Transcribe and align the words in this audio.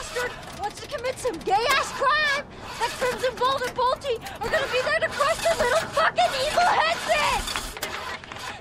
bastard 0.00 0.32
wants 0.60 0.80
to 0.80 0.88
commit 0.88 1.18
some 1.18 1.36
gay-ass 1.40 1.92
crime, 1.92 2.44
that 2.78 2.90
Crimson 2.98 3.36
Bolt 3.36 3.60
and 3.66 3.76
Bolty 3.76 4.16
are 4.40 4.48
gonna 4.48 4.72
be 4.72 4.80
there 4.82 5.00
to 5.00 5.08
crush 5.08 5.36
the 5.36 5.54
little 5.62 5.88
fucking 5.90 6.32
evil 6.46 6.68
heads 6.80 7.06
in! 7.20 7.40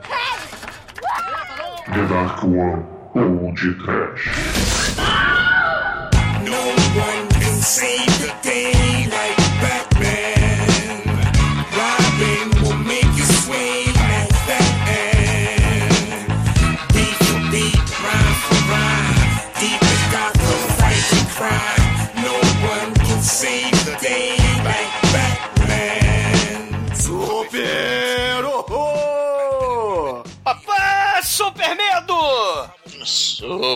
Heads! 0.03 0.51
The 1.87 2.07
Dark 2.07 2.43
One, 2.43 2.85
Old 3.15 3.57
Trash. 3.57 5.28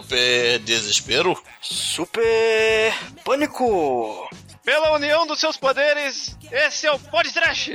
Super 0.02 0.60
desespero. 0.60 1.40
Super 1.62 2.94
pânico! 3.24 4.28
Pela 4.64 4.94
união 4.94 5.28
dos 5.28 5.42
seus 5.42 5.58
poderes, 5.58 6.38
esse 6.50 6.88
é 6.88 6.92
o 6.94 6.98
podcast. 6.98 7.70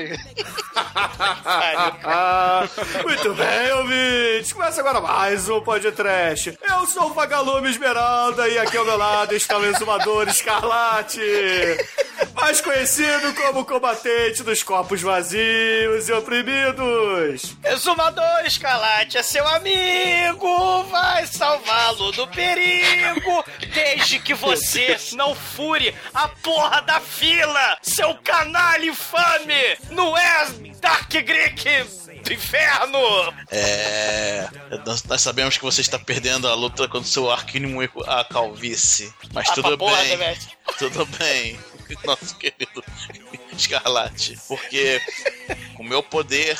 Ah, 0.74 2.66
muito 3.04 3.34
bem, 3.34 3.72
ouvintes. 3.72 4.54
Começa 4.54 4.80
agora 4.80 4.98
mais 4.98 5.50
um 5.50 5.60
podcast. 5.60 6.58
Eu 6.62 6.86
sou 6.86 7.10
o 7.10 7.12
Vagalume 7.12 7.68
Esmeralda 7.68 8.48
e 8.48 8.58
aqui 8.58 8.78
ao 8.78 8.86
meu 8.86 8.96
lado 8.96 9.34
está 9.34 9.58
o 9.58 9.66
exumador 9.66 10.28
Escarlate. 10.28 11.20
Mais 12.34 12.60
conhecido 12.60 13.34
como 13.34 13.64
combatente 13.66 14.42
dos 14.42 14.62
corpos 14.62 15.02
vazios 15.02 16.08
e 16.08 16.12
oprimidos. 16.12 17.56
Exumador 17.64 18.46
Escalate 18.46 19.18
é 19.18 19.22
seu 19.22 19.46
amigo! 19.46 20.84
Vai 20.84 21.26
salvá-lo 21.26 22.12
do 22.12 22.26
perigo! 22.28 23.44
Desde 23.74 24.18
que 24.20 24.34
você 24.34 24.96
não 25.12 25.34
fure 25.34 25.94
a 26.14 26.28
porra 26.28 26.77
da 26.80 27.00
fila! 27.00 27.78
Seu 27.82 28.14
canalha 28.16 28.86
infame! 28.86 29.76
Não 29.90 30.16
é 30.16 30.46
Dark 30.80 31.10
Greek 31.10 31.64
do 32.22 32.32
inferno! 32.32 32.98
É. 33.50 34.48
Nós, 34.86 35.02
nós 35.04 35.20
sabemos 35.22 35.56
que 35.56 35.64
você 35.64 35.80
está 35.80 35.98
perdendo 35.98 36.48
a 36.48 36.54
luta 36.54 36.86
contra 36.88 37.00
o 37.00 37.04
seu 37.04 37.30
arquínimo 37.30 37.82
e 37.82 37.90
a 38.06 38.24
calvície. 38.24 39.12
Mas 39.32 39.48
Ah, 39.48 39.54
tudo 39.54 39.68
pra 39.68 39.78
porra, 39.78 39.96
bem. 40.02 40.08
Demet. 40.10 40.48
Tudo 40.78 41.06
bem, 41.06 41.58
nosso 42.04 42.36
querido 42.36 42.84
Escarlate. 43.56 44.38
Porque 44.46 45.00
com 45.74 45.82
o 45.82 45.86
meu 45.86 46.02
poder 46.02 46.58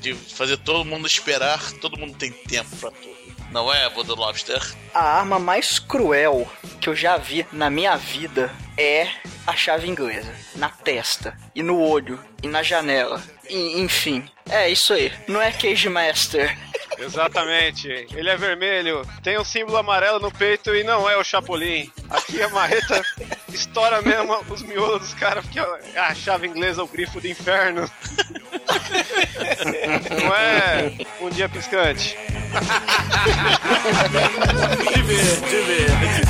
de 0.00 0.14
fazer 0.14 0.56
todo 0.58 0.84
mundo 0.84 1.06
esperar, 1.06 1.60
todo 1.80 1.98
mundo 1.98 2.16
tem 2.16 2.30
tempo 2.32 2.74
pra 2.76 2.90
tudo. 2.90 3.15
Não 3.50 3.72
é, 3.72 3.88
Voodoo 3.88 4.16
Lobster? 4.16 4.60
A 4.92 5.18
arma 5.18 5.38
mais 5.38 5.78
cruel 5.78 6.50
que 6.80 6.88
eu 6.88 6.96
já 6.96 7.16
vi 7.16 7.46
na 7.52 7.70
minha 7.70 7.96
vida 7.96 8.50
é 8.76 9.08
a 9.46 9.54
chave 9.54 9.88
inglesa. 9.88 10.32
Na 10.56 10.68
testa, 10.68 11.36
e 11.54 11.62
no 11.62 11.80
olho, 11.80 12.18
e 12.42 12.48
na 12.48 12.62
janela. 12.62 13.22
E, 13.48 13.80
enfim, 13.80 14.28
é 14.50 14.68
isso 14.68 14.92
aí. 14.92 15.12
Não 15.28 15.40
é 15.40 15.52
Cage 15.52 15.88
Master. 15.88 16.56
Exatamente. 16.98 17.88
Ele 18.14 18.30
é 18.30 18.36
vermelho, 18.36 19.06
tem 19.22 19.38
um 19.38 19.44
símbolo 19.44 19.76
amarelo 19.76 20.18
no 20.18 20.32
peito 20.32 20.74
e 20.74 20.82
não 20.82 21.08
é 21.08 21.16
o 21.16 21.24
Chapolin. 21.24 21.90
Aqui 22.08 22.42
a 22.42 22.48
marreta 22.48 23.02
estoura 23.52 24.00
mesmo 24.02 24.36
os 24.48 24.62
miolos 24.62 25.00
dos 25.00 25.14
caras, 25.14 25.44
porque 25.44 25.60
é 25.60 25.98
a 25.98 26.14
chave 26.14 26.46
inglesa, 26.46 26.82
o 26.82 26.88
grifo 26.88 27.20
do 27.20 27.28
inferno. 27.28 27.90
Não 30.22 30.34
é 30.34 30.92
um 31.20 31.30
dia 31.30 31.48
piscante. 31.48 32.16
Diverte, 32.56 32.64
diverte. 35.50 36.22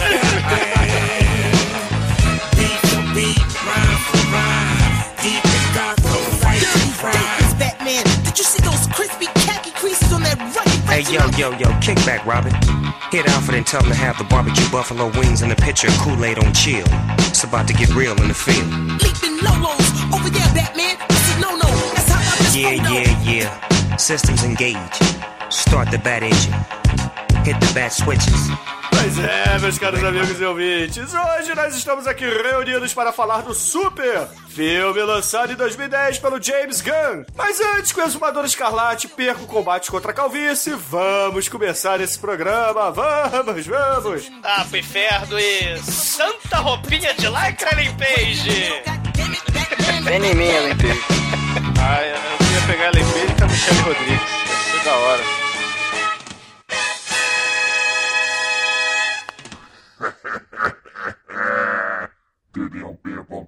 Beat 2.57 2.81
for 2.91 3.05
beat, 3.15 3.39
rhyme 3.63 4.01
for 4.07 4.23
rhyme. 4.35 4.95
Deep 5.23 5.45
in 5.45 5.65
Gotham, 5.75 6.25
fighting 6.43 6.91
crime. 6.99 7.59
Batman, 7.59 8.05
did 8.25 8.35
you 8.37 8.43
see 8.45 8.61
those 8.65 8.87
crispy 8.89 9.27
khaki 9.47 9.71
creases 9.71 10.13
on 10.13 10.23
that 10.23 10.37
rugged 10.39 10.73
Hey, 10.91 11.03
yo, 11.15 11.21
yo, 11.39 11.53
yo, 11.59 11.69
kick 11.81 11.97
back, 12.05 12.27
Robin. 12.27 12.53
Hit 13.13 13.29
Alfred 13.29 13.57
and 13.59 13.67
tell 13.67 13.83
him 13.85 13.91
to 13.91 13.95
have 13.95 14.19
the 14.19 14.25
barbecue 14.25 14.69
buffalo 14.71 15.07
wings 15.19 15.43
and 15.43 15.53
a 15.53 15.57
pitcher 15.57 15.87
of 15.87 15.95
Kool-Aid 15.99 16.39
on 16.41 16.53
chill. 16.55 16.85
It's 17.31 17.45
about 17.45 17.69
to 17.69 17.75
get 17.75 17.95
real 17.95 18.17
in 18.21 18.27
the 18.27 18.35
field. 18.35 18.67
leaping 19.01 19.39
lolos 19.47 19.87
over 20.13 20.29
there, 20.29 20.51
Batman? 20.55 20.97
This 21.09 21.29
is 21.31 21.39
no 21.41 21.55
no. 21.55 21.69
That's 21.95 22.09
how 22.11 22.19
I 22.19 22.37
just 22.43 22.57
Yeah, 22.57 22.73
yeah, 22.91 23.23
yeah. 23.23 23.51
Systems 23.97 24.43
engage. 24.43 24.99
Start 25.51 25.91
the 25.91 25.99
bat 25.99 26.23
engine. 26.23 26.53
Hit 27.45 27.61
the 27.61 27.73
bat 27.73 27.93
switches. 27.93 28.51
Pois 28.91 29.19
é, 29.19 29.59
meus 29.61 29.79
caros 29.79 30.03
amigos 30.03 30.41
e 30.41 30.45
ouvintes, 30.45 31.15
hoje 31.15 31.55
nós 31.55 31.77
estamos 31.77 32.07
aqui 32.09 32.25
reunidos 32.25 32.93
para 32.93 33.12
falar 33.12 33.43
do 33.43 33.55
Super, 33.55 34.27
filme 34.49 35.03
lançado 35.03 35.53
em 35.53 35.55
2010 35.55 36.19
pelo 36.19 36.43
James 36.43 36.81
Gunn. 36.81 37.25
Mas 37.37 37.61
antes 37.61 37.93
que 37.93 38.01
o 38.01 38.05
Exumador 38.05 38.45
Escarlate 38.45 39.07
perca 39.07 39.43
o 39.43 39.47
combate 39.47 39.91
contra 39.91 40.11
a 40.11 40.15
calvície, 40.15 40.75
vamos 40.75 41.49
começar 41.49 42.01
esse 42.01 42.19
programa, 42.19 42.91
vamos, 42.91 43.67
vamos! 43.67 44.33
Ah, 44.43 44.65
pro 44.69 44.78
inferno 44.78 45.39
e 45.39 45.78
santa 45.78 46.59
roupinha 46.59 47.15
de 47.15 47.28
lycra 47.28 47.71
Page. 47.97 48.83
Vem 50.03 50.25
em 50.25 50.34
mim, 50.34 50.49
Ellen 50.49 50.77
Page. 50.77 51.05
Ah, 51.81 52.03
eu 52.03 52.17
ia 52.17 52.67
pegar 52.67 52.89
a 52.89 53.37
com 53.39 53.45
a 53.45 53.47
Michelle 53.47 53.81
Rodrigues. 53.83 54.36
Da 54.87 54.95
hora. 54.97 55.25
TDLP.com. 62.53 63.47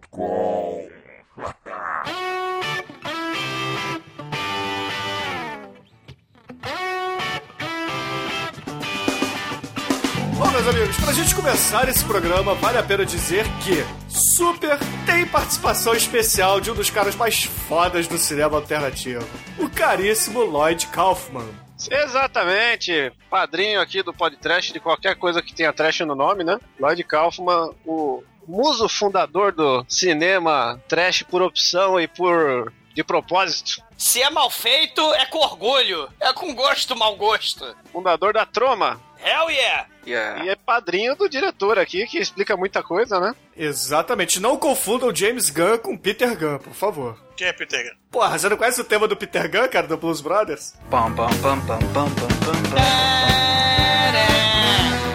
meus 10.62 10.74
amigos, 10.74 10.96
pra 10.96 11.12
gente 11.12 11.34
começar 11.36 11.88
esse 11.88 12.04
programa, 12.04 12.52
vale 12.54 12.78
a 12.78 12.82
pena 12.82 13.06
dizer 13.06 13.44
que 13.62 13.84
Super 14.08 14.76
tem 15.06 15.24
participação 15.24 15.94
especial 15.94 16.60
de 16.60 16.69
um 16.70 16.74
dos 16.74 16.91
caras 16.91 17.14
mais 17.14 17.44
fodas 17.44 18.08
do 18.08 18.19
cinema 18.19 18.56
alternativo, 18.56 19.24
o 19.56 19.70
caríssimo 19.70 20.41
Lloyd 20.41 20.88
Kaufman. 20.88 21.47
Exatamente. 21.88 23.12
Padrinho 23.30 23.80
aqui 23.80 24.02
do 24.02 24.12
podcast 24.12 24.72
de 24.72 24.80
qualquer 24.80 25.14
coisa 25.14 25.41
que 25.41 25.54
tenha 25.54 25.72
trash 25.72 26.00
no 26.00 26.16
nome, 26.16 26.42
né? 26.42 26.58
Lloyd 26.80 27.04
Kaufman, 27.04 27.70
o 27.86 28.24
muso 28.47 28.88
fundador 28.88 29.52
do 29.52 29.86
cinema 29.88 30.80
trash 30.88 31.22
por 31.22 31.41
opção 31.41 32.00
e 32.00 32.08
por 32.08 32.72
de 32.94 33.04
propósito. 33.04 33.80
Se 33.97 34.20
é 34.20 34.28
mal 34.28 34.50
feito, 34.50 35.00
é 35.14 35.24
com 35.26 35.38
orgulho. 35.38 36.08
É 36.18 36.32
com 36.32 36.52
gosto, 36.52 36.97
mau 36.97 37.14
gosto. 37.14 37.76
Fundador 37.92 38.32
da 38.32 38.44
Troma. 38.44 39.00
Hell 39.22 39.50
yeah! 39.50 39.86
yeah! 40.06 40.44
E 40.44 40.48
é 40.48 40.56
padrinho 40.56 41.14
do 41.16 41.28
diretor 41.28 41.78
aqui, 41.78 42.06
que 42.06 42.18
explica 42.18 42.56
muita 42.56 42.82
coisa, 42.82 43.18
né? 43.20 43.34
Exatamente. 43.56 44.40
Não 44.40 44.56
confundam 44.56 45.14
James 45.14 45.50
Gunn 45.50 45.78
com 45.78 45.96
Peter 45.96 46.36
Gunn, 46.36 46.58
por 46.58 46.72
favor. 46.72 47.18
Quem 47.36 47.48
é 47.48 47.52
Peter 47.52 47.82
Gunn? 47.82 47.96
Porra, 48.10 48.38
você 48.38 48.48
não 48.48 48.56
conhece 48.56 48.80
o 48.80 48.84
tema 48.84 49.08
do 49.08 49.16
Peter 49.16 49.50
Gunn, 49.50 49.68
cara, 49.68 49.86
do 49.86 49.96
Blues 49.96 50.20
Brothers? 50.20 50.74
Pam, 50.90 51.14
pam, 51.14 51.28
pam, 51.42 51.60
pam, 51.66 51.78
pam, 51.78 52.10
pam, 52.10 52.10
pam, 52.10 52.62
pam. 52.70 52.78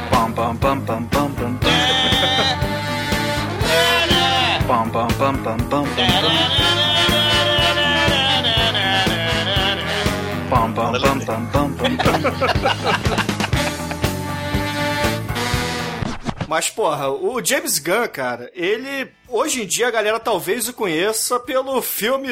Pam, 0.10 0.34
pam, 0.34 0.58
pam, 0.58 0.82
pam, 0.86 1.06
pam, 1.06 1.34
pam, 1.34 1.56
pam. 1.56 1.60
Pam, 4.68 4.90
pam, 4.90 5.08
pam, 5.18 5.38
pam, 5.44 5.58
pam, 5.58 5.86
pam. 5.96 6.94
pam 10.54 10.74
pam 10.74 10.94
pam 10.94 11.20
pam 11.20 11.48
pam 11.52 11.76
pam. 11.76 13.03
Mas, 16.54 16.70
porra, 16.70 17.10
o 17.10 17.44
James 17.44 17.80
Gunn, 17.80 18.08
cara, 18.08 18.52
ele. 18.54 19.12
Hoje 19.28 19.64
em 19.64 19.66
dia 19.66 19.88
a 19.88 19.92
galera 19.92 20.20
talvez 20.20 20.68
o 20.68 20.74
conheça 20.74 21.40
pelo 21.40 21.82
filme 21.82 22.30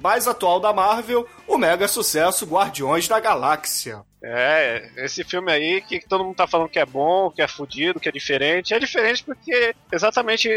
mais 0.00 0.28
atual 0.28 0.60
da 0.60 0.72
Marvel, 0.72 1.26
o 1.44 1.58
mega 1.58 1.88
sucesso 1.88 2.46
Guardiões 2.46 3.08
da 3.08 3.18
Galáxia. 3.18 4.04
É, 4.26 4.88
esse 4.96 5.22
filme 5.22 5.52
aí 5.52 5.82
que 5.82 6.00
todo 6.08 6.24
mundo 6.24 6.34
tá 6.34 6.46
falando 6.46 6.70
que 6.70 6.78
é 6.78 6.86
bom, 6.86 7.30
que 7.30 7.42
é 7.42 7.46
fudido, 7.46 8.00
que 8.00 8.08
é 8.08 8.12
diferente. 8.12 8.72
É 8.72 8.78
diferente 8.78 9.22
porque, 9.22 9.74
exatamente 9.92 10.48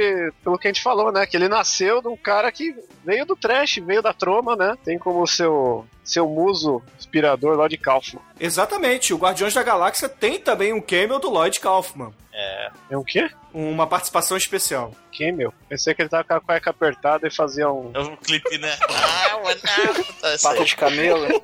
pelo 0.41 0.57
que 0.57 0.67
a 0.67 0.71
gente 0.71 0.81
falou, 0.81 1.11
né? 1.11 1.25
Que 1.25 1.35
ele 1.35 1.49
nasceu 1.49 2.01
de 2.01 2.07
um 2.07 2.15
cara 2.15 2.49
que 2.49 2.73
veio 3.03 3.25
do 3.25 3.35
trash, 3.35 3.79
veio 3.79 4.01
da 4.01 4.13
troma, 4.13 4.55
né? 4.55 4.77
Tem 4.85 4.97
como 4.97 5.27
seu, 5.27 5.85
seu 6.01 6.27
muso 6.29 6.81
inspirador 6.97 7.57
Lloyd 7.57 7.77
Kaufman. 7.77 8.21
Exatamente, 8.39 9.13
o 9.13 9.17
Guardiões 9.17 9.53
da 9.53 9.63
Galáxia 9.63 10.07
tem 10.07 10.39
também 10.39 10.71
um 10.71 10.81
cameo 10.81 11.19
do 11.19 11.29
Lloyd 11.29 11.59
Kaufman. 11.59 12.13
É. 12.33 12.71
É 12.91 12.97
um 12.97 13.03
quê? 13.03 13.29
Uma 13.53 13.87
participação 13.87 14.37
especial. 14.37 14.93
Camel? 15.17 15.53
Pensei 15.67 15.93
que 15.93 16.01
ele 16.01 16.09
tava 16.09 16.23
com 16.23 16.33
a 16.33 16.41
cueca 16.41 16.69
apertada 16.69 17.27
e 17.27 17.31
fazia 17.33 17.71
um. 17.71 17.91
É 17.93 17.99
um 17.99 18.15
clipe, 18.17 18.57
né? 18.57 18.75
Ah, 18.89 19.39
mano, 19.43 19.59
ah, 19.63 20.03
tá, 20.21 20.35
Pata 20.41 20.63
de 20.65 20.75
camelo. 20.75 21.27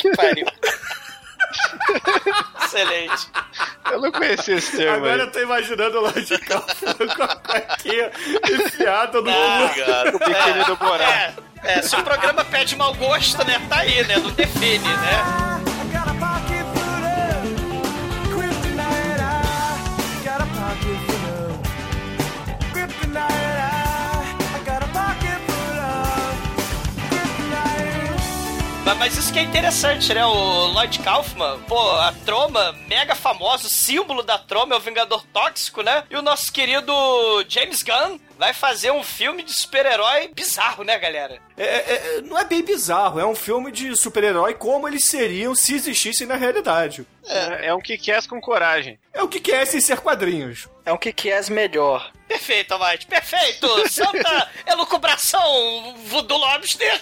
Que 0.00 0.10
pariu. 0.16 0.46
Excelente. 2.64 3.28
Eu 3.90 4.00
não 4.00 4.12
conhecia 4.12 4.56
esse 4.56 4.76
termo. 4.76 4.96
Agora 4.96 5.14
aí. 5.14 5.20
eu 5.20 5.32
tô 5.32 5.40
imaginando 5.40 5.98
o 5.98 6.00
Lloyd 6.02 6.38
Kaufman 6.38 6.94
com 7.16 7.22
a 7.22 7.36
cuequinha 7.36 8.10
enfiada 8.52 9.20
no 9.22 9.30
Ah. 9.30 9.72
Cara, 9.74 10.16
O 10.16 10.18
biquíni 10.18 10.64
do 10.66 10.76
Borá. 10.76 11.04
É, 11.04 11.34
é, 11.64 11.82
se 11.82 11.96
o 11.96 12.02
programa 12.02 12.44
pede 12.44 12.76
mau 12.76 12.94
gosto, 12.94 13.42
né? 13.46 13.64
Tá 13.68 13.78
aí, 13.78 14.04
né? 14.06 14.16
Não 14.16 14.30
define, 14.30 14.78
né? 14.88 15.47
Mas, 28.96 29.16
isso 29.16 29.32
que 29.32 29.38
é 29.38 29.42
interessante, 29.42 30.12
né? 30.12 30.24
O 30.24 30.66
Lloyd 30.68 30.98
Kaufman, 31.00 31.60
pô, 31.68 31.78
a 31.92 32.12
Troma, 32.24 32.72
mega 32.88 33.14
famoso, 33.14 33.68
símbolo 33.68 34.22
da 34.22 34.38
Troma 34.38 34.74
é 34.74 34.78
o 34.78 34.80
Vingador 34.80 35.24
Tóxico, 35.32 35.82
né? 35.82 36.04
E 36.10 36.16
o 36.16 36.22
nosso 36.22 36.52
querido 36.52 36.92
James 37.48 37.82
Gunn 37.82 38.18
vai 38.38 38.52
fazer 38.54 38.90
um 38.90 39.02
filme 39.02 39.42
de 39.42 39.52
super-herói 39.52 40.30
bizarro, 40.34 40.84
né, 40.84 40.98
galera? 40.98 41.38
É, 41.56 41.64
é- 41.64 42.16
é- 42.18 42.20
não 42.22 42.38
é 42.38 42.44
bem 42.44 42.62
bizarro, 42.62 43.18
é 43.20 43.26
um 43.26 43.34
filme 43.34 43.70
de 43.70 43.94
super-herói 43.96 44.54
como 44.54 44.86
eles 44.88 45.04
seriam 45.04 45.54
se 45.54 45.74
existissem 45.74 46.26
na 46.26 46.36
realidade. 46.36 47.06
É, 47.26 47.66
é 47.68 47.74
um 47.74 47.80
kick-ass 47.80 48.26
com 48.26 48.40
coragem. 48.40 48.98
É 49.12 49.22
o 49.22 49.28
que 49.28 49.40
que 49.40 49.52
é 49.52 49.64
sem 49.64 49.80
ser 49.80 50.00
quadrinhos. 50.00 50.68
É 50.88 50.92
um 50.92 50.96
que 50.96 51.12
que 51.12 51.30
és 51.30 51.50
melhor. 51.50 52.10
Perfeito, 52.26 52.72
Almighty, 52.72 53.06
perfeito! 53.06 53.68
Santa 53.92 54.50
elucubração 54.66 55.94
voodoo 56.06 56.38
lobster! 56.38 56.98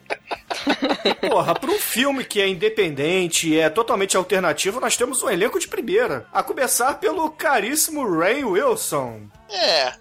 Porra, 1.26 1.54
pra 1.54 1.70
um 1.70 1.78
filme 1.78 2.26
que 2.26 2.42
é 2.42 2.46
independente 2.46 3.48
e 3.48 3.58
é 3.58 3.70
totalmente 3.70 4.18
alternativo, 4.18 4.80
nós 4.80 4.98
temos 4.98 5.22
um 5.22 5.30
elenco 5.30 5.58
de 5.58 5.66
primeira. 5.66 6.26
A 6.30 6.42
começar 6.42 7.00
pelo 7.00 7.30
caríssimo 7.30 8.06
Ray 8.18 8.44
Wilson. 8.44 9.30
é. 9.48 9.94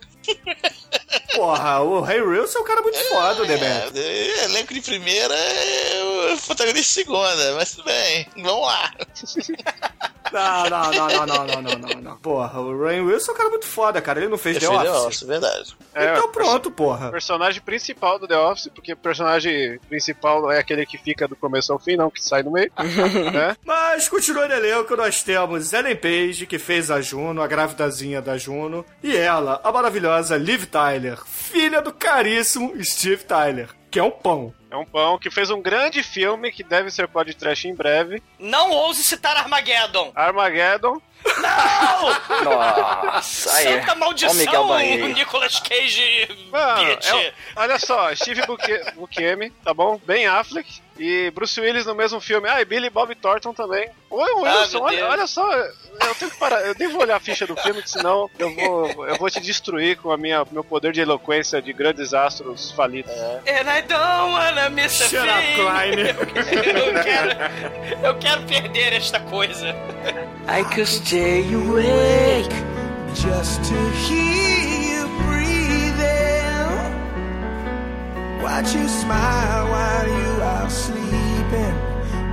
Porra, 1.35 1.79
o 1.81 2.01
Ray 2.01 2.21
Wilson 2.21 2.59
é 2.59 2.61
um 2.61 2.65
cara 2.65 2.81
muito 2.81 2.97
é, 2.97 3.03
foda, 3.03 3.45
né, 3.45 3.57
Beto? 3.57 3.97
É, 3.97 4.01
é, 4.01 4.45
elenco 4.45 4.73
de 4.73 4.81
primeira 4.81 5.33
é 5.33 6.33
o 6.33 6.37
protagonista 6.37 6.81
de 6.81 6.83
segunda, 6.83 7.55
mas 7.55 7.71
tudo 7.71 7.85
bem, 7.85 8.27
vamos 8.37 8.67
lá. 8.67 8.93
Não, 10.33 10.63
não, 10.67 10.91
não, 10.91 11.07
não, 11.09 11.25
não, 11.27 11.61
não, 11.61 11.77
não, 11.77 12.01
não, 12.01 12.17
Porra, 12.17 12.59
o 12.59 12.83
Ray 12.83 12.99
Wilson 13.01 13.31
é 13.31 13.35
um 13.35 13.37
cara 13.37 13.49
muito 13.51 13.67
foda, 13.67 14.01
cara. 14.01 14.19
Ele 14.19 14.29
não 14.29 14.37
fez 14.37 14.57
The 14.57 14.67
Office. 14.67 14.83
The 14.83 14.91
Office, 14.91 15.21
é 15.21 15.25
verdade. 15.27 15.75
É, 15.93 16.11
então 16.13 16.31
pronto, 16.31 16.71
porra. 16.71 17.11
Personagem 17.11 17.61
principal 17.61 18.17
do 18.17 18.27
The 18.27 18.37
Office, 18.37 18.71
porque 18.73 18.93
o 18.93 18.97
personagem 18.97 19.79
principal 19.87 20.51
é 20.51 20.57
aquele 20.57 20.87
que 20.87 20.97
fica 20.97 21.27
do 21.27 21.35
começo 21.35 21.71
ao 21.71 21.77
fim, 21.77 21.95
não 21.95 22.09
que 22.09 22.23
sai 22.23 22.41
no 22.41 22.51
meio. 22.51 22.71
né? 23.31 23.55
Mas 23.63 24.09
continuando 24.09 24.53
elenco, 24.53 24.95
nós 24.95 25.21
temos 25.21 25.71
Ellen 25.71 25.95
Page, 25.95 26.47
que 26.47 26.57
fez 26.57 26.89
a 26.89 26.99
Juno, 26.99 27.39
a 27.39 27.45
grávidazinha 27.45 28.19
da 28.19 28.35
Juno, 28.35 28.83
e 29.03 29.15
ela, 29.15 29.61
a 29.63 29.71
maravilhosa 29.71 30.35
Liv 30.35 30.65
Tyler 30.65 30.82
filha 31.25 31.81
do 31.81 31.93
caríssimo 31.93 32.73
Steve 32.83 33.23
Tyler, 33.23 33.69
que 33.89 33.99
é 33.99 34.03
um 34.03 34.11
pão. 34.11 34.53
É 34.69 34.75
um 34.75 34.85
pão 34.85 35.19
que 35.19 35.29
fez 35.29 35.51
um 35.51 35.61
grande 35.61 36.01
filme 36.01 36.51
que 36.51 36.63
deve 36.63 36.89
ser 36.89 37.07
podcast 37.07 37.67
em 37.67 37.75
breve. 37.75 38.21
Não 38.39 38.71
ouse 38.71 39.03
citar 39.03 39.37
Armageddon! 39.37 40.11
Armageddon. 40.15 40.99
Nossa, 42.43 43.55
aí. 43.55 43.63
Santa 43.63 43.93
o 43.93 43.99
maldição, 43.99 44.67
Banheiro. 44.67 45.07
Nicolas 45.09 45.59
Cage, 45.59 46.27
Mano, 46.51 46.91
é 46.91 47.33
olha 47.55 47.79
só, 47.79 48.13
Steve 48.13 48.41
Buscemi, 48.95 49.51
tá 49.63 49.73
bom? 49.73 49.99
Ben 50.05 50.27
Affleck 50.27 50.81
e 50.97 51.31
Bruce 51.31 51.59
Willis 51.59 51.85
no 51.85 51.95
mesmo 51.95 52.19
filme. 52.19 52.47
Ah, 52.49 52.61
e 52.61 52.65
Billy 52.65 52.89
Bob 52.89 53.13
Thornton 53.15 53.53
também. 53.53 53.89
Oi, 54.09 54.29
Ah, 54.31 54.59
Wilson, 54.59 54.77
meu 54.77 54.83
olha, 54.85 55.07
olha 55.07 55.27
só, 55.27 55.51
eu 55.53 56.15
tenho 56.19 56.31
que 56.31 56.37
parar, 56.37 56.61
eu 56.61 56.75
devo 56.75 56.99
olhar 56.99 57.15
a 57.15 57.19
ficha 57.19 57.47
do 57.47 57.55
filme, 57.55 57.81
que 57.81 57.89
senão 57.89 58.29
eu 58.37 58.53
vou, 58.53 59.07
eu 59.07 59.15
vou 59.17 59.29
te 59.29 59.39
destruir 59.39 59.97
com 59.97 60.11
a 60.11 60.17
minha 60.17 60.45
meu 60.51 60.63
poder 60.63 60.91
de 60.91 61.01
eloquência 61.01 61.61
de 61.61 61.73
grandes 61.73 62.13
astros 62.13 62.71
falidos. 62.71 63.11
And 63.11 63.69
I 63.69 63.81
don't 63.81 64.31
wanna 64.33 64.69
miss 64.69 65.01
a 65.01 65.07
Shut 65.07 65.27
up, 65.27 65.41
thing. 65.41 65.55
Klein. 65.55 65.99
eu, 66.87 67.03
quero, 67.03 68.05
eu 68.07 68.15
quero 68.19 68.41
perder 68.43 68.93
esta 68.93 69.19
coisa. 69.21 69.69
I 70.47 70.63
could 70.73 70.87
stay 70.87 71.43
awake. 71.53 72.53
just 73.15 73.63
to 73.63 73.75
hear 74.07 74.22
Watch 78.43 78.75
you 78.75 78.87
smile 78.89 79.67
while 79.69 80.07
you 80.07 80.43
are 80.43 80.69
sleeping, 80.69 81.73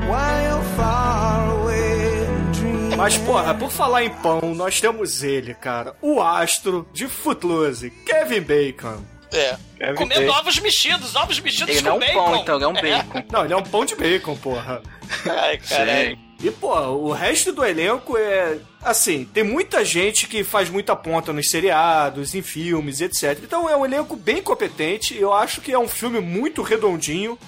while 0.09 0.43
you're 0.43 0.65
far 0.77 1.51
away 1.61 2.27
and 2.27 2.53
dreaming. 2.53 2.97
Mas, 2.97 3.17
porra, 3.19 3.55
por 3.55 3.71
falar 3.71 4.05
em 4.05 4.11
pão, 4.11 4.41
nós 4.55 4.81
temos 4.81 5.23
ele, 5.23 5.55
cara. 5.55 5.95
O 6.03 6.21
astro 6.21 6.87
de 6.93 7.07
Footloose, 7.07 7.91
Kevin 8.05 8.41
Bacon. 8.41 9.05
É. 9.33 9.57
Kevin 9.79 9.95
Comendo 9.95 10.21
Bacon. 10.27 10.39
ovos 10.41 10.59
mexidos, 10.59 11.15
ovos 11.15 11.39
mexidos 11.41 11.77
Ele 11.77 11.83
não 11.83 12.03
é 12.03 12.13
com 12.13 12.19
um 12.19 12.23
bacon. 12.23 12.25
pão, 12.33 12.37
então, 12.43 12.55
ele 12.57 12.65
é 12.65 12.69
um 12.69 12.73
bacon. 12.75 13.25
Não, 13.33 13.45
ele 13.45 13.53
é 13.53 13.57
um 13.57 13.63
pão 13.63 13.85
de 13.85 13.95
bacon, 13.95 14.37
porra. 14.37 14.83
Ai, 15.29 15.59
caralho. 15.59 16.19
E, 16.43 16.51
pô, 16.51 16.75
o 16.75 17.13
resto 17.13 17.53
do 17.53 17.65
elenco 17.65 18.17
é. 18.17 18.59
Assim, 18.83 19.25
tem 19.25 19.45
muita 19.45 19.85
gente 19.85 20.27
que 20.27 20.43
faz 20.43 20.71
muita 20.71 20.97
ponta 20.97 21.33
nos 21.33 21.51
seriados, 21.51 22.35
em 22.35 22.43
filmes, 22.43 23.01
etc. 23.01 23.39
Então 23.43 23.69
é 23.69 23.77
um 23.77 23.85
elenco 23.85 24.17
bem 24.17 24.43
competente. 24.43 25.17
Eu 25.17 25.33
acho 25.33 25.61
que 25.61 25.73
é 25.73 25.79
um 25.79 25.89
filme 25.89 26.21
muito 26.21 26.63
redondinho 26.63 27.39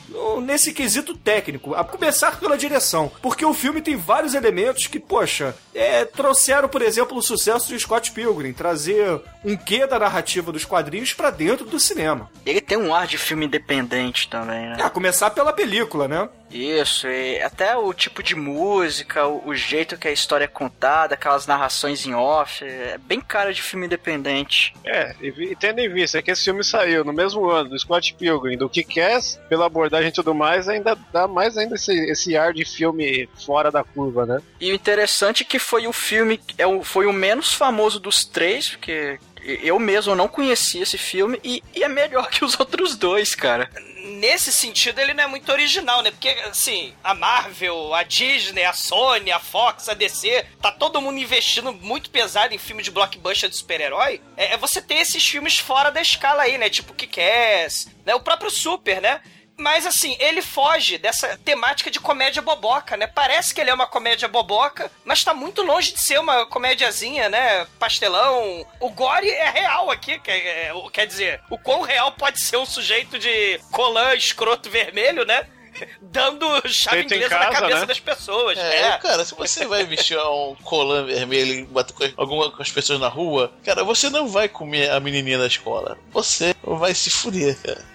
nesse 0.43 0.73
quesito 0.73 1.17
técnico. 1.17 1.75
A 1.75 1.85
começar 1.85 2.39
pela 2.39 2.57
direção. 2.57 3.11
Porque 3.23 3.45
o 3.45 3.55
filme 3.55 3.81
tem 3.81 3.97
vários 3.97 4.35
elementos 4.35 4.87
que, 4.87 5.01
poxa, 5.01 5.55
é, 5.75 6.05
trouxeram, 6.05 6.69
por 6.69 6.83
exemplo, 6.83 7.17
o 7.17 7.23
sucesso 7.23 7.69
de 7.69 7.81
Scott 7.81 8.13
Pilgrim 8.13 8.53
trazer 8.53 9.21
um 9.45 9.57
quê 9.57 9.87
da 9.87 9.99
narrativa 9.99 10.53
dos 10.53 10.65
quadrinhos 10.65 11.13
pra 11.15 11.31
dentro 11.31 11.65
do 11.65 11.81
cinema. 11.81 12.31
Ele 12.45 12.61
tem 12.61 12.77
um 12.77 12.95
ar 12.95 13.07
de 13.07 13.19
filme 13.19 13.47
independente 13.47 14.29
também, 14.29 14.69
né? 14.69 14.77
A 14.83 14.91
começar 14.91 15.31
pela 15.31 15.53
película, 15.53 16.07
né? 16.07 16.29
Isso, 16.51 17.09
e 17.09 17.41
até 17.41 17.75
o 17.75 17.93
tipo 17.95 18.23
de 18.23 18.35
música, 18.37 19.27
o, 19.27 19.49
o 19.49 19.55
jeito 19.55 19.97
que 19.97 20.07
a 20.07 20.13
história 20.13 20.45
é 20.45 20.49
contada, 20.49 21.17
aquelas 21.23 21.47
narrações 21.47 22.05
em 22.05 22.15
off, 22.15 22.65
é 22.65 22.99
bem 22.99 23.21
cara 23.21 23.55
de 23.55 23.63
filme 23.63 23.87
independente. 23.87 24.75
É, 24.85 25.15
e, 25.21 25.29
e 25.29 25.57
tendo 25.57 25.79
em 25.79 25.89
vista 25.89 26.21
que 26.21 26.33
esse 26.33 26.43
filme 26.43 26.65
saiu 26.65 27.05
no 27.05 27.13
mesmo 27.13 27.49
ano 27.49 27.71
do 27.71 27.79
Scott 27.79 28.13
Pilgrim, 28.15 28.59
do 28.59 28.69
Kick-Ass, 28.69 29.41
pela 29.49 29.67
abordagem 29.67 30.09
e 30.09 30.13
tudo 30.13 30.35
mais, 30.35 30.69
ainda 30.69 30.99
dá 31.13 31.29
mais 31.29 31.57
ainda 31.57 31.77
esse, 31.77 31.95
esse 32.11 32.37
ar 32.37 32.53
de 32.53 32.65
filme 32.65 33.29
fora 33.47 33.71
da 33.71 33.85
curva, 33.85 34.27
né? 34.27 34.43
E 34.61 34.73
o 34.73 34.75
interessante 34.75 35.45
é 35.45 35.47
que 35.47 35.61
foi 35.61 35.87
o 35.87 35.93
filme, 35.93 36.41
é 36.59 36.67
o, 36.67 36.83
foi 36.83 37.07
o 37.07 37.13
menos 37.13 37.55
famoso 37.55 38.01
dos 38.01 38.25
três, 38.25 38.71
porque 38.71 39.19
eu 39.45 39.79
mesmo 39.79 40.15
não 40.15 40.29
conhecia 40.29 40.83
esse 40.83 40.97
filme, 40.97 41.41
e, 41.43 41.63
e 41.75 41.83
é 41.83 41.89
melhor 41.89 42.29
que 42.31 42.45
os 42.45 42.59
outros 42.61 42.97
dois, 42.97 43.35
cara. 43.35 43.71
Nesse 44.05 44.53
sentido, 44.53 45.01
ele 45.01 45.15
não 45.15 45.25
é 45.25 45.27
muito 45.27 45.51
original, 45.51 46.03
né? 46.03 46.11
Porque, 46.11 46.29
assim, 46.29 46.93
a 47.05 47.15
Marvel, 47.15 47.95
a 47.95 48.03
Disney, 48.03 48.65
a 48.65 48.73
Sony, 48.73 49.31
a 49.31 49.39
Fox, 49.39 49.89
a 49.89 49.95
DC, 49.95 50.45
tá 50.61 50.73
todo 50.73 51.01
mundo 51.01 51.19
investindo 51.19 51.73
muito 51.73 52.11
pesado 52.11 52.53
em 52.53 52.59
filme 52.59 52.83
de 52.83 52.91
blockbuster 52.91 53.49
de 53.49 53.57
super-herói. 53.57 54.21
É, 54.37 54.55
é 54.55 54.57
você 54.57 54.83
ter 54.83 54.97
esses 54.97 55.25
filmes 55.27 55.59
fora 55.59 55.91
da 55.91 56.01
escala 56.01 56.43
aí, 56.43 56.59
né? 56.59 56.69
Tipo 56.69 56.95
Kick-Ass, 56.95 57.89
né? 58.05 58.15
O 58.15 58.21
próprio 58.21 58.51
Super, 58.51 59.01
né? 59.01 59.21
Mas 59.57 59.87
assim, 59.87 60.17
ele 60.19 60.43
foge 60.43 60.99
dessa 60.99 61.37
temática 61.39 61.91
de 61.91 62.01
comédia 62.01 62.43
boboca, 62.43 62.97
né? 62.97 63.07
Parece 63.07 63.55
que 63.55 63.61
ele 63.61 63.71
é 63.71 63.75
uma 63.75 63.87
comédia 63.87 64.27
boboca, 64.29 64.91
mas 65.05 65.23
tá 65.23 65.35
muito 65.35 65.63
longe 65.63 65.93
de 65.93 66.01
ser 66.01 66.19
uma 66.19 66.47
comédiazinha, 66.47 67.29
né? 67.29 67.67
Pastelão. 67.79 68.67
O 68.81 68.91
gore 68.91 69.29
é 69.29 69.51
real 69.51 69.91
aqui, 69.91 70.19
quer, 70.19 70.37
é, 70.37 70.73
quer 70.93 71.07
dizer, 71.07 71.41
o 71.51 71.59
quão 71.59 71.83
real 71.83 72.13
pode 72.13 72.41
ser 72.43 72.57
um 72.57 72.67
sujeito 72.67 73.19
de 73.19 73.61
colã 73.71 74.15
escroto 74.15 74.71
vermelho, 74.71 75.25
né? 75.25 75.47
Dando 76.01 76.47
chave 76.69 76.99
Feito 76.99 77.15
em 77.15 77.17
inglesa 77.17 77.39
na 77.39 77.47
casa, 77.47 77.61
cabeça 77.61 77.81
né? 77.81 77.87
das 77.87 78.01
pessoas. 78.01 78.59
É, 78.59 78.81
É, 78.89 78.99
cara, 78.99 79.25
se 79.25 79.35
você 79.35 79.67
vai 79.67 79.85
vestir 79.85 80.19
um 80.19 80.55
colã 80.63 81.05
vermelho 81.05 81.53
e 81.55 81.65
bater 81.65 81.95
com 81.95 82.21
alguma 82.21 82.51
com 82.51 82.63
as 82.63 82.71
pessoas 82.71 83.01
na 83.01 83.09
rua, 83.09 83.53
cara, 83.65 83.85
você 83.85 84.11
não 84.11 84.29
vai 84.29 84.49
comer 84.49 84.91
a 84.91 85.01
menininha 85.01 85.39
da 85.39 85.47
escola. 85.47 85.99
Você 86.13 86.55
vai 86.63 86.95
se 86.95 87.11
fuder, 87.11 87.57
cara. 87.63 87.92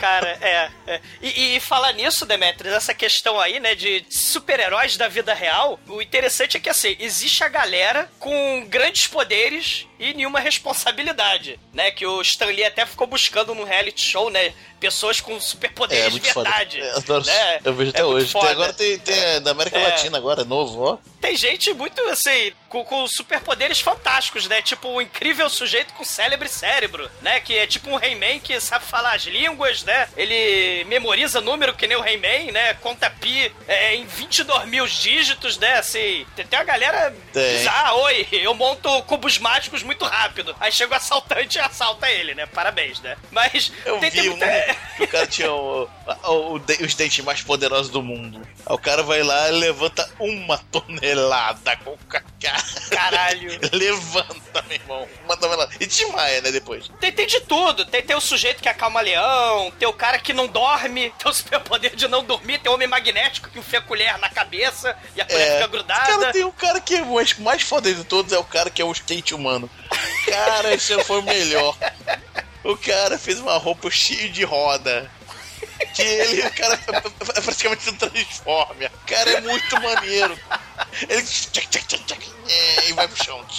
Cara, 0.00 0.38
é. 0.40 0.70
é. 0.86 1.00
E, 1.20 1.56
e 1.56 1.60
falar 1.60 1.92
nisso, 1.92 2.24
Demetrius, 2.24 2.74
essa 2.74 2.94
questão 2.94 3.38
aí, 3.38 3.60
né, 3.60 3.74
de 3.74 4.02
super-heróis 4.08 4.96
da 4.96 5.08
vida 5.08 5.34
real, 5.34 5.78
o 5.86 6.00
interessante 6.00 6.56
é 6.56 6.60
que, 6.60 6.70
assim, 6.70 6.96
existe 6.98 7.44
a 7.44 7.48
galera 7.48 8.10
com 8.18 8.66
grandes 8.66 9.06
poderes 9.06 9.86
e 10.00 10.12
nenhuma 10.14 10.40
responsabilidade, 10.40 11.60
né? 11.72 11.90
Que 11.90 12.06
o 12.06 12.20
Stan 12.22 12.46
Lee 12.46 12.64
até 12.64 12.84
ficou 12.86 13.06
buscando 13.06 13.54
no 13.54 13.64
reality 13.64 14.02
show, 14.02 14.30
né? 14.30 14.52
Pessoas 14.80 15.20
com 15.20 15.38
superpoderes 15.38 16.04
É, 16.06 16.08
de 16.08 16.12
muito 16.12 16.32
foda. 16.32 16.48
verdade. 16.48 16.80
É, 16.80 16.90
adoro- 16.96 17.24
né? 17.26 17.60
Eu 17.62 17.74
vejo 17.74 17.90
até 17.90 18.00
É 18.00 18.04
hoje. 18.04 18.32
Tem- 18.32 18.48
agora 18.48 18.72
tem, 18.72 18.98
tem 18.98 19.14
é, 19.18 19.38
da 19.40 19.50
América 19.50 19.78
É. 19.78 19.88
Latina 19.88 20.16
agora, 20.16 20.40
é 20.40 20.44
novo, 20.44 20.82
ó. 20.82 20.98
Tem 21.20 21.36
gente 21.36 21.70
muito, 21.74 22.00
assim, 22.08 22.50
com, 22.70 22.82
com 22.82 23.06
superpoderes 23.06 23.78
fantásticos, 23.80 24.46
né? 24.48 24.62
Tipo 24.62 24.88
o 24.88 25.02
incrível 25.02 25.50
sujeito 25.50 25.92
com 25.92 26.02
célebre 26.02 26.48
cérebro, 26.48 27.10
né? 27.20 27.40
Que 27.40 27.58
é 27.58 27.66
tipo 27.66 27.90
um 27.90 28.02
He-Man 28.02 28.38
que 28.38 28.58
sabe 28.58 28.86
falar 28.86 29.12
as 29.16 29.24
línguas, 29.24 29.82
né? 29.84 30.08
Ele 30.16 30.82
memoriza 30.84 31.42
número 31.42 31.74
que 31.74 31.86
nem 31.86 31.98
o 31.98 32.04
He-Man, 32.06 32.50
né? 32.52 32.72
Conta 32.74 33.10
pi 33.10 33.52
é, 33.68 33.94
em 33.96 34.06
22 34.06 34.64
mil 34.66 34.86
dígitos, 34.86 35.58
né? 35.58 35.74
Assim, 35.74 36.26
tem, 36.34 36.46
tem 36.46 36.58
uma 36.58 36.64
galera 36.64 37.14
Tem. 37.34 37.58
diz, 37.58 37.66
ah, 37.66 37.94
oi, 37.96 38.26
eu 38.32 38.54
monto 38.54 39.02
cubos 39.02 39.36
mágicos 39.36 39.82
muito 39.90 40.04
rápido. 40.04 40.54
Aí 40.60 40.70
chega 40.70 40.92
o 40.94 40.96
assaltante 40.96 41.58
e 41.58 41.60
assalta 41.60 42.08
ele, 42.08 42.32
né? 42.34 42.46
Parabéns, 42.46 43.00
né? 43.00 43.16
Mas 43.32 43.72
Eu 43.84 43.98
tem, 43.98 44.10
tem 44.10 44.22
vi 44.22 44.28
um 44.30 44.36
muita... 44.36 44.76
que 44.96 45.02
o 45.02 45.08
cara 45.08 45.26
tinha 45.26 45.52
o- 45.52 45.88
o- 46.28 46.52
o 46.54 46.58
de- 46.60 46.84
os 46.84 46.94
dentes 46.94 47.24
mais 47.24 47.42
poderosos 47.42 47.90
do 47.90 48.00
mundo. 48.02 48.40
Aí 48.64 48.74
o 48.74 48.78
cara 48.78 49.02
vai 49.02 49.22
lá 49.22 49.48
e 49.48 49.52
levanta 49.52 50.08
uma 50.20 50.58
tonelada 50.58 51.76
com 51.78 51.90
o 51.94 51.98
ca- 52.08 52.22
Caralho. 52.90 53.58
levanta, 53.72 54.62
meu 54.68 54.76
irmão. 54.76 55.08
Uma 55.24 55.36
tonelada. 55.36 55.72
E 55.80 55.86
desmaia, 55.86 56.40
né, 56.40 56.50
depois. 56.52 56.88
Tem, 57.00 57.12
tem 57.12 57.26
de 57.26 57.40
tudo. 57.40 57.84
Tem, 57.84 58.02
tem 58.02 58.16
o 58.16 58.20
sujeito 58.20 58.62
que 58.62 58.68
acalma 58.68 59.00
leão, 59.00 59.70
tem 59.78 59.88
o 59.88 59.92
cara 59.92 60.18
que 60.18 60.32
não 60.32 60.46
dorme, 60.46 61.12
tem 61.18 61.30
o 61.30 61.34
superpoder 61.34 61.94
de 61.96 62.06
não 62.08 62.22
dormir, 62.24 62.58
tem 62.60 62.70
o 62.70 62.74
homem 62.74 62.88
magnético 62.88 63.50
que 63.50 63.58
enfia 63.58 63.80
a 63.80 63.82
colher 63.82 64.16
na 64.18 64.28
cabeça 64.30 64.96
e 65.16 65.20
a 65.20 65.24
colher 65.24 65.54
fica 65.54 65.66
grudada. 65.66 66.06
Cara, 66.06 66.32
tem 66.32 66.44
um 66.44 66.50
cara 66.52 66.80
que 66.80 66.94
é 66.96 67.02
o 67.02 67.14
mais, 67.14 67.36
mais 67.38 67.62
foda 67.62 67.92
de 67.92 68.04
todos, 68.04 68.32
é 68.32 68.38
o 68.38 68.44
cara 68.44 68.70
que 68.70 68.80
é 68.80 68.84
o 68.84 68.92
skate 68.92 69.34
humano. 69.34 69.68
Cara, 70.26 70.74
esse 70.74 71.02
foi 71.04 71.22
melhor. 71.22 71.76
O 72.64 72.76
cara 72.76 73.18
fez 73.18 73.38
uma 73.38 73.56
roupa 73.56 73.90
cheia 73.90 74.28
de 74.28 74.44
roda. 74.44 75.10
Que 75.94 76.02
ele, 76.02 76.46
o 76.46 76.52
cara 76.52 76.78
é 77.34 77.40
praticamente 77.40 77.90
um 77.90 77.96
transforma. 77.96 78.74
O 78.86 79.06
cara 79.06 79.30
é 79.30 79.40
muito 79.40 79.80
maneiro. 79.80 80.38
Ele 81.08 81.22
tchac, 81.22 81.68
tchac, 81.68 81.86
tchac, 81.86 82.04
tchac, 82.04 82.30
é, 82.52 82.88
e 82.88 82.92
vai 82.92 83.06
pro 83.08 83.22
chão. 83.24 83.44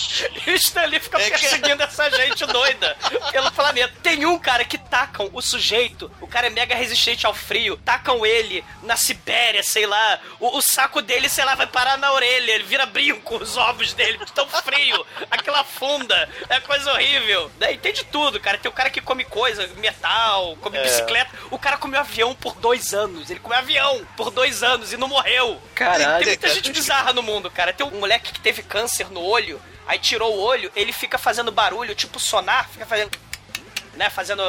E 0.46 0.52
o 0.52 0.56
Stanley 0.56 1.00
fica 1.00 1.20
É, 1.22 1.30
perseguindo 1.30 1.84
essa 1.84 2.10
gente 2.10 2.46
doida 2.46 2.98
pelo 3.32 3.52
planeta. 3.52 3.94
Tem 4.02 4.26
um 4.26 4.38
cara 4.40 4.66
que 4.66 4.78
tacam 4.78 5.30
o 5.34 5.42
sujeito, 5.42 6.12
o 6.20 6.28
cara 6.28 6.48
é 6.48 6.50
mega 6.50 6.76
resistente 6.76 7.26
ao 7.26 7.34
frio, 7.34 7.78
tacam 7.86 8.26
ele 8.26 8.64
na 8.84 8.96
Sibéria, 8.98 9.62
sei 9.64 9.86
lá, 9.86 10.20
o, 10.40 10.58
o 10.58 10.62
saco 10.62 11.02
dele, 11.02 11.30
sei 11.30 11.46
lá, 11.46 11.56
vai 11.56 11.68
parar 11.68 11.98
na 11.98 12.12
orelha, 12.12 12.52
ele 12.52 12.64
vira 12.64 12.86
brinco, 12.86 13.38
os 13.38 13.56
ovos 13.58 13.94
dele, 13.94 14.18
de 14.18 14.32
tão 14.34 14.48
frio, 14.48 15.06
aquela 15.30 15.64
funda, 15.64 16.28
é 16.50 16.60
coisa 16.60 16.92
horrível. 16.92 17.52
Daí 17.60 17.78
tem 17.78 17.94
de 17.94 18.04
tudo, 18.06 18.40
cara. 18.40 18.58
Tem 18.58 18.70
o 18.70 18.74
cara 18.74 18.90
que 18.90 19.02
come 19.02 19.24
coisa, 19.26 19.68
metal, 19.78 20.58
come 20.62 20.78
É. 20.78 20.84
bicicleta. 20.84 21.32
O 21.52 21.60
cara 21.60 21.78
comeu 21.78 22.00
avião 22.00 22.34
por 22.36 22.56
dois 22.56 22.94
anos, 22.94 23.30
ele 23.30 23.40
comeu 23.40 23.58
avião 23.58 24.06
por 24.18 24.32
dois 24.32 24.64
anos 24.64 24.92
e 24.94 24.98
não 24.98 25.08
morreu. 25.08 25.62
Caralho, 25.76 26.18
Tem 26.20 26.28
muita 26.28 26.42
cara. 26.48 26.54
gente 26.56 26.72
bizarra 26.72 27.14
no 27.14 27.22
mundo, 27.24 27.50
cara. 27.52 27.72
Tem 27.74 27.86
um 27.86 28.00
moleque 28.00 28.32
que 28.34 28.40
teve 28.40 28.62
câncer 28.64 28.81
no 29.12 29.22
olho, 29.22 29.62
aí 29.88 30.00
tirou 30.00 30.36
o 30.36 30.40
olho, 30.40 30.72
ele 30.76 30.94
fica 30.94 31.18
fazendo 31.18 31.52
barulho, 31.52 31.96
tipo 31.96 32.20
sonar, 32.20 32.70
fica 32.70 32.86
fazendo. 32.86 33.12
Né, 33.96 34.10
fazendo. 34.10 34.42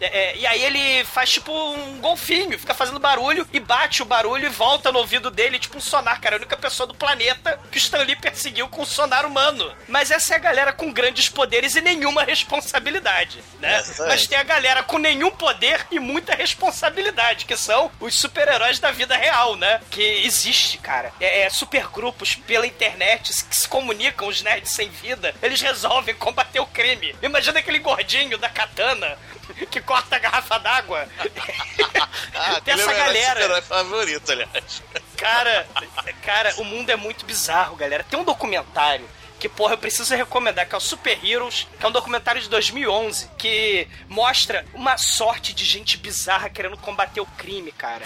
É, 0.00 0.06
é, 0.06 0.36
e 0.36 0.46
aí 0.46 0.62
ele 0.64 1.04
faz 1.04 1.30
tipo 1.30 1.52
um 1.52 2.00
golfinho, 2.00 2.58
fica 2.58 2.74
fazendo 2.74 2.98
barulho 2.98 3.46
e 3.52 3.60
bate 3.60 4.02
o 4.02 4.06
barulho 4.06 4.46
e 4.46 4.48
volta 4.48 4.90
no 4.90 4.98
ouvido 4.98 5.30
dele, 5.30 5.58
tipo 5.58 5.76
um 5.76 5.80
sonar, 5.80 6.20
cara. 6.20 6.36
É 6.36 6.36
a 6.36 6.40
única 6.40 6.56
pessoa 6.56 6.86
do 6.86 6.94
planeta 6.94 7.60
que 7.70 7.76
o 7.76 7.78
Stan 7.78 8.02
Lee 8.02 8.16
perseguiu 8.16 8.68
com 8.68 8.84
sonar 8.84 9.26
humano. 9.26 9.70
Mas 9.86 10.10
essa 10.10 10.34
é 10.34 10.36
a 10.36 10.40
galera 10.40 10.72
com 10.72 10.92
grandes 10.92 11.28
poderes 11.28 11.76
e 11.76 11.80
nenhuma 11.80 12.22
responsabilidade, 12.22 13.42
né? 13.60 13.82
É. 13.98 14.06
Mas 14.06 14.26
tem 14.26 14.38
a 14.38 14.42
galera 14.42 14.82
com 14.82 14.98
nenhum 14.98 15.30
poder 15.30 15.86
e 15.90 15.98
muita 15.98 16.34
responsabilidade, 16.34 17.44
que 17.44 17.56
são 17.56 17.90
os 18.00 18.18
super-heróis 18.18 18.78
da 18.78 18.90
vida 18.90 19.16
real, 19.16 19.56
né? 19.56 19.80
Que 19.90 20.24
existe, 20.24 20.78
cara. 20.78 21.12
É, 21.20 21.42
é 21.42 21.50
supergrupos 21.50 22.34
pela 22.34 22.66
internet 22.66 23.44
que 23.44 23.56
se 23.56 23.68
comunicam, 23.68 24.28
os 24.28 24.42
nerds 24.42 24.72
sem 24.72 24.88
vida. 24.88 25.34
Eles 25.42 25.60
resolvem 25.60 26.14
combater 26.14 26.60
o 26.60 26.66
crime. 26.66 27.14
Imagina 27.22 27.58
aquele 27.58 27.78
gordinho 27.78 28.38
da 28.38 28.48
katana 28.48 29.18
que 29.70 29.80
corta 29.80 30.16
a 30.16 30.18
garrafa 30.18 30.58
d'água. 30.58 31.08
Ah, 32.34 32.60
tem 32.64 32.74
essa 32.74 32.82
é 32.82 32.86
meu 32.86 32.96
galera. 32.96 33.28
super-herói 33.28 33.62
favorito, 33.62 34.32
aliás. 34.32 34.82
Cara, 35.16 35.66
cara, 36.22 36.54
o 36.58 36.64
mundo 36.64 36.90
é 36.90 36.96
muito 36.96 37.24
bizarro, 37.24 37.76
galera. 37.76 38.04
Tem 38.04 38.18
um 38.18 38.24
documentário 38.24 39.08
que, 39.38 39.48
porra, 39.48 39.72
eu 39.74 39.78
preciso 39.78 40.14
recomendar, 40.14 40.68
que 40.68 40.74
é 40.74 40.78
o 40.78 40.80
Super 40.80 41.18
Heroes, 41.24 41.66
que 41.78 41.84
é 41.84 41.88
um 41.88 41.92
documentário 41.92 42.40
de 42.42 42.48
2011, 42.48 43.30
que 43.38 43.88
mostra 44.06 44.66
uma 44.74 44.98
sorte 44.98 45.54
de 45.54 45.64
gente 45.64 45.96
bizarra 45.96 46.50
querendo 46.50 46.76
combater 46.76 47.20
o 47.20 47.26
crime, 47.26 47.72
cara. 47.72 48.04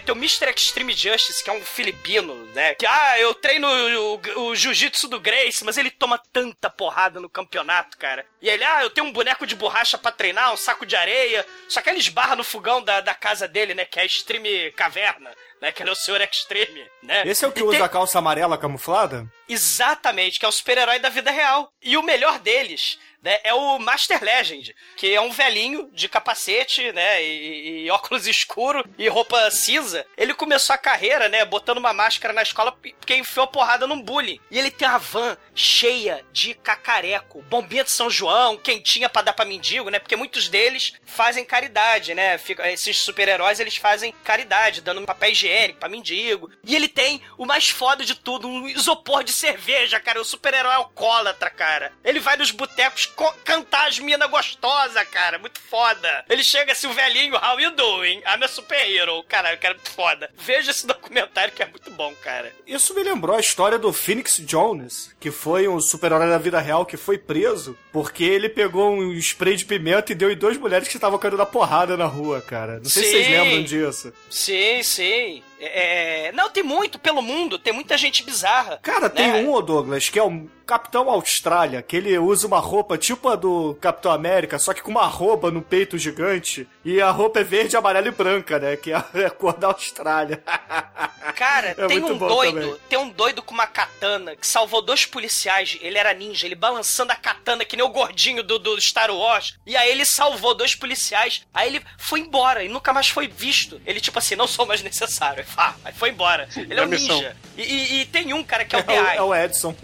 Né? 0.00 0.04
Tem 0.04 0.14
o 0.14 0.18
Mr. 0.18 0.50
Extreme 0.56 0.92
Justice, 0.92 1.44
que 1.44 1.50
é 1.50 1.52
um 1.52 1.62
filipino, 1.64 2.34
né? 2.54 2.74
Que, 2.74 2.86
ah, 2.86 3.18
eu 3.18 3.34
treino 3.34 3.68
o, 3.68 4.20
o 4.48 4.54
jiu-jitsu 4.56 5.08
do 5.08 5.20
Grace, 5.20 5.64
mas 5.64 5.76
ele 5.76 5.90
toma 5.90 6.20
tanta 6.32 6.70
porrada 6.70 7.20
no 7.20 7.28
campeonato, 7.28 7.96
cara. 7.98 8.24
E 8.40 8.48
ele, 8.48 8.64
ah, 8.64 8.82
eu 8.82 8.90
tenho 8.90 9.06
um 9.06 9.12
boneco 9.12 9.46
de 9.46 9.54
borracha 9.54 9.98
pra 9.98 10.10
treinar, 10.10 10.52
um 10.52 10.56
saco 10.56 10.86
de 10.86 10.96
areia. 10.96 11.46
Só 11.68 11.80
que 11.80 11.90
ele 11.90 11.98
esbarra 11.98 12.34
no 12.36 12.44
fogão 12.44 12.82
da, 12.82 13.00
da 13.00 13.14
casa 13.14 13.46
dele, 13.46 13.74
né? 13.74 13.84
Que 13.84 13.98
é 13.98 14.02
a 14.02 14.06
Extreme 14.06 14.70
Caverna. 14.72 15.30
Né, 15.60 15.70
que 15.70 15.82
ele 15.82 15.90
é 15.90 15.92
o 15.92 15.94
Senhor 15.96 16.18
Extreme, 16.22 16.86
né? 17.02 17.22
Esse 17.26 17.44
é 17.44 17.48
o 17.48 17.52
que 17.52 17.60
E 17.60 17.62
usa 17.62 17.76
tem- 17.76 17.82
a 17.84 17.88
calça 17.90 18.18
amarela 18.18 18.56
camuflada? 18.56 19.30
Exatamente, 19.46 20.38
que 20.40 20.46
é 20.46 20.48
o 20.48 20.52
super-herói 20.52 20.98
da 20.98 21.10
vida 21.10 21.30
real. 21.30 21.70
E 21.82 21.98
o 21.98 22.02
melhor 22.02 22.38
deles, 22.38 22.98
né, 23.22 23.38
é 23.44 23.52
o 23.54 23.78
Master 23.78 24.22
Legend, 24.22 24.74
que 24.96 25.12
é 25.14 25.20
um 25.20 25.30
velhinho 25.30 25.90
de 25.92 26.08
capacete, 26.08 26.92
né, 26.92 27.22
e, 27.22 27.84
e 27.86 27.90
óculos 27.90 28.26
escuro 28.28 28.84
e 28.98 29.08
roupa 29.08 29.50
cinza. 29.50 30.06
Ele 30.16 30.34
começou 30.34 30.74
a 30.74 30.78
carreira, 30.78 31.28
né, 31.28 31.44
botando 31.44 31.78
uma 31.78 31.92
máscara 31.92 32.32
na 32.32 32.42
escola 32.42 32.72
porque 32.72 33.14
enfiou 33.16 33.46
porrada 33.46 33.86
num 33.86 34.00
bullying. 34.00 34.40
E 34.50 34.58
ele 34.58 34.70
tem 34.70 34.88
a 34.88 34.98
van 34.98 35.36
cheia 35.54 36.24
de 36.32 36.54
cacareco, 36.54 37.42
bombinha 37.42 37.84
de 37.84 37.90
São 37.90 38.08
João, 38.10 38.56
quentinha 38.56 39.08
pra 39.08 39.22
dar 39.22 39.32
pra 39.32 39.44
mendigo, 39.44 39.90
né, 39.90 39.98
porque 39.98 40.16
muitos 40.16 40.48
deles 40.48 40.94
fazem 41.04 41.44
caridade, 41.44 42.14
né, 42.14 42.38
Fica- 42.38 42.70
esses 42.70 42.98
super-heróis, 42.98 43.60
eles 43.60 43.76
fazem 43.76 44.12
caridade, 44.24 44.80
dando 44.80 45.04
papel 45.06 45.30
higiênico 45.30 45.78
pra 45.80 45.88
mendigo. 45.88 46.50
E 46.64 46.74
ele 46.74 46.88
tem 46.88 47.20
o 47.36 47.44
mais 47.46 47.68
foda 47.68 48.04
de 48.04 48.14
tudo, 48.14 48.48
um 48.48 48.68
isopor 48.68 49.22
de 49.24 49.32
cerveja, 49.32 49.98
cara, 50.00 50.20
o 50.20 50.24
super-herói 50.24 50.74
alcoólatra, 50.74 51.50
cara. 51.50 51.92
Ele 52.04 52.20
vai 52.20 52.36
nos 52.36 52.50
botecos 52.50 53.06
co- 53.06 53.09
cantar 53.44 53.88
as 53.88 53.98
minas 53.98 54.30
gostosas, 54.30 55.02
cara, 55.08 55.38
muito 55.38 55.60
foda. 55.60 56.24
Ele 56.28 56.42
chega 56.42 56.72
assim, 56.72 56.86
o 56.86 56.92
velhinho, 56.92 57.34
how 57.36 57.58
you 57.60 57.70
doing? 57.72 58.18
I'm 58.18 58.42
a 58.42 58.48
super-hero. 58.48 59.22
Cara, 59.24 59.56
cara, 59.56 59.74
muito 59.74 59.90
foda. 59.90 60.30
Veja 60.38 60.70
esse 60.70 60.86
documentário 60.86 61.52
que 61.52 61.62
é 61.62 61.66
muito 61.66 61.90
bom, 61.90 62.14
cara. 62.22 62.52
Isso 62.66 62.94
me 62.94 63.02
lembrou 63.02 63.36
a 63.36 63.40
história 63.40 63.78
do 63.78 63.92
Phoenix 63.92 64.38
Jones, 64.38 65.14
que 65.20 65.30
foi 65.30 65.68
um 65.68 65.80
super-herói 65.80 66.28
da 66.28 66.38
vida 66.38 66.60
real 66.60 66.86
que 66.86 66.96
foi 66.96 67.18
preso 67.18 67.76
porque 67.92 68.24
ele 68.24 68.48
pegou 68.48 68.90
um 68.90 69.12
spray 69.14 69.56
de 69.56 69.64
pimenta 69.64 70.12
e 70.12 70.14
deu 70.14 70.30
em 70.30 70.36
duas 70.36 70.56
mulheres 70.56 70.88
que 70.88 70.96
estavam 70.96 71.18
caindo 71.18 71.36
na 71.36 71.46
porrada 71.46 71.96
na 71.96 72.06
rua, 72.06 72.40
cara. 72.40 72.78
Não 72.78 72.84
sei 72.84 73.02
se 73.04 73.10
vocês 73.10 73.28
lembram 73.28 73.62
disso. 73.64 74.12
Sim, 74.28 74.82
sim. 74.82 75.42
É, 75.58 76.28
é, 76.28 76.32
Não, 76.32 76.48
tem 76.48 76.62
muito 76.62 76.98
pelo 76.98 77.20
mundo, 77.20 77.58
tem 77.58 77.72
muita 77.72 77.98
gente 77.98 78.22
bizarra. 78.22 78.78
Cara, 78.82 79.10
tem 79.10 79.28
né? 79.28 79.42
um, 79.42 79.52
ô 79.52 79.60
Douglas, 79.60 80.08
que 80.08 80.18
é 80.18 80.22
o 80.22 80.48
Capitão 80.70 81.10
Austrália, 81.10 81.82
que 81.82 81.96
ele 81.96 82.16
usa 82.16 82.46
uma 82.46 82.60
roupa 82.60 82.96
tipo 82.96 83.28
a 83.28 83.34
do 83.34 83.76
Capitão 83.80 84.12
América, 84.12 84.56
só 84.56 84.72
que 84.72 84.80
com 84.80 84.90
uma 84.92 85.04
roupa 85.06 85.50
no 85.50 85.60
peito 85.60 85.98
gigante. 85.98 86.68
E 86.84 87.00
a 87.00 87.10
roupa 87.10 87.40
é 87.40 87.44
verde, 87.44 87.76
amarela 87.76 88.06
e 88.06 88.12
branca, 88.12 88.56
né? 88.60 88.76
Que 88.76 88.92
é 88.92 88.94
a, 88.96 89.04
é 89.14 89.28
cor 89.30 89.54
da 89.58 89.66
Austrália. 89.66 90.40
Cara, 91.34 91.74
É 91.76 91.86
tem 91.86 92.02
um 92.04 92.16
doido, 92.16 92.60
também. 92.60 92.76
tem 92.88 92.98
um 92.98 93.08
doido 93.08 93.42
com 93.42 93.54
uma 93.54 93.66
katana 93.66 94.36
que 94.36 94.46
salvou 94.46 94.82
dois 94.82 95.04
policiais. 95.06 95.78
Ele 95.80 95.96
era 95.98 96.12
ninja, 96.14 96.46
ele 96.46 96.54
balançando 96.54 97.12
a 97.12 97.16
katana 97.16 97.64
que 97.64 97.76
nem 97.76 97.84
o 97.84 97.88
gordinho 97.88 98.42
do, 98.42 98.58
do 98.58 98.80
Star 98.80 99.10
Wars. 99.10 99.56
E 99.66 99.76
aí 99.76 99.90
ele 99.90 100.04
salvou 100.04 100.54
dois 100.54 100.74
policiais. 100.74 101.42
Aí 101.52 101.68
ele 101.68 101.82
foi 101.98 102.20
embora 102.20 102.62
e 102.62 102.68
nunca 102.68 102.92
mais 102.92 103.08
foi 103.08 103.26
visto. 103.26 103.80
Ele, 103.86 104.00
tipo 104.00 104.18
assim, 104.18 104.36
não 104.36 104.46
sou 104.46 104.66
mais 104.66 104.82
necessário. 104.82 105.44
Fá, 105.44 105.74
aí 105.84 105.92
foi 105.94 106.10
embora. 106.10 106.48
Ele 106.56 106.78
é 106.78 106.82
um 106.82 106.86
missão. 106.86 107.16
ninja. 107.16 107.36
E, 107.56 107.62
e- 107.62 108.00
e 108.02 108.06
tem 108.06 108.32
um, 108.32 108.42
cara, 108.44 108.64
que 108.64 108.74
é 108.76 108.78
o 108.78 108.90
É 108.90 109.00
o, 109.02 109.06
é 109.06 109.22
o 109.22 109.34
Edson. 109.34 109.74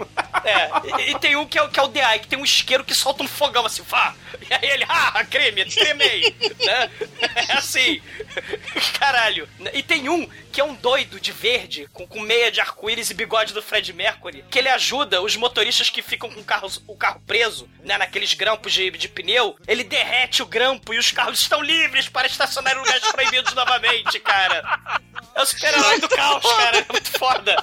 É, 0.44 0.75
e, 1.08 1.18
tem 1.18 1.36
um 1.36 1.46
que 1.46 1.58
é, 1.58 1.68
que 1.68 1.78
é 1.78 1.82
o 1.82 1.88
DI, 1.88 2.18
que 2.20 2.28
tem 2.28 2.38
um 2.38 2.44
isqueiro 2.44 2.84
que 2.84 2.94
solta 2.94 3.22
um 3.22 3.28
fogão 3.28 3.66
assim, 3.66 3.82
vá. 3.82 4.14
E 4.48 4.54
aí 4.54 4.70
ele, 4.70 4.84
ah, 4.88 5.24
creme, 5.24 5.64
tremei. 5.64 6.34
né? 6.64 6.90
É 7.48 7.52
assim. 7.54 8.00
Caralho. 8.98 9.48
E 9.72 9.82
tem 9.82 10.08
um 10.08 10.28
que 10.56 10.60
é 10.60 10.64
um 10.64 10.74
doido 10.74 11.20
de 11.20 11.32
verde, 11.32 11.86
com, 11.92 12.06
com 12.06 12.18
meia 12.18 12.50
de 12.50 12.62
arco-íris 12.62 13.10
e 13.10 13.14
bigode 13.14 13.52
do 13.52 13.60
Fred 13.60 13.92
Mercury, 13.92 14.42
que 14.50 14.58
ele 14.58 14.70
ajuda 14.70 15.20
os 15.20 15.36
motoristas 15.36 15.90
que 15.90 16.00
ficam 16.00 16.30
com 16.30 16.40
o 16.40 16.44
carro, 16.44 16.70
o 16.86 16.96
carro 16.96 17.20
preso, 17.26 17.68
né, 17.84 17.98
naqueles 17.98 18.32
grampos 18.32 18.72
de, 18.72 18.90
de 18.92 19.06
pneu. 19.06 19.54
Ele 19.68 19.84
derrete 19.84 20.42
o 20.42 20.46
grampo 20.46 20.94
e 20.94 20.98
os 20.98 21.12
carros 21.12 21.40
estão 21.40 21.60
livres 21.60 22.08
para 22.08 22.26
estacionar 22.26 22.74
em 22.74 22.78
lugares 22.78 23.06
proibidos 23.12 23.52
novamente, 23.52 24.18
cara. 24.20 24.62
É 25.34 25.42
o 25.42 25.44
super-herói 25.44 26.00
do 26.00 26.08
caos, 26.08 26.42
cara. 26.56 26.78
É 26.78 26.86
muito 26.90 27.18
foda. 27.18 27.56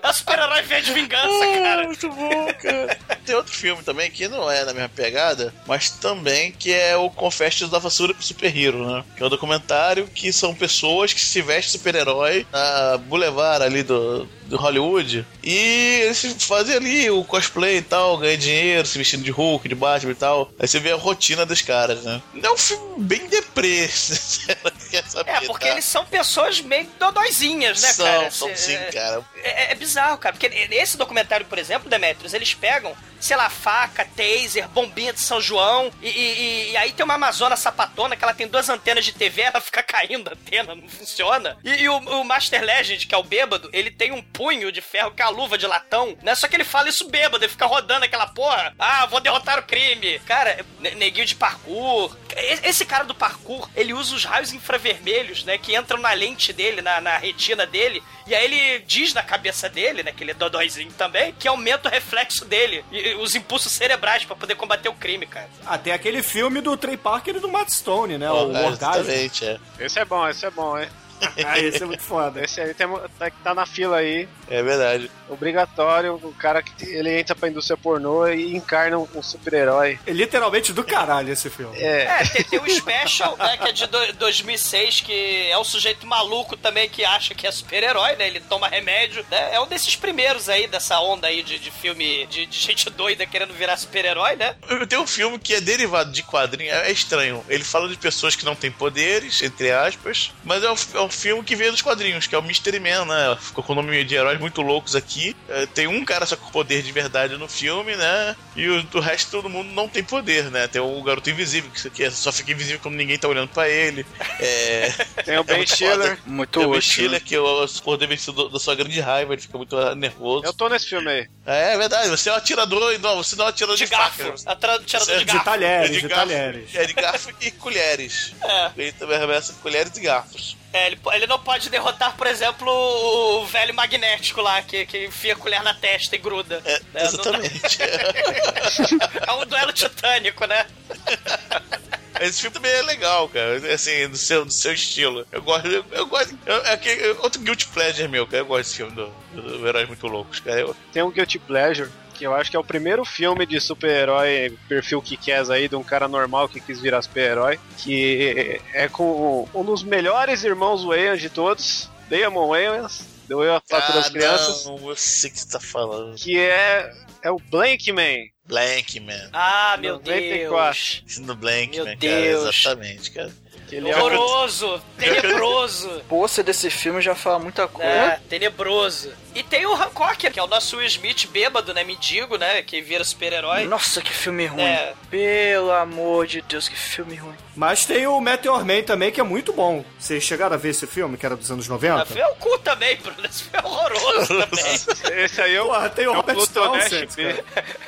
É 0.00 0.08
o 0.08 0.12
super-herói 0.12 0.62
V 0.62 0.80
de 0.80 0.92
vingança, 0.92 1.44
cara. 1.62 1.84
Muito 1.84 2.08
bom, 2.10 2.54
cara. 2.54 2.98
Tem 3.24 3.34
outro 3.34 3.52
filme 3.52 3.82
também 3.82 4.10
que 4.10 4.28
não 4.28 4.50
é 4.50 4.64
na 4.64 4.72
mesma 4.72 4.88
pegada, 4.88 5.52
mas 5.66 5.90
também 5.90 6.52
que 6.52 6.72
é 6.72 6.96
o 6.96 7.10
Confessions 7.10 7.70
da 7.70 7.78
Vassoura 7.78 8.14
Super 8.20 8.56
Hero, 8.56 8.86
né? 8.86 9.04
Que 9.16 9.22
é 9.22 9.26
um 9.26 9.30
documentário 9.30 10.06
que 10.06 10.32
são 10.32 10.54
pessoas 10.54 11.12
que 11.12 11.20
se 11.20 11.42
vestem 11.42 11.72
super-herói 11.72 12.46
na 12.52 12.98
boulevard 12.98 13.64
ali 13.64 13.82
do, 13.82 14.28
do 14.48 14.56
Hollywood 14.56 15.24
e 15.42 16.00
eles 16.02 16.36
fazem 16.44 16.76
ali 16.76 17.10
o 17.10 17.22
cosplay 17.24 17.76
e 17.78 17.82
tal, 17.82 18.16
ganham 18.18 18.36
dinheiro, 18.38 18.86
se 18.86 18.98
vestindo 18.98 19.22
de 19.22 19.30
Hulk, 19.30 19.68
de 19.68 19.74
Batman 19.74 20.12
e 20.12 20.14
tal. 20.14 20.50
Aí 20.58 20.66
você 20.66 20.80
vê 20.80 20.92
a 20.92 20.96
rotina 20.96 21.44
dos 21.46 21.62
caras, 21.62 22.02
né? 22.02 22.20
É 22.42 22.50
um 22.50 22.56
filme 22.56 22.94
bem 23.04 23.26
deprê, 23.28 23.86
saber, 25.06 25.30
É, 25.30 25.40
porque 25.42 25.66
tá? 25.66 25.72
eles 25.72 25.84
são 25.84 26.04
pessoas 26.04 26.60
meio 26.60 26.88
dodóizinhas, 26.98 27.80
né, 27.82 27.92
são, 27.92 28.04
cara? 28.06 28.30
são 28.30 28.56
sim, 28.56 28.76
cara. 28.92 29.24
É, 29.42 29.72
é 29.72 29.74
bizarro, 29.74 30.18
cara, 30.18 30.34
porque 30.34 30.48
nesse 30.68 30.96
documentário, 30.96 31.46
por 31.46 31.58
exemplo, 31.58 31.88
Demetrius, 31.88 32.32
eles 32.34 32.54
pegam, 32.54 32.94
sei 33.20 33.36
lá, 33.36 33.48
faca, 33.50 34.04
taser, 34.16 34.68
bombinha 34.68 35.12
de 35.12 35.20
São 35.20 35.40
João, 35.40 35.90
e, 36.02 36.08
e- 36.08 36.70
e 36.72 36.76
aí 36.76 36.92
tem 36.92 37.04
uma 37.04 37.14
Amazona 37.14 37.56
sapatona 37.56 38.16
que 38.16 38.22
ela 38.24 38.34
tem 38.34 38.46
duas 38.48 38.68
antenas 38.68 39.04
de 39.04 39.12
TV, 39.12 39.42
ela 39.52 39.60
fica 39.60 39.82
caindo 39.82 40.28
a 40.28 40.32
antena, 40.32 40.74
não 40.74 40.88
funciona. 40.88 41.56
E, 41.64 41.82
e 41.82 41.88
o, 41.88 41.96
o 41.98 42.24
Master 42.24 42.62
Legend, 42.62 43.06
que 43.06 43.14
é 43.14 43.18
o 43.18 43.22
bêbado, 43.24 43.68
ele 43.72 43.90
tem 43.90 44.12
um 44.12 44.22
punho 44.38 44.70
de 44.70 44.80
ferro 44.80 45.10
que 45.10 45.20
é 45.20 45.24
a 45.24 45.28
luva 45.30 45.58
de 45.58 45.66
latão, 45.66 46.16
né? 46.22 46.32
Só 46.36 46.46
que 46.46 46.54
ele 46.54 46.62
fala 46.64 46.88
isso 46.88 47.08
bêbado, 47.08 47.42
ele 47.44 47.50
fica 47.50 47.66
rodando 47.66 48.04
aquela 48.04 48.28
porra. 48.28 48.72
Ah, 48.78 49.04
vou 49.06 49.18
derrotar 49.18 49.58
o 49.58 49.62
crime. 49.64 50.20
Cara, 50.20 50.64
ne- 50.78 50.92
neguinho 50.94 51.26
de 51.26 51.34
parkour. 51.34 52.16
Esse 52.62 52.86
cara 52.86 53.02
do 53.04 53.14
parkour, 53.16 53.68
ele 53.74 53.92
usa 53.92 54.14
os 54.14 54.24
raios 54.24 54.52
infravermelhos, 54.52 55.42
né? 55.42 55.58
Que 55.58 55.74
entram 55.76 55.98
na 55.98 56.12
lente 56.12 56.52
dele, 56.52 56.80
na, 56.80 57.00
na 57.00 57.16
retina 57.18 57.66
dele. 57.66 58.00
E 58.28 58.34
aí 58.34 58.44
ele 58.44 58.78
diz 58.86 59.12
na 59.12 59.24
cabeça 59.24 59.68
dele, 59.68 60.04
né? 60.04 60.12
Que 60.12 60.22
ele 60.22 60.30
é 60.30 60.34
dodóizinho 60.34 60.92
também, 60.92 61.32
que 61.36 61.48
aumenta 61.48 61.88
o 61.88 61.90
reflexo 61.90 62.44
dele. 62.44 62.84
E, 62.92 63.14
os 63.14 63.34
impulsos 63.34 63.72
cerebrais 63.72 64.24
pra 64.24 64.36
poder 64.36 64.54
combater 64.54 64.88
o 64.88 64.94
crime, 64.94 65.26
cara. 65.26 65.48
Ah, 65.66 65.76
tem 65.76 65.92
aquele 65.92 66.22
filme 66.22 66.60
do 66.60 66.76
Trey 66.76 66.96
Parker 66.96 67.34
e 67.36 67.40
do 67.40 67.48
Matt 67.48 67.70
Stone, 67.70 68.16
né? 68.18 68.30
o 68.30 68.36
É, 68.36 68.40
Orgasmo. 68.40 68.68
exatamente, 68.72 69.44
é. 69.44 69.58
Esse 69.80 69.98
é 69.98 70.04
bom, 70.04 70.28
esse 70.28 70.46
é 70.46 70.50
bom, 70.50 70.78
hein? 70.78 70.88
Ah, 71.48 71.58
esse 71.58 71.82
é 71.82 71.86
muito 71.86 72.02
foda. 72.02 72.44
Esse 72.44 72.60
aí 72.60 72.74
tem, 72.74 72.86
tá, 73.18 73.30
tá 73.44 73.54
na 73.54 73.64
fila 73.64 73.98
aí. 73.98 74.28
É 74.50 74.62
verdade. 74.62 75.10
Obrigatório, 75.28 76.14
o 76.14 76.32
cara 76.34 76.62
que 76.62 76.84
ele 76.84 77.18
entra 77.18 77.34
pra 77.34 77.48
indústria 77.48 77.76
pornô 77.76 78.26
e 78.28 78.54
encarna 78.56 78.98
um, 78.98 79.08
um 79.14 79.22
super-herói. 79.22 79.98
É 80.06 80.10
literalmente 80.12 80.72
do 80.72 80.82
caralho 80.84 81.32
esse 81.32 81.48
filme. 81.48 81.76
É, 81.78 82.02
É, 82.02 82.24
tem, 82.24 82.44
tem 82.44 82.58
o 82.60 82.68
Special, 82.70 83.36
né, 83.36 83.56
que 83.56 83.68
é 83.68 83.72
de 83.72 83.86
do- 83.86 84.12
2006, 84.14 85.00
que 85.00 85.48
é 85.50 85.56
um 85.58 85.64
sujeito 85.64 86.06
maluco 86.06 86.56
também 86.56 86.88
que 86.88 87.04
acha 87.04 87.34
que 87.34 87.46
é 87.46 87.50
super-herói, 87.52 88.16
né? 88.16 88.26
Ele 88.26 88.40
toma 88.40 88.68
remédio, 88.68 89.24
né? 89.30 89.54
É 89.54 89.60
um 89.60 89.66
desses 89.66 89.96
primeiros 89.96 90.48
aí, 90.48 90.66
dessa 90.66 90.98
onda 91.00 91.26
aí 91.28 91.42
de, 91.42 91.58
de 91.58 91.70
filme 91.70 92.26
de, 92.26 92.46
de 92.46 92.58
gente 92.58 92.88
doida 92.90 93.24
querendo 93.26 93.54
virar 93.54 93.76
super-herói, 93.76 94.36
né? 94.36 94.54
Tem 94.88 94.98
um 94.98 95.06
filme 95.06 95.38
que 95.38 95.54
é 95.54 95.60
derivado 95.60 96.10
de 96.12 96.22
quadrinho, 96.22 96.72
é 96.72 96.90
estranho. 96.90 97.44
Ele 97.48 97.64
fala 97.64 97.88
de 97.88 97.96
pessoas 97.96 98.34
que 98.36 98.44
não 98.44 98.54
têm 98.54 98.70
poderes, 98.70 99.42
entre 99.42 99.70
aspas, 99.70 100.32
mas 100.44 100.62
é 100.64 100.70
um, 100.70 100.76
é 100.94 101.00
um 101.00 101.07
filme 101.10 101.42
que 101.42 101.56
veio 101.56 101.72
dos 101.72 101.82
quadrinhos, 101.82 102.26
que 102.26 102.34
é 102.34 102.38
o 102.38 102.42
Mystery 102.42 102.80
Man, 102.80 103.04
né? 103.04 103.36
Ficou 103.40 103.62
com 103.64 103.72
o 103.72 103.76
nome 103.76 104.02
de 104.04 104.14
heróis 104.14 104.38
muito 104.40 104.60
loucos 104.62 104.94
aqui. 104.96 105.34
É, 105.48 105.66
tem 105.66 105.86
um 105.86 106.04
cara 106.04 106.26
só 106.26 106.36
com 106.36 106.50
poder 106.50 106.82
de 106.82 106.92
verdade 106.92 107.36
no 107.36 107.48
filme, 107.48 107.96
né? 107.96 108.36
E 108.56 108.68
o, 108.68 108.86
o 108.94 109.00
resto 109.00 109.30
todo 109.30 109.48
mundo 109.48 109.70
não 109.72 109.88
tem 109.88 110.02
poder, 110.04 110.50
né? 110.50 110.66
Tem 110.68 110.80
o 110.80 111.02
garoto 111.02 111.28
invisível, 111.30 111.70
que, 111.70 111.90
que 111.90 112.10
só 112.10 112.30
fica 112.32 112.52
invisível 112.52 112.80
quando 112.80 112.94
ninguém 112.96 113.18
tá 113.18 113.28
olhando 113.28 113.48
pra 113.48 113.68
ele. 113.68 114.04
É. 114.40 114.90
tem 115.24 115.36
o 115.36 115.40
é 115.40 115.42
Ben 115.42 115.66
Stiller. 115.66 115.96
foda. 116.16 116.18
Muito 116.26 116.58
Tem 116.58 116.66
o 116.66 116.70
Ben 116.70 116.78
útil. 116.78 116.92
Stiller, 116.92 117.22
que 117.22 117.34
é 117.34 117.40
o 117.40 117.66
poder 117.82 118.06
vencido 118.06 118.48
da 118.48 118.58
sua 118.58 118.74
grande 118.74 119.00
raiva, 119.00 119.32
ele 119.32 119.42
fica 119.42 119.56
muito 119.56 119.76
nervoso. 119.94 120.44
Eu 120.44 120.52
tô 120.52 120.68
nesse 120.68 120.88
filme 120.88 121.10
aí. 121.10 121.28
É, 121.46 121.74
é 121.74 121.78
verdade, 121.78 122.08
você 122.10 122.28
é 122.28 122.32
um 122.32 122.36
atirador, 122.36 122.98
não, 122.98 123.16
você 123.16 123.34
não 123.36 123.44
é 123.44 123.46
um 123.46 123.50
atirador 123.50 123.76
De 123.76 123.84
de, 123.84 123.90
garfo. 123.90 124.22
faca. 124.24 124.34
Atra- 124.46 124.78
Tirador 124.84 125.14
de 125.18 125.24
De 125.24 125.32
garfo. 125.32 125.44
talheres, 125.44 125.90
É 125.96 126.00
de 126.00 126.08
garfo, 126.08 126.14
talheres. 126.28 126.74
É 126.74 126.84
de 126.86 126.92
garfo 126.92 127.30
e 127.40 127.50
colheres. 127.52 128.34
É. 128.42 128.70
Ele 128.76 128.92
também 128.92 129.16
arremessa 129.16 129.54
colheres 129.62 129.96
e 129.96 130.00
garfos. 130.00 130.56
É, 130.72 130.86
ele, 130.88 131.00
ele 131.14 131.26
não 131.26 131.38
pode 131.38 131.70
derrotar, 131.70 132.14
por 132.16 132.26
exemplo, 132.26 132.70
o, 132.70 133.46
velho 133.46 133.72
magnético 133.74 134.42
lá, 134.42 134.60
que, 134.60 134.84
que 134.84 135.06
enfia 135.06 135.32
a 135.32 135.36
colher 135.36 135.62
na 135.62 135.72
testa 135.72 136.14
e 136.14 136.18
gruda. 136.18 136.60
É, 136.64 136.72
É, 136.74 136.80
dá- 136.92 137.02
exatamente. 137.04 137.78
É 139.26 139.32
um 139.32 139.46
duelo 139.46 139.72
titânico, 139.72 140.44
né? 140.46 140.66
Esse 142.20 142.40
filme 142.42 142.54
também 142.54 142.70
é 142.72 142.82
legal, 142.82 143.28
cara. 143.28 143.56
Assim, 143.72 144.08
do 144.08 144.16
seu, 144.16 144.44
do 144.44 144.50
seu 144.52 144.72
estilo. 144.74 145.24
Eu 145.30 145.40
gosto. 145.40 145.68
Eu, 145.68 145.84
eu 145.92 146.06
gosto. 146.06 146.36
eu- 146.46 146.64
é 146.64 146.72
aquele- 146.72 147.10
outro 147.20 147.40
guilty 147.40 147.66
pleasure 147.68 148.08
meu, 148.08 148.26
cara. 148.26 148.38
Eu 148.38 148.46
gosto 148.46 148.62
desse 148.64 148.76
filme 148.76 148.92
do, 148.92 149.06
do, 149.34 149.58
do 149.58 149.66
Heróis 149.68 149.86
Muito 149.86 150.06
Loucos, 150.06 150.40
cara. 150.40 150.60
Eu- 150.60 150.74
Tem 150.92 151.02
um 151.02 151.10
Guilty 151.10 151.38
Pleasure, 151.38 151.88
que 152.18 152.24
eu 152.26 152.34
acho 152.34 152.50
que 152.50 152.56
é 152.56 152.60
o 152.60 152.64
primeiro 152.64 153.04
filme 153.04 153.46
de 153.46 153.60
super-herói 153.60 154.56
perfil 154.68 155.00
que 155.00 155.16
quer 155.16 155.48
aí, 155.50 155.68
de 155.68 155.76
um 155.76 155.84
cara 155.84 156.08
normal 156.08 156.48
que 156.48 156.60
quis 156.60 156.80
virar 156.80 157.00
super-herói, 157.02 157.58
que 157.78 158.60
é 158.74 158.88
com 158.88 159.48
um 159.54 159.64
dos 159.64 159.82
melhores 159.82 160.42
irmãos 160.42 160.84
Wayans 160.84 161.20
de 161.20 161.30
todos, 161.30 161.88
Damon 162.10 162.48
Wayans, 162.48 163.04
deu 163.28 163.42
eu 163.44 163.54
a 163.54 163.62
fatura 163.68 163.98
das 163.98 164.08
Ah, 164.08 164.10
crianças, 164.10 164.64
Não, 164.66 164.88
eu 164.88 164.96
sei 164.96 165.30
o 165.30 165.32
que 165.32 165.38
você 165.40 165.48
tá 165.48 165.60
falando. 165.60 166.16
que 166.16 166.38
é, 166.38 166.92
é 167.22 167.30
o 167.30 167.38
Blank 167.38 167.92
Man. 167.92 168.24
Blank, 168.46 168.98
man. 169.00 169.28
Ah, 169.32 169.76
meu 169.78 169.94
94. 169.96 171.02
Deus. 171.04 171.18
No 171.18 171.34
Blank, 171.36 171.76
Meu 171.76 171.84
man, 171.84 171.96
Deus. 171.96 172.42
cara. 172.42 172.48
Exatamente, 172.70 173.10
cara. 173.10 173.30
Ele 173.70 173.90
é 173.90 173.96
Horroroso, 173.96 174.82
tenebroso. 174.98 175.88
O 175.88 176.04
pôster 176.04 176.44
desse 176.44 176.70
filme 176.70 177.00
já 177.00 177.14
fala 177.14 177.38
muita 177.38 177.68
coisa. 177.68 177.90
É, 177.90 178.20
tenebroso. 178.28 179.12
E 179.34 179.42
tem 179.42 179.66
o 179.66 179.74
Hancock, 179.74 180.30
que 180.30 180.40
é 180.40 180.42
o 180.42 180.46
nosso 180.46 180.78
Will 180.78 180.86
Smith 180.86 181.28
bêbado, 181.28 181.72
né? 181.72 181.84
Mendigo, 181.84 182.36
né? 182.36 182.62
Que 182.62 182.80
vira 182.80 183.04
super-herói. 183.04 183.64
Nossa, 183.66 184.00
que 184.00 184.12
filme 184.12 184.46
ruim. 184.46 184.62
É. 184.62 184.94
Pelo 185.10 185.70
amor 185.70 186.26
de 186.26 186.42
Deus, 186.42 186.68
que 186.68 186.76
filme 186.76 187.14
ruim. 187.14 187.36
Mas 187.54 187.86
tem 187.86 188.06
o 188.06 188.20
Meteor 188.20 188.64
Man 188.64 188.82
também, 188.82 189.12
que 189.12 189.20
é 189.20 189.24
muito 189.24 189.52
bom. 189.52 189.84
Vocês 189.98 190.24
chegaram 190.24 190.54
a 190.54 190.58
ver 190.58 190.70
esse 190.70 190.86
filme, 190.86 191.16
que 191.16 191.24
era 191.24 191.36
dos 191.36 191.50
anos 191.50 191.68
90? 191.68 192.18
É 192.18 192.26
o 192.26 192.34
cu 192.36 192.58
também, 192.58 192.96
Bruno. 192.96 193.24
Esse 193.24 193.44
filme 193.44 193.58
é 193.58 193.66
horroroso 193.66 194.28
também. 194.46 195.24
Esse 195.24 195.40
aí 195.40 195.54
é 195.54 195.62
o, 195.62 195.66
Porra, 195.66 195.90
tem 195.90 196.06
o 196.06 196.08
é 196.08 196.12
o 196.12 196.16
Robert 196.16 196.46
Townsend, 196.48 197.14
B. 197.14 197.44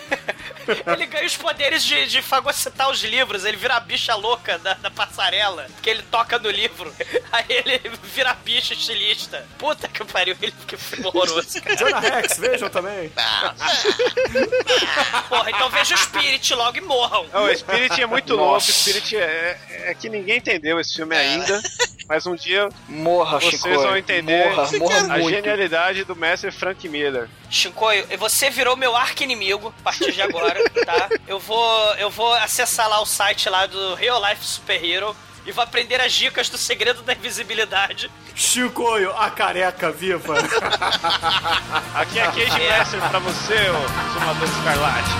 Ele 0.87 1.07
ganha 1.07 1.27
os 1.27 1.37
poderes 1.37 1.85
de, 1.85 2.07
de 2.07 2.23
fagocitar 2.23 2.91
os 2.91 3.03
livros. 3.03 3.45
Ele 3.45 3.57
vira 3.57 3.77
a 3.77 3.81
bicha 3.81 4.15
louca 4.15 4.59
da, 4.59 4.75
da 4.75 4.91
passarela. 4.91 5.67
Que 5.83 5.91
ele 5.91 6.03
toca 6.03 6.39
no 6.39 6.51
livro. 6.51 6.93
Aí 7.33 7.45
ele 7.49 7.81
vira 8.05 8.31
a 8.31 8.35
bicha 8.35 8.75
estilista. 8.75 9.47
Puta 9.59 9.89
que 9.89 10.05
pariu. 10.05 10.37
Ele 10.41 10.53
que 10.67 10.77
filme 10.77 11.07
horroroso, 11.07 11.61
cara. 11.63 11.77
Jonah 11.77 12.01
Rex, 12.01 12.39
vejam 12.39 12.71
também. 12.71 13.11
Porra, 15.29 15.51
então 15.51 15.71
veja 15.71 15.95
o 15.95 15.99
Spirit 15.99 16.55
logo 16.55 16.79
e 16.79 16.81
morram. 16.81 17.27
Não, 17.33 17.45
o 17.45 17.57
Spirit 17.57 18.01
é 18.01 18.07
muito 18.07 18.37
Nossa. 18.37 18.43
louco, 18.43 18.59
o 18.59 18.73
Spirit 18.73 19.17
é, 19.17 19.59
é 19.87 19.95
que 19.95 20.09
ninguém 20.09 20.39
entendeu 20.39 20.79
esse 20.81 20.95
filme 20.95 21.17
ainda, 21.17 21.61
mas 22.11 22.27
um 22.27 22.35
dia 22.35 22.69
Morra, 22.89 23.39
vocês 23.39 23.63
Chico. 23.63 23.69
vão 23.69 23.97
entender 23.97 24.49
Morra, 24.51 24.79
morra 24.79 25.15
a 25.15 25.19
muito. 25.19 25.31
genialidade 25.31 26.03
do 26.03 26.17
mestre 26.17 26.51
Frank 26.51 26.89
Miller. 26.89 27.29
Shinkoio, 27.49 28.05
você 28.19 28.51
virou 28.51 28.77
meu 28.77 28.97
arco-inimigo 28.97 29.73
a 29.79 29.83
partir 29.85 30.11
de 30.11 30.21
agora, 30.21 30.59
tá? 30.85 31.09
Eu 31.29 31.39
vou, 31.39 31.95
eu 31.95 32.11
vou 32.11 32.33
acessar 32.35 32.89
lá 32.89 33.01
o 33.01 33.07
site 33.07 33.49
lá 33.49 33.65
do 33.67 33.95
Real 33.95 34.21
Life 34.29 34.45
Super 34.45 34.85
Hero 34.85 35.15
e 35.47 35.53
vou 35.53 35.63
aprender 35.63 36.01
as 36.01 36.13
dicas 36.13 36.49
do 36.49 36.59
segredo 36.59 37.01
da 37.03 37.13
invisibilidade. 37.13 38.11
Chicoio, 38.35 39.13
a 39.17 39.31
careca 39.31 39.93
viva. 39.93 40.35
Aqui 41.95 42.19
é 42.19 42.25
Cage 42.25 42.69
Master 42.69 43.09
pra 43.09 43.21
você, 43.21 43.55
ô 43.55 44.13
Sumador 44.13 44.49
Escarlate. 44.49 45.11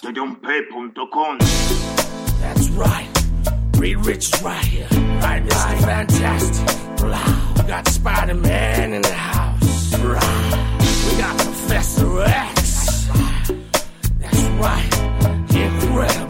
Tediompay.com 0.00 1.85
That's 2.66 2.78
right. 2.78 3.08
Reed 3.78 3.98
Rich 3.98 4.34
is 4.34 4.42
right 4.42 4.64
here. 4.64 4.88
Right, 4.90 5.42
Mr. 5.44 5.78
Fantastic. 5.84 6.96
Blah. 6.96 7.52
We 7.56 7.68
got 7.68 7.86
Spider-Man 7.86 8.92
in 8.92 9.02
the 9.02 9.12
house. 9.12 9.94
Right. 9.98 11.10
We 11.10 11.18
got 11.18 11.36
Professor 11.38 12.22
X. 12.22 13.06
That's 14.18 14.42
right. 14.58 14.90
The 15.48 15.62
Incredible 15.62 16.25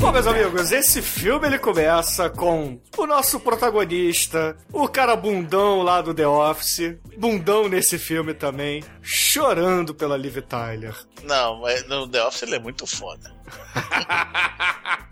caros, 0.00 0.72
esse 0.72 1.02
filme 1.02 1.46
ele 1.46 1.58
começa 1.58 2.30
com 2.30 2.78
o 2.96 3.06
nosso 3.06 3.38
protagonista, 3.40 4.56
o 4.72 4.88
cara 4.88 5.16
bundão 5.16 5.82
lá 5.82 6.00
do 6.00 6.14
The 6.14 6.26
Office, 6.26 6.96
bundão 7.16 7.68
nesse 7.68 7.98
filme 7.98 8.34
também, 8.34 8.82
chorando 9.02 9.94
pela 9.94 10.16
Liv 10.16 10.38
Tyler. 10.42 10.94
Não, 11.22 11.60
mas 11.60 11.86
no 11.86 12.08
The 12.08 12.24
Office 12.24 12.42
ele 12.42 12.56
é 12.56 12.58
muito 12.58 12.86
foda. 12.86 13.32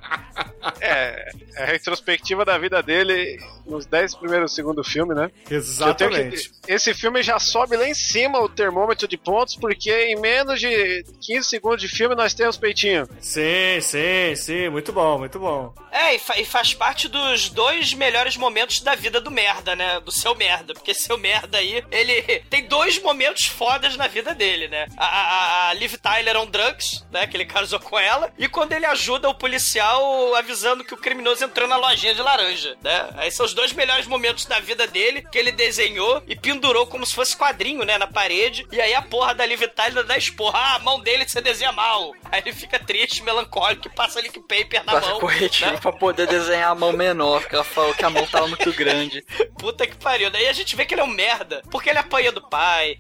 É, 0.81 1.31
é 1.57 1.62
a 1.62 1.66
retrospectiva 1.66 2.45
da 2.45 2.57
vida 2.57 2.81
dele 2.83 3.40
nos 3.66 3.85
10 3.87 4.14
primeiros 4.16 4.55
segundos 4.55 4.85
do 4.87 4.90
filme, 4.90 5.12
né? 5.14 5.31
Exatamente. 5.51 6.49
que- 6.51 6.73
esse 6.73 6.95
filme 6.95 7.21
já 7.23 7.38
sobe 7.38 7.77
lá 7.77 7.88
em 7.88 7.95
cima 7.95 8.38
o 8.40 8.49
termômetro 8.49 9.07
de 9.09 9.16
pontos, 9.16 9.57
porque 9.57 9.92
em 9.92 10.16
menos 10.21 10.61
de 10.61 11.05
15 11.21 11.49
segundos 11.49 11.81
de 11.81 11.88
filme 11.88 12.14
nós 12.14 12.33
temos 12.35 12.57
peitinho. 12.57 13.09
Sim, 13.21 13.81
sim, 13.81 14.35
sim, 14.37 14.68
muito 14.68 14.92
bom, 14.92 15.18
muito 15.18 15.38
bom. 15.38 15.75
É, 15.90 16.14
e, 16.14 16.18
fa- 16.18 16.38
e 16.38 16.45
faz 16.45 16.73
parte 16.75 17.09
dos 17.09 17.49
dois 17.49 17.92
melhores 17.95 18.37
momentos 18.37 18.81
da 18.81 18.95
vida 18.95 19.21
do 19.21 19.31
merda, 19.31 19.75
né? 19.77 20.01
Do 20.01 20.12
seu 20.12 20.35
merda. 20.35 20.75
Porque 20.75 20.95
seu 20.95 21.18
merda 21.18 21.59
aí, 21.59 21.83
ele 21.90 22.23
tem 22.51 22.66
dois 22.66 23.01
momentos 23.03 23.47
fodas 23.47 23.97
na 23.97 24.07
vida 24.07 24.33
dele, 24.35 24.68
né? 24.68 24.87
A, 24.97 25.07
a, 25.07 25.68
a 25.71 25.75
Liv 25.75 25.95
Tyler 25.97 26.37
on 26.37 26.47
drugs, 26.47 27.05
né? 27.11 27.27
Que 27.27 27.37
ele 27.37 27.47
casou 27.47 27.81
com 27.81 27.99
ela. 27.99 28.22
E 28.39 28.49
quando 28.49 28.73
ele 28.73 28.87
ajuda 28.87 29.29
o 29.29 29.35
policial 29.35 30.35
avisando 30.35 30.85
que 30.85 30.95
o 30.95 30.97
criminoso 30.97 31.45
entrou 31.45 31.69
na 31.69 31.77
lojinha 31.77 32.15
de 32.15 32.23
laranja, 32.23 32.77
né? 32.83 33.09
Aí 33.17 33.31
são 33.31 33.47
os 33.47 33.55
dois 33.55 33.73
melhores 33.73 34.07
momentos 34.07 34.45
da 34.47 34.61
vida 34.61 34.87
dele 34.87 35.27
que 35.31 35.39
ele 35.39 35.53
desenhou 35.53 36.23
e 36.27 36.37
pendurou 36.37 36.87
como 36.87 37.05
se 37.07 37.15
fosse 37.15 37.37
quadrinho, 37.37 37.85
né? 37.85 37.99
Na 37.99 38.07
parede. 38.07 38.67
E 38.71 38.81
aí 38.81 38.95
a 38.95 39.03
porra 39.03 39.35
da 39.35 39.47
Liv 39.47 39.63
Tyler 39.69 40.05
dá 40.05 40.17
esporra. 40.17 40.59
Ah, 40.59 40.75
a 40.77 40.79
mão 40.81 41.01
dele 41.01 41.29
você 41.29 41.41
desenha 41.41 41.73
mal. 41.73 42.13
Aí 42.31 42.41
ele 42.45 42.53
fica 42.53 42.79
triste, 42.79 43.23
melancólico 43.23 43.89
e 43.89 43.91
passa 43.91 44.21
link 44.21 44.39
paper 44.41 44.85
na 44.85 44.93
Passa 44.93 45.11
mão. 45.11 45.21
corretivo 45.21 45.71
né? 45.73 45.79
pra 45.81 45.93
poder 45.93 46.27
desenhar 46.27 46.71
a 46.71 46.75
mão 46.75 46.93
menor, 46.93 47.41
porque 47.41 47.55
ela 47.55 47.65
falou 47.65 47.95
que 47.95 48.05
a 48.05 48.11
mão 48.11 48.27
tava 48.27 48.47
muito 48.49 48.73
grande. 48.73 49.25
Puta 49.59 49.87
que 49.87 49.97
pariu. 49.97 50.31
Daí 50.31 50.47
a 50.49 50.53
gente 50.53 50.75
vê 50.77 50.85
que 50.85 50.95
ele 50.95 51.01
é 51.01 51.05
um 51.05 51.09
merda. 51.09 51.63
Porque 51.71 51.91
ele 51.91 51.99
apanha 51.99 52.33
do 52.33 52.41
pai. 52.41 52.97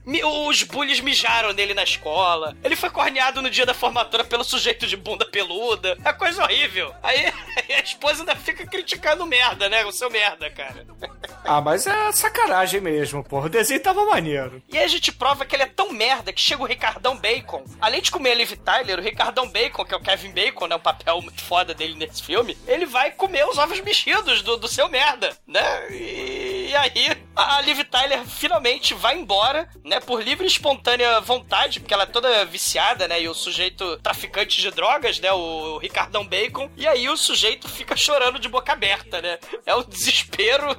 Os 0.48 0.62
bullies 0.62 1.00
mijaram 1.00 1.52
nele 1.52 1.74
na 1.74 1.82
escola. 1.82 2.56
Ele 2.62 2.76
foi 2.76 2.90
corneado 2.90 3.42
no 3.42 3.50
dia 3.50 3.66
da 3.66 3.74
formatura 3.74 4.24
pelo 4.24 4.44
sujeito 4.44 4.86
de 4.86 4.96
bunda 5.12 5.26
peluda. 5.26 5.96
É 6.04 6.12
coisa 6.12 6.42
horrível. 6.42 6.94
Aí, 7.02 7.26
aí 7.26 7.74
a 7.76 7.80
esposa 7.80 8.20
ainda 8.20 8.34
fica 8.34 8.66
criticando 8.66 9.24
o 9.24 9.26
merda, 9.26 9.68
né? 9.68 9.84
O 9.84 9.92
seu 9.92 10.10
merda, 10.10 10.50
cara. 10.50 10.86
Ah, 11.44 11.60
mas 11.60 11.86
é 11.86 12.12
sacanagem 12.12 12.80
mesmo, 12.80 13.22
porra. 13.22 13.46
O 13.46 13.50
desenho 13.50 13.80
tava 13.80 14.04
maneiro. 14.06 14.62
E 14.68 14.78
aí 14.78 14.84
a 14.84 14.88
gente 14.88 15.12
prova 15.12 15.44
que 15.44 15.54
ele 15.54 15.64
é 15.64 15.66
tão 15.66 15.92
merda 15.92 16.32
que 16.32 16.40
chega 16.40 16.62
o 16.62 16.66
Ricardão 16.66 17.16
Bacon. 17.16 17.64
Além 17.80 18.00
de 18.00 18.10
comer 18.10 18.32
a 18.32 18.34
Liv 18.34 18.52
Tyler, 18.52 18.98
o 18.98 19.02
Ricardão 19.02 19.48
Bacon, 19.48 19.84
que 19.84 19.94
é 19.94 19.96
o 19.96 20.02
Kevin 20.02 20.32
Bacon, 20.32 20.66
né? 20.66 20.76
Um 20.76 20.80
papel 20.80 21.20
muito 21.20 21.42
foda 21.42 21.74
dele 21.74 21.94
nesse 21.94 22.22
filme. 22.22 22.56
Ele 22.66 22.86
vai 22.86 23.10
comer 23.10 23.46
os 23.46 23.58
ovos 23.58 23.80
mexidos 23.80 24.42
do, 24.42 24.56
do 24.56 24.68
seu 24.68 24.88
merda, 24.88 25.36
né? 25.46 25.90
E, 25.90 26.68
e 26.70 26.76
aí 26.76 27.16
a 27.34 27.60
Liv 27.60 27.82
Tyler 27.84 28.24
finalmente 28.24 28.94
vai 28.94 29.16
embora, 29.16 29.68
né? 29.84 30.00
Por 30.00 30.22
livre 30.22 30.44
e 30.44 30.48
espontânea 30.48 31.20
vontade, 31.20 31.80
porque 31.80 31.92
ela 31.92 32.04
é 32.04 32.06
toda 32.06 32.44
viciada, 32.44 33.08
né? 33.08 33.20
E 33.20 33.28
o 33.28 33.34
sujeito 33.34 33.98
traficante 33.98 34.60
de 34.60 34.70
drogas, 34.70 35.01
né? 35.20 35.32
O 35.32 35.78
Ricardão 35.78 36.26
Bacon. 36.26 36.70
E 36.76 36.86
aí 36.86 37.08
o 37.08 37.16
sujeito 37.16 37.68
fica 37.68 37.96
chorando 37.96 38.38
de 38.38 38.48
boca 38.48 38.72
aberta, 38.72 39.20
né? 39.22 39.38
É 39.66 39.74
um 39.74 39.82
desespero 39.82 40.76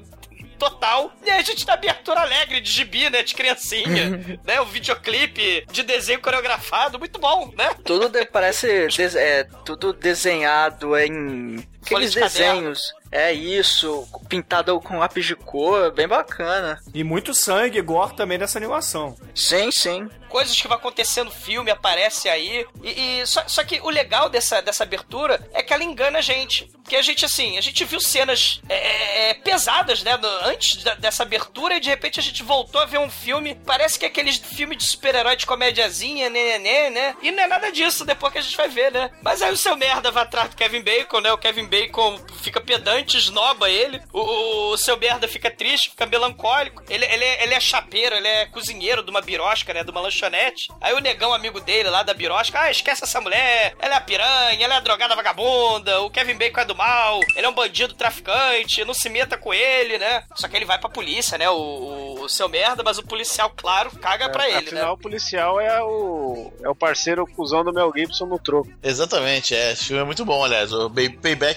total. 0.60 1.12
E 1.26 1.30
aí 1.30 1.40
a 1.40 1.44
gente 1.44 1.66
tá 1.66 1.74
abertura 1.74 2.22
alegre 2.22 2.62
de 2.62 2.72
gibi, 2.72 3.10
né? 3.10 3.22
De 3.24 3.34
criancinha, 3.34 4.40
né? 4.46 4.62
O 4.62 4.66
videoclipe 4.66 5.66
de 5.72 5.84
desenho 5.84 6.22
coreografado, 6.22 6.98
muito 7.00 7.20
bom, 7.20 7.52
né? 7.58 7.76
Tudo 7.84 8.08
de- 8.10 8.26
parece 8.26 8.88
des- 8.88 9.16
é, 9.16 9.44
tudo 9.66 9.92
desenhado 9.94 10.98
em 10.98 11.68
aqueles 11.86 12.12
de 12.12 12.20
desenhos. 12.20 12.94
É 13.12 13.32
isso, 13.32 14.08
pintado 14.28 14.80
com 14.82 14.98
lápis 14.98 15.26
de 15.28 15.36
cor, 15.36 15.92
bem 15.92 16.08
bacana. 16.08 16.82
E 16.96 17.04
muito 17.04 17.32
sangue 17.32 17.78
e 17.78 17.82
gore 17.82 18.16
também 18.16 18.40
nessa 18.40 18.58
animação. 18.58 19.16
Sim, 19.36 19.70
sim. 19.70 20.10
Coisas 20.28 20.60
que 20.60 20.68
vai 20.68 20.78
acontecer 20.78 21.24
no 21.24 21.30
filme, 21.30 21.70
aparece 21.70 22.28
aí. 22.28 22.66
E, 22.82 23.20
e 23.22 23.28
só, 23.28 23.44
só 23.48 23.64
que 23.64 23.80
o 23.82 23.90
legal 23.92 24.30
dessa, 24.30 24.64
dessa 24.64 24.82
abertura 24.82 25.40
é 25.54 25.62
que 25.62 25.72
ela 25.72 25.84
engana 25.84 26.18
a 26.18 26.22
gente. 26.24 26.66
Porque 26.82 26.96
a 26.96 27.04
gente, 27.04 27.24
assim, 27.24 27.56
a 27.56 27.62
gente 27.62 27.86
viu 27.86 28.00
cenas 28.02 28.60
é, 28.68 29.30
é, 29.30 29.34
pesadas, 29.36 30.02
né? 30.02 30.18
no- 30.18 30.28
antes 30.50 30.84
da- 30.84 30.96
dessa 30.96 31.22
abertura, 31.22 31.76
e 31.78 31.80
de 31.80 31.90
repente 31.90 32.20
a 32.20 32.24
gente 32.24 32.42
voltou 32.42 32.82
a 32.82 32.86
ver 32.86 32.98
um 32.98 33.12
filme. 33.12 33.54
Parece 33.64 34.00
que 34.00 34.06
é 34.06 34.08
aqueles 34.08 34.38
filme 34.38 34.76
de 34.76 34.84
super-herói 34.86 35.36
de 35.36 35.46
comédiazinha, 35.46 36.32
né, 36.32 36.58
né, 36.58 36.90
né? 36.90 37.16
E 37.22 37.30
não 37.30 37.44
é 37.44 37.48
nada 37.48 37.72
disso 37.72 38.04
depois 38.04 38.34
que 38.34 38.40
a 38.40 38.42
gente 38.42 38.58
vai 38.58 38.70
ver, 38.70 38.92
né? 38.92 39.12
Mas 39.22 39.40
aí 39.44 39.54
o 39.54 39.58
seu 39.58 39.78
merda 39.78 40.10
vai 40.10 40.24
atrás 40.24 40.50
do 40.50 40.56
Kevin 40.56 40.82
Bacon, 40.82 41.20
né? 41.22 41.32
O 41.32 41.38
Kevin 41.38 41.68
Bacon 41.74 42.20
fica 42.42 42.62
pedante, 42.62 43.18
esnoba 43.18 43.70
ele. 43.70 44.00
O, 44.14 44.20
o- 44.20 44.72
o 44.74 44.78
seu 44.78 44.96
merda 44.98 45.28
fica 45.28 45.50
triste, 45.50 45.90
fica 45.90 46.06
melancólico. 46.06 46.84
Ele, 46.90 47.06
ele, 47.06 47.24
é- 47.26 47.44
ele 47.44 47.54
é 47.56 47.60
chapeiro, 47.60 48.16
ele 48.16 48.28
é 48.28 48.46
cozinheiro 48.48 49.02
de 49.04 49.10
uma 49.10 49.22
birosca, 49.22 49.74
né? 49.74 49.84
De 49.84 49.90
uma 49.92 50.02
lanchonete. 50.02 50.68
Aí 50.80 50.94
o 50.94 51.00
negão, 51.00 51.34
amigo 51.34 51.60
dele 51.60 51.90
lá 51.90 52.04
da 52.04 52.14
birosca, 52.14 52.60
ah, 52.62 52.72
esquece 52.72 53.04
essa 53.04 53.20
mulher. 53.22 53.76
Ela 53.80 53.96
é 53.96 53.98
a 53.98 54.02
piranha, 54.02 54.64
ela 54.66 54.76
é 54.76 54.78
a 54.78 54.82
drogada 54.82 55.16
vagabunda. 55.16 56.02
O 56.02 56.10
Kevin 56.12 56.36
Bacon 56.36 56.62
é 56.62 56.66
do 56.66 56.76
mal. 56.76 57.20
Ele 57.36 57.46
é 57.46 57.50
um 57.50 57.54
bandido 57.54 57.94
traficante. 57.96 58.84
Não 58.86 58.94
se 58.94 59.10
meta 59.10 59.38
com 59.38 59.54
ele, 59.54 59.98
né? 59.98 60.24
Só 60.36 60.48
que 60.48 60.56
ele 60.56 60.66
vai 60.66 60.78
pra 60.80 60.90
polícia, 60.90 61.38
né? 61.38 61.50
O, 61.50 62.20
o, 62.22 62.30
seu 62.30 62.48
merda, 62.50 62.84
mas 62.84 62.98
o 62.98 63.04
policial, 63.04 63.52
claro, 63.56 63.92
caga 64.00 64.30
pra 64.30 64.48
ele, 64.48 64.68
Afinal, 64.68 64.86
né? 64.86 64.92
o 64.92 64.98
policial 64.98 65.60
é 65.60 65.82
o, 65.84 66.54
é 66.64 66.70
o 66.70 66.76
parceiro 66.76 67.26
cuzão 67.28 67.64
do 67.64 67.74
Mel 67.74 67.92
Gibson 67.96 68.26
no 68.26 68.40
troco. 68.40 68.70
Exatamente, 68.82 69.56
é. 69.56 69.72
Esse 69.74 69.86
filme 69.86 70.02
é 70.02 70.06
muito 70.06 70.24
bom, 70.26 70.44
aliás. 70.44 70.72
O 70.74 70.90
Bay- 70.90 71.10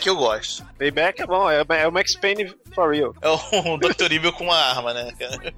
Payback 0.06 0.08
eu 0.08 0.16
gosto. 0.16 0.64
Payback 0.78 1.22
é 1.22 1.26
bom, 1.26 1.50
é, 1.50 1.64
é 1.82 1.88
o 1.88 1.92
Max 1.92 2.14
Payne 2.14 2.54
for 2.74 2.92
real. 2.92 3.14
É 3.20 3.28
o 3.28 3.76
Dr. 3.78 4.12
Evil 4.12 4.32
com 4.32 4.44
uma 4.44 4.56
arma, 4.56 4.94
né? 4.94 5.12
cara? 5.18 5.54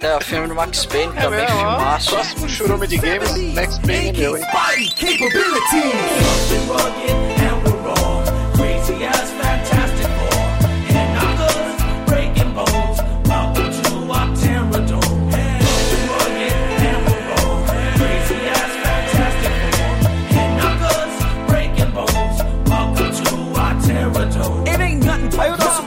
É, 0.00 0.16
o 0.16 0.20
filme 0.20 0.48
do 0.48 0.54
Max 0.54 0.86
Payne 0.86 1.12
também, 1.12 1.40
mesmo, 1.40 1.56
filmaço. 1.56 2.10
Próximo 2.10 2.48
churume 2.48 2.86
de 2.86 2.96
games, 2.96 3.30
Max 3.54 3.78
Payne 3.78 4.08
é 4.08 4.12
meu, 4.12 4.36
hein? 4.36 4.44
Something 6.52 7.42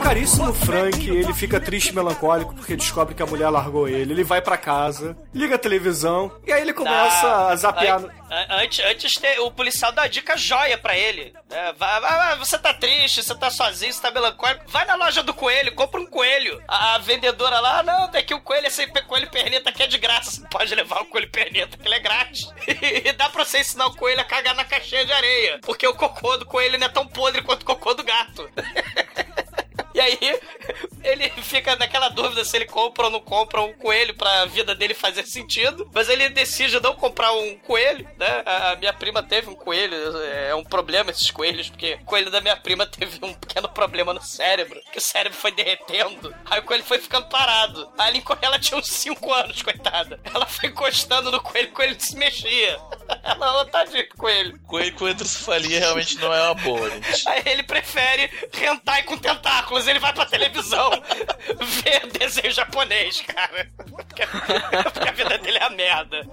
caríssimo 0.06 0.54
Frank, 0.54 1.10
ele 1.10 1.34
fica 1.34 1.58
triste 1.60 1.88
e 1.88 1.92
melancólico 1.92 2.54
porque 2.54 2.76
descobre 2.76 3.12
que 3.12 3.22
a 3.22 3.26
mulher 3.26 3.48
largou 3.50 3.88
ele. 3.88 4.12
Ele 4.12 4.22
vai 4.22 4.40
pra 4.40 4.56
casa, 4.56 5.16
liga 5.34 5.56
a 5.56 5.58
televisão 5.58 6.30
e 6.46 6.52
aí 6.52 6.62
ele 6.62 6.72
começa 6.72 7.22
Tá. 7.22 7.48
a 7.50 7.56
zapear. 7.56 7.98
An- 8.00 8.06
an- 8.30 8.46
Antes, 8.62 8.84
antes 8.84 9.14
te- 9.14 9.38
o 9.40 9.50
policial 9.50 9.90
dá 9.92 10.06
dica 10.06 10.36
joia 10.36 10.78
pra 10.78 10.96
ele. 10.96 11.32
É, 11.50 11.72
vai, 11.72 12.00
vai, 12.00 12.36
você 12.38 12.56
tá 12.58 12.72
triste, 12.74 13.22
você 13.22 13.34
tá 13.34 13.50
sozinho, 13.50 13.92
você 13.92 14.00
tá 14.00 14.10
melancólico. 14.12 14.64
Vai 14.68 14.84
na 14.84 14.94
loja 14.96 15.22
do 15.24 15.32
coelho, 15.34 15.74
compra 15.74 16.00
um 16.00 16.06
coelho. 16.06 16.62
A, 16.68 16.94
a 16.94 16.98
vendedora 16.98 17.58
lá, 17.60 17.82
não, 17.82 18.08
tem 18.08 18.20
aqui 18.20 18.34
o 18.34 18.40
coelho, 18.40 18.68
pe- 18.92 19.02
coelho 19.02 19.30
perneta 19.30 19.70
aqui 19.70 19.82
é 19.82 19.86
de 19.88 19.98
graça. 19.98 20.30
Você 20.30 20.46
pode 20.48 20.72
levar 20.74 21.02
o 21.02 21.06
coelho 21.06 21.30
perneta, 21.30 21.76
que 21.76 21.86
ele 21.86 21.94
é 21.96 22.00
grátis. 22.00 22.48
E 23.06 23.12
dá 23.12 23.28
pra 23.28 23.44
você 23.44 23.58
ensinar 23.60 23.86
o 23.86 23.96
coelho 23.96 24.20
a 24.20 24.24
cagar 24.24 24.54
na 24.54 24.64
caixinha 24.64 25.04
de 25.04 25.12
areia. 25.12 25.58
Porque 25.62 25.86
o 25.86 25.94
cocô 25.94 26.36
do 26.36 26.46
coelho 26.46 26.78
não 26.78 26.86
é 26.86 26.90
tão 26.90 27.06
podre 27.06 27.42
quanto 27.42 27.62
o 27.62 27.66
cocô 27.66 27.92
do 27.94 28.02
gato. 28.04 28.48
E 29.96 30.00
aí, 30.00 30.18
ele 31.02 31.30
fica 31.42 31.74
naquela 31.76 32.10
dúvida 32.10 32.44
se 32.44 32.54
ele 32.54 32.66
compra 32.66 33.06
ou 33.06 33.10
não 33.10 33.20
compra 33.20 33.62
um 33.62 33.72
coelho 33.72 34.14
pra 34.14 34.44
vida 34.44 34.74
dele 34.74 34.92
fazer 34.92 35.26
sentido. 35.26 35.88
Mas 35.94 36.10
ele 36.10 36.28
decide 36.28 36.78
não 36.80 36.94
comprar 36.94 37.32
um 37.32 37.56
coelho, 37.60 38.06
né? 38.18 38.42
A 38.44 38.76
minha 38.76 38.92
prima 38.92 39.22
teve 39.22 39.48
um 39.48 39.54
coelho. 39.54 39.96
É 40.22 40.54
um 40.54 40.62
problema 40.64 41.10
esses 41.10 41.30
coelhos, 41.30 41.70
porque 41.70 41.94
o 41.94 42.04
coelho 42.04 42.30
da 42.30 42.42
minha 42.42 42.56
prima 42.56 42.84
teve 42.86 43.18
um 43.24 43.32
pequeno 43.32 43.70
problema 43.70 44.12
no 44.12 44.20
cérebro. 44.20 44.78
Que 44.92 44.98
o 44.98 45.00
cérebro 45.00 45.38
foi 45.38 45.50
derretendo. 45.52 46.34
Aí 46.44 46.60
o 46.60 46.64
coelho 46.64 46.84
foi 46.84 46.98
ficando 46.98 47.26
parado. 47.28 47.90
Aí 47.96 48.08
ela, 48.08 48.16
enco- 48.18 48.38
ela 48.42 48.58
tinha 48.58 48.78
uns 48.78 48.88
5 48.88 49.32
anos, 49.32 49.62
coitada. 49.62 50.20
Ela 50.24 50.44
foi 50.44 50.68
encostando 50.68 51.30
no 51.30 51.40
coelho, 51.40 51.70
o 51.70 51.72
coelho 51.72 51.96
se 51.98 52.14
mexia. 52.16 52.78
Ela, 53.22 53.60
"Ô, 53.62 53.64
tadinho 53.64 54.08
do 54.08 54.16
coelho. 54.16 54.60
Coelho 54.66 54.94
com 54.94 55.08
hidrocefalia 55.08 55.78
realmente 55.78 56.16
não 56.18 56.32
é 56.34 56.42
uma 56.42 56.54
boa, 56.54 56.90
gente. 56.90 57.28
Aí 57.28 57.42
ele 57.46 57.62
prefere 57.62 58.30
hentai 58.52 59.02
com 59.04 59.16
tentáculos, 59.16 59.85
ele 59.86 59.98
vai 59.98 60.12
pra 60.12 60.26
televisão 60.26 60.90
ver 61.82 62.06
desenho 62.18 62.52
japonês, 62.52 63.20
cara. 63.22 63.70
Porque, 64.24 65.08
a 65.08 65.12
vida 65.12 65.38
dele 65.38 65.58
é 65.58 65.64
a 65.64 65.70
merda. 65.70 66.26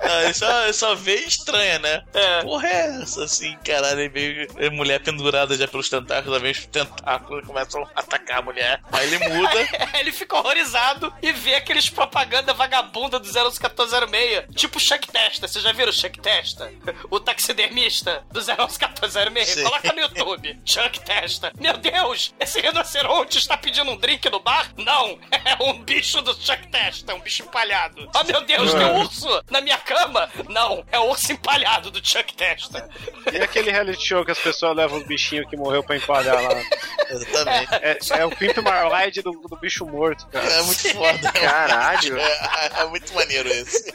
Ah, 0.00 0.32
só, 0.32 0.72
só 0.72 0.94
vê 0.94 1.16
estranha, 1.16 1.78
né? 1.78 2.02
É. 2.12 2.42
Porra, 2.42 2.68
é 2.68 3.02
essa 3.02 3.24
assim, 3.24 3.56
caralho? 3.64 4.00
Ele 4.00 4.08
veio 4.08 4.48
é 4.56 4.70
mulher 4.70 5.00
pendurada 5.00 5.56
já 5.56 5.68
pelos 5.68 5.88
tentáculos, 5.88 6.40
vem 6.40 6.52
os 6.52 6.66
tentáculos 6.66 7.46
começam 7.46 7.82
a 7.94 8.00
atacar 8.00 8.38
a 8.38 8.42
mulher. 8.42 8.80
Aí 8.92 9.12
ele 9.12 9.28
muda. 9.28 9.68
ele 9.98 10.12
fica 10.12 10.36
horrorizado 10.36 11.12
e 11.22 11.32
vê 11.32 11.54
aqueles 11.54 11.88
propaganda 11.88 12.52
vagabunda 12.52 13.18
do 13.18 13.26
01406. 13.26 14.44
Tipo 14.54 14.78
o 14.78 14.80
Chuck 14.80 15.08
Testa. 15.10 15.48
Vocês 15.48 15.64
já 15.64 15.72
viram 15.72 15.90
o 15.90 15.92
Chuck 15.92 16.20
Testa? 16.20 16.72
O 17.10 17.20
taxidermista 17.20 18.24
do 18.30 18.40
01406. 18.40 19.48
Sim. 19.48 19.64
Coloca 19.64 19.92
no 19.92 20.00
YouTube. 20.00 20.60
Chuck 20.64 21.00
Testa. 21.00 21.52
Meu 21.58 21.76
Deus, 21.76 22.34
esse 22.40 22.60
rinoceronte 22.60 23.38
está 23.38 23.56
pedindo 23.56 23.90
um 23.90 23.96
drink 23.96 24.28
no 24.30 24.40
bar? 24.40 24.70
Não, 24.76 25.18
é 25.30 25.62
um 25.62 25.82
bicho 25.82 26.20
do 26.22 26.34
Chuck 26.34 26.68
Testa, 26.68 27.03
um 27.12 27.20
bicho 27.20 27.42
empalhado. 27.42 28.08
Oh 28.14 28.24
meu 28.24 28.40
Deus, 28.42 28.72
tem 28.72 28.84
um 28.86 29.00
urso 29.00 29.42
na 29.50 29.60
minha 29.60 29.76
cama? 29.78 30.30
Não, 30.48 30.84
é 30.90 30.98
o 30.98 31.10
urso 31.10 31.32
empalhado 31.32 31.90
do 31.90 32.06
Chuck 32.06 32.34
Testa. 32.34 32.88
E 33.32 33.36
aquele 33.38 33.70
reality 33.70 34.06
show 34.06 34.24
que 34.24 34.30
as 34.30 34.38
pessoas 34.38 34.76
levam 34.76 34.98
os 34.98 35.06
bichinhos 35.06 35.48
que 35.50 35.56
morreu 35.56 35.82
pra 35.82 35.96
empalhar 35.96 36.40
lá? 36.40 36.62
Exatamente. 37.10 37.74
É, 37.74 37.98
é 38.20 38.24
o 38.24 38.30
Pimp 38.30 38.56
Marlide 38.58 39.22
do, 39.22 39.32
do 39.32 39.56
bicho 39.56 39.84
morto, 39.84 40.26
cara. 40.28 40.46
É 40.46 40.62
muito 40.62 40.88
foda. 40.94 41.32
Caralho, 41.32 42.18
É, 42.18 42.70
é 42.80 42.84
muito 42.86 43.12
maneiro 43.14 43.48
esse. 43.48 43.92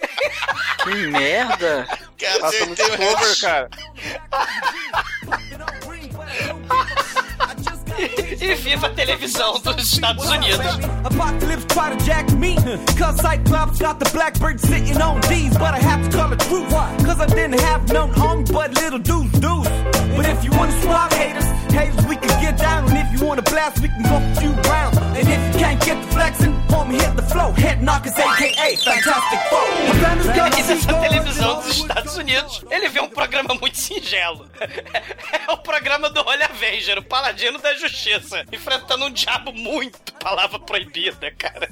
que 0.83 0.89
merda. 1.07 1.87
Cara, 2.19 2.39
Passa 2.39 2.65
muito 2.65 2.83
cover, 2.97 3.39
cara. 3.41 3.69
E 8.41 8.55
viva 8.55 8.87
a 8.87 8.89
televisão 8.91 9.59
dos 9.59 9.93
Estados 9.93 10.29
Unidos. 10.29 10.65
Apocalypse 11.03 11.65
try 11.67 11.89
to 11.89 12.05
jack 12.05 12.31
me. 12.35 12.55
Cause 12.97 13.19
Cyclops 13.21 13.79
got 13.79 13.99
the 13.99 14.09
blackbird 14.11 14.59
sitting 14.59 15.01
on 15.01 15.19
D's. 15.21 15.57
But 15.57 15.73
I 15.73 15.79
have 15.79 16.09
to 16.09 16.17
call 16.17 16.31
it 16.31 16.39
truth. 16.39 16.69
Cause 17.05 17.19
I 17.19 17.25
didn't 17.27 17.59
have 17.59 17.91
none 17.91 18.11
on 18.21 18.39
me 18.39 18.45
but 18.51 18.73
little 18.75 18.99
deuce 18.99 19.31
deuce. 19.39 19.67
But 20.15 20.25
if 20.25 20.43
you 20.43 20.51
wanna 20.51 20.71
swap 20.81 21.13
haters, 21.13 21.45
haters, 21.73 22.05
we 22.07 22.15
can 22.15 22.29
get 22.41 22.57
down. 22.57 22.87
And 22.89 22.97
if 22.97 23.19
you 23.19 23.25
wanna 23.27 23.41
blast, 23.41 23.81
we 23.81 23.89
can 23.89 24.03
go 24.03 24.15
a 24.15 24.35
few 24.39 24.51
rounds. 24.69 24.97
And 24.97 25.27
if 25.27 25.53
you 25.53 25.59
can't 25.59 25.79
get 25.83 26.01
the 26.01 26.07
flexing, 26.13 26.53
homie, 26.69 26.99
hit 27.01 27.15
the 27.15 27.23
flow. 27.23 27.51
Head 27.51 27.83
knockers, 27.83 28.13
aka 28.17 28.75
Fantastic 28.77 29.39
Four. 29.49 29.65
My 29.87 29.95
family's 30.01 30.27
got 30.27 30.53
E 30.53 30.61
nessa 30.61 30.75
seagulls 30.75 31.09
televisão 31.09 31.55
dos 31.61 31.77
Estados 31.77 32.17
Unidos, 32.17 32.65
ele 32.69 32.89
vê 32.89 33.01
um 33.01 33.09
programa 33.09 33.55
muito 33.55 33.77
singelo. 33.77 34.47
É 35.47 35.51
o 35.51 35.57
programa 35.57 36.09
do 36.09 36.21
Olha 36.25 36.45
Avenger, 36.45 36.97
o 36.99 37.03
Paladino 37.03 37.57
da 37.59 37.73
Justiça, 37.73 37.88
enfrentando 38.51 39.05
um 39.05 39.11
diabo 39.11 39.51
muito 39.53 40.13
palavra 40.13 40.59
proibida, 40.59 41.31
cara. 41.31 41.69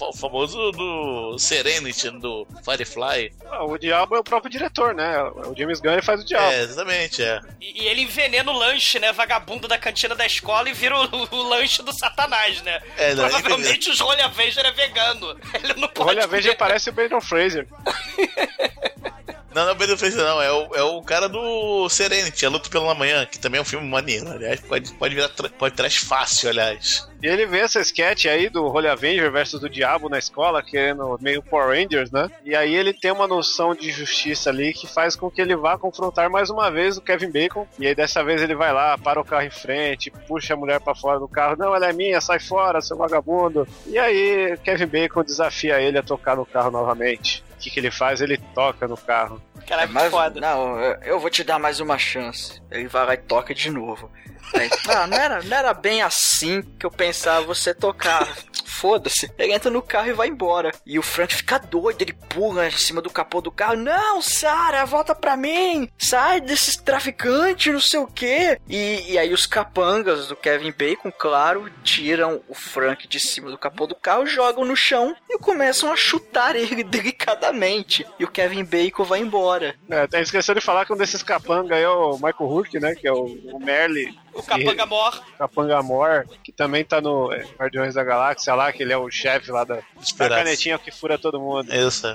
O 0.00 0.12
famoso 0.16 0.72
do 0.72 1.38
Serenity, 1.38 2.10
do 2.10 2.46
Firefly. 2.64 3.32
Ah, 3.46 3.64
o 3.64 3.78
diabo 3.78 4.16
é 4.16 4.18
o 4.18 4.24
próprio 4.24 4.50
diretor, 4.50 4.92
né? 4.94 5.22
O 5.22 5.54
James 5.56 5.80
Gunn 5.80 6.02
faz 6.02 6.22
o 6.22 6.24
diabo. 6.24 6.52
É, 6.52 6.62
exatamente, 6.62 7.22
é. 7.22 7.40
E, 7.60 7.84
e 7.84 7.86
ele 7.86 8.02
envenena 8.02 8.50
o 8.50 8.58
lanche, 8.58 8.98
né? 8.98 9.12
Vagabundo 9.12 9.68
da 9.68 9.78
cantina 9.78 10.14
da 10.14 10.26
escola 10.26 10.68
e 10.68 10.72
vira 10.72 10.98
o, 10.98 11.28
o 11.30 11.42
lanche 11.48 11.82
do 11.82 11.92
satanás, 11.92 12.60
né? 12.62 12.80
É, 12.96 13.14
não, 13.14 13.28
Provavelmente 13.28 13.88
os 13.88 14.00
Rolha 14.00 14.26
Avenger 14.26 14.66
é 14.66 14.72
vegano. 14.72 15.38
Ele 15.54 15.74
não 15.74 15.88
O 15.88 15.92
pode. 15.92 16.10
Olha 16.10 16.26
Veja 16.26 16.54
parece 16.54 16.90
o 16.90 16.92
Brandon 16.92 17.20
Fraser. 17.20 17.66
Não, 19.56 19.62
não 19.62 19.70
é 19.70 19.72
o 19.72 19.76
Pedro 19.76 19.96
Fraser, 19.96 20.22
não. 20.22 20.42
É 20.42 20.52
o, 20.52 20.74
é 20.74 20.82
o 20.82 21.00
cara 21.00 21.30
do 21.30 21.88
Serenity, 21.88 22.44
A 22.44 22.50
Luta 22.50 22.68
pela 22.68 22.94
Manhã, 22.94 23.24
que 23.24 23.38
também 23.38 23.58
é 23.58 23.62
um 23.62 23.64
filme 23.64 23.88
maneiro. 23.88 24.30
Aliás, 24.30 24.60
pode, 24.60 24.92
pode 24.92 25.14
virar 25.14 25.30
pode 25.58 25.74
trash 25.74 25.96
fácil, 25.96 26.50
aliás. 26.50 27.08
E 27.22 27.26
ele 27.26 27.46
vê 27.46 27.60
essa 27.60 27.80
sketch 27.80 28.26
aí 28.26 28.50
do 28.50 28.66
Holy 28.66 28.86
Avenger 28.86 29.32
versus 29.32 29.58
do 29.58 29.70
Diabo 29.70 30.10
na 30.10 30.18
escola, 30.18 30.62
querendo 30.62 31.18
meio 31.22 31.42
Power 31.42 31.68
Rangers, 31.68 32.10
né? 32.10 32.30
E 32.44 32.54
aí 32.54 32.74
ele 32.74 32.92
tem 32.92 33.10
uma 33.10 33.26
noção 33.26 33.74
de 33.74 33.90
justiça 33.90 34.50
ali 34.50 34.74
que 34.74 34.86
faz 34.86 35.16
com 35.16 35.30
que 35.30 35.40
ele 35.40 35.56
vá 35.56 35.78
confrontar 35.78 36.28
mais 36.28 36.50
uma 36.50 36.70
vez 36.70 36.98
o 36.98 37.00
Kevin 37.00 37.30
Bacon. 37.30 37.66
E 37.78 37.86
aí 37.86 37.94
dessa 37.94 38.22
vez 38.22 38.42
ele 38.42 38.54
vai 38.54 38.74
lá, 38.74 38.98
para 38.98 39.18
o 39.18 39.24
carro 39.24 39.46
em 39.46 39.50
frente, 39.50 40.12
puxa 40.28 40.52
a 40.52 40.56
mulher 40.58 40.80
pra 40.80 40.94
fora 40.94 41.18
do 41.18 41.26
carro. 41.26 41.56
Não, 41.58 41.74
ela 41.74 41.88
é 41.88 41.94
minha, 41.94 42.20
sai 42.20 42.38
fora, 42.38 42.82
seu 42.82 42.98
vagabundo. 42.98 43.66
E 43.86 43.98
aí 43.98 44.54
Kevin 44.62 44.86
Bacon 44.86 45.24
desafia 45.24 45.80
ele 45.80 45.96
a 45.96 46.02
tocar 46.02 46.36
no 46.36 46.44
carro 46.44 46.70
novamente. 46.70 47.45
O 47.56 47.58
que, 47.58 47.70
que 47.70 47.80
ele 47.80 47.90
faz? 47.90 48.20
Ele 48.20 48.36
toca 48.54 48.86
no 48.86 48.96
carro. 48.96 49.40
Caralho, 49.66 49.88
que 49.88 49.94
Mas, 49.94 50.10
foda. 50.10 50.40
não, 50.40 50.78
eu- 50.80 50.98
eu 51.02 51.18
vou 51.20 51.30
te 51.30 51.42
dar 51.42 51.58
mais 51.58 51.80
uma 51.80 51.98
chance. 51.98 52.60
Ele 52.70 52.86
vai 52.86 53.06
lá 53.06 53.14
e 53.14 53.16
toca 53.18 53.54
de 53.54 53.70
novo. 53.70 54.10
Não 55.08 55.16
era, 55.16 55.42
não 55.42 55.56
era 55.56 55.74
bem 55.74 56.02
assim 56.02 56.62
que 56.78 56.86
eu 56.86 56.90
pensava 56.90 57.46
você 57.46 57.74
tocar. 57.74 58.26
Foda-se. 58.64 59.30
Ele 59.38 59.54
entra 59.54 59.70
no 59.70 59.80
carro 59.80 60.08
e 60.10 60.12
vai 60.12 60.28
embora. 60.28 60.70
E 60.84 60.98
o 60.98 61.02
Frank 61.02 61.34
fica 61.34 61.58
doido, 61.58 62.02
ele 62.02 62.12
pula 62.12 62.66
em 62.66 62.72
cima 62.72 63.00
do 63.00 63.08
capô 63.08 63.40
do 63.40 63.50
carro. 63.50 63.76
Não, 63.76 64.20
Sarah, 64.20 64.84
volta 64.84 65.14
pra 65.14 65.34
mim! 65.34 65.88
Sai 65.96 66.42
desses 66.42 66.76
traficantes, 66.76 67.72
não 67.72 67.80
sei 67.80 68.00
o 68.00 68.06
quê. 68.06 68.60
E, 68.68 69.12
e 69.12 69.18
aí 69.18 69.32
os 69.32 69.46
capangas 69.46 70.28
do 70.28 70.36
Kevin 70.36 70.72
Bacon, 70.72 71.10
claro, 71.10 71.70
tiram 71.82 72.42
o 72.48 72.54
Frank 72.54 73.08
de 73.08 73.18
cima 73.18 73.50
do 73.50 73.56
capô 73.56 73.86
do 73.86 73.94
carro, 73.94 74.26
jogam 74.26 74.64
no 74.64 74.76
chão 74.76 75.16
e 75.30 75.38
começam 75.38 75.90
a 75.90 75.96
chutar 75.96 76.54
ele 76.54 76.84
delicadamente. 76.84 78.06
E 78.18 78.24
o 78.24 78.30
Kevin 78.30 78.64
Bacon 78.64 79.04
vai 79.04 79.20
embora. 79.20 79.74
É, 79.88 80.20
esqueceu 80.20 80.54
de 80.54 80.60
falar 80.60 80.84
que 80.84 80.92
um 80.92 80.96
desses 80.96 81.22
capanga 81.22 81.76
aí 81.76 81.82
é 81.82 81.88
o 81.88 82.14
Michael 82.14 82.34
Hulk, 82.40 82.78
né? 82.78 82.94
Que 82.94 83.08
é 83.08 83.12
o, 83.12 83.24
o 83.24 83.58
Merle. 83.58 84.14
O 84.36 84.42
Capanga 84.42 84.86
Mor. 84.86 85.24
Capanga 85.38 85.82
Mor, 85.82 86.26
que 86.44 86.52
também 86.52 86.84
tá 86.84 87.00
no 87.00 87.32
é, 87.32 87.44
Guardiões 87.58 87.94
da 87.94 88.04
Galáxia 88.04 88.54
lá, 88.54 88.72
que 88.72 88.82
ele 88.82 88.92
é 88.92 88.98
o 88.98 89.10
chefe 89.10 89.50
lá 89.50 89.64
da, 89.64 89.76
da 89.76 90.28
canetinha 90.28 90.78
que 90.78 90.90
fura 90.90 91.18
todo 91.18 91.40
mundo. 91.40 91.74
Isso. 91.74 92.06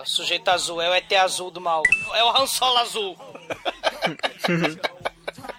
O 0.00 0.06
sujeito 0.06 0.48
azul 0.48 0.80
é 0.80 0.90
o 0.90 0.94
ET 0.94 1.12
azul 1.12 1.50
do 1.50 1.60
mal. 1.60 1.82
É 2.14 2.24
o 2.24 2.30
Han 2.30 2.46
Solo 2.46 2.78
azul. 2.78 3.16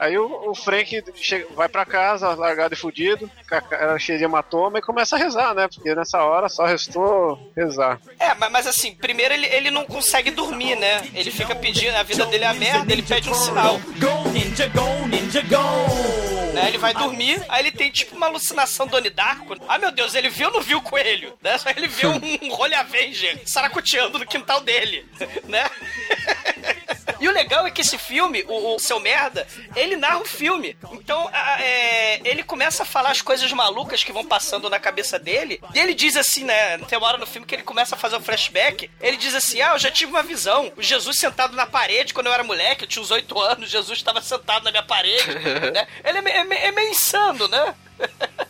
Aí 0.03 0.17
o, 0.17 0.49
o 0.51 0.53
Frank 0.53 1.01
chega- 1.15 1.47
vai 1.55 1.69
pra 1.69 1.85
casa, 1.85 2.33
largado 2.35 2.73
e 2.73 2.77
fudido, 2.77 3.31
com 3.47 3.55
a 3.55 3.61
cara 3.61 3.97
cheia 3.97 4.17
de 4.17 4.25
hematoma 4.25 4.79
e 4.79 4.81
começa 4.81 5.15
a 5.15 5.19
rezar, 5.19 5.53
né? 5.55 5.69
Porque 5.73 5.95
nessa 5.95 6.21
hora 6.21 6.49
só 6.49 6.65
restou 6.65 7.51
rezar. 7.55 8.01
É, 8.19 8.33
mas, 8.35 8.51
mas 8.51 8.67
assim, 8.67 8.93
primeiro 8.95 9.33
ele, 9.33 9.47
ele 9.47 9.71
não 9.71 9.85
consegue 9.85 10.29
dormir, 10.29 10.75
né? 10.75 11.09
Ele 11.13 11.31
fica 11.31 11.55
pedindo, 11.55 11.95
a 11.95 12.03
vida 12.03 12.25
dele 12.25 12.43
é 12.43 12.47
a 12.47 12.53
merda, 12.53 12.91
ele 12.91 13.01
pede 13.01 13.29
um 13.29 13.33
sinal. 13.33 13.79
Go, 13.97 14.29
ninja, 14.33 14.67
go, 14.67 15.07
ninja, 15.07 15.41
go! 15.43 16.53
Né? 16.53 16.67
Ele 16.67 16.77
vai 16.77 16.93
dormir, 16.93 17.41
aí 17.49 17.63
ele 17.63 17.71
tem 17.71 17.89
tipo 17.89 18.15
uma 18.15 18.27
alucinação 18.27 18.85
do 18.85 19.01
Darko. 19.09 19.55
Ah, 19.67 19.77
meu 19.79 19.91
Deus, 19.91 20.13
ele 20.15 20.29
viu 20.29 20.47
ou 20.47 20.53
não 20.55 20.61
viu 20.61 20.79
o 20.79 20.81
coelho? 20.81 21.33
Né? 21.41 21.57
Só 21.57 21.69
ele 21.69 21.87
viu 21.87 22.09
um, 22.09 22.47
um 22.47 22.53
rolha 22.53 22.79
Avenger 22.79 23.41
saracoteando 23.45 24.19
no 24.19 24.25
quintal 24.25 24.61
dele, 24.61 25.05
né? 25.47 25.63
E 27.19 27.27
o 27.27 27.31
legal 27.31 27.65
é 27.67 27.71
que 27.71 27.81
esse 27.81 27.97
filme, 27.97 28.43
o, 28.47 28.75
o 28.75 28.79
Seu 28.79 28.99
Merda, 28.99 29.45
ele 29.75 29.95
narra 29.95 30.19
o 30.19 30.25
filme. 30.25 30.77
Então, 30.91 31.29
a- 31.33 31.61
é, 31.61 32.21
ele 32.23 32.43
começa 32.43 32.83
a 32.83 32.85
falar 32.85 33.11
as 33.11 33.21
coisas 33.21 33.51
malucas 33.51 34.03
que 34.03 34.11
vão 34.11 34.25
passando 34.25 34.69
na 34.69 34.79
cabeça 34.79 35.19
dele. 35.19 35.61
E 35.73 35.79
ele 35.79 35.93
diz 35.93 36.15
assim, 36.15 36.43
né? 36.43 36.77
Tem 36.79 36.97
uma 36.97 37.07
hora 37.07 37.17
no 37.17 37.25
filme 37.27 37.45
que 37.47 37.55
ele 37.55 37.63
começa 37.63 37.95
a 37.95 37.97
fazer 37.97 38.15
um 38.15 38.21
flashback. 38.21 38.89
Ele 39.01 39.17
diz 39.17 39.35
assim: 39.35 39.61
Ah, 39.61 39.73
eu 39.73 39.79
já 39.79 39.91
tive 39.91 40.11
uma 40.11 40.23
visão. 40.23 40.71
O 40.77 40.81
Jesus 40.81 41.17
sentado 41.19 41.55
na 41.55 41.65
parede 41.65 42.13
quando 42.13 42.27
eu 42.27 42.33
era 42.33 42.43
moleque, 42.43 42.83
eu 42.83 42.87
tinha 42.87 43.01
uns 43.03 43.11
oito 43.11 43.39
anos, 43.39 43.69
Jesus 43.69 43.97
estava 43.99 44.21
sentado 44.21 44.63
na 44.63 44.71
minha 44.71 44.83
parede. 44.83 45.27
né? 45.73 45.87
Ele 46.03 46.17
é, 46.19 46.37
é 46.37 46.67
é 46.67 46.71
meio 46.71 46.89
insano, 46.89 47.47
né? 47.47 47.75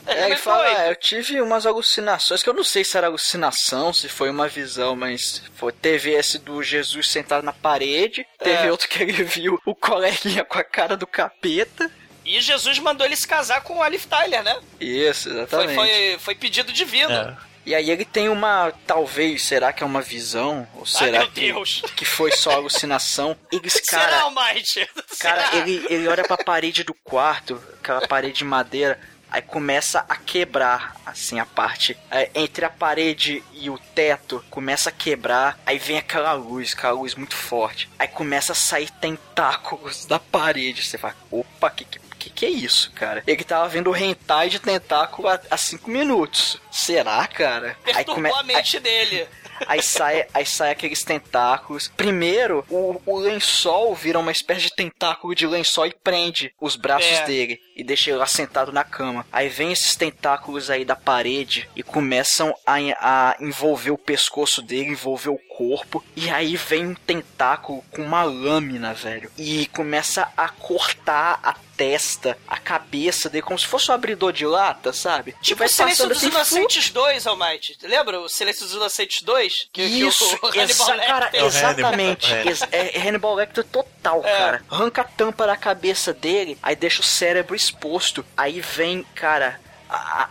É, 0.05 0.13
meio 0.15 0.25
ele 0.27 0.37
fala. 0.37 0.65
"Ah, 0.65 0.87
eu 0.87 0.95
tive 0.95 1.41
umas 1.41 1.65
alucinações, 1.65 2.41
que 2.43 2.49
eu 2.49 2.53
não 2.53 2.63
sei 2.63 2.83
se 2.83 2.97
era 2.97 3.07
alucinação, 3.07 3.91
se 3.93 4.07
foi 4.07 4.29
uma 4.29 4.47
visão, 4.47 4.95
mas 4.95 5.43
foi, 5.55 5.71
teve 5.71 6.11
esse 6.11 6.37
do 6.39 6.61
Jesus 6.63 7.09
sentado 7.09 7.43
na 7.43 7.53
parede, 7.53 8.25
teve 8.43 8.67
É. 8.67 8.71
outro 8.71 8.87
que 8.87 9.01
ele 9.01 9.23
viu 9.23 9.59
o 9.65 9.73
coleguinha 9.75 10.43
com 10.43 10.57
a 10.59 10.63
cara 10.63 10.95
do 10.97 11.07
capeta. 11.07 11.89
E 12.25 12.39
Jesus 12.39 12.79
mandou 12.79 13.05
ele 13.05 13.15
se 13.17 13.27
casar 13.27 13.61
com 13.61 13.77
o 13.79 13.83
Alif 13.83 14.07
Tyler, 14.07 14.41
né? 14.43 14.57
Isso, 14.79 15.29
Foi, 15.29 15.37
exatamente. 15.41 15.75
foi, 15.75 16.17
foi 16.19 16.35
pedido 16.35 16.71
divino. 16.71 17.11
É. 17.11 17.35
E 17.65 17.73
aí 17.73 17.89
ele 17.89 18.03
tem 18.05 18.27
uma, 18.29 18.73
talvez, 18.85 19.43
será 19.43 19.71
que 19.71 19.83
é 19.83 19.85
uma 19.85 20.01
visão? 20.01 20.67
Ou 20.75 20.85
será 20.85 21.19
meu 21.19 21.31
que, 21.31 21.41
Deus. 21.53 21.81
que 21.95 22.03
foi 22.05 22.31
só 22.31 22.51
alucinação? 22.51 23.37
Eles, 23.51 23.73
Será, 23.85 24.01
cara, 24.03 24.19
Almighty? 24.21 24.85
Cara, 25.19 25.45
Será? 25.49 25.57
ele, 25.57 25.85
ele 25.89 26.07
olha 26.07 26.23
pra 26.23 26.37
parede 26.37 26.83
do 26.83 26.93
quarto, 26.93 27.61
aquela 27.81 28.05
parede 28.07 28.39
de 28.39 28.43
madeira, 28.45 28.99
aí 29.33 29.41
começa 29.41 30.05
a 30.07 30.15
quebrar, 30.15 30.95
assim, 31.03 31.39
a 31.39 31.45
parte 31.45 31.97
é, 32.11 32.29
entre 32.35 32.63
a 32.63 32.69
parede 32.69 33.43
e 33.51 33.67
o 33.67 33.79
teto, 33.95 34.45
começa 34.51 34.89
a 34.89 34.91
quebrar, 34.93 35.59
aí 35.65 35.79
vem 35.79 35.97
aquela 35.97 36.33
luz, 36.33 36.73
aquela 36.73 36.93
luz 36.93 37.15
muito 37.15 37.35
forte, 37.35 37.89
aí 37.97 38.07
começa 38.07 38.51
a 38.51 38.55
sair 38.55 38.91
tentáculos 38.91 40.05
da 40.05 40.19
parede, 40.19 40.85
você 40.85 40.99
fala, 40.99 41.15
opa, 41.31 41.71
que 41.71 41.83
que, 41.83 41.99
que, 42.19 42.29
que 42.29 42.45
é 42.45 42.49
isso, 42.49 42.91
cara? 42.91 43.23
Ele 43.25 43.43
tava 43.43 43.67
vendo 43.67 43.89
o 43.89 43.95
hentai 43.95 44.49
de 44.49 44.59
tentáculo 44.59 45.27
há, 45.27 45.39
há 45.49 45.57
cinco 45.57 45.89
minutos, 45.89 46.61
será, 46.71 47.25
cara? 47.27 47.75
Perturbou 47.83 48.35
a 48.35 48.43
mente 48.43 48.79
dele. 48.79 49.27
Aí 49.67 49.81
sai, 49.81 50.25
aí 50.33 50.45
sai 50.45 50.71
aqueles 50.71 51.03
tentáculos. 51.03 51.91
Primeiro, 51.95 52.65
o, 52.69 52.99
o 53.05 53.19
lençol 53.19 53.93
vira 53.93 54.19
uma 54.19 54.31
espécie 54.31 54.61
de 54.61 54.75
tentáculo 54.75 55.35
de 55.35 55.45
lençol 55.45 55.85
e 55.85 55.93
prende 55.93 56.53
os 56.59 56.75
braços 56.75 57.19
É. 57.19 57.25
dele 57.25 57.61
e 57.75 57.83
deixa 57.83 58.09
ele 58.09 58.17
lá 58.19 58.25
sentado 58.27 58.71
na 58.71 58.83
cama. 58.83 59.25
Aí 59.31 59.49
vem 59.49 59.71
esses 59.71 59.95
tentáculos 59.95 60.69
aí 60.69 60.83
da 60.85 60.95
parede 60.95 61.69
e 61.75 61.83
começam 61.83 62.53
a, 62.65 62.75
a 62.99 63.35
envolver 63.39 63.91
o 63.91 63.97
pescoço 63.97 64.61
dele, 64.61 64.89
envolver 64.91 65.29
o 65.29 65.39
corpo. 65.57 66.03
E 66.15 66.29
aí 66.29 66.55
vem 66.55 66.87
um 66.87 66.95
tentáculo 66.95 67.83
com 67.91 68.01
uma 68.03 68.23
lâmina, 68.23 68.93
velho. 68.93 69.31
E 69.37 69.67
começa 69.67 70.31
a 70.35 70.49
cortar 70.49 71.39
a 71.43 71.55
testa, 71.75 72.37
a 72.47 72.57
cabeça 72.57 73.29
dele, 73.29 73.41
como 73.41 73.57
se 73.57 73.65
fosse 73.65 73.89
um 73.89 73.95
abridor 73.95 74.31
de 74.31 74.45
lata, 74.45 74.93
sabe? 74.93 75.35
Tipo 75.41 75.57
Vai 75.59 75.67
o 75.67 75.69
Silêncio 75.71 76.07
passando 76.07 76.09
dos 76.09 76.17
assim, 76.23 76.27
Inocentes 76.57 76.89
2, 76.91 77.25
Almighty. 77.27 77.77
Lembra 77.81 78.19
o 78.19 78.29
Silêncio 78.29 78.63
dos 78.65 78.75
Inocentes 78.75 79.23
2? 79.23 79.69
Que, 79.73 79.81
Isso, 79.81 80.37
que 80.39 80.45
o 80.45 80.49
Hannibal 80.53 80.63
exa 80.69 80.97
cara, 80.97 81.25
Lecter- 81.25 81.45
exatamente. 81.45 82.31
Hannibal. 82.31 82.51
Ex- 82.51 82.61
É, 82.71 82.97
é 82.97 83.01
Hannibal 83.07 83.33
Lecter 83.35 83.63
total, 83.63 84.19
É. 84.23 84.37
cara. 84.37 84.65
Arranca 84.69 85.01
a 85.01 85.05
tampa 85.05 85.47
da 85.47 85.57
cabeça 85.57 86.13
dele, 86.13 86.57
aí 86.61 86.75
deixa 86.75 87.01
o 87.01 87.03
cérebro 87.03 87.55
exposto. 87.63 88.25
Aí 88.35 88.61
vem, 88.61 89.03
cara. 89.15 89.59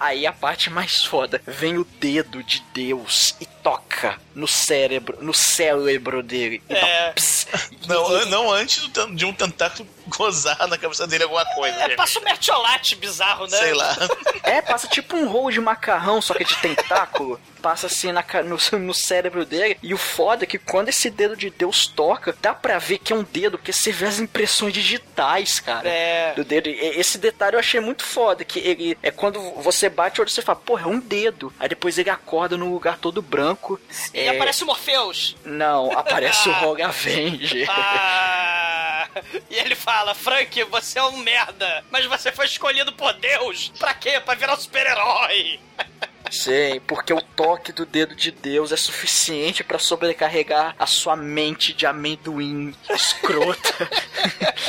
Aí 0.01 0.27
a 0.27 0.33
parte 0.33 0.71
mais 0.71 1.05
foda. 1.05 1.41
Vem 1.47 1.79
o 1.79 1.85
dedo 1.85 2.43
de 2.43 2.63
Deus 2.75 3.37
e 3.41 3.47
toca 3.47 4.19
no 4.35 4.49
cérebro, 4.49 5.19
no 5.21 5.35
cérebro 5.35 6.23
dele. 6.23 6.63
É. 6.69 7.15
Não, 7.89 8.27
não 8.27 8.53
antes 8.53 8.89
de 9.15 9.25
um 9.25 9.33
tentáculo 9.33 9.89
gozar 10.07 10.67
na 10.69 10.79
cabeça 10.79 11.07
dele 11.07 11.25
alguma 11.25 11.45
coisa. 11.55 11.77
É, 11.77 11.97
passa 11.97 12.19
um 12.19 12.23
mertiolate 12.23 12.97
bizarro, 12.97 13.47
né? 13.47 13.57
Sei 13.57 13.75
lá. 13.75 13.97
É, 14.45 14.61
passa 14.61 14.89
tipo 14.89 15.17
um 15.17 15.29
rolo 15.29 15.53
de 15.53 15.61
macarrão, 15.61 16.21
só 16.21 16.35
que 16.35 16.45
de 16.45 16.57
tentáculo. 16.57 17.41
Passa 17.63 17.87
assim 17.87 18.11
na, 18.11 18.25
no, 18.45 18.59
no 18.81 18.93
cérebro 18.93 19.47
dele. 19.47 19.79
E 19.81 19.95
o 19.95 19.99
foda 19.99 20.43
é 20.43 20.47
que 20.47 20.59
quando 20.59 20.89
esse 20.89 21.09
dedo 21.09 21.37
de 21.37 21.49
Deus 21.49 21.87
toca, 21.87 22.37
dá 22.43 22.53
pra 22.53 22.77
ver 22.79 22.99
que 22.99 23.13
é 23.13 23.17
um 23.17 23.23
dedo, 23.23 23.57
porque 23.57 23.73
você 23.73 23.93
vê 23.93 24.07
as 24.07 24.19
impressões 24.19 24.75
digitais, 24.75 25.61
cara. 25.61 25.89
É. 25.89 26.35
Do 26.35 26.45
dedo. 26.45 26.69
E 26.69 26.75
Esse 26.99 27.19
detalhe 27.19 27.55
eu 27.55 27.61
achei 27.61 27.79
muito 27.79 28.03
foda. 28.03 28.45
Que 28.45 28.59
ele 28.59 28.99
é 29.01 29.13
quando 29.13 29.41
você 29.63 29.89
bate 29.89 30.21
o 30.21 30.23
olho, 30.23 30.31
você 30.31 30.43
fala, 30.43 30.59
porra, 30.59 30.83
é 30.83 30.93
um 30.93 30.99
dedo. 30.99 31.53
Aí 31.59 31.69
depois 31.69 31.97
ele 31.97 32.11
acorda 32.11 32.57
num 32.57 32.73
lugar 32.73 32.99
todo 32.99 33.23
branco. 33.23 33.81
E 34.23 34.27
É, 34.29 34.37
aparece 34.37 34.63
o 34.63 34.67
Morpheus. 34.67 35.37
Não, 35.45 35.91
aparece 35.97 36.49
o 36.49 36.53
Rogue 36.61 36.83
Avenger. 36.83 37.67
Ah, 37.71 39.09
e 39.51 39.57
ele 39.59 39.75
fala, 39.75 40.15
Frank, 40.15 40.63
você 40.65 40.99
é 40.99 41.05
um 41.05 41.17
merda, 41.19 41.85
mas 41.91 42.07
você 42.07 42.31
foi 42.33 42.47
escolhido 42.47 42.93
por 42.93 43.13
Deus. 43.15 43.73
Pra 43.79 43.93
quê? 43.95 44.21
Pra 44.21 44.35
virar 44.35 44.55
um 44.55 44.61
super-herói. 44.61 45.61
Sei, 46.31 46.81
porque 46.81 47.13
o 47.13 47.21
toque 47.21 47.73
do 47.73 47.85
dedo 47.85 48.15
de 48.17 48.31
Deus 48.31 48.73
é 48.73 48.77
suficiente 48.77 49.63
pra 49.63 49.79
sobrecarregar 49.79 50.75
a 50.79 50.87
sua 50.87 51.15
mente 51.15 51.75
de 51.75 51.85
amendoim 51.85 52.75
escrota. 52.89 53.91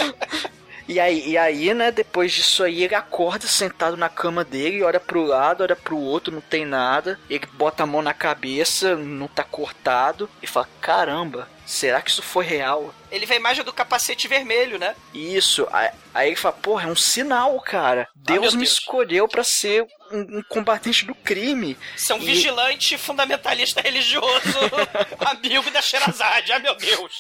E 0.87 0.99
aí, 0.99 1.29
e 1.29 1.37
aí, 1.37 1.73
né, 1.73 1.91
depois 1.91 2.31
disso 2.31 2.63
aí, 2.63 2.83
ele 2.83 2.95
acorda 2.95 3.47
sentado 3.47 3.95
na 3.95 4.09
cama 4.09 4.43
dele, 4.43 4.83
olha 4.83 4.99
pro 4.99 5.23
lado, 5.23 5.63
olha 5.63 5.75
pro 5.75 5.97
outro, 5.97 6.33
não 6.33 6.41
tem 6.41 6.65
nada. 6.65 7.19
Ele 7.29 7.45
bota 7.53 7.83
a 7.83 7.85
mão 7.85 8.01
na 8.01 8.13
cabeça, 8.13 8.95
não 8.95 9.27
tá 9.27 9.43
cortado, 9.43 10.29
e 10.41 10.47
fala: 10.47 10.67
Caramba, 10.81 11.47
será 11.65 12.01
que 12.01 12.09
isso 12.11 12.21
foi 12.21 12.45
real? 12.45 12.93
Ele 13.09 13.25
vê 13.25 13.35
a 13.35 13.37
imagem 13.37 13.63
do 13.63 13.71
capacete 13.71 14.27
vermelho, 14.27 14.77
né? 14.79 14.95
Isso, 15.13 15.67
aí, 15.71 15.89
aí 16.13 16.27
ele 16.29 16.35
fala: 16.35 16.55
Porra, 16.55 16.87
é 16.89 16.91
um 16.91 16.95
sinal, 16.95 17.59
cara. 17.61 18.07
Deus, 18.15 18.53
Ah, 18.53 18.57
me 18.57 18.63
Deus. 18.63 18.73
escolheu 18.73 19.27
pra 19.27 19.43
ser 19.43 19.85
um, 20.13 20.37
um 20.39 20.43
combatente 20.43 21.05
do 21.05 21.15
crime. 21.15 21.77
Você 21.97 22.11
é 22.11 22.15
um 22.15 22.21
E- 22.21 22.25
vigilante 22.25 22.97
fundamentalista 22.97 23.81
religioso, 23.81 24.59
amigo 25.19 25.69
da 25.71 25.81
Sherazade. 25.81 26.51
Ah, 26.51 26.59
meu 26.59 26.75
Deus. 26.75 27.19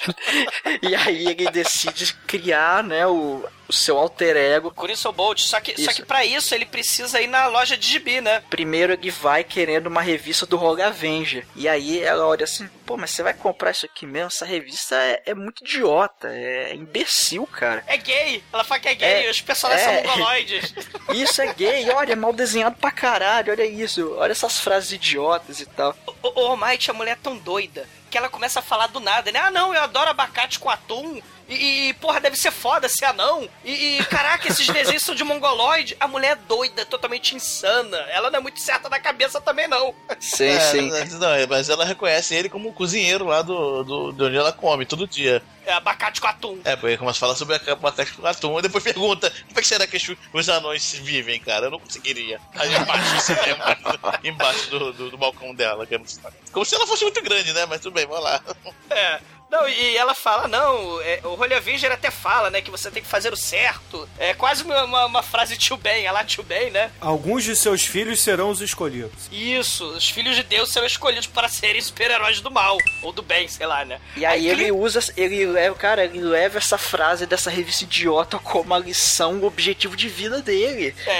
E 0.81 0.95
aí 0.95 1.27
ele 1.27 1.49
decide 1.49 2.13
criar, 2.27 2.83
né, 2.83 3.05
o, 3.07 3.45
o 3.67 3.73
seu 3.73 3.97
alter 3.97 4.35
ego. 4.37 4.71
Curious 4.71 5.03
Bolt. 5.15 5.39
Só 5.39 5.59
que, 5.59 5.79
só 5.81 5.91
que 5.91 6.03
pra 6.03 6.23
isso 6.25 6.53
ele 6.53 6.65
precisa 6.65 7.19
ir 7.19 7.27
na 7.27 7.47
loja 7.47 7.75
de 7.75 7.87
gibi, 7.87 8.21
né? 8.21 8.43
Primeiro 8.49 8.93
ele 8.93 9.09
vai 9.11 9.43
querendo 9.43 9.87
uma 9.87 10.01
revista 10.01 10.45
do 10.45 10.57
Rogue 10.57 10.81
Avenger. 10.81 11.45
E 11.55 11.67
aí 11.67 11.99
ela 11.99 12.25
olha 12.25 12.43
assim, 12.43 12.69
pô, 12.85 12.97
mas 12.97 13.11
você 13.11 13.23
vai 13.23 13.33
comprar 13.33 13.71
isso 13.71 13.85
aqui 13.85 14.05
mesmo? 14.05 14.27
Essa 14.27 14.45
revista 14.45 14.95
é, 14.95 15.23
é 15.27 15.33
muito 15.33 15.63
idiota, 15.63 16.29
é 16.29 16.75
imbecil, 16.75 17.45
cara. 17.47 17.83
É 17.87 17.97
gay. 17.97 18.43
Ela 18.51 18.63
fala 18.63 18.79
que 18.79 18.87
é 18.89 18.95
gay. 18.95 19.25
É, 19.27 19.29
os 19.29 19.41
personagens 19.41 19.87
é. 19.87 20.03
são 20.03 20.11
mongoloides. 20.11 20.73
Isso 21.13 21.41
é 21.41 21.53
gay, 21.53 21.89
olha, 21.91 22.13
é 22.13 22.15
mal 22.15 22.33
desenhado 22.33 22.75
pra 22.83 22.91
caralho, 22.91 23.53
olha 23.53 23.65
isso. 23.65 24.13
Olha 24.17 24.33
essas 24.33 24.59
frases 24.59 24.91
idiotas 24.91 25.61
e 25.61 25.65
tal. 25.65 25.95
Ô, 26.21 26.47
Almighty, 26.47 26.91
a 26.91 26.93
mulher 26.93 27.13
é 27.13 27.15
tão 27.15 27.37
doida 27.37 27.87
que 28.11 28.17
ela 28.17 28.27
começa 28.27 28.59
a 28.59 28.61
falar 28.61 28.87
do 28.87 28.99
nada, 28.99 29.31
né? 29.31 29.39
Ah, 29.39 29.49
não, 29.49 29.73
eu 29.73 29.81
adoro 29.81 30.09
abacate 30.09 30.59
com 30.59 30.69
atum. 30.69 31.21
E, 31.49 31.89
e, 31.89 31.93
porra, 31.95 32.19
deve 32.21 32.37
ser 32.37 32.51
foda 32.51 32.87
ser 32.87 33.05
anão. 33.05 33.47
E, 33.63 33.97
e, 33.99 34.05
caraca, 34.05 34.47
esses 34.47 34.67
desenhos 34.67 35.03
são 35.03 35.13
de 35.13 35.23
mongoloide. 35.23 35.95
A 35.99 36.07
mulher 36.07 36.31
é 36.31 36.35
doida, 36.35 36.85
totalmente 36.85 37.35
insana. 37.35 37.97
Ela 38.09 38.29
não 38.31 38.39
é 38.39 38.41
muito 38.41 38.59
certa 38.59 38.89
da 38.89 38.99
cabeça 38.99 39.41
também, 39.41 39.67
não. 39.67 39.93
Sim, 40.19 40.45
É, 40.45 40.59
sim. 40.59 40.89
Não, 41.19 41.33
é, 41.33 41.45
mas 41.45 41.69
ela 41.69 41.85
reconhece 41.85 42.33
ele 42.33 42.49
como 42.49 42.69
o 42.69 42.73
cozinheiro 42.73 43.25
lá 43.25 43.41
do, 43.41 43.83
do, 43.83 44.11
de 44.13 44.23
onde 44.23 44.37
ela 44.37 44.51
come 44.53 44.85
todo 44.85 45.07
dia. 45.07 45.43
É 45.65 45.71
abacate 45.73 46.19
com 46.19 46.27
atum. 46.27 46.59
É, 46.65 46.75
porque 46.75 46.97
começa 46.97 47.17
a 47.17 47.19
falar 47.21 47.35
sobre 47.35 47.55
a 47.55 47.75
batata 47.75 48.11
com 48.11 48.27
atum, 48.27 48.59
e 48.59 48.61
depois 48.61 48.83
pergunta 48.83 49.29
como 49.29 49.57
é 49.59 49.61
que 49.61 49.67
será 49.67 49.87
que 49.87 49.95
os- 50.33 50.49
anões 50.49 50.93
vivem, 50.95 51.39
cara? 51.39 51.67
Eu 51.67 51.71
não 51.71 51.79
conseguiria. 51.79 52.39
Aí 52.55 52.73
embaixo 52.75 53.15
do 53.15 53.21
cinema, 53.21 53.77
embaixo 54.23 54.69
do, 54.69 54.91
do, 54.93 55.09
do 55.11 55.17
balcão 55.17 55.55
dela, 55.55 55.87
sei. 56.05 56.21
Como 56.51 56.65
se 56.65 56.75
ela 56.75 56.85
fosse 56.85 57.03
muito 57.03 57.21
grande, 57.21 57.53
né? 57.53 57.65
Mas 57.65 57.79
tudo 57.79 57.93
bem, 57.93 58.05
vamos 58.05 58.23
lá. 58.23 58.41
É. 58.89 59.19
Não, 59.49 59.67
e 59.69 59.95
ela 59.95 60.15
fala, 60.15 60.47
não, 60.47 60.99
é, 61.01 61.19
o 61.25 61.35
Rolha 61.35 61.57
Avenger 61.57 61.91
até 61.91 62.09
fala, 62.09 62.49
né, 62.49 62.59
que 62.61 62.71
você 62.71 62.89
tem 62.89 63.03
que 63.03 63.07
fazer 63.09 63.31
o 63.31 63.37
certo. 63.37 64.09
É 64.17 64.33
quase 64.33 64.63
uma, 64.63 64.83
uma, 64.83 65.05
uma 65.05 65.21
frase 65.23 65.55
tio 65.57 65.77
bem, 65.77 66.05
ela 66.05 66.23
tio 66.23 66.41
bem, 66.41 66.71
né? 66.71 66.89
Alguns 66.99 67.43
de 67.43 67.55
seus 67.55 67.83
filhos 67.85 68.19
serão 68.19 68.49
os 68.49 68.61
escolhidos. 68.61 69.27
Isso, 69.31 69.85
os 69.89 70.09
filhos 70.09 70.35
de 70.35 70.41
Deus 70.43 70.71
serão 70.71 70.87
escolhidos 70.87 71.27
para 71.27 71.47
serem 71.47 71.79
super-heróis 71.81 72.41
do 72.41 72.49
mal, 72.49 72.77
ou 73.03 73.11
do 73.11 73.21
bem, 73.21 73.47
sei 73.47 73.67
lá, 73.67 73.85
né? 73.85 74.01
E 74.17 74.25
aí, 74.25 74.47
ele 74.47 74.63
cli- 74.63 74.71
usa, 74.71 74.99
ele 75.15 75.45
leva, 75.45 75.75
cara, 75.75 76.03
ele 76.05 76.19
leva 76.19 76.57
essa 76.57 76.77
frase 76.77 77.27
dessa 77.27 77.51
revista 77.51 77.83
idiota 77.83 78.39
como 78.39 78.73
a 78.73 78.79
lição, 78.79 79.33
o 79.39 79.45
objetivo 79.45 79.95
de 79.95 80.09
vida 80.09 80.41
dele. 80.41 80.95
É, 81.05 81.11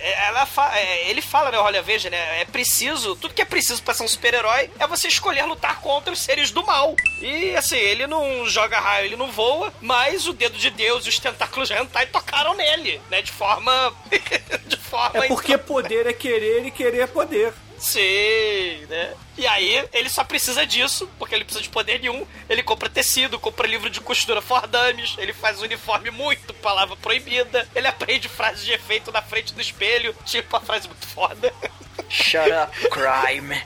é, 0.00 0.26
ela 0.28 0.44
fa- 0.44 0.76
é, 0.78 1.08
ele 1.08 1.22
fala, 1.22 1.50
né, 1.50 1.58
olha, 1.58 1.80
veja, 1.80 2.10
né, 2.10 2.42
é 2.42 2.44
preciso, 2.44 3.16
tudo 3.16 3.32
que 3.32 3.40
é 3.40 3.46
preciso 3.46 3.82
pra 3.82 3.94
ser 3.94 4.02
um 4.02 4.08
super-herói 4.08 4.70
é 4.78 4.86
você 4.86 5.08
escolher 5.08 5.44
lutar 5.46 5.80
contra 5.80 6.12
os 6.12 6.20
seres 6.20 6.50
do 6.50 6.62
mal. 6.64 6.94
E 7.22 7.45
assim, 7.54 7.76
ele 7.76 8.06
não 8.06 8.48
joga 8.48 8.78
raio, 8.78 9.06
ele 9.06 9.16
não 9.16 9.30
voa, 9.30 9.72
mas 9.80 10.26
o 10.26 10.32
dedo 10.32 10.58
de 10.58 10.70
Deus 10.70 11.06
e 11.06 11.08
os 11.08 11.18
tentáculos 11.18 11.70
hentai 11.70 12.06
tocaram 12.06 12.54
nele, 12.54 13.00
né, 13.10 13.22
de 13.22 13.32
forma... 13.32 13.94
de 14.66 14.76
forma... 14.76 15.24
É 15.24 15.28
porque 15.28 15.56
poder 15.58 16.06
é 16.06 16.12
querer 16.12 16.64
e 16.66 16.70
querer 16.70 17.00
é 17.00 17.06
poder. 17.06 17.52
Sim, 17.78 18.86
né? 18.88 19.14
E 19.36 19.46
aí, 19.46 19.86
ele 19.92 20.08
só 20.08 20.24
precisa 20.24 20.66
disso, 20.66 21.08
porque 21.18 21.34
ele 21.34 21.44
precisa 21.44 21.62
de 21.62 21.68
poder 21.68 22.00
nenhum. 22.00 22.26
Ele 22.48 22.62
compra 22.62 22.88
tecido, 22.88 23.38
compra 23.38 23.66
livro 23.66 23.90
de 23.90 24.00
costura 24.00 24.40
for 24.40 24.66
dummies, 24.66 25.14
ele 25.18 25.32
faz 25.32 25.60
uniforme 25.60 26.10
muito, 26.10 26.54
palavra 26.54 26.96
proibida. 26.96 27.68
Ele 27.74 27.86
aprende 27.86 28.28
frases 28.28 28.64
de 28.64 28.72
efeito 28.72 29.12
na 29.12 29.20
frente 29.20 29.52
do 29.52 29.60
espelho, 29.60 30.16
tipo 30.24 30.56
a 30.56 30.60
frase 30.60 30.88
muito 30.88 31.06
foda. 31.06 31.52
Shut 32.08 32.50
up, 32.50 32.88
crime. 32.88 33.62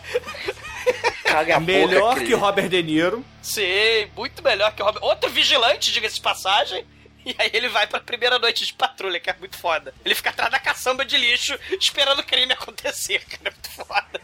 Caga 1.25 1.61
Melhor 1.61 2.15
boca, 2.15 2.27
que. 2.27 2.35
Robert 2.35 2.69
De 2.69 2.83
Niro. 2.83 3.25
Sim, 3.43 4.11
muito 4.17 4.43
melhor 4.43 4.75
que 4.75 4.83
o 4.83 4.85
Robert. 4.85 5.03
Outro 5.05 5.31
vigilante, 5.31 5.93
diga-se 5.93 6.17
de 6.17 6.21
passagem. 6.21 6.85
E 7.25 7.35
aí 7.39 7.51
ele 7.53 7.69
vai 7.69 7.87
pra 7.87 8.01
primeira 8.01 8.39
noite 8.39 8.65
de 8.65 8.73
patrulha, 8.73 9.21
que 9.21 9.29
é 9.29 9.37
muito 9.39 9.57
foda. 9.59 9.93
Ele 10.05 10.15
fica 10.15 10.31
atrás 10.31 10.51
da 10.51 10.59
caçamba 10.59 11.05
de 11.05 11.19
lixo, 11.19 11.59
esperando 11.79 12.21
o 12.21 12.25
crime 12.25 12.53
acontecer, 12.55 13.23
cara. 13.27 13.43
É 13.45 13.51
muito 13.51 13.71
foda. 13.71 14.21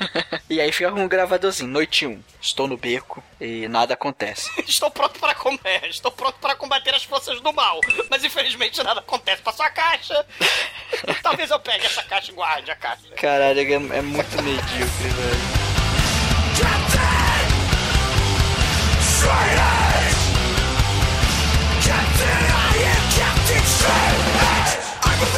E 0.50 0.60
aí 0.60 0.72
fica 0.72 0.90
com 0.90 1.04
um 1.04 1.08
gravadorzinho, 1.08 1.70
noite 1.70 2.04
1. 2.04 2.20
Estou 2.42 2.66
no 2.66 2.76
beco 2.76 3.22
e 3.40 3.68
nada 3.68 3.94
acontece. 3.94 4.50
Estou 4.68 4.90
pronto 4.90 5.20
para 5.20 5.32
comer, 5.32 5.84
estou 5.88 6.10
pronto 6.10 6.40
para 6.40 6.56
combater 6.56 6.92
as 6.92 7.04
forças 7.04 7.40
do 7.40 7.52
mal. 7.52 7.78
Mas 8.10 8.24
infelizmente 8.24 8.82
nada 8.82 8.98
acontece 8.98 9.40
para 9.42 9.52
sua 9.52 9.70
caixa. 9.70 10.26
Talvez 11.22 11.50
eu 11.50 11.60
pegue 11.60 11.86
essa 11.86 12.02
caixa 12.02 12.32
e 12.32 12.34
guarde 12.34 12.68
a 12.68 12.74
caixa. 12.74 13.08
Caralho, 13.14 13.60
é, 13.60 13.74
é 13.74 14.02
muito 14.02 14.42
medíocre, 14.42 15.08
velho. 15.08 15.60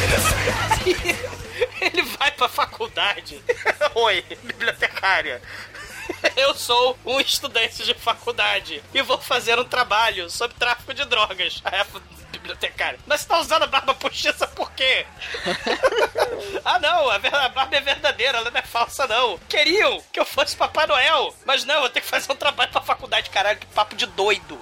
Ele 0.03 0.11
vai 0.11 0.12
pra 2.43 2.49
faculdade. 2.49 3.43
Oi, 3.95 4.25
bibliotecária. 4.43 5.41
Eu 6.37 6.55
sou 6.55 6.99
um 7.05 7.21
estudante 7.21 7.85
de 7.85 7.95
faculdade 7.95 8.83
e 8.93 9.03
vou 9.03 9.19
fazer 9.19 9.59
um 9.59 9.65
trabalho 9.65 10.29
sobre 10.29 10.57
tráfico 10.57 10.93
de 10.93 11.05
drogas. 11.05 11.61
Aí 11.65 11.81
a 11.81 11.87
bibliotecária. 12.33 12.99
Mas 13.07 13.21
você 13.21 13.29
tá 13.29 13.39
usando 13.39 13.63
a 13.63 13.67
barba 13.67 13.95
postiça 13.95 14.47
por 14.49 14.73
quê? 14.73 15.07
Ah, 16.65 16.79
não, 16.79 17.09
a 17.09 17.15
a 17.17 17.49
barba 17.49 17.77
é 17.77 17.81
verdadeira, 17.81 18.39
ela 18.39 18.51
não 18.51 18.59
é 18.59 18.63
falsa, 18.63 19.07
não. 19.07 19.39
Queriam 19.49 20.03
que 20.13 20.19
eu 20.19 20.25
fosse 20.25 20.57
Papai 20.57 20.87
Noel, 20.87 21.35
mas 21.45 21.65
não, 21.65 21.83
eu 21.85 21.91
tenho 21.91 22.05
que 22.05 22.11
fazer 22.11 22.31
um 22.33 22.37
trabalho 22.37 22.71
pra 22.71 22.81
faculdade, 22.81 23.31
caralho, 23.31 23.59
que 23.59 23.67
papo 23.67 23.95
de 23.95 24.07
doido. 24.07 24.59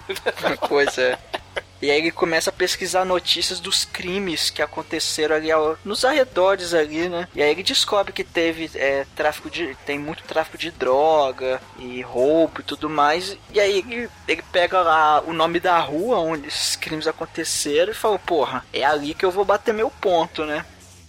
Pois 0.69 0.99
é. 0.99 1.19
E 1.83 1.91
aí 1.91 1.99
ele 1.99 2.11
começa 2.11 2.51
a 2.51 2.53
pesquisar 2.53 3.05
notícias 3.05 3.59
dos 3.61 3.85
crimes 3.85 4.51
que 4.51 4.61
aconteceram 4.63 5.37
ali 5.37 5.51
ao- 5.51 5.79
nos 5.85 6.05
arredores 6.05 6.75
ali, 6.75 7.09
né? 7.09 7.27
E 7.35 7.43
aí 7.43 7.51
ele 7.51 7.63
descobre 7.63 8.13
que 8.13 8.23
teve 8.25 8.71
é, 8.75 9.07
tráfico 9.17 9.49
de. 9.51 9.75
tem 9.87 9.99
muito 9.99 10.23
tráfico 10.25 10.59
de 10.59 10.71
droga 10.71 11.61
e 11.79 12.03
roubo 12.03 12.61
e 12.61 12.65
tudo 12.65 12.89
mais. 12.91 13.37
E 13.53 13.59
aí 13.59 13.79
ele, 13.79 14.11
ele 14.29 14.43
pega 14.53 14.81
lá 14.81 15.23
o 15.23 15.33
nome 15.33 15.59
da 15.61 15.79
rua 15.79 16.19
onde 16.19 16.49
esses 16.49 16.77
crimes 16.77 17.07
aconteceram 17.07 17.93
e 17.93 17.95
fala, 17.97 18.19
porra, 18.19 18.65
é 18.73 18.85
ali 18.85 19.15
que 19.15 19.25
eu 19.25 19.31
vou 19.31 19.45
bater 19.45 19.73
meu 19.73 19.91
ponto, 19.91 20.45
né? 20.45 20.65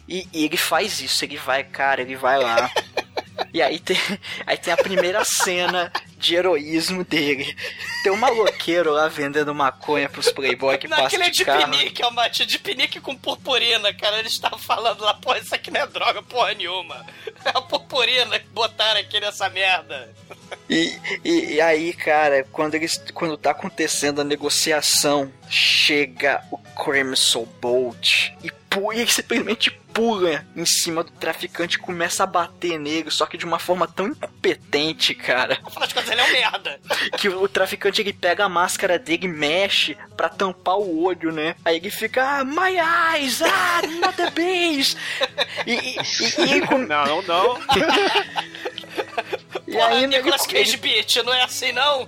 E, 0.08 0.28
e 0.34 0.44
ele 0.46 0.58
faz 0.58 1.00
isso, 1.00 1.24
ele 1.24 1.38
vai, 1.38 1.64
cara, 1.64 2.02
ele 2.02 2.16
vai 2.16 2.38
lá. 2.38 2.70
E 3.54 3.62
aí 3.62 3.80
tem, 3.80 3.98
aí 4.46 4.58
tem 4.58 4.74
a 4.74 4.78
primeira 4.78 5.24
cena 5.26 5.92
de 6.18 6.36
heroísmo 6.36 7.04
dele. 7.04 7.56
Tem 8.04 8.12
um 8.12 8.18
maloqueiro 8.18 8.92
lá 8.92 9.08
vendendo 9.08 9.54
maconha 9.54 10.08
pros 10.08 10.32
playboy 10.32 10.78
que 10.78 10.88
passam 10.88 11.04
Naquele 11.06 11.24
é 11.24 11.30
de 11.30 11.38
de 11.38 11.46
carro. 11.46 11.72
pinique, 11.72 12.02
é 12.02 12.08
uma 12.08 12.28
de 12.28 12.60
pinique 12.60 13.00
com 13.00 13.16
purpurina, 13.16 13.94
cara. 13.94 14.20
Eles 14.20 14.34
estavam 14.34 14.60
falando 14.60 15.02
lá, 15.02 15.14
pô, 15.16 15.36
isso 15.36 15.54
aqui 15.54 15.72
não 15.72 15.82
é 15.82 15.88
droga, 15.88 16.22
porra 16.22 16.54
nenhuma. 16.54 17.06
É 17.44 17.50
a 17.58 17.62
purpurina 17.62 18.40
que 18.40 18.48
botaram 18.50 19.00
aqui 19.00 19.20
nessa 19.20 19.50
merda. 19.50 20.14
E, 20.70 20.96
e, 21.26 21.54
e 21.56 21.62
aí, 21.62 21.92
cara, 21.92 22.46
quando 22.52 22.76
eles 22.76 23.04
quando 23.16 23.36
tá 23.36 23.50
acontecendo 23.50 24.22
a 24.22 24.24
negociação, 24.24 25.32
chega 25.50 26.44
o 26.52 26.58
Crimson 26.58 27.48
Bolt 27.60 28.30
e 28.44 28.52
pu- 28.72 28.92
e 28.94 29.06
simplesmente 29.08 29.70
pula 29.94 30.46
em 30.56 30.66
cima 30.66 31.04
do 31.04 31.12
traficante 31.12 31.76
e 31.76 31.80
começa 31.80 32.24
a 32.24 32.26
bater 32.26 32.80
nele, 32.80 33.12
só 33.12 33.26
que 33.26 33.38
de 33.38 33.44
uma 33.46 33.60
forma 33.60 33.86
tão 33.88 34.08
incompetente, 34.08 35.14
cara. 35.14 35.60
Afinal 35.66 35.86
de 35.88 35.94
contas, 35.94 36.10
ele 36.12 36.22
é 36.22 36.24
um 36.24 36.32
merda. 36.32 36.80
que 37.20 37.28
o 37.28 37.48
traficante 37.50 38.02
ele 38.02 38.14
pega 38.14 38.46
a 38.46 38.50
máscara 38.50 38.98
dele 38.98 39.26
e 39.26 39.28
mexe 39.28 39.98
pra 40.16 40.30
tampar 40.30 40.78
o 40.78 41.04
olho, 41.04 41.32
né? 41.34 41.56
Aí 41.66 41.76
ele 41.76 41.90
fica, 41.92 42.40
ah, 42.40 42.44
my 42.46 42.78
eyes, 43.14 43.42
ah, 43.42 43.82
not 44.00 44.16
the 44.16 44.30
base. 44.32 44.96
E, 45.68 45.74
e, 45.74 45.98
e, 45.98 46.58
e 46.58 46.62
come- 46.68 46.86
Não, 46.88 47.22
não. 47.24 47.60
e 49.72 49.74
Porra, 49.74 49.88
aí 49.88 50.04
ele, 50.04 50.18
Nicolas 50.18 50.46
Cage, 50.46 50.76
bitch, 50.78 51.16
não 51.18 51.34
é 51.34 51.44
assim 51.44 51.72
não? 51.72 52.06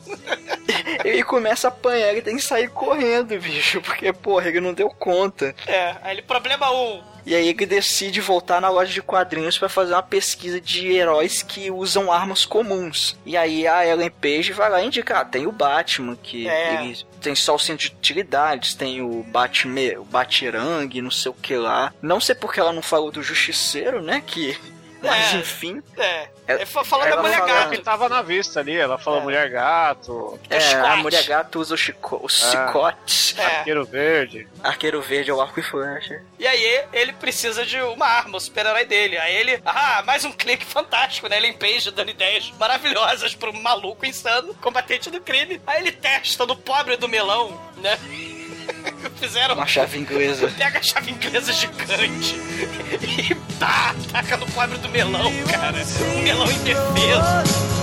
ele 1.06 1.24
começa 1.24 1.68
a 1.68 1.70
apanhar, 1.70 2.10
ele 2.10 2.22
tem 2.22 2.36
que 2.36 2.42
sair 2.42 2.70
correndo, 2.70 3.40
bicho, 3.40 3.82
porque, 3.82 4.12
porra, 4.12 4.50
ele 4.50 4.60
não 4.60 4.74
deu 4.74 4.90
conta. 4.90 5.56
É, 5.66 5.96
aí 6.02 6.16
ele, 6.16 6.22
problema 6.22 6.70
um. 6.72 7.02
E 7.26 7.34
aí 7.34 7.48
ele 7.48 7.66
decide 7.66 8.20
voltar 8.20 8.60
na 8.60 8.68
loja 8.68 8.92
de 8.92 9.02
quadrinhos 9.02 9.58
pra 9.58 9.70
fazer 9.70 9.94
uma 9.94 10.04
pesquisa 10.04 10.60
de 10.60 10.92
heróis 10.92 11.42
que 11.42 11.72
usam 11.72 12.12
armas 12.12 12.44
comuns. 12.46 13.18
E 13.26 13.38
aí 13.38 13.66
a 13.66 13.88
Ellen 13.88 14.12
Page 14.12 14.52
vai 14.52 14.70
lá 14.70 14.84
indicar, 14.84 15.22
ah, 15.22 15.26
tem 15.26 15.48
o 15.48 15.52
Batman, 15.54 16.18
que 16.22 16.50
É. 16.50 16.84
ele 16.84 16.98
tem 17.22 17.34
só 17.34 17.56
o 17.56 17.60
centro 17.60 17.88
de 17.88 17.96
utilidades, 17.96 18.74
tem 18.74 19.02
o 19.02 19.24
Batme, 19.24 19.96
o 19.96 20.04
Batirang, 20.04 21.02
não 21.02 21.12
sei 21.12 21.32
o 21.32 21.34
que 21.34 21.56
lá. 21.56 21.94
Não 22.02 22.20
sei 22.20 22.36
porque 22.36 22.60
ela 22.60 22.74
não 22.74 22.82
falou 22.82 23.10
do 23.10 23.24
Justiceiro, 23.24 24.02
né, 24.02 24.22
que... 24.26 24.58
Mas 25.04 25.34
É. 25.34 25.38
enfim... 25.38 25.84
É, 25.98 26.28
Ela- 26.48 26.60
ele 26.60 26.66
fa- 26.66 26.84
falou 26.84 27.06
da 27.08 27.18
mulher 27.22 27.38
fala- 27.40 27.54
gato. 27.54 27.70
que 27.72 27.78
tava 27.80 28.10
na 28.10 28.22
vista 28.22 28.60
ali, 28.60 28.76
ela 28.76 28.98
falou 28.98 29.22
mulher 29.22 29.50
gato, 29.50 30.40
É, 30.50 30.74
a 30.76 30.96
mulher 30.98 31.24
gato 31.26 31.60
usa 31.60 31.74
o, 31.74 31.78
chico, 31.78 32.16
o 32.18 32.26
Ah. 32.26 32.30
chicote. 32.30 33.24
É. 33.38 33.46
arqueiro 33.58 33.84
verde. 33.86 34.48
Arqueiro 34.64 35.02
verde 35.02 35.32
é 35.32 35.34
o 35.34 35.42
arco 35.42 35.60
e 35.60 35.64
flecha. 35.64 36.22
E 36.38 36.46
aí 36.48 36.84
ele 36.94 37.14
precisa 37.14 37.66
de 37.66 37.82
uma 37.82 38.06
arma, 38.06 38.38
o 38.38 38.40
super-herói 38.40 38.86
dele. 38.86 39.18
Aí 39.18 39.36
ele, 39.36 39.60
ah, 39.66 40.04
mais 40.06 40.24
um 40.24 40.32
clique 40.32 40.64
fantástico, 40.66 41.28
né? 41.28 41.38
Ele 41.38 41.54
Page 41.54 41.90
dando 41.92 42.10
ideias 42.12 42.52
maravilhosas 42.60 43.34
pro 43.36 43.52
maluco 43.54 44.06
insano, 44.06 44.54
combatente 44.56 45.10
do 45.10 45.20
crime. 45.22 45.60
Aí 45.66 45.82
ele 45.82 45.92
testa 45.92 46.46
no 46.46 46.56
pobre 46.56 46.96
do 46.98 47.08
melão, 47.10 47.60
né? 47.78 47.98
Fizeram 49.20 49.56
Uma 49.56 49.66
chave 49.68 49.98
inglesa. 49.98 50.52
Pega 50.58 50.80
a 50.80 50.82
chave 50.82 51.12
inglesa 51.12 51.52
gigante 51.54 52.36
e 53.02 53.36
tá, 53.64 53.96
taca 54.12 54.38
no 54.38 54.46
pobre 54.48 54.78
do 54.78 54.90
melão, 54.90 55.32
cara. 55.50 55.78
O 55.78 56.22
melão 56.22 56.52
indefeso. 56.52 57.74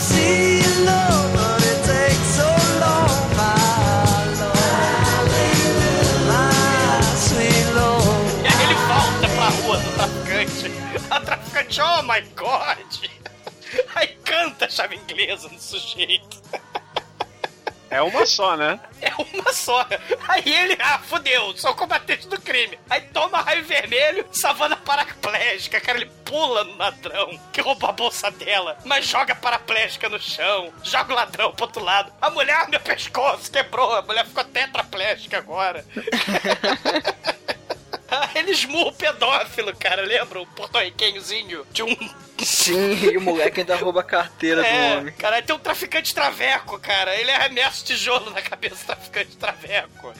See 0.00 0.60
you 0.62 0.84
love, 0.86 1.32
but 1.34 1.62
it 1.62 1.90
rua 9.62 9.76
do 9.78 9.92
traficante. 9.92 10.70
A 11.10 11.20
traficante, 11.20 11.80
oh 11.82 12.02
my 12.02 12.22
god! 12.34 13.10
Aí 13.94 14.08
canta 14.24 14.64
a 14.64 14.70
chave 14.70 14.96
inglesa 14.96 15.48
no 15.48 15.58
sujeito. 15.58 16.40
É 17.90 18.00
uma 18.00 18.24
só, 18.24 18.56
né? 18.56 18.78
É 19.02 19.12
uma 19.16 19.50
só. 19.52 19.86
Aí 20.28 20.42
ele, 20.46 20.76
ah, 20.78 20.98
fudeu, 20.98 21.56
sou 21.56 21.74
combatente 21.74 22.28
do 22.28 22.38
crime. 22.40 22.78
Aí 22.88 23.00
toma 23.00 23.40
raio 23.40 23.64
vermelho, 23.64 24.26
savana 24.30 24.76
paraplégica. 24.76 25.80
Cara, 25.80 25.98
ele 25.98 26.10
pula 26.24 26.64
no 26.64 26.76
ladrão 26.76 27.40
que 27.50 27.62
roubou 27.62 27.88
a 27.88 27.92
bolsa 27.92 28.30
dela, 28.30 28.76
mas 28.84 29.06
joga 29.06 29.34
paraplégica 29.34 30.08
no 30.08 30.20
chão, 30.20 30.70
joga 30.82 31.12
o 31.12 31.16
ladrão 31.16 31.52
pro 31.52 31.64
outro 31.64 31.82
lado. 31.82 32.12
A 32.20 32.28
mulher, 32.28 32.68
meu 32.68 32.80
pescoço 32.80 33.50
quebrou, 33.50 33.94
a 33.94 34.02
mulher 34.02 34.26
ficou 34.26 34.44
tetraplégica 34.44 35.38
agora. 35.38 35.84
Ele 38.34 38.50
esmurra 38.50 38.88
o 38.90 38.92
pedófilo, 38.92 39.74
cara, 39.76 40.02
lembra? 40.02 40.40
O 40.40 40.46
porto-riquenhozinho 40.46 41.66
de 41.70 41.82
um 41.82 41.96
Sim, 42.38 42.94
e 43.12 43.16
o 43.18 43.20
moleque 43.20 43.60
ainda 43.60 43.76
rouba 43.76 44.00
a 44.00 44.04
carteira 44.04 44.62
do 44.62 44.66
é, 44.66 44.96
homem. 44.96 45.14
cara, 45.14 45.42
tem 45.42 45.54
um 45.54 45.58
traficante 45.58 46.14
traveco, 46.14 46.78
cara. 46.78 47.14
Ele 47.14 47.30
arremessa 47.30 47.82
o 47.82 47.84
tijolo 47.84 48.30
na 48.30 48.40
cabeça 48.40 48.76
do 48.76 48.86
traficante 48.86 49.36
traveco. 49.36 50.14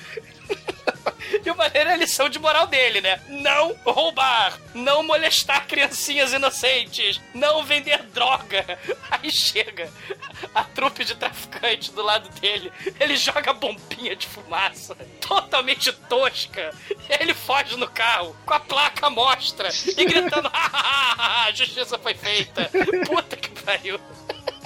E 1.45 1.51
o 1.51 1.57
maneiro 1.57 1.89
é 1.91 1.93
a 1.95 1.97
lição 1.97 2.28
de 2.28 2.39
moral 2.39 2.66
dele, 2.66 3.01
né? 3.01 3.20
Não 3.28 3.74
roubar, 3.85 4.59
não 4.74 5.03
molestar 5.03 5.66
criancinhas 5.66 6.33
inocentes, 6.33 7.20
não 7.35 7.62
vender 7.64 8.03
droga. 8.14 8.64
Aí 9.11 9.31
chega 9.31 9.91
a 10.55 10.64
trupe 10.64 11.05
de 11.05 11.14
traficante 11.14 11.93
do 11.93 12.03
lado 12.03 12.28
dele, 12.41 12.72
ele 12.99 13.16
joga 13.16 13.53
bombinha 13.53 14.14
de 14.16 14.26
fumaça, 14.26 14.95
totalmente 15.20 15.93
tosca, 15.93 16.74
ele 17.20 17.35
foge 17.35 17.76
no 17.76 17.89
carro, 17.89 18.37
com 18.45 18.55
a 18.55 18.61
placa 18.61 19.07
à 19.07 19.11
mostra, 19.11 19.68
e 19.97 20.05
gritando, 20.05 20.51
"Ah, 20.53 21.45
a 21.47 21.53
justiça 21.53 21.99
foi 21.99 22.14
feita. 22.14 22.70
Puta 23.07 23.37
que 23.37 23.51
pariu. 23.62 24.01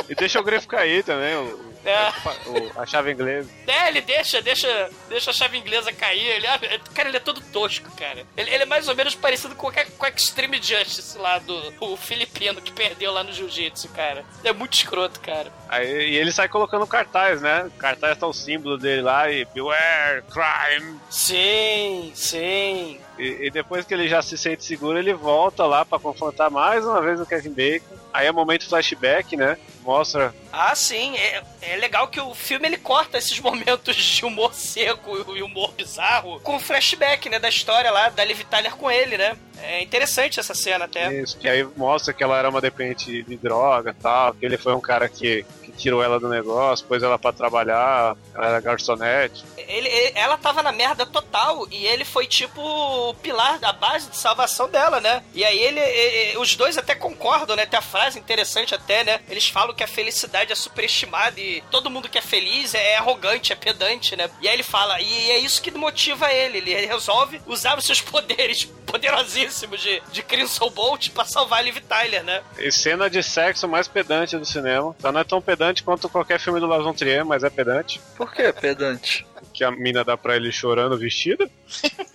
E 0.09 0.15
deixa 0.15 0.41
o 0.41 0.43
grifo 0.45 0.67
cair 0.69 1.03
também, 1.05 1.35
o, 1.37 1.74
É. 1.85 2.09
o- 2.49 2.80
a 2.80 2.87
chave 2.87 3.12
inglesa. 3.12 3.51
É, 3.66 3.89
ele 3.89 4.01
deixa, 4.01 4.41
deixa, 4.41 4.91
deixa 5.09 5.30
a 5.30 5.35
chave 5.35 5.59
inglesa 5.59 5.93
cair. 5.93 6.24
Ele, 6.26 6.47
ah, 6.47 6.59
cara, 6.95 7.09
ele 7.09 7.16
é 7.18 7.20
todo 7.20 7.41
tosco, 7.41 7.91
cara. 7.97 8.24
Ele, 8.37 8.51
ele 8.51 8.62
é 8.62 8.66
mais 8.66 8.89
ou 8.89 8.95
menos 8.95 9.14
parecido 9.14 9.55
com, 9.55 9.70
com 9.70 10.05
o 10.07 10.09
Extreme 10.09 10.57
Justice 10.62 11.18
lá 11.18 11.39
do 11.39 11.74
o 11.80 11.97
filipino 11.97 12.61
que 12.61 12.72
perdeu 12.72 13.12
lá 13.12 13.22
no 13.22 13.32
jiu-jitsu, 13.32 13.89
cara. 13.91 14.24
É 14.43 14.53
muito 14.53 14.74
escroto, 14.74 15.20
cara. 15.20 15.53
Aí, 15.68 15.87
e 16.11 16.16
ele 16.16 16.32
sai 16.32 16.49
colocando 16.49 16.87
cartaz, 16.87 17.41
né? 17.43 17.70
Cartaz 17.78 18.16
tá 18.18 18.26
o 18.26 18.32
símbolo 18.32 18.78
dele 18.78 19.03
lá 19.03 19.30
e 19.30 19.45
Beware, 19.47 20.22
crime. 20.30 20.99
Sim, 21.11 22.12
sim. 22.14 23.01
E, 23.19 23.47
e 23.47 23.51
depois 23.51 23.85
que 23.85 23.95
ele 23.95 24.09
já 24.09 24.23
se 24.23 24.37
sente 24.37 24.65
seguro, 24.65 24.99
ele 24.99 25.15
volta 25.15 25.65
lá 25.67 25.85
pra 25.85 25.99
confrontar 25.99 26.51
mais 26.51 26.85
uma 26.85 27.01
vez 27.01 27.21
o 27.21 27.27
Kevin 27.27 27.53
Bacon. 27.53 27.95
Aí 28.12 28.27
é 28.27 28.33
momento 28.33 28.69
flashback, 28.69 29.37
né? 29.37 29.57
Mostra 29.83 30.35
Ah, 30.53 30.75
sim. 30.75 31.17
É, 31.17 31.43
é 31.62 31.77
legal 31.77 32.09
que 32.09 32.21
o 32.21 32.35
filme 32.35 32.67
ele 32.67 32.77
corta 32.77 33.19
esses 33.19 33.39
momentos 33.41 33.97
de 33.97 34.25
humor 34.25 34.55
seco 34.55 35.37
e 35.37 35.43
humor 35.43 35.73
bizarro 35.73 36.41
com 36.41 36.57
o 36.57 36.61
flashback, 36.61 37.29
né? 37.29 37.39
Da 37.39 37.49
história 37.49 37.91
lá 37.91 38.09
da 38.09 38.25
Liv 38.25 38.43
Tyler 38.45 38.75
com 38.77 38.91
ele, 38.91 39.19
né? 39.19 39.37
É 39.62 39.83
interessante 39.83 40.39
essa 40.39 40.55
cena 40.55 40.85
até. 40.85 41.12
isso, 41.23 41.39
que 41.39 41.49
aí 41.49 41.65
mostra 41.77 42.12
que 42.12 42.23
ela 42.23 42.39
era 42.39 42.49
uma 42.49 42.61
dependente 42.61 43.23
de 43.23 43.37
droga 43.37 43.91
e 43.91 44.03
tal, 44.03 44.35
que 44.35 44.45
ele 44.45 44.59
foi 44.59 44.75
um 44.75 44.81
cara 44.81 45.09
que 45.09 45.45
tirou 45.77 46.03
ela 46.03 46.18
do 46.20 46.29
negócio, 46.29 46.87
pôs 46.87 47.03
ela 47.03 47.18
pra 47.18 47.33
trabalhar, 47.33 48.16
ela 48.35 48.47
era 48.47 48.61
garçonete. 48.61 49.45
Ele, 49.57 49.89
ele- 49.89 50.12
ela 50.14 50.37
tava 50.37 50.62
na 50.62 50.72
merda 50.72 51.07
total 51.07 51.66
e 51.70 51.87
ele 51.87 52.05
foi 52.05 52.27
tipo 52.27 52.61
o 52.61 53.14
pilar, 53.14 53.59
a 53.62 53.72
base 53.72 54.09
de 54.11 54.16
salvação 54.16 54.68
dela, 54.68 55.01
né? 55.01 55.22
E 55.35 55.45
aí 55.45 55.59
ele, 55.59 55.81
e- 55.81 56.33
e- 56.35 56.39
os 56.39 56.55
dois 56.57 56.77
até 56.79 56.95
concordam, 56.95 57.57
né? 57.57 57.66
Tem 57.66 57.79
a 57.79 57.83
frase 57.83 58.18
interessante 58.18 58.75
até, 58.75 59.05
né? 59.05 59.20
Eles 59.29 59.49
falam 59.49 59.75
que 59.75 59.83
a 59.83 59.89
felicidade 59.89 60.53
é 60.53 60.55
superestimada 60.55 61.41
e 61.41 61.62
todo 61.70 61.91
mundo 61.91 62.09
que 62.09 62.18
é 62.18 62.22
feliz 62.22 62.75
é 62.75 62.97
arrogante, 62.97 63.53
é 63.53 63.57
pedante, 63.57 64.16
né? 64.16 64.29
E 64.41 64.49
aí 64.49 64.55
ele 64.55 64.62
fala, 64.62 65.01
e 65.01 65.31
é 65.31 65.39
isso 65.39 65.61
que 65.62 65.70
motiva 65.70 66.31
ele. 66.33 66.59
Ele 66.59 66.87
resolve 66.87 67.41
usar 67.47 67.79
os 67.79 67.85
seus 67.85 68.01
poderes 68.03 68.64
poderosíssimos 68.87 69.81
de, 69.81 70.03
de 70.12 70.22
Crimson 70.22 70.70
Bolt 70.70 71.11
pra 71.11 71.25
salvar 71.25 71.59
a 71.59 71.62
Liv 71.62 71.79
Tyler, 71.81 72.22
né? 72.22 72.43
E 72.59 72.70
cena 72.70 73.11
de 73.11 73.22
sexo 73.22 73.66
mais 73.68 73.89
pedante 73.89 74.37
do 74.39 74.45
cinema. 74.45 74.95
Só 75.01 75.11
não 75.12 75.20
é 75.20 75.25
tão 75.25 75.41
pedante 75.43 75.64
quanto 75.73 76.09
qualquer 76.09 76.39
filme 76.39 76.61
do 76.61 76.67
Lars 76.67 76.85
von 76.85 76.93
Trier, 76.93 77.25
mas 77.25 77.45
é 77.45 77.51
pedante. 77.51 78.01
Por 78.17 78.33
que 78.33 78.53
pedante? 78.53 79.27
Que 79.53 79.65
a 79.65 79.71
mina 79.71 80.05
dá 80.05 80.17
pra 80.17 80.37
ele 80.37 80.53
chorando 80.53 80.99
vestida. 80.99 81.49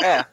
É. 0.00 0.24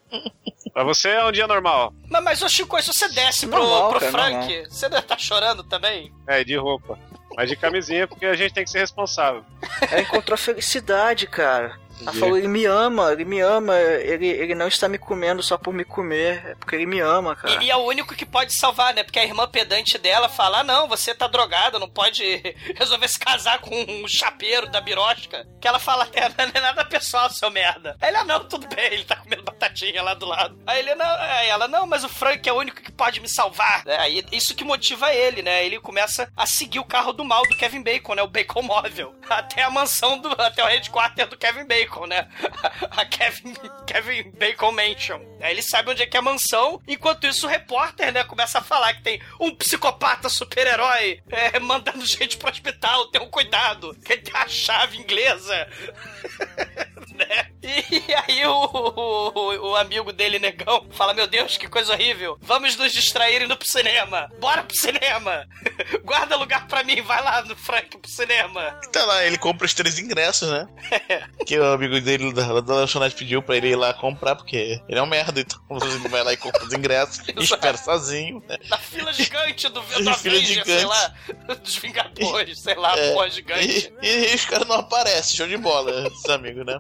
Pra 0.71 0.83
você 0.83 1.09
é 1.09 1.25
um 1.25 1.31
dia 1.31 1.47
normal. 1.47 1.91
Mas, 2.07 2.23
mas 2.23 2.41
ô 2.43 2.47
Chico, 2.47 2.79
se 2.79 2.93
você 2.93 3.09
desce 3.09 3.47
pro, 3.47 3.57
Normal, 3.57 3.89
pro 3.93 3.99
Frank, 4.11 4.65
você 4.69 4.87
não 4.87 5.01
tá 5.01 5.17
chorando 5.17 5.63
também? 5.63 6.13
É, 6.27 6.43
de 6.43 6.55
roupa. 6.55 6.99
Mas 7.35 7.49
de 7.49 7.55
camisinha, 7.55 8.07
porque 8.07 8.25
a 8.25 8.35
gente 8.35 8.53
tem 8.53 8.63
que 8.63 8.69
ser 8.69 8.79
responsável. 8.79 9.43
Ela 9.89 10.01
encontrou 10.01 10.35
a 10.35 10.37
felicidade, 10.37 11.27
cara. 11.27 11.79
Ela 12.01 12.13
falou, 12.13 12.37
ele 12.37 12.47
me 12.47 12.65
ama, 12.65 13.11
ele 13.11 13.25
me 13.25 13.39
ama, 13.39 13.77
ele, 13.77 14.27
ele 14.27 14.55
não 14.55 14.67
está 14.67 14.87
me 14.87 14.97
comendo 14.97 15.41
só 15.41 15.57
por 15.57 15.73
me 15.73 15.85
comer, 15.85 16.45
é 16.45 16.55
porque 16.55 16.75
ele 16.75 16.85
me 16.85 16.99
ama, 16.99 17.35
cara. 17.35 17.63
E, 17.63 17.67
e 17.67 17.71
é 17.71 17.75
o 17.75 17.85
único 17.85 18.15
que 18.15 18.25
pode 18.25 18.53
salvar, 18.53 18.93
né? 18.93 19.03
Porque 19.03 19.19
a 19.19 19.23
irmã 19.23 19.47
pedante 19.47 19.97
dela 19.97 20.27
fala: 20.27 20.59
ah, 20.59 20.63
não, 20.63 20.87
você 20.87 21.13
tá 21.13 21.27
drogado, 21.27 21.79
não 21.79 21.89
pode 21.89 22.23
resolver 22.75 23.07
se 23.07 23.19
casar 23.19 23.59
com 23.59 23.75
um 23.75 24.07
chapeiro 24.07 24.67
da 24.67 24.81
birosca. 24.81 25.47
Que 25.61 25.67
ela 25.67 25.79
fala: 25.79 26.07
é, 26.13 26.29
não 26.29 26.51
é 26.53 26.61
nada 26.61 26.85
pessoal, 26.85 27.29
seu 27.29 27.49
merda. 27.49 27.95
Aí 28.01 28.09
ele, 28.09 28.17
ah, 28.17 28.23
não, 28.23 28.43
tudo 28.43 28.67
bem, 28.67 28.85
ele 28.85 29.05
tá 29.05 29.15
comendo 29.15 29.43
batatinha 29.43 30.01
lá 30.01 30.13
do 30.13 30.25
lado. 30.25 30.57
Aí 30.67 30.79
ele, 30.79 30.95
não, 30.95 31.05
aí 31.05 31.47
ela, 31.47 31.67
não, 31.67 31.85
mas 31.87 32.03
o 32.03 32.09
Frank 32.09 32.47
é 32.47 32.53
o 32.53 32.57
único 32.57 32.81
que 32.81 32.91
pode 32.91 33.19
me 33.19 33.29
salvar. 33.29 33.83
É, 33.85 34.09
isso 34.31 34.55
que 34.55 34.63
motiva 34.63 35.13
ele, 35.13 35.41
né? 35.41 35.65
Ele 35.65 35.79
começa 35.79 36.29
a 36.35 36.45
seguir 36.45 36.79
o 36.79 36.85
carro 36.85 37.13
do 37.13 37.23
mal 37.23 37.43
do 37.43 37.55
Kevin 37.57 37.81
Bacon, 37.81 38.15
né? 38.15 38.21
O 38.21 38.27
Bacon 38.27 38.61
Móvel. 38.61 39.15
Até 39.29 39.63
a 39.63 39.69
mansão 39.69 40.19
do. 40.19 40.29
Até 40.41 40.63
o 40.63 40.67
headquarter 40.67 41.27
do 41.27 41.37
Kevin 41.37 41.65
Bacon, 41.65 41.84
né? 42.07 42.27
A 42.91 43.05
Kevin, 43.05 43.53
Kevin 43.85 44.31
Bacon 44.31 44.71
Mansion. 44.71 45.21
Ele 45.39 45.61
sabe 45.61 45.91
onde 45.91 46.01
é 46.01 46.05
que 46.05 46.17
é 46.17 46.19
a 46.19 46.23
mansão. 46.23 46.81
Enquanto 46.87 47.27
isso, 47.27 47.45
o 47.45 47.49
repórter, 47.49 48.11
né, 48.11 48.23
começa 48.23 48.59
a 48.59 48.63
falar 48.63 48.93
que 48.93 49.03
tem 49.03 49.21
um 49.39 49.53
psicopata 49.55 50.29
super-herói 50.29 51.21
é, 51.29 51.59
mandando 51.59 52.05
gente 52.05 52.37
pro 52.37 52.49
hospital. 52.49 53.07
Tenham 53.11 53.29
cuidado, 53.29 53.95
que 54.03 54.13
ele 54.13 54.21
tem 54.21 54.35
a 54.35 54.47
chave 54.47 54.97
inglesa. 54.97 55.67
né? 57.15 57.51
E 58.07 58.13
aí 58.13 58.45
o, 58.45 58.51
o, 58.53 59.69
o 59.71 59.75
amigo 59.75 60.11
dele, 60.11 60.37
negão, 60.39 60.87
fala: 60.91 61.13
Meu 61.13 61.27
Deus, 61.27 61.57
que 61.57 61.67
coisa 61.67 61.93
horrível. 61.93 62.37
Vamos 62.41 62.75
nos 62.75 62.91
distrair 62.91 63.41
indo 63.41 63.57
pro 63.57 63.69
cinema. 63.69 64.29
Bora 64.39 64.63
pro 64.63 64.75
cinema. 64.77 65.45
Guarda 66.03 66.35
lugar 66.35 66.67
pra 66.67 66.83
mim, 66.83 67.01
vai 67.01 67.23
lá 67.23 67.41
no 67.43 67.55
Frank 67.55 67.97
pro 67.97 68.09
cinema. 68.09 68.79
Tá 68.91 69.03
lá, 69.05 69.25
ele 69.25 69.37
compra 69.37 69.65
os 69.65 69.73
três 69.73 69.97
ingressos, 69.99 70.49
né? 70.49 70.67
que 71.45 71.57
o 71.57 71.73
amigo 71.73 71.99
dele 71.99 72.33
da, 72.33 72.61
da 72.61 72.75
lanchonete 72.75 73.15
pediu 73.15 73.41
pra 73.41 73.57
ele 73.57 73.69
ir 73.69 73.75
lá 73.75 73.93
comprar, 73.93 74.35
porque 74.35 74.81
ele 74.87 74.99
é 74.99 75.01
um 75.01 75.07
merda, 75.07 75.41
então 75.41 75.59
ele 75.69 76.07
vai 76.09 76.23
lá 76.23 76.33
e 76.33 76.37
compra 76.37 76.63
os 76.63 76.73
ingressos 76.73 77.27
e 77.27 77.43
espera 77.43 77.77
sozinho, 77.77 78.43
né? 78.47 78.57
Na 78.69 78.77
fila 78.77 79.11
gigante 79.11 79.67
do, 79.69 79.81
do 79.81 80.09
Avenger, 80.09 80.63
sei 80.65 80.85
lá, 80.85 81.13
dos 81.63 81.75
Vingadores, 81.77 82.59
sei 82.59 82.75
lá, 82.75 82.97
É, 82.97 83.13
pô, 83.13 83.27
gigante. 83.29 83.93
E, 84.01 84.31
e 84.31 84.35
os 84.35 84.45
caras 84.45 84.67
não 84.67 84.77
aparecem, 84.77 85.37
show 85.37 85.47
de 85.47 85.57
bola, 85.57 86.07
esses 86.07 86.29
amigos, 86.29 86.65
né? 86.65 86.79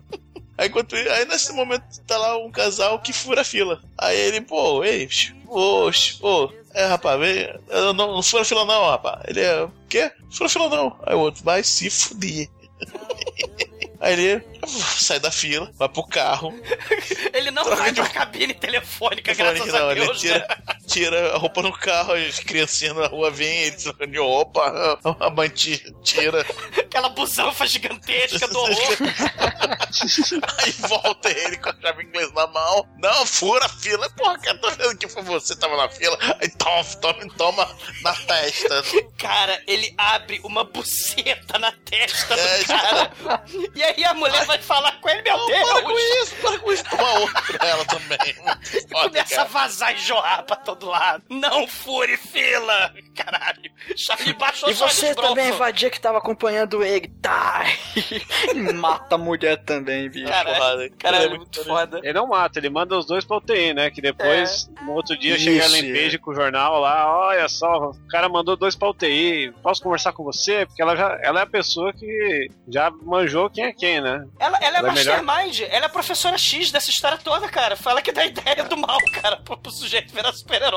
Aí, 0.57 0.67
enquanto, 0.69 0.95
aí 0.95 1.25
nesse 1.25 1.51
momento 1.51 1.83
tá 2.07 2.17
lá 2.17 2.37
um 2.37 2.49
casal 2.51 2.99
que 2.99 3.11
fura 3.11 3.41
a 3.41 3.45
fila. 3.45 3.81
Aí 3.97 4.17
ele, 4.17 4.41
pô, 4.41 4.83
ei, 4.83 5.07
oxe, 5.47 6.13
pô, 6.17 6.51
é 6.73 6.85
rapaz, 6.85 7.19
vem, 7.19 7.53
eu 7.69 7.93
não, 7.93 8.13
não 8.13 8.23
fura 8.23 8.43
a 8.43 8.45
fila 8.45 8.63
não, 8.65 8.85
rapaz. 8.89 9.21
Ele 9.27 9.41
é, 9.41 9.63
o 9.63 9.71
quê? 9.89 10.11
Fura 10.31 10.45
a 10.45 10.49
fila 10.49 10.69
não. 10.69 10.97
Aí 11.05 11.13
o 11.15 11.19
outro, 11.19 11.43
vai 11.43 11.61
se 11.63 11.89
fuder. 11.89 12.47
Aí 13.99 14.13
ele 14.13 14.43
sai 14.97 15.19
da 15.19 15.31
fila, 15.31 15.71
vai 15.75 15.87
pro 15.89 16.05
carro. 16.05 16.53
Ele 17.33 17.49
não 17.49 17.63
vai 17.63 17.91
de- 17.91 18.01
pra 18.01 18.09
cabine 18.09 18.53
telefônica, 18.53 19.33
Telefone 19.33 19.57
graças 19.69 19.73
não, 19.81 19.89
a 19.89 19.91
ele 19.93 20.05
Deus. 20.05 20.19
tira, 20.19 20.39
né? 20.39 20.74
Tira 20.95 21.35
a 21.35 21.37
roupa 21.37 21.61
no 21.61 21.73
carro, 21.73 22.13
as 22.13 22.39
criancinhas 22.39 22.95
na 22.95 23.07
rua 23.07 23.29
vêm, 23.29 23.63
ele 23.63 23.75
trocando 23.75 24.11
de 24.13 24.17
roupa, 24.17 24.97
a 25.19 25.29
mãe 25.29 25.49
ti- 25.49 25.83
tira. 26.01 26.45
Aquela 26.77 27.09
busanfa 27.09 27.67
gigantesca 27.67 28.47
do 28.47 28.57
horror. 28.59 28.75
Aí 30.63 30.71
volta 30.87 31.29
ele 31.29 31.57
com 31.57 31.69
a 31.69 31.75
chave 31.81 32.03
inglesa 32.03 32.31
na 32.33 32.47
mão. 32.47 32.87
Não, 32.97 33.25
fura 33.25 33.65
a 33.65 33.69
fila. 33.69 34.09
Porra, 34.11 34.37
cara, 34.39 34.57
tô 34.57 34.69
vendo 34.71 34.97
que 34.97 35.07
foi 35.09 35.21
você 35.23 35.53
que 35.53 35.59
tava 35.59 35.75
na 35.75 35.89
fila. 35.89 36.17
Aí 36.41 36.49
toma, 36.57 36.83
toma, 37.01 37.27
toma 37.37 37.77
na 38.01 38.13
testa. 38.13 38.83
Cara, 39.17 39.61
ele 39.67 39.93
abre 39.97 40.39
uma 40.45 40.63
buceta 40.63 41.59
na 41.59 41.71
testa 41.73 42.33
É, 42.33 42.57
do 42.59 42.65
cara. 42.65 43.45
E 43.75 43.83
aí 43.83 44.03
a 44.05 44.13
mulher 44.13 44.45
vai 44.45 44.61
falar 44.61 44.93
com 45.01 45.09
ele, 45.09 45.21
meu 45.23 45.37
Não, 45.37 45.45
Deus! 45.47 45.69
para 45.69 45.81
com 45.81 45.99
isso, 45.99 46.35
para 46.41 46.59
com 46.59 46.71
isso. 46.71 46.83
Toma 46.89 47.19
outra 47.19 47.67
ela 47.67 47.85
também. 47.85 48.33
Foda, 48.91 49.09
Começa 49.09 49.33
a 49.33 49.37
cara. 49.37 49.49
vazar 49.49 49.93
e 49.93 49.97
jorrar 49.99 50.43
pra 50.43 50.55
todo 50.55 50.84
lado. 50.89 51.23
Não 51.29 51.67
fure 51.67 52.17
fila! 52.17 52.93
Caralho. 53.15 53.71
Charlie 53.95 54.33
baixou 54.33 54.69
E 54.69 54.73
você 54.73 55.15
também, 55.15 55.45
Bronson. 55.47 55.57
vadia 55.57 55.89
que 55.89 55.99
tava 55.99 56.17
acompanhando 56.17 56.83
ele, 56.83 57.07
tá? 57.21 57.63
E 58.53 58.73
mata 58.73 59.15
a 59.15 59.17
mulher 59.17 59.57
também, 59.63 60.09
bicho. 60.09 60.27
Caralho, 60.27 60.91
caralho, 60.97 61.25
Ele 61.25 61.33
é 61.33 61.37
muito 61.37 61.63
foda. 61.63 61.99
Ele 62.03 62.13
não 62.13 62.27
mata, 62.27 62.59
ele 62.59 62.69
manda 62.69 62.97
os 62.97 63.05
dois 63.05 63.23
pra 63.25 63.37
UTI, 63.37 63.73
né? 63.73 63.89
Que 63.89 64.01
depois, 64.01 64.69
no 64.83 64.93
outro 64.93 65.17
dia, 65.17 65.35
Isso, 65.35 65.43
chega 65.45 65.65
a 65.65 65.67
Lempeja 65.67 66.15
é. 66.17 66.19
com 66.19 66.31
o 66.31 66.35
jornal 66.35 66.79
lá, 66.79 67.17
olha 67.27 67.47
só, 67.47 67.89
o 67.89 68.07
cara 68.09 68.27
mandou 68.29 68.55
dois 68.55 68.75
pra 68.75 68.89
UTI, 68.89 69.51
posso 69.63 69.81
conversar 69.81 70.13
com 70.13 70.23
você? 70.23 70.65
Porque 70.65 70.81
ela, 70.81 70.95
já, 70.95 71.17
ela 71.21 71.39
é 71.39 71.43
a 71.43 71.47
pessoa 71.47 71.91
que 71.93 72.49
já 72.67 72.91
manjou 72.91 73.49
quem 73.49 73.65
é 73.65 73.73
quem, 73.73 74.01
né? 74.01 74.25
Ela, 74.39 74.57
ela 74.61 74.77
é 74.77 74.79
Ela 74.79 74.89
é 74.89 74.91
melhor? 74.93 75.23
mastermind, 75.23 75.61
ela 75.61 75.85
é 75.85 75.87
a 75.87 75.89
professora 75.89 76.37
X 76.37 76.71
dessa 76.71 76.89
história 76.89 77.17
toda, 77.17 77.47
cara. 77.47 77.75
Foi 77.75 77.91
ela 77.91 78.01
que 78.01 78.11
dá 78.11 78.21
a 78.21 78.25
ideia 78.25 78.63
do 78.63 78.77
mal, 78.77 78.97
cara, 79.21 79.37
pro, 79.37 79.57
pro 79.57 79.71
sujeito 79.71 80.13
virar 80.13 80.31
super-herói. 80.33 80.74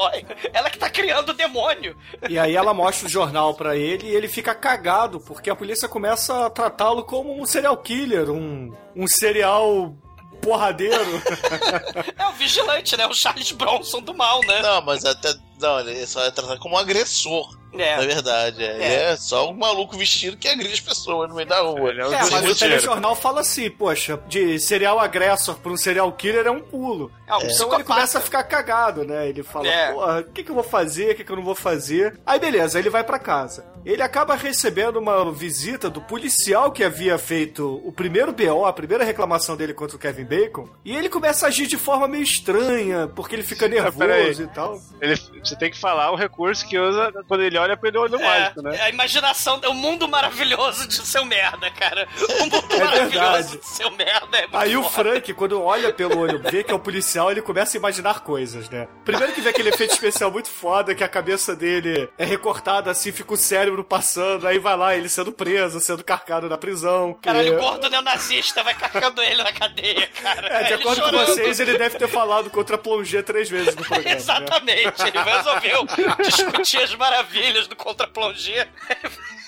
Ela 0.53 0.71
que 0.71 0.79
tá 0.79 0.89
criando 0.91 1.31
o 1.31 1.35
demônio. 1.35 1.97
E 2.29 2.39
aí 2.39 2.55
ela 2.55 2.75
mostra 2.75 3.07
o 3.07 3.11
jornal 3.11 3.55
pra 3.55 3.77
ele 3.77 4.09
e 4.09 4.15
ele 4.15 4.29
fica 4.29 4.55
cagado, 4.55 5.21
porque 5.21 5.51
a 5.51 5.57
polícia 5.57 5.89
começa 5.89 6.47
a 6.47 6.51
tratá-lo 6.51 7.05
como 7.05 7.41
um 7.41 7.47
serial 7.47 7.77
killer, 7.77 8.31
um, 8.31 8.73
um 8.95 9.07
serial 9.07 9.95
porradeiro. 10.41 10.99
É 12.17 12.27
o 12.27 12.33
vigilante, 12.33 12.97
né? 12.97 13.07
O 13.07 13.15
Charles 13.15 13.53
Bronson 13.53 14.01
do 14.01 14.15
mal, 14.15 14.41
né? 14.41 14.61
Não, 14.63 14.83
mas 14.83 15.05
até. 15.05 15.33
Não, 15.61 15.81
ele 15.81 16.07
só 16.07 16.25
é 16.25 16.31
tratado 16.31 16.61
como 16.61 16.75
um 16.75 16.79
agressor. 16.79 17.57
É. 17.75 17.97
Na 17.97 18.03
verdade, 18.03 18.63
é. 18.63 18.75
Ele 18.75 18.85
é 18.85 19.17
só 19.17 19.51
um 19.51 19.55
maluco 19.55 19.97
vestido 19.97 20.37
que 20.37 20.49
agride 20.49 20.75
as 20.75 20.81
pessoas 20.81 21.29
no 21.29 21.35
meio 21.35 21.49
da 21.49 21.61
rua. 21.61 21.91
Ele 21.91 22.01
é 22.01 22.07
um 22.07 22.13
É, 22.13 22.31
mas 22.31 22.51
o 22.51 22.59
telejornal 22.59 23.15
fala 23.15 23.41
assim, 23.41 23.71
poxa, 23.71 24.19
de 24.29 24.59
serial 24.59 24.99
agressor 24.99 25.57
pra 25.57 25.73
um 25.73 25.77
serial 25.77 26.11
killer 26.13 26.47
é 26.47 26.51
um 26.51 26.61
pulo. 26.61 27.11
É 27.29 27.37
um 27.37 27.43
Então 27.51 27.75
ele 27.75 27.85
começa 27.85 28.19
a 28.19 28.21
ficar 28.21 28.43
cagado, 28.45 29.05
né? 29.05 29.29
Ele 29.29 29.43
fala, 29.43 29.69
É. 29.69 29.93
porra, 29.93 30.21
o 30.21 30.25
que, 30.25 30.43
que 30.43 30.51
eu 30.51 30.55
vou 30.55 30.65
fazer, 30.65 31.13
o 31.13 31.15
que, 31.15 31.25
que 31.25 31.31
eu 31.33 31.37
não 31.37 31.45
vou 31.45 31.55
fazer? 31.55 32.19
Aí 32.27 32.39
beleza, 32.41 32.79
ele 32.79 32.91
vai 32.91 33.05
pra 33.05 33.19
casa. 33.19 33.65
Ele 33.85 34.03
acaba 34.03 34.35
recebendo 34.35 34.97
uma 34.99 35.31
visita 35.33 35.89
do 35.89 36.01
policial 36.01 36.71
que 36.73 36.83
havia 36.85 37.17
feito 37.17 37.81
o 37.85 37.93
primeiro 37.93 38.33
BO, 38.33 38.67
a 38.67 38.73
primeira 38.73 39.05
reclamação 39.05 39.57
dele 39.57 39.73
contra 39.73 39.97
o 39.97 39.99
Kevin 39.99 40.25
Bacon, 40.25 40.69
e 40.85 40.95
ele 40.97 41.09
começa 41.09 41.47
a 41.47 41.49
agir 41.49 41.67
de 41.67 41.77
forma 41.79 42.07
meio 42.09 42.23
estranha, 42.23 43.09
porque 43.15 43.35
ele 43.35 43.43
fica 43.45 43.67
nervoso 43.69 44.43
e 44.43 44.47
tal. 44.49 44.79
Ele, 45.01 45.15
você 45.43 45.57
tem 45.57 45.71
que 45.71 45.79
falar 45.79 46.11
o 46.11 46.17
recurso 46.17 46.67
que 46.67 46.79
usa 46.79 47.13
quando 47.27 47.43
ele 47.43 47.57
olha 47.57 47.77
pelo 47.77 48.01
olho 48.01 48.19
mágico, 48.21 48.61
É, 48.61 48.63
né? 48.63 48.81
a 48.83 48.91
imaginação, 48.91 49.61
o 49.69 49.75
mundo 49.75 50.09
maravilhoso 50.09 50.87
de 50.89 50.95
seu 50.97 51.25
merda, 51.25 51.71
cara. 51.71 52.07
O 52.29 52.41
mundo 52.43 52.57
É 52.71 52.79
maravilhoso 52.85 53.09
verdade. 53.11 53.57
de 53.59 53.67
seu 53.67 53.91
merda 53.93 54.39
é 54.39 54.49
Aí 54.53 54.77
o 54.77 54.83
foda. 54.83 54.95
Frank, 55.11 55.35
quando 55.35 55.63
olha 55.63 55.93
pelo 55.93 56.19
olho, 56.19 56.41
vê 56.51 56.63
que 56.63 56.71
é 56.73 56.75
o 56.75 56.79
policial, 56.79 57.18
ele 57.31 57.43
começa 57.43 57.77
a 57.77 57.79
imaginar 57.79 58.21
coisas, 58.21 58.69
né? 58.71 58.87
Primeiro 59.05 59.33
que 59.33 59.41
vê 59.41 59.49
aquele 59.51 59.71
efeito 59.71 59.93
especial 59.93 60.31
muito 60.31 60.49
foda, 60.49 60.95
que 60.95 61.03
a 61.03 61.09
cabeça 61.09 61.57
dele 61.57 62.09
é 62.19 62.25
recortada 62.25 62.91
assim, 62.91 63.11
fica 63.13 63.33
o 63.35 63.37
cérebro 63.37 63.83
passando, 63.83 64.47
aí 64.47 64.59
vai 64.59 64.77
lá, 64.77 64.95
ele 64.97 65.09
sendo 65.09 65.33
preso, 65.33 65.81
sendo 65.81 66.05
carcado 66.05 66.49
na 66.49 66.57
prisão. 66.59 67.15
Caralho, 67.21 67.49
E- 67.55 67.57
o 67.57 67.59
gordo 67.61 67.89
neonazista 67.91 68.63
vai 68.63 68.75
carregando 68.75 69.21
ele 69.23 69.43
na 69.43 69.53
cadeia, 69.53 70.07
cara. 70.23 70.47
É, 70.49 70.63
de 70.65 70.73
Ele 70.75 70.83
acordo 70.83 71.03
com 71.03 71.11
vocês, 71.11 71.59
ele 71.61 71.77
deve 71.79 71.99
ter 71.99 72.09
falado 72.09 72.51
contra 72.51 72.77
a 72.77 72.79
Plongé 72.79 73.23
três 73.23 73.49
vezes 73.51 73.75
no 73.75 73.83
programa. 73.85 74.11
né? 74.11 74.17
Exatamente, 74.17 75.03
ele 75.03 75.19
resolveu 75.19 75.87
discutir 76.25 76.79
as 76.83 76.95
maravilhas 76.95 77.67
do 77.67 77.75
contra-plongé. 77.77 78.69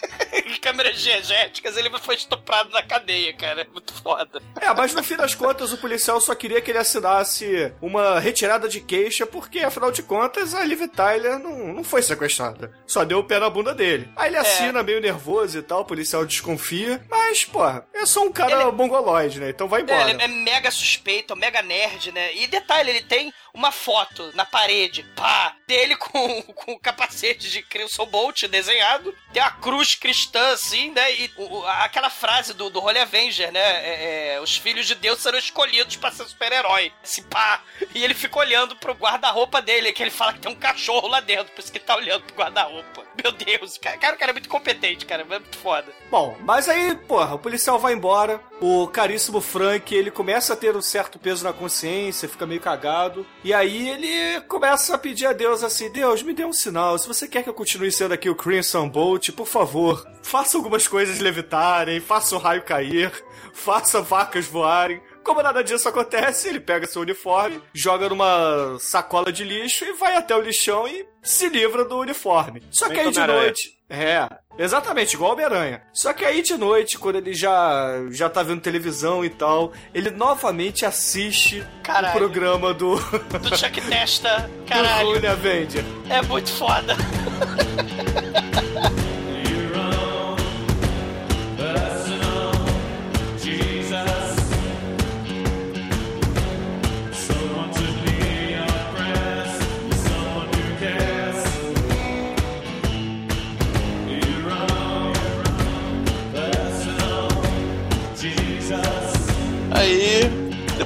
Câmeras 0.61 1.01
diegéticas, 1.01 1.77
ele 1.77 1.91
foi 1.99 2.15
estuprado 2.17 2.71
na 2.71 2.83
cadeia, 2.83 3.33
cara. 3.33 3.63
É 3.63 3.67
muito 3.73 3.93
foda. 3.95 4.43
É, 4.61 4.73
mas 4.75 4.93
no 4.95 5.03
fim 5.03 5.17
das 5.17 5.35
contas, 5.35 5.73
o 5.73 5.79
policial 5.79 6.21
só 6.21 6.35
queria 6.35 6.61
que 6.61 6.71
ele 6.71 6.79
assinasse 6.79 7.73
uma 7.81 8.19
retirada 8.21 8.69
de 8.69 8.81
queixa, 8.81 9.25
porque 9.27 9.61
afinal 9.61 9.91
de 9.91 10.03
contas 10.03 10.55
a 10.55 10.63
Liv 10.65 10.87
Tyler 10.89 11.39
não, 11.39 11.73
não 11.75 11.85
foi 11.85 12.03
sequestrada. 12.03 12.73
Só 12.87 13.05
deu 13.05 13.19
o 13.21 13.25
pé 13.25 13.39
na 13.39 13.49
bunda 13.49 13.75
dele. 13.75 14.09
Aí 14.17 14.29
ele 14.29 14.37
assina 14.37 14.83
meio 14.83 15.01
nervoso 15.01 15.59
e 15.59 15.63
tal, 15.63 15.81
o 15.81 15.85
policial 15.85 16.25
desconfia, 16.27 17.03
mas, 17.09 17.45
porra, 17.45 17.87
é 17.95 18.05
só 18.05 18.23
um 18.23 18.33
cara 18.33 18.63
Ele- 18.63 18.73
mongoloide, 18.73 19.41
né? 19.41 19.51
Então 19.51 19.69
vai 19.69 19.81
É, 19.81 19.83
embora. 19.85 20.11
ele 20.11 20.23
é 20.23 20.29
mega 20.29 20.71
suspeito, 20.71 21.35
mega 21.37 21.63
nerd, 21.63 22.13
né? 22.13 22.35
E 22.35 22.47
detalhe, 22.47 22.91
ele 22.91 23.03
tem 23.03 23.33
uma 23.55 23.73
foto 23.73 24.31
na 24.35 24.45
parede, 24.45 25.03
pá, 25.17 25.55
dele 25.67 25.97
com, 25.97 26.43
com 26.55 26.73
o 26.73 26.79
capacete 26.79 27.51
de 27.51 27.63
Crimson 27.63 28.07
Bolt 28.07 28.45
desenhado, 28.47 29.15
tem 29.33 29.43
a 29.43 29.51
cruz 29.51 29.95
cristã, 29.95 30.53
assim, 30.53 30.91
né? 30.91 31.13
E 31.15 31.31
o- 31.37 31.65
aquela 31.67 32.11
frase 32.11 32.55
do, 32.55 32.71
do 32.71 32.81
Holy 32.83 32.99
Avenger, 32.99 33.53
né? 33.53 33.61
É, 33.61 34.35
é, 34.35 34.41
os 34.41 34.57
filhos 34.57 34.87
de 34.87 34.95
Deus 34.95 35.21
serão 35.21 35.39
escolhidos 35.39 35.97
pra 35.97 36.11
ser 36.11 36.25
super-herói. 36.27 36.93
Esse 37.03 37.23
pá. 37.23 37.63
E 37.95 38.03
ele 38.05 38.15
fica 38.15 38.39
olhando 38.39 38.77
pro 38.77 38.93
guarda-roupa 38.95 39.61
dele, 39.63 39.93
que 39.93 40.03
ele 40.03 40.11
fala 40.11 40.33
que 40.33 40.41
tem 40.41 40.51
um 40.53 40.57
cachorro 40.57 41.09
lá 41.09 41.21
dentro, 41.21 41.53
por 41.53 41.61
isso 41.61 41.71
que 41.73 41.79
ele 41.79 41.85
tá 41.85 41.97
olhando 41.97 42.23
pro 42.25 42.37
guarda-roupa. 42.37 43.05
Meu 43.23 43.33
Deus, 43.33 43.77
cara, 43.79 43.99
cara, 43.99 44.17
o 44.17 44.19
cara 44.19 44.31
é 44.31 44.35
muito 44.35 44.49
competente, 44.49 45.05
cara, 45.05 45.23
é 45.23 45.25
muito 45.25 45.59
foda. 45.59 45.93
Bom, 46.11 46.37
mas 46.41 46.69
aí, 46.69 46.95
porra, 46.95 47.35
o 47.35 47.39
policial 47.39 47.79
vai 47.79 47.93
embora, 47.93 48.41
o 48.61 48.87
caríssimo 48.89 49.41
Frank, 49.41 49.95
ele 49.95 50.11
começa 50.11 50.55
a 50.55 50.57
ter 50.57 50.75
um 50.77 50.81
certo 50.83 51.19
peso 51.19 51.45
na 51.45 51.53
consciência, 51.53 52.29
fica 52.29 52.47
meio 52.47 52.61
cagado, 52.61 53.27
e 53.43 53.55
aí 53.55 53.89
ele 53.89 54.41
começa 54.43 54.95
a 54.95 54.99
pedir 54.99 55.27
a 55.27 55.33
Deus 55.33 55.63
assim, 55.63 55.91
Deus, 55.91 56.23
me 56.23 56.35
dê 56.35 56.45
um 56.45 56.53
sinal, 56.53 56.99
se 56.99 57.09
você 57.09 57.27
quer 57.27 57.43
que 57.43 57.49
eu 57.49 57.55
continue 57.55 57.91
sendo 57.91 58.13
aqui 58.13 58.29
o 58.29 58.35
Crimson 58.35 58.89
Bolt, 58.89 59.31
por 59.31 59.47
favor, 59.47 60.07
faça 60.23 60.57
algumas 60.57 60.87
coisas 60.87 61.19
levitarem, 61.21 62.01
faça 62.01 62.37
o 62.37 62.39
raio 62.39 62.63
cair, 62.63 63.13
faça 63.53 64.01
vacas 64.01 64.47
voarem. 64.47 65.01
Como 65.23 65.43
nada 65.43 65.63
disso 65.63 65.89
acontece, 65.89 66.49
ele 66.49 66.61
pega 66.61 66.87
seu 66.87 67.03
uniforme, 67.03 67.63
joga 67.75 68.09
numa 68.09 68.79
sacola 68.79 69.31
de 69.31 69.45
lixo 69.45 69.85
e 69.85 69.93
vai 69.93 70.17
até 70.17 70.35
o 70.35 70.41
lixão 70.41 70.89
e 70.89 71.07
se 71.23 71.49
livra 71.49 71.85
do 71.85 71.99
uniforme. 71.99 72.63
Só 72.71 72.89
que 72.89 72.99
aí 72.99 73.11
de 73.11 73.27
noite. 73.27 73.79
É, 73.89 74.29
exatamente, 74.65 75.15
igual 75.15 75.33
Homem-Aranha. 75.33 75.83
Só 75.93 76.13
que 76.13 76.25
aí 76.25 76.43
de 76.43 76.57
noite, 76.57 76.99
quando 76.99 77.17
ele 77.17 77.35
já, 77.35 77.93
já 78.11 78.29
tá 78.29 78.43
vendo 78.43 78.61
televisão 78.61 79.25
e 79.25 79.31
tal, 79.31 79.73
ele 79.95 80.11
novamente 80.11 80.85
assiste 80.85 81.65
Caralho. 81.83 82.15
o 82.15 82.19
programa 82.19 82.75
do, 82.75 82.97
Do 82.97 83.57
Chuck 83.57 83.81
Testa, 83.89 84.51
do 84.61 84.65
caralho, 84.67 85.15
Rune 85.15 85.27
Avenger. 85.27 85.85
é 86.09 86.23
muito 86.23 86.51
foda. 86.51 86.97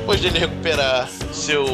depois 0.05 0.21
dele 0.21 0.39
recuperar 0.39 1.09
seu 1.33 1.65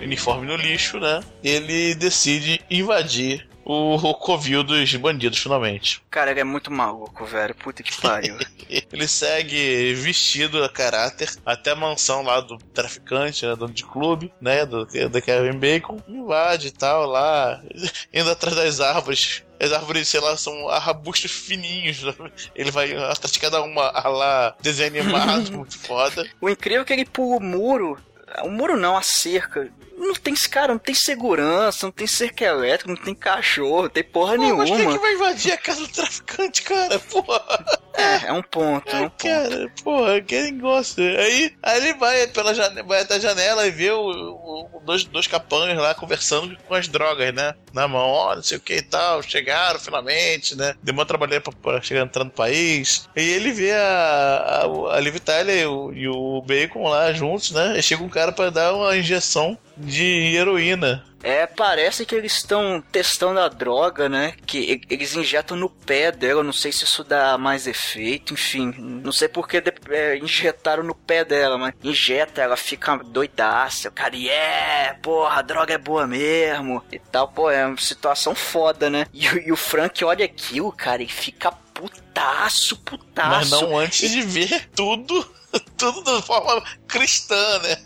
uniforme 0.00 0.46
no 0.46 0.54
lixo, 0.54 1.00
né? 1.00 1.18
Ele 1.42 1.92
decide 1.96 2.60
invadir 2.70 3.48
o, 3.64 3.94
o 3.96 4.14
covil 4.14 4.62
dos 4.62 4.94
bandidos, 4.96 5.38
finalmente. 5.38 6.02
Cara, 6.10 6.30
ele 6.30 6.40
é 6.40 6.44
muito 6.44 6.70
maluco, 6.70 7.24
velho. 7.24 7.54
Puta 7.54 7.82
que 7.82 8.00
pariu. 8.00 8.36
Ele 8.92 9.06
segue 9.06 9.94
vestido 9.94 10.64
a 10.64 10.68
caráter 10.68 11.30
até 11.44 11.72
a 11.72 11.76
mansão 11.76 12.22
lá 12.22 12.40
do 12.40 12.56
traficante, 12.56 13.44
né, 13.46 13.54
dono 13.54 13.72
de 13.72 13.84
clube, 13.84 14.32
né, 14.40 14.64
do, 14.64 14.86
da 15.08 15.20
Kevin 15.20 15.58
Bacon, 15.58 16.00
invade 16.08 16.68
e 16.68 16.70
tal 16.70 17.06
lá, 17.06 17.62
indo 18.12 18.30
atrás 18.30 18.56
das 18.56 18.80
árvores. 18.80 19.42
As 19.60 19.72
árvores, 19.72 20.08
sei 20.08 20.20
lá, 20.20 20.36
são 20.36 20.68
arbustos 20.68 21.30
fininhos. 21.30 22.02
né? 22.02 22.14
Ele 22.54 22.70
vai 22.70 22.94
atrás 22.94 23.32
de 23.32 23.38
cada 23.38 23.62
uma 23.62 23.88
a 23.88 24.08
lá, 24.08 24.56
desenho 24.60 25.00
animado, 25.00 25.52
muito 25.56 25.78
foda. 25.78 26.26
o 26.40 26.48
incrível 26.48 26.82
é 26.82 26.84
que 26.84 26.92
ele 26.92 27.04
pula 27.04 27.36
o 27.36 27.40
muro. 27.40 27.98
O 28.42 28.50
muro 28.50 28.76
não, 28.76 28.96
a 28.96 29.02
cerca. 29.02 29.70
Não 29.96 30.14
tem 30.14 30.34
esse 30.34 30.48
cara, 30.48 30.72
não 30.72 30.78
tem 30.78 30.94
segurança, 30.94 31.86
não 31.86 31.92
tem 31.92 32.06
cerca 32.06 32.44
elétrica, 32.44 32.90
não 32.92 32.96
tem 33.00 33.14
cachorro, 33.14 33.82
não 33.82 33.88
tem 33.88 34.02
porra 34.04 34.34
Pô, 34.34 34.40
nenhuma. 34.42 34.58
mas 34.58 34.70
quem 34.70 34.86
é 34.86 34.92
que 34.92 34.98
vai 34.98 35.14
invadir 35.14 35.52
a 35.52 35.56
casa 35.56 35.80
do 35.82 35.88
traficante, 35.88 36.62
cara? 36.62 36.98
Porra! 36.98 37.64
É, 37.96 38.26
é 38.26 38.32
um 38.32 38.42
ponto, 38.42 38.90
é 38.90 38.96
um 39.02 39.08
ponto. 39.08 39.22
Cara, 39.22 39.72
porra, 39.84 40.20
quem 40.20 40.58
gosta? 40.58 41.00
Aí, 41.00 41.54
aí 41.62 41.76
ele 41.78 41.94
vai 41.94 42.26
pela 42.26 42.52
janela, 42.52 42.86
vai 42.86 43.02
até 43.02 43.14
a 43.14 43.18
janela 43.20 43.66
e 43.66 43.70
vê 43.70 43.90
o, 43.92 44.00
o- 44.08 44.80
dois, 44.84 45.04
dois 45.04 45.26
capangas 45.28 45.78
lá 45.78 45.94
conversando 45.94 46.56
com 46.66 46.74
as 46.74 46.88
drogas, 46.88 47.32
né? 47.32 47.54
Na 47.72 47.86
mão, 47.86 48.00
ó, 48.08 48.34
não 48.34 48.42
sei 48.42 48.58
o 48.58 48.60
que 48.60 48.74
e 48.74 48.82
tal, 48.82 49.22
chegaram 49.22 49.78
finalmente, 49.78 50.56
né? 50.56 50.74
Demorou 50.82 51.06
trabalhar 51.06 51.40
pra, 51.40 51.52
pra 51.52 51.80
chegar 51.80 52.02
entrando 52.02 52.26
no 52.26 52.32
país. 52.34 53.08
E 53.16 53.20
ele 53.22 53.52
vê 53.52 53.72
a, 53.72 54.66
a, 54.90 54.96
a 54.96 55.00
Liv 55.00 55.16
Tyler 55.20 55.56
e 55.62 55.66
o, 55.66 55.92
e 55.92 56.08
o 56.08 56.42
Bacon 56.42 56.88
lá 56.88 57.12
juntos, 57.12 57.52
né? 57.52 57.78
E 57.78 57.82
chega 57.82 58.02
um 58.02 58.08
cara 58.08 58.32
pra 58.32 58.50
dar 58.50 58.74
uma 58.74 58.96
injeção 58.96 59.56
de 59.76 60.34
heroína. 60.36 61.04
É, 61.22 61.46
parece 61.46 62.04
que 62.04 62.14
eles 62.14 62.34
estão 62.36 62.84
testando 62.92 63.40
a 63.40 63.48
droga, 63.48 64.10
né? 64.10 64.34
Que 64.44 64.58
e- 64.58 64.80
eles 64.94 65.16
injetam 65.16 65.56
no 65.56 65.70
pé 65.70 66.12
dela. 66.12 66.42
Não 66.44 66.52
sei 66.52 66.70
se 66.70 66.84
isso 66.84 67.02
dá 67.02 67.38
mais 67.38 67.66
efeito, 67.66 68.34
enfim. 68.34 68.74
Não 68.78 69.10
sei 69.10 69.26
porque 69.28 69.62
é, 69.88 70.18
injetaram 70.18 70.82
no 70.82 70.94
pé 70.94 71.24
dela, 71.24 71.56
mas 71.56 71.72
injeta, 71.82 72.42
ela 72.42 72.58
fica 72.58 72.96
doidaça. 72.98 73.88
O 73.88 73.92
cara, 73.92 74.14
yeah, 74.14 74.98
porra, 75.00 75.38
a 75.38 75.42
droga 75.42 75.72
é 75.72 75.78
boa 75.78 76.06
mesmo. 76.06 76.84
E 76.92 76.98
tal, 76.98 77.28
pô, 77.28 77.50
é 77.50 77.64
uma 77.66 77.78
situação 77.80 78.34
foda, 78.34 78.90
né? 78.90 79.06
E, 79.12 79.26
o- 79.30 79.38
e 79.48 79.50
o 79.50 79.56
Frank 79.56 80.04
olha 80.04 80.26
aquilo, 80.26 80.70
cara, 80.72 81.02
e 81.02 81.08
fica 81.08 81.50
putaço, 81.72 82.76
putaço. 82.84 83.30
Mas 83.30 83.50
não 83.50 83.78
antes 83.78 84.10
de 84.10 84.20
ver 84.20 84.68
tudo, 84.76 85.26
tudo 85.78 86.20
de 86.20 86.26
forma 86.26 86.62
cristã, 86.86 87.58
né? 87.60 87.76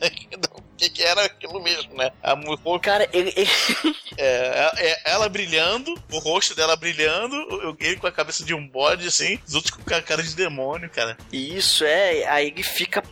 O 0.78 0.80
que, 0.80 0.90
que 0.90 1.02
era 1.02 1.24
aquilo 1.24 1.60
mesmo, 1.60 1.92
né? 1.96 2.12
A 2.22 2.36
mu- 2.36 2.56
Cara, 2.80 3.08
ele, 3.12 3.32
ele- 3.36 3.50
é, 4.16 4.70
é- 4.76 5.10
ela 5.12 5.28
brilhando, 5.28 5.92
o 6.12 6.18
rosto 6.18 6.54
dela 6.54 6.76
brilhando, 6.76 7.34
o- 7.36 7.76
ele 7.80 7.96
com 7.96 8.06
a 8.06 8.12
cabeça 8.12 8.44
de 8.44 8.54
um 8.54 8.64
bode, 8.66 9.08
assim, 9.08 9.40
os 9.46 9.54
outros 9.54 9.74
com 9.74 9.94
a 9.94 10.00
cara 10.00 10.22
de 10.22 10.36
demônio, 10.36 10.88
cara. 10.88 11.16
Isso 11.32 11.84
é, 11.84 12.24
aí 12.28 12.46
ele 12.48 12.62
fica. 12.62 13.02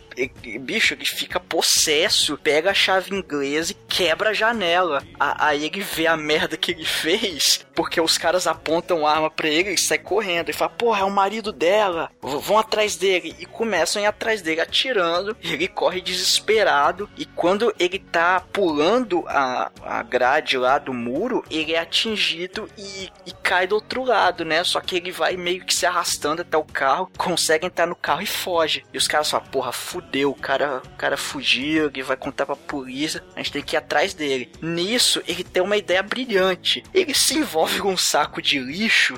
Bicho, 0.60 0.94
ele 0.94 1.04
fica 1.04 1.38
possesso, 1.38 2.38
pega 2.38 2.70
a 2.70 2.74
chave 2.74 3.14
inglesa 3.14 3.72
e 3.72 3.76
quebra 3.86 4.30
a 4.30 4.32
janela. 4.32 5.02
Aí 5.20 5.66
ele 5.66 5.80
vê 5.82 6.06
a 6.06 6.16
merda 6.16 6.56
que 6.56 6.70
ele 6.70 6.86
fez, 6.86 7.66
porque 7.74 8.00
os 8.00 8.16
caras 8.16 8.46
apontam 8.46 9.06
arma 9.06 9.30
pra 9.30 9.46
ele 9.46 9.72
e 9.74 9.78
sai 9.78 9.98
correndo. 9.98 10.48
Ele 10.48 10.56
fala, 10.56 10.70
porra, 10.70 11.00
é 11.00 11.04
o 11.04 11.10
marido 11.10 11.52
dela, 11.52 12.10
vão 12.22 12.58
atrás 12.58 12.96
dele. 12.96 13.34
E 13.38 13.44
começam 13.44 14.00
a 14.00 14.04
ir 14.04 14.08
atrás 14.08 14.40
dele 14.40 14.62
atirando. 14.62 15.36
Ele 15.42 15.68
corre 15.68 16.00
desesperado. 16.00 17.10
E 17.18 17.26
quando 17.26 17.55
ele 17.78 17.98
tá 17.98 18.40
pulando 18.52 19.24
a, 19.26 19.70
a 19.82 20.02
grade 20.02 20.56
lá 20.56 20.78
do 20.78 20.92
muro, 20.92 21.44
ele 21.50 21.72
é 21.72 21.78
atingido 21.78 22.68
e, 22.76 23.10
e 23.24 23.32
cai 23.42 23.66
do 23.66 23.74
outro 23.74 24.04
lado, 24.04 24.44
né? 24.44 24.62
Só 24.64 24.80
que 24.80 24.96
ele 24.96 25.10
vai 25.10 25.36
meio 25.36 25.64
que 25.64 25.74
se 25.74 25.86
arrastando 25.86 26.42
até 26.42 26.56
o 26.56 26.64
carro, 26.64 27.10
consegue 27.16 27.66
entrar 27.66 27.86
no 27.86 27.96
carro 27.96 28.22
e 28.22 28.26
foge. 28.26 28.84
E 28.92 28.98
os 28.98 29.08
caras 29.08 29.30
falam, 29.30 29.46
porra, 29.46 29.72
fudeu, 29.72 30.30
o 30.30 30.34
cara, 30.34 30.82
o 30.84 30.96
cara 30.96 31.16
fugiu, 31.16 31.86
ele 31.86 32.02
vai 32.02 32.16
contar 32.16 32.46
pra 32.46 32.56
polícia, 32.56 33.22
a 33.34 33.38
gente 33.38 33.52
tem 33.52 33.62
que 33.62 33.76
ir 33.76 33.78
atrás 33.78 34.14
dele. 34.14 34.50
Nisso, 34.60 35.22
ele 35.26 35.44
tem 35.44 35.62
uma 35.62 35.76
ideia 35.76 36.02
brilhante. 36.02 36.82
Ele 36.92 37.14
se 37.14 37.38
envolve 37.38 37.80
com 37.80 37.92
um 37.92 37.96
saco 37.96 38.42
de 38.42 38.58
lixo 38.58 39.16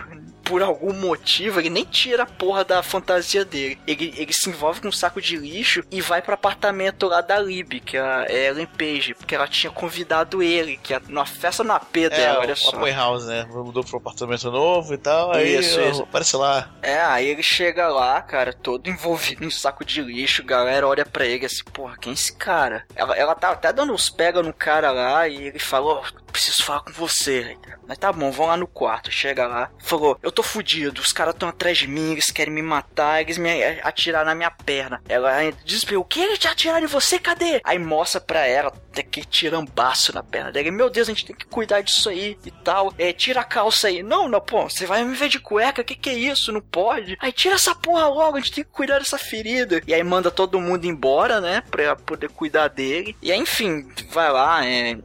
por 0.48 0.62
algum 0.62 0.94
motivo, 0.94 1.60
ele 1.60 1.68
nem 1.68 1.84
tira 1.84 2.22
a 2.22 2.26
porra 2.26 2.64
da 2.64 2.82
fantasia 2.82 3.44
dele. 3.44 3.78
Ele, 3.86 4.14
ele 4.16 4.32
se 4.32 4.48
envolve 4.48 4.80
com 4.80 4.88
um 4.88 4.92
saco 4.92 5.20
de 5.20 5.36
lixo 5.36 5.84
e 5.90 6.00
vai 6.00 6.22
pro 6.22 6.32
apartamento 6.34 7.06
lá 7.06 7.20
da 7.20 7.38
Lib, 7.38 7.80
que 7.80 7.98
é 7.98 8.00
a 8.00 8.26
Ellen 8.30 8.66
Page, 8.66 9.14
porque 9.14 9.34
ela 9.34 9.46
tinha 9.46 9.70
convidado 9.70 10.42
ele, 10.42 10.78
que 10.78 10.94
é 10.94 11.00
numa 11.06 11.26
festa 11.26 11.62
no 11.62 11.72
AP 11.74 11.96
É, 11.96 12.08
dela, 12.08 12.40
olha 12.40 12.56
só. 12.56 12.70
Apoy 12.74 12.90
House, 12.92 13.26
né? 13.26 13.46
Mudou 13.50 13.84
pro 13.84 13.98
apartamento 13.98 14.50
novo 14.50 14.94
e 14.94 14.98
tal, 14.98 15.32
aí 15.32 15.58
Isso, 15.58 15.78
isso. 15.80 16.02
aparece 16.02 16.36
lá. 16.36 16.70
É, 16.80 16.98
aí 17.00 17.26
ele 17.28 17.42
chega 17.42 17.88
lá, 17.88 18.20
cara, 18.22 18.52
todo 18.54 18.88
envolvido 18.88 19.44
em 19.44 19.50
saco 19.50 19.84
de 19.84 20.00
lixo, 20.00 20.42
galera 20.42 20.88
olha 20.88 21.04
pra 21.04 21.26
ele 21.26 21.44
assim, 21.44 21.62
porra, 21.72 21.96
quem 21.98 22.12
é 22.12 22.14
esse 22.14 22.34
cara? 22.34 22.86
Ela, 22.96 23.14
ela 23.16 23.34
tá 23.34 23.50
até 23.50 23.70
dando 23.72 23.92
uns 23.92 24.08
pega 24.08 24.42
no 24.42 24.52
cara 24.54 24.90
lá 24.90 25.28
e 25.28 25.48
ele 25.48 25.58
falou, 25.58 26.02
preciso 26.28 26.64
falar 26.64 26.80
com 26.80 26.92
você. 26.92 27.56
Mas 27.86 27.98
tá 27.98 28.12
bom, 28.12 28.30
vão 28.30 28.46
lá 28.46 28.56
no 28.56 28.66
quarto. 28.66 29.10
Chega 29.10 29.46
lá, 29.46 29.70
falou, 29.78 30.18
eu 30.22 30.30
tô 30.30 30.42
fudido, 30.42 31.00
os 31.00 31.12
caras 31.12 31.34
tão 31.34 31.48
atrás 31.48 31.78
de 31.78 31.86
mim, 31.86 32.12
eles 32.12 32.30
querem 32.30 32.52
me 32.52 32.62
matar, 32.62 33.20
eles 33.20 33.38
me 33.38 33.62
atiraram 33.82 34.26
na 34.26 34.34
minha 34.34 34.50
perna. 34.50 35.02
Ela 35.08 35.50
diz 35.64 35.82
o 35.82 36.04
que 36.04 36.20
eles 36.20 36.38
te 36.38 36.48
atiraram 36.48 36.84
em 36.84 36.88
você? 36.88 37.18
Cadê? 37.18 37.60
Aí 37.64 37.78
mostra 37.78 38.20
pra 38.20 38.46
ela, 38.46 38.72
aquele 38.96 39.26
tirambaço 39.26 40.14
na 40.14 40.22
perna 40.22 40.52
dele. 40.52 40.70
Meu 40.70 40.90
Deus, 40.90 41.08
a 41.08 41.12
gente 41.12 41.26
tem 41.26 41.36
que 41.36 41.46
cuidar 41.46 41.80
disso 41.80 42.08
aí 42.08 42.38
e 42.44 42.50
tal. 42.50 42.92
É, 42.98 43.12
tira 43.12 43.40
a 43.40 43.44
calça 43.44 43.88
aí. 43.88 44.02
Não, 44.02 44.28
não, 44.28 44.40
pô, 44.40 44.68
você 44.68 44.86
vai 44.86 45.02
me 45.04 45.14
ver 45.14 45.28
de 45.28 45.40
cueca, 45.40 45.84
que 45.84 45.94
que 45.94 46.10
é 46.10 46.14
isso? 46.14 46.52
Não 46.52 46.60
pode. 46.60 47.16
Aí 47.20 47.32
tira 47.32 47.54
essa 47.54 47.74
porra 47.74 48.06
logo, 48.08 48.36
a 48.36 48.40
gente 48.40 48.52
tem 48.52 48.64
que 48.64 48.70
cuidar 48.70 48.98
dessa 48.98 49.18
ferida. 49.18 49.80
E 49.86 49.94
aí 49.94 50.02
manda 50.02 50.30
todo 50.30 50.60
mundo 50.60 50.84
embora, 50.84 51.40
né, 51.40 51.62
pra 51.70 51.96
poder 51.96 52.28
cuidar 52.28 52.68
dele. 52.68 53.16
E 53.22 53.32
aí, 53.32 53.38
enfim, 53.38 53.88
vai 54.10 54.30
lá, 54.30 54.64
é 54.66 54.98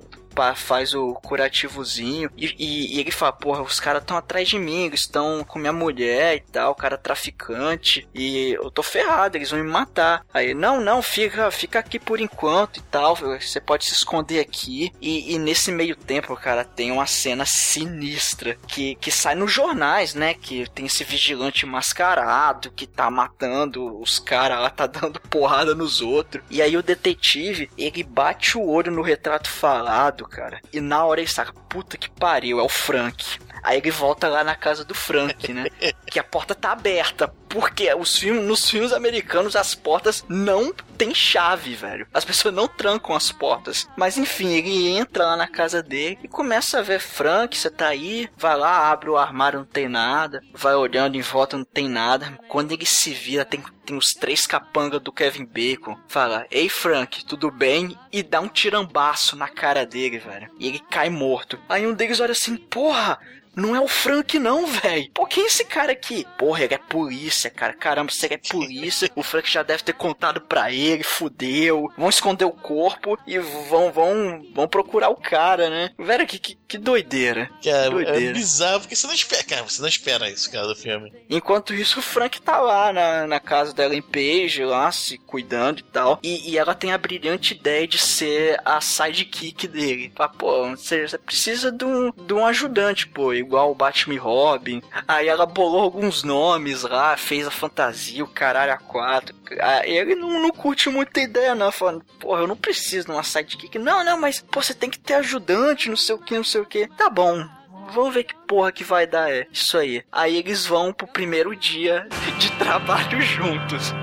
faz 0.56 0.94
o 0.94 1.14
curativozinho 1.16 2.30
e, 2.38 2.46
e- 2.58 2.96
e 2.96 3.00
ele 3.00 3.12
fala, 3.12 3.32
porra, 3.34 3.62
os 3.62 3.80
caras 3.80 4.02
estão 4.02 4.18
atrás 4.18 4.48
de 4.48 4.58
mim, 4.60 4.86
eles 4.86 5.02
estão 5.02 5.44
com 5.44 5.60
minha 5.60 5.74
mulher 5.74 6.36
e 6.36 6.40
tal, 6.40 6.72
o 6.72 6.76
cara 6.76 6.98
traficante 6.98 8.08
e 8.14 8.52
eu 8.52 8.70
tô 8.72 8.84
ferrado, 8.84 9.38
eles 9.38 9.50
vão 9.52 9.64
me 9.64 9.70
matar. 9.70 10.26
Aí, 10.34 10.54
não, 10.54 10.80
não, 10.80 11.02
fica, 11.02 11.50
fica 11.52 11.80
aqui 11.80 12.00
por 12.00 12.20
enquanto 12.20 12.78
e 12.78 12.82
tal, 12.84 13.16
você 13.16 13.60
pode 13.62 13.86
se 13.86 13.94
esconder 13.94 14.40
aqui. 14.40 14.92
E, 15.02 15.34
e 15.34 15.40
nesse 15.40 15.72
meio 15.72 15.96
tempo, 15.96 16.36
cara, 16.36 16.64
tem 16.64 16.92
uma 16.92 17.06
cena 17.06 17.46
sinistra 17.46 18.58
que, 18.68 18.96
que 18.96 19.12
sai 19.12 19.36
nos 19.36 19.52
jornais, 19.52 20.14
né? 20.14 20.34
Que 20.34 20.70
tem 20.72 20.86
esse 20.86 21.04
vigilante 21.04 21.66
mascarado 21.66 22.72
que 22.72 22.86
tá 22.88 23.10
matando 23.10 24.00
os 24.00 24.20
caras 24.20 24.60
lá, 24.60 24.70
tá 24.70 24.88
dando 24.88 25.20
porrada 25.22 25.74
nos 25.76 26.02
outros. 26.02 26.44
E 26.50 26.62
aí 26.62 26.76
o 26.78 26.84
detetive, 26.84 27.70
ele 27.78 28.04
bate 28.04 28.58
o 28.58 28.66
olho 28.68 28.92
no 28.92 29.02
retrato 29.02 29.50
falado, 29.50 30.23
cara. 30.28 30.62
E 30.72 30.80
na 30.80 31.06
hora 31.06 31.22
ele 31.22 31.30
saca, 31.30 31.54
puta 31.54 31.98
que 31.98 32.10
pariu, 32.10 32.60
é 32.60 32.64
o 32.64 32.70
Frank. 32.70 33.40
Aí 33.64 33.78
ele 33.78 33.92
volta 33.92 34.28
lá 34.28 34.44
na 34.44 34.56
casa 34.56 34.84
do 34.84 34.94
Frank, 34.94 35.52
né? 35.54 35.70
que 36.06 36.20
a 36.20 36.24
porta 36.24 36.54
tá 36.54 36.72
aberta. 36.72 37.34
Porque 37.48 37.94
os 37.94 38.18
filmes, 38.18 38.44
nos 38.44 38.70
filmes 38.70 38.92
americanos 38.92 39.56
as 39.56 39.76
portas 39.76 40.26
não 40.28 40.74
tem 40.98 41.14
chave, 41.14 41.76
velho. 41.76 42.08
As 42.14 42.26
pessoas 42.26 42.54
não 42.54 42.68
trancam 42.68 43.16
as 43.16 43.32
portas. 43.32 43.88
Mas 43.96 44.18
enfim, 44.18 44.54
ele 44.54 44.90
entra 44.90 45.26
lá 45.26 45.38
na 45.38 45.48
casa 45.48 45.82
dele 45.82 46.18
e 46.24 46.28
começa 46.28 46.80
a 46.80 46.82
ver 46.82 47.00
Frank, 47.00 47.56
você 47.56 47.70
tá 47.70 47.88
aí, 47.88 48.30
vai 48.36 48.58
lá, 48.58 48.92
abre 48.92 49.10
o 49.10 49.18
armário, 49.18 49.60
não 49.60 49.66
tem 49.66 49.88
nada, 49.88 50.42
vai 50.54 50.74
olhando 50.76 51.16
em 51.16 51.22
volta, 51.22 51.58
não 51.58 51.66
tem 51.66 51.88
nada. 51.88 52.38
Quando 52.48 52.72
ele 52.72 52.86
se 52.86 53.12
vira, 53.12 53.46
tem, 53.46 53.64
tem 53.86 53.98
os 53.98 54.14
três 54.14 54.48
capangas 54.48 55.02
do 55.02 55.12
Kevin 55.12 55.46
Bacon. 55.46 55.98
Fala, 56.08 56.46
ei 56.50 56.70
Frank, 56.70 57.24
tudo 57.26 57.52
bem? 57.52 57.98
E 58.12 58.24
dá 58.24 58.42
um 58.42 58.48
tirambaço 58.48 59.36
na 59.36 59.48
cara 59.48 59.86
dele, 59.86 60.18
velho. 60.18 60.50
E 60.60 60.68
ele 60.68 60.80
cai 60.80 61.10
morto. 61.10 61.60
Aí 61.70 61.86
um 61.86 61.94
deles 61.94 62.20
olha 62.20 62.32
assim, 62.32 62.58
porra, 62.58 63.20
não 63.56 63.76
é 63.76 63.80
o 63.80 63.88
Frank, 63.88 64.38
não, 64.40 64.66
velho. 64.68 65.10
Pô, 65.14 65.26
quem 65.26 65.44
é 65.44 65.48
esse 65.48 65.66
cara 65.66 65.92
aqui? 65.92 66.26
Porra, 66.38 66.64
ele 66.64 66.74
é 66.74 66.78
polícia, 66.78 67.50
cara. 67.50 67.74
Caramba, 67.74 68.12
se 68.12 68.26
ele 68.26 68.36
é 68.36 68.38
polícia, 68.38 69.10
o 69.16 69.24
Frank 69.24 69.50
já 69.50 69.64
deve 69.64 69.84
ter 69.84 69.94
contado 69.94 70.42
pra 70.42 70.72
ele, 70.72 71.04
fudeu. 71.04 71.92
Vão 71.98 72.10
esconder 72.10 72.46
o 72.46 72.52
corpo 72.52 73.18
e 73.28 73.38
vão, 73.40 73.92
vão, 73.92 74.44
vão 74.54 74.68
procurar 74.68 75.10
o 75.10 75.16
cara, 75.16 75.70
né? 75.70 75.92
Velho, 75.98 76.26
que, 76.26 76.40
que, 76.40 76.58
que 76.68 76.78
doideira. 76.78 77.50
Cara, 77.64 77.90
doideira. 77.90 78.32
é 78.32 78.34
bizarro, 78.34 78.82
porque 78.82 78.96
você 78.96 79.08
não 79.08 79.14
espera, 79.14 79.44
cara, 79.44 79.64
você 79.64 79.82
não 79.82 79.88
espera 79.88 80.30
isso, 80.30 80.52
cara, 80.52 80.68
do 80.68 80.76
filme. 80.76 81.14
Enquanto 81.30 81.74
isso, 81.74 82.00
o 82.00 82.04
Frank 82.04 82.42
tá 82.42 82.60
lá 82.60 82.92
na, 82.92 83.28
na 83.28 83.40
casa 83.40 83.74
da 83.74 83.86
Ellen 83.86 84.02
Page, 84.02 84.64
lá 84.64 84.92
se 84.92 85.18
cuidando 85.18 85.80
e 85.80 85.84
tal. 85.84 86.20
E, 86.24 86.52
e 86.52 86.58
ela 86.58 86.74
tem 86.74 86.92
a 86.92 86.98
brilhante 86.98 87.54
ideia 87.54 87.88
de 87.88 87.98
ser 87.98 88.60
a 88.66 88.82
sidekick 88.82 89.68
dele. 89.68 90.12
Fala, 90.16 90.30
pô, 90.30 90.70
você, 90.70 91.08
você 91.08 91.18
precisa 91.18 91.72
de 91.72 91.86
um, 91.86 92.12
de 92.12 92.34
um 92.34 92.46
ajudante, 92.46 93.08
pô, 93.08 93.34
igual 93.44 93.72
o 93.72 93.76
Batman 93.76 94.16
e 94.16 94.18
Robin. 94.18 94.82
Aí 95.08 95.28
ela 95.28 95.46
bolou 95.46 95.82
alguns 95.82 96.24
nomes 96.24 96.84
lá, 96.84 97.16
fez 97.18 97.46
a 97.46 97.52
fantasia, 97.52 98.24
o 98.24 98.28
caralho 98.28 98.74
a 98.74 98.78
quatro. 98.78 99.36
Aí 99.62 99.96
ele 99.98 100.16
não, 100.16 100.42
não 100.42 100.50
curte 100.52 100.90
muita 100.90 101.22
ideia, 101.22 101.54
não. 101.54 101.72
Falando, 101.72 102.04
porra, 102.20 102.42
eu 102.42 102.48
não 102.48 102.56
preciso 102.56 103.08
de 103.08 103.12
uma 103.12 103.24
sidekick. 103.24 103.78
Não, 103.78 104.04
não, 104.04 104.20
mas, 104.20 104.42
pô, 104.42 104.62
você 104.62 104.74
tem 104.74 104.90
que 104.90 105.00
ter 105.00 105.16
ajudante, 105.16 105.90
não 105.90 105.98
sei 105.98 106.16
o 106.16 106.20
que, 106.20 106.36
não 106.36 106.44
sei 106.44 106.62
o 106.62 106.66
que. 106.66 106.88
Tá 106.88 107.10
bom. 107.10 107.48
Vamos 107.94 108.14
ver 108.14 108.24
que 108.24 108.36
porra 108.48 108.72
que 108.72 108.84
vai 108.84 109.06
dar 109.06 109.30
é 109.32 109.46
isso 109.52 109.78
aí. 109.78 110.04
Aí 110.12 110.38
eles 110.38 110.66
vão 110.66 110.94
pro 110.94 111.06
primeiro 111.06 111.56
dia 111.56 112.08
de 112.40 112.52
trabalho 112.54 113.22
juntos. 113.22 113.94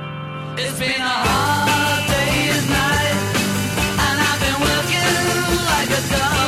It's 0.58 0.78
been 0.78 1.00
a 1.00 1.08
hard 1.08 2.06
day's 2.08 2.68
night, 2.68 3.14
and 3.98 4.20
I've 4.20 4.40
been 4.40 4.60
working 4.60 5.64
like 5.64 5.90
a 5.90 6.00
dog. 6.18 6.39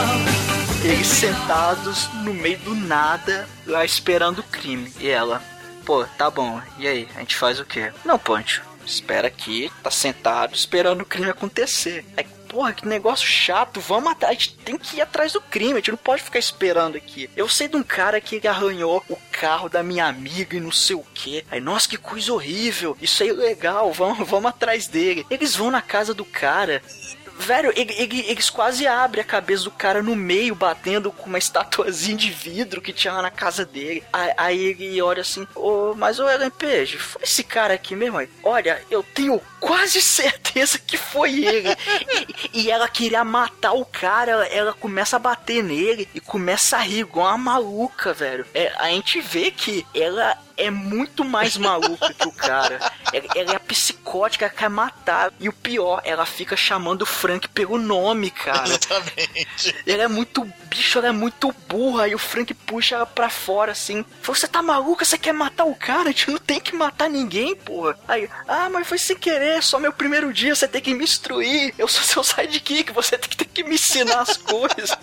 Eles 0.85 1.07
sentados 1.07 2.13
no 2.25 2.35
meio 2.35 2.59
do 2.59 2.75
nada, 2.75 3.49
lá 3.65 3.85
esperando 3.85 4.41
o 4.41 4.43
crime. 4.43 4.93
E 4.99 5.09
ela, 5.09 5.41
pô, 5.85 6.05
tá 6.05 6.29
bom, 6.29 6.61
e 6.77 6.89
aí? 6.89 7.09
A 7.15 7.21
gente 7.21 7.37
faz 7.37 7.61
o 7.61 7.65
quê? 7.65 7.93
Não, 8.05 8.19
Pancho, 8.19 8.63
espera 8.85 9.29
aqui, 9.29 9.71
tá 9.81 9.93
sentado 9.93 10.57
esperando 10.57 11.03
o 11.03 11.07
crime 11.07 11.31
acontecer. 11.31 12.05
Aí, 12.17 12.27
porra, 12.49 12.73
que 12.73 12.87
negócio 12.87 13.27
chato, 13.27 13.81
vamos 13.81 14.11
atrás, 14.11 14.31
a 14.31 14.35
gente 14.35 14.55
tem 14.57 14.77
que 14.77 14.97
ir 14.97 15.01
atrás 15.01 15.33
do 15.33 15.41
crime, 15.41 15.75
a 15.75 15.77
gente 15.77 15.93
não 15.93 15.99
pode 15.99 16.23
ficar 16.23 16.41
esperando 16.41 16.97
aqui. 16.97 17.31
Eu 17.37 17.49
sei 17.49 17.69
de 17.69 17.77
um 17.77 17.83
cara 17.85 18.21
que 18.21 18.47
arranhou 18.47 19.05
o 19.09 19.17
carro 19.31 19.69
da 19.69 19.85
minha 19.85 20.07
amiga 20.07 20.57
e 20.57 20.61
não 20.61 20.73
sei 20.73 20.97
o 20.97 21.07
que. 21.15 21.45
Aí, 21.49 21.61
nossa, 21.61 21.89
que 21.89 21.97
coisa 21.97 22.33
horrível, 22.33 22.97
isso 23.01 23.23
é 23.23 23.27
ilegal, 23.27 23.93
vamos, 23.93 24.29
vamos 24.29 24.51
atrás 24.51 24.89
dele. 24.89 25.25
Eles 25.31 25.55
vão 25.55 25.71
na 25.71 25.81
casa 25.81 26.13
do 26.13 26.25
cara. 26.25 26.83
Velho, 27.47 27.73
ele- 27.77 27.95
ele- 27.99 28.25
eles 28.29 28.49
quase 28.51 28.87
abrem 28.87 29.23
a 29.23 29.27
cabeça 29.27 29.65
do 29.65 29.71
cara 29.71 30.03
no 30.03 30.15
meio, 30.17 30.55
batendo 30.55 31.11
com 31.13 31.27
uma 31.27 31.39
estatuazinha 31.39 32.17
de 32.17 32.31
vidro 32.31 32.81
que 32.81 32.93
tinha 32.93 33.13
lá 33.15 33.23
na 33.23 33.31
casa 33.31 33.65
dele. 33.65 34.03
Aí, 34.37 34.59
ele 34.65 35.01
olha 35.03 35.23
assim, 35.23 35.47
ô, 35.55 35.95
mas 35.97 36.19
ô 36.19 36.29
Ellen 36.29 36.51
Page, 36.51 36.99
foi 36.99 37.23
esse 37.23 37.43
cara 37.43 37.75
aqui 37.75 37.95
mesmo? 37.97 38.21
Olha, 38.43 38.83
eu 38.91 39.03
tenho 39.03 39.41
quase 39.61 40.01
certeza 40.03 40.79
que 40.79 40.97
foi 40.97 41.45
ele. 41.45 41.69
e, 42.53 42.63
e 42.65 42.71
ela 42.71 42.89
queria 42.89 43.25
matar 43.25 43.73
o 43.73 43.85
cara, 43.85 44.31
ela, 44.31 44.47
ela 44.47 44.73
começa 44.73 45.17
a 45.17 45.19
bater 45.19 45.63
nele 45.63 46.09
e 46.15 46.21
começa 46.21 46.77
a 46.77 46.81
rir 46.81 47.01
igual 47.01 47.29
uma 47.29 47.39
maluca, 47.39 48.13
velho. 48.13 48.47
É, 48.55 48.73
a 48.79 48.89
gente 48.89 49.21
vê 49.21 49.51
que 49.51 49.87
ela 49.95 50.37
é 50.67 50.71
muito 50.71 51.25
mais 51.25 51.57
maluca 51.57 52.13
que 52.15 52.29
o 52.29 52.33
cara. 52.33 52.79
Ela, 53.13 53.27
ela 53.35 53.55
é 53.55 53.59
psicótica, 53.59 54.47
ela 54.47 54.55
quer 54.55 54.71
matar. 54.71 55.33
E 55.41 55.49
o 55.49 55.53
pior, 55.53 56.01
ela 56.05 56.25
fica 56.25 56.57
chamando 56.57 57.03
o 57.03 57.07
Frank 57.07 57.49
pelo 57.49 57.79
nome, 57.79 58.31
cara. 58.31 58.69
Exatamente. 58.69 59.75
Ela 59.87 60.05
é 60.05 60.09
muito 60.09 60.45
bicho, 60.69 60.99
ela 60.99 61.09
é 61.09 61.13
muito 61.13 61.53
burra. 61.69 62.09
E 62.09 62.15
o 62.15 62.19
Frank 62.19 62.53
puxa 62.55 62.95
ela 62.95 63.07
pra 63.07 63.29
fora 63.29 63.73
assim. 63.73 64.05
Você 64.23 64.47
tá 64.47 64.63
maluca? 64.63 65.05
Você 65.05 65.19
quer 65.19 65.33
matar 65.33 65.65
o 65.65 65.75
cara? 65.75 66.09
A 66.09 66.13
gente 66.13 66.31
não 66.31 66.39
tem 66.39 66.61
que 66.61 66.75
matar 66.75 67.09
ninguém, 67.11 67.55
porra. 67.57 67.99
Aí, 68.07 68.29
ah, 68.47 68.69
mas 68.71 68.87
foi 68.87 68.99
sem 68.99 69.17
querer, 69.17 69.63
só 69.63 69.79
meu 69.79 69.93
primeiro 69.93 70.33
dia, 70.33 70.55
você 70.55 70.69
tem 70.69 70.81
que 70.81 70.95
me 70.95 71.05
instruir. 71.05 71.75
Eu 71.79 71.89
sou 71.89 72.03
seu 72.03 72.25
sidekick, 72.25 72.93
você 72.93 73.19
tem 73.19 73.29
que, 73.29 73.37
tem 73.37 73.49
que 73.49 73.65
me 73.65 73.75
ensinar 73.75 74.21
as 74.21 74.37
coisas. 74.39 74.97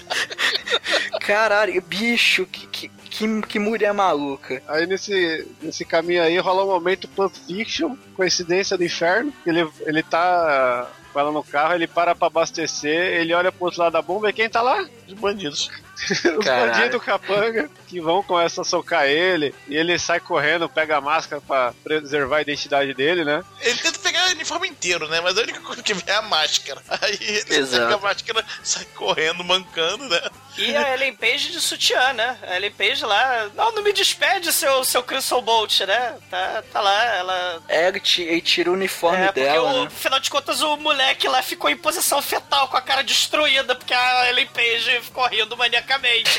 Caralho, 1.22 1.82
bicho, 1.82 2.46
que, 2.46 2.68
que, 2.68 2.92
que, 3.10 3.42
que 3.44 3.60
mulher 3.60 3.94
maluca. 3.94 4.62
Aí 4.68 4.86
nesse, 4.86 5.48
nesse 5.62 5.84
caminho 5.84 6.24
aí 6.24 6.38
rola 6.38 6.64
um 6.64 6.68
momento 6.68 7.08
Pulp 7.08 7.34
Fiction, 7.34 7.96
coincidência 8.16 8.78
do 8.78 8.84
inferno. 8.84 9.34
Ele, 9.46 9.68
ele 9.82 10.04
tá 10.04 10.90
com 11.12 11.20
ela 11.20 11.32
no 11.32 11.44
carro, 11.44 11.74
ele 11.74 11.88
para 11.88 12.14
pra 12.16 12.28
abastecer, 12.28 13.20
ele 13.20 13.34
olha 13.34 13.52
pro 13.52 13.66
outro 13.66 13.82
lado 13.82 13.94
da 13.94 14.02
bomba 14.02 14.30
e 14.30 14.34
quem 14.34 14.50
tá 14.50 14.62
lá? 14.62 14.88
Os 15.08 15.14
bandidos. 15.14 15.70
Os 16.00 16.46
Caralho. 16.46 16.72
bandidos 16.74 17.04
capanga 17.04 17.70
que 17.88 18.00
vão 18.00 18.24
começam 18.24 18.62
a 18.62 18.66
socar 18.66 19.06
ele 19.06 19.54
e 19.68 19.76
ele 19.76 19.98
sai 20.00 20.20
correndo, 20.20 20.70
pega 20.70 20.98
a 20.98 21.02
máscara 21.02 21.42
pra 21.42 21.74
preservar 21.84 22.38
a 22.38 22.42
identidade 22.42 22.94
dele, 22.94 23.26
né? 23.26 23.44
Ele 23.62 23.78
tenta 23.78 24.00
pegar 24.00 24.28
o 24.28 24.32
uniforme 24.32 24.68
inteiro, 24.68 25.08
né? 25.10 25.20
Mas 25.22 25.38
a 25.38 25.42
única 25.42 25.60
coisa 25.62 25.82
que 25.84 25.94
vê 25.94 26.04
é 26.12 26.16
a 26.16 26.22
máscara. 26.22 26.82
Aí 27.02 27.18
ele 27.20 27.56
Exato. 27.56 27.84
pega 27.84 27.96
a 27.96 28.00
máscara, 28.00 28.46
sai 28.64 28.86
correndo, 28.96 29.44
mancando, 29.44 30.08
né? 30.08 30.22
E 30.58 30.76
a 30.76 30.94
Ellen 30.94 31.16
Page 31.16 31.52
de 31.52 31.62
sutiã, 31.62 32.14
né? 32.14 32.38
A 32.44 32.56
Ellen 32.58 32.72
Page 32.72 33.04
lá. 33.06 33.50
Não, 33.56 33.72
não 33.74 33.82
me 33.84 33.94
despede, 33.94 34.52
seu, 34.52 34.84
seu 34.84 35.02
Crystal 35.04 35.42
Bolt, 35.42 35.82
né? 35.82 36.16
Tá, 36.30 36.64
tá 36.72 36.82
lá, 36.82 37.04
ela. 37.16 37.64
É, 37.68 37.88
ele 37.88 38.00
tira 38.42 38.70
o 38.70 38.74
uniforme 38.74 39.18
É, 39.24 39.26
porque, 39.28 39.42
dela, 39.42 39.72
o, 39.74 39.82
né? 39.82 39.88
afinal 39.88 40.20
de 40.20 40.30
contas, 40.30 40.62
o 40.62 40.78
moleque 40.78 41.28
lá 41.28 41.42
ficou 41.42 41.70
em 41.70 41.78
posição 41.78 42.22
fetal 42.22 42.68
com 42.68 42.78
a 42.78 42.82
cara 42.82 43.04
destruída, 43.04 43.74
porque 43.76 43.94
a 43.94 44.30
Ellen 44.30 44.48
Page 44.48 45.02
ficou 45.02 45.26
rindo 45.28 45.56
maniacamente, 45.58 45.89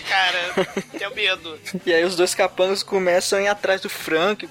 cara. 0.02 0.66
Tenho 0.98 1.14
medo. 1.14 1.58
E 1.84 1.92
aí 1.92 2.04
os 2.04 2.14
dois 2.16 2.34
capangas 2.34 2.82
começam 2.82 3.38
a 3.38 3.42
ir 3.42 3.48
atrás 3.48 3.80
do 3.80 3.88
Frank, 3.88 4.46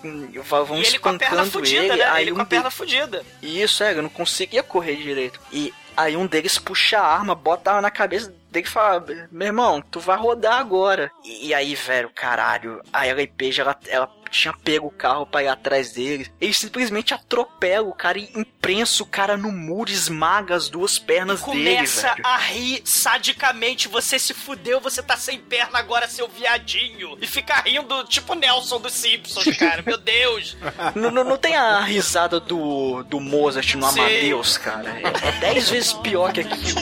vão 0.65 0.77
e 0.77 0.85
ele 0.85 0.99
com 0.99 1.09
a 1.09 1.17
perna 1.17 1.45
fudida, 1.45 1.83
ele. 1.85 1.95
né? 1.97 2.03
Aí 2.05 2.23
ele 2.23 2.31
um 2.31 2.35
com 2.35 2.41
a 2.41 2.43
de- 2.43 2.49
perna 2.49 2.71
fudida. 2.71 3.23
Isso, 3.41 3.83
é, 3.83 3.93
eu 3.93 4.01
não 4.01 4.09
conseguia 4.09 4.63
correr 4.63 4.95
direito. 4.95 5.39
E 5.51 5.73
aí 5.95 6.15
um 6.17 6.25
deles 6.27 6.57
puxa 6.57 6.99
a 6.99 7.05
arma, 7.07 7.35
bota 7.35 7.71
ela 7.71 7.81
na 7.81 7.91
cabeça 7.91 8.33
dele 8.51 8.65
e 8.65 8.69
fala, 8.69 9.05
meu 9.31 9.47
irmão, 9.47 9.81
tu 9.81 9.99
vai 9.99 10.17
rodar 10.17 10.57
agora. 10.59 11.11
E, 11.23 11.47
e 11.47 11.53
aí, 11.53 11.75
velho, 11.75 12.09
caralho, 12.09 12.81
a 12.91 13.01
Page, 13.37 13.61
ela, 13.61 13.77
ela 13.87 14.07
tinha 14.29 14.53
pego 14.53 14.87
o 14.87 14.91
carro 14.91 15.25
pra 15.25 15.43
ir 15.43 15.47
atrás 15.47 15.93
deles. 15.93 16.31
Ele 16.39 16.53
simplesmente 16.53 17.13
atropela 17.13 17.87
o 17.87 17.93
cara 17.93 18.17
e 18.17 18.29
imprensa 18.35 19.03
o 19.03 19.05
cara 19.05 19.35
no 19.35 19.51
muro, 19.51 19.89
esmaga 19.91 20.55
as 20.55 20.69
duas 20.69 20.97
pernas 20.97 21.41
dele, 21.41 21.75
Começa 21.75 22.15
a 22.23 22.37
rir 22.37 22.81
sadicamente. 22.85 23.87
Você 23.87 24.19
se 24.19 24.33
fudeu, 24.33 24.79
você 24.79 25.01
tá 25.01 25.17
sem 25.17 25.39
perna 25.39 25.79
agora, 25.79 26.07
seu 26.07 26.27
viadinho. 26.27 27.17
E 27.21 27.27
fica 27.27 27.61
rindo, 27.61 28.03
tipo 28.05 28.35
Nelson 28.35 28.79
dos 28.79 28.93
Simpsons, 28.93 29.45
cara. 29.57 29.83
Meu 29.85 29.97
Deus. 29.97 30.57
Não, 30.95 31.11
não, 31.11 31.23
não 31.23 31.37
tem 31.37 31.55
a 31.55 31.81
risada 31.81 32.39
do, 32.39 33.03
do 33.03 33.19
Mozart 33.19 33.75
no 33.75 33.89
Sim. 33.91 33.99
Amadeus, 33.99 34.57
cara. 34.57 34.89
É, 34.89 35.27
é 35.27 35.31
dez 35.39 35.69
vezes 35.69 35.93
pior 35.93 36.31
que 36.31 36.41
aquilo. 36.41 36.81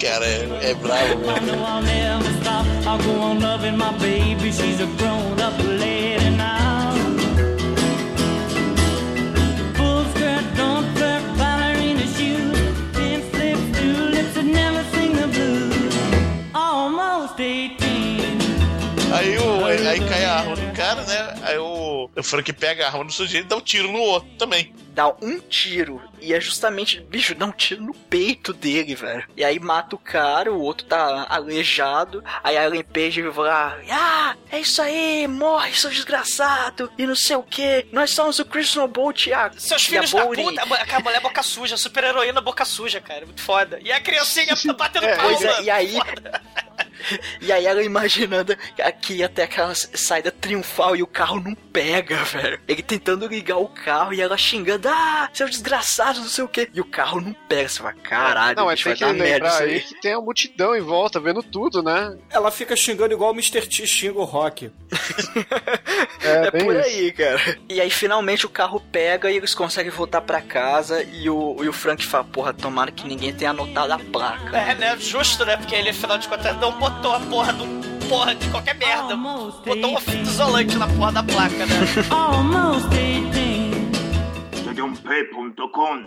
Cara, 0.00 0.26
é, 0.26 0.70
é 0.70 0.74
bravo. 0.74 1.22
I'll 2.84 2.98
go 2.98 3.12
on 3.12 3.38
loving 3.38 3.76
my 3.76 3.92
baby. 3.98 4.50
She's 4.52 4.80
a 4.80 4.86
grown 4.98 5.40
up 5.40 5.56
lady 5.62 6.30
now. 6.30 6.81
Aí, 19.14 19.36
o, 19.36 19.66
aí, 19.66 19.86
aí 19.86 20.00
cai 20.08 20.24
a 20.24 20.38
arma 20.38 20.56
do 20.56 20.72
cara, 20.74 21.02
né? 21.02 21.34
Aí 21.42 21.58
o, 21.58 22.10
o 22.16 22.22
Frank 22.22 22.50
pega 22.54 22.86
a 22.86 22.88
arma 22.88 23.04
do 23.04 23.12
sujeito 23.12 23.44
e 23.44 23.48
dá 23.48 23.56
um 23.56 23.60
tiro 23.60 23.92
no 23.92 23.98
outro 23.98 24.28
também. 24.38 24.74
Dá 24.88 25.08
um 25.08 25.38
tiro. 25.38 26.00
E 26.18 26.32
é 26.32 26.40
justamente, 26.40 27.00
bicho, 27.00 27.34
dá 27.34 27.44
um 27.44 27.52
tiro 27.52 27.82
no 27.82 27.92
peito 27.92 28.54
dele, 28.54 28.94
velho. 28.94 29.24
E 29.36 29.44
aí 29.44 29.58
mata 29.58 29.96
o 29.96 29.98
cara, 29.98 30.50
o 30.50 30.58
outro 30.60 30.86
tá 30.86 31.26
aleijado. 31.28 32.24
Aí 32.42 32.56
a 32.56 32.64
Ellen 32.64 32.82
Page 32.82 33.20
vai 33.22 33.48
lá, 33.48 33.78
ah, 33.90 34.36
é 34.50 34.60
isso 34.60 34.80
aí, 34.80 35.28
morre, 35.28 35.74
seu 35.74 35.90
desgraçado. 35.90 36.90
E 36.96 37.06
não 37.06 37.14
sei 37.14 37.36
o 37.36 37.42
que. 37.42 37.86
Nós 37.92 38.12
somos 38.12 38.38
o 38.38 38.46
Christian 38.46 38.88
Bolt 38.88 39.26
e 39.26 39.34
a, 39.34 39.50
Seus 39.58 39.82
e 39.82 39.96
a 39.98 40.00
filhos 40.02 40.12
da 40.12 40.24
Bonnie." 40.24 40.44
puta. 40.44 40.62
A 40.96 41.00
mulher 41.00 41.20
boca 41.20 41.42
suja, 41.42 41.76
super 41.76 42.04
heroína 42.04 42.40
boca 42.40 42.64
suja, 42.64 43.00
cara. 43.00 43.26
Muito 43.26 43.42
foda. 43.42 43.78
E 43.82 43.92
a 43.92 44.00
criancinha 44.00 44.54
batendo 44.76 45.06
palma. 45.06 45.22
Pois 45.22 45.42
é, 45.42 45.62
e 45.64 45.70
aí. 45.70 45.98
E 47.40 47.50
aí 47.52 47.66
ela 47.66 47.82
imaginando 47.82 48.56
que 49.00 49.14
ia 49.14 49.28
ter 49.28 49.42
aquela 49.42 49.74
saída 49.74 50.30
triunfal 50.30 50.96
e 50.96 51.02
o 51.02 51.06
carro 51.06 51.40
não 51.40 51.54
pega, 51.54 52.16
velho. 52.24 52.60
Ele 52.68 52.82
tentando 52.82 53.26
ligar 53.26 53.56
o 53.58 53.68
carro 53.68 54.12
e 54.12 54.20
ela 54.20 54.36
xingando, 54.36 54.88
ah, 54.88 55.28
seu 55.32 55.48
desgraçado, 55.48 56.20
não 56.20 56.28
sei 56.28 56.44
o 56.44 56.48
quê. 56.48 56.68
E 56.72 56.80
o 56.80 56.84
carro 56.84 57.20
não 57.20 57.32
pega. 57.48 57.68
Você 57.68 57.78
fala, 57.78 57.94
caralho, 57.94 58.56
Não, 58.56 58.68
bicho, 58.68 58.84
tem 58.84 58.92
vai 58.92 58.98
que 58.98 59.04
dar 59.04 59.24
merda 59.24 59.48
isso 59.48 59.62
aí 59.62 59.80
que 59.80 60.00
tem 60.00 60.12
a 60.12 60.20
multidão 60.20 60.76
em 60.76 60.80
volta, 60.80 61.18
vendo 61.20 61.42
tudo, 61.42 61.82
né? 61.82 62.16
Ela 62.30 62.50
fica 62.50 62.76
xingando 62.76 63.12
igual 63.14 63.30
o 63.30 63.34
Mr. 63.34 63.66
T 63.66 63.86
xinga 63.86 64.18
o 64.18 64.24
Rock. 64.24 64.70
É, 66.24 66.46
É 66.46 66.50
por 66.64 66.76
isso. 66.76 66.86
aí, 66.86 67.12
cara. 67.12 67.58
E 67.68 67.80
aí 67.80 67.90
finalmente 67.90 68.46
o 68.46 68.48
carro 68.48 68.80
pega 68.92 69.30
e 69.30 69.36
eles 69.36 69.54
conseguem 69.54 69.90
voltar 69.90 70.20
pra 70.20 70.40
casa 70.40 71.02
e 71.02 71.28
o, 71.28 71.56
e 71.62 71.68
o 71.68 71.72
Frank 71.72 72.04
fala, 72.06 72.24
porra, 72.24 72.52
tomara 72.52 72.90
que 72.92 73.06
ninguém 73.06 73.32
tenha 73.32 73.50
anotado 73.50 73.92
a 73.92 73.98
placa. 73.98 74.56
É, 74.56 74.74
né? 74.74 74.96
Justo, 74.98 75.44
né? 75.44 75.56
Porque 75.56 75.74
ele, 75.74 75.90
afinal 75.90 76.18
de 76.18 76.28
contas, 76.28 76.56
não 76.58 76.72
botou 76.78 76.91
a 77.14 77.20
porra 77.20 77.52
do. 77.52 77.82
Porra 78.08 78.34
de 78.34 78.46
qualquer 78.48 78.74
merda. 78.76 79.16
Botou 79.16 79.90
uma 79.90 80.00
fita 80.00 80.18
isolante 80.28 80.76
na 80.76 80.86
porra 80.86 81.12
da 81.12 81.22
placa, 81.22 81.64
né? 81.66 81.74
Stadionp.com 84.54 86.04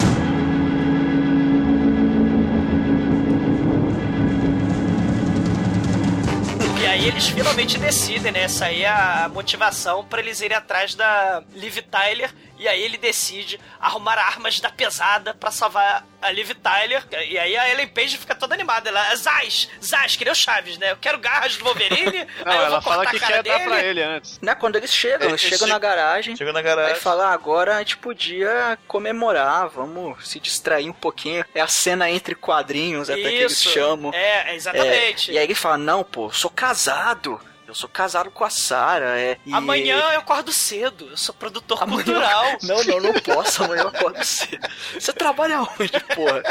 E 6.86 6.88
aí 6.88 7.08
eles 7.08 7.28
finalmente 7.30 7.80
decidem, 7.80 8.32
né? 8.32 8.44
Essa 8.44 8.66
aí 8.66 8.84
é 8.84 8.90
a 8.90 9.28
motivação 9.34 10.04
pra 10.06 10.20
eles 10.22 10.40
irem 10.42 10.56
atrás 10.56 10.94
da 10.94 11.42
Liv 11.56 11.78
Tyler. 11.90 12.32
E 12.58 12.68
aí 12.68 12.82
ele 12.82 12.98
decide 12.98 13.60
arrumar 13.80 14.18
armas 14.18 14.60
da 14.60 14.70
pesada 14.70 15.34
pra 15.34 15.52
salvar 15.52 16.06
a 16.22 16.32
Liv 16.32 16.52
Tyler. 16.56 17.04
E 17.30 17.38
aí 17.38 17.58
a 17.58 17.70
Ellen 17.70 17.88
Page 17.90 18.18
fica 18.18 18.34
toda 18.34 18.54
animada. 18.56 18.90
Ela, 18.90 19.14
Zaz, 19.16 19.70
Zaz, 19.84 20.16
que 20.16 20.24
nem 20.24 20.32
o 20.32 20.36
Chaves, 20.36 20.78
né? 20.78 20.92
Eu 20.92 20.98
quero 20.98 21.18
garras 21.20 21.58
do 21.58 21.66
Wolverine. 21.66 22.26
Não, 22.46 22.54
ela 22.54 22.82
fala 22.82 23.06
que 23.06 23.20
quer 23.20 23.44
dar 23.44 23.58
dele. 23.58 23.66
pra 23.70 23.84
ele 23.84 24.02
antes. 24.02 24.40
Né, 24.42 24.56
quando 24.56 24.78
eles 24.78 24.94
chegam, 24.94 25.28
eles 25.28 25.42
Eles 25.42 25.42
chegam 25.42 25.68
che- 25.68 25.74
na 25.74 25.80
garagem. 25.80 26.36
Chega 26.36 26.54
na 26.54 26.60
Aí 26.60 26.66
garagem. 26.66 26.96
fala, 26.96 27.28
"Ah, 27.28 27.34
agora 27.34 27.76
a 27.76 27.80
gente 27.80 27.98
podia 27.98 28.78
comemorar, 28.88 29.68
vamos 29.68 30.28
se 30.28 30.40
distrair 30.40 30.90
um 30.90 30.94
pouquinho. 30.94 31.44
É 31.54 31.60
a 31.62 31.68
cena 31.68 32.10
entre 32.10 32.36
quadrinhos, 32.36 33.10
até 33.10 33.22
que 33.22 33.28
eles 33.28 33.52
Isso. 33.52 33.70
chamam. 33.70 34.14
É, 34.14 34.56
exatamente. 34.56 35.32
É, 35.32 35.34
e 35.34 35.38
aí 35.38 35.44
ele 35.44 35.56
fala, 35.56 35.78
não, 35.78 36.04
pô, 36.04 36.32
sou 36.32 36.50
casado. 36.50 37.40
Eu 37.76 37.80
sou 37.80 37.90
casado 37.90 38.32
com 38.32 38.46
a 38.46 38.50
Sarah, 38.50 39.20
é. 39.20 39.38
e- 39.46 39.54
Amanhã 39.54 39.98
eu 40.14 40.20
acordo 40.20 40.50
cedo. 40.50 41.10
Eu 41.12 41.18
sou 41.18 41.36
produtor 41.36 41.84
Amanhã- 41.84 42.04
cultural. 42.06 42.46
Não, 42.64 42.82
não, 42.86 43.00
não 43.02 43.14
posso, 43.20 43.64
amanhã 43.66 43.82
eu 43.82 43.88
acordo 43.90 44.24
cedo. 44.24 44.66
Você 44.98 45.12
trabalha 45.12 45.62
onde, 45.62 45.92
porra? 46.16 46.42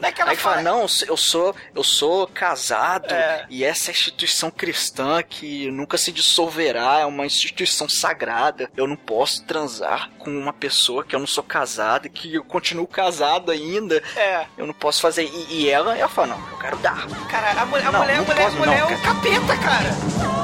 Não 0.00 0.08
é 0.08 0.10
que 0.12 0.20
ela 0.20 0.32
Aí 0.32 0.36
fala, 0.36 0.56
fala, 0.56 0.62
não, 0.62 0.86
eu 1.06 1.16
sou, 1.16 1.54
eu 1.72 1.84
sou 1.84 2.26
casado 2.26 3.14
É. 3.14 3.46
e 3.48 3.62
essa 3.62 3.90
é 3.90 3.92
a 3.92 3.94
instituição 3.94 4.50
cristã 4.50 5.22
que 5.22 5.70
nunca 5.70 5.96
se 5.96 6.10
dissolverá, 6.10 6.98
é 6.98 7.06
uma 7.06 7.24
instituição 7.24 7.88
sagrada. 7.88 8.68
Eu 8.76 8.88
não 8.88 8.96
posso 8.96 9.44
transar 9.44 10.10
com 10.20 10.30
uma 10.30 10.52
pessoa 10.52 11.02
que 11.02 11.14
eu 11.14 11.18
não 11.20 11.26
sou 11.26 11.42
casado, 11.42 12.08
que 12.08 12.34
eu 12.34 12.44
continuo 12.44 12.86
casado 12.86 13.50
ainda. 13.50 14.02
É. 14.16 14.46
Eu 14.56 14.66
não 14.66 14.74
posso 14.74 15.00
fazer. 15.00 15.24
E, 15.24 15.62
e 15.62 15.68
ela, 15.68 15.96
ela 15.96 16.08
fala, 16.08 16.28
não, 16.28 16.48
eu 16.50 16.58
quero 16.58 16.76
dar. 16.78 17.06
Cara, 17.28 17.60
a, 17.60 17.66
mulher, 17.66 17.86
a 17.86 17.92
Não, 17.92 18.00
mulher, 18.00 18.14
a 18.14 18.18
não 18.18 18.24
mulher, 18.26 18.40
a 18.40 18.44
posso, 18.44 18.56
mulher 18.58 18.80
não, 18.80 18.90
é 18.90 18.94
um 18.94 19.00
capeta, 19.02 19.56
cara. 19.56 20.40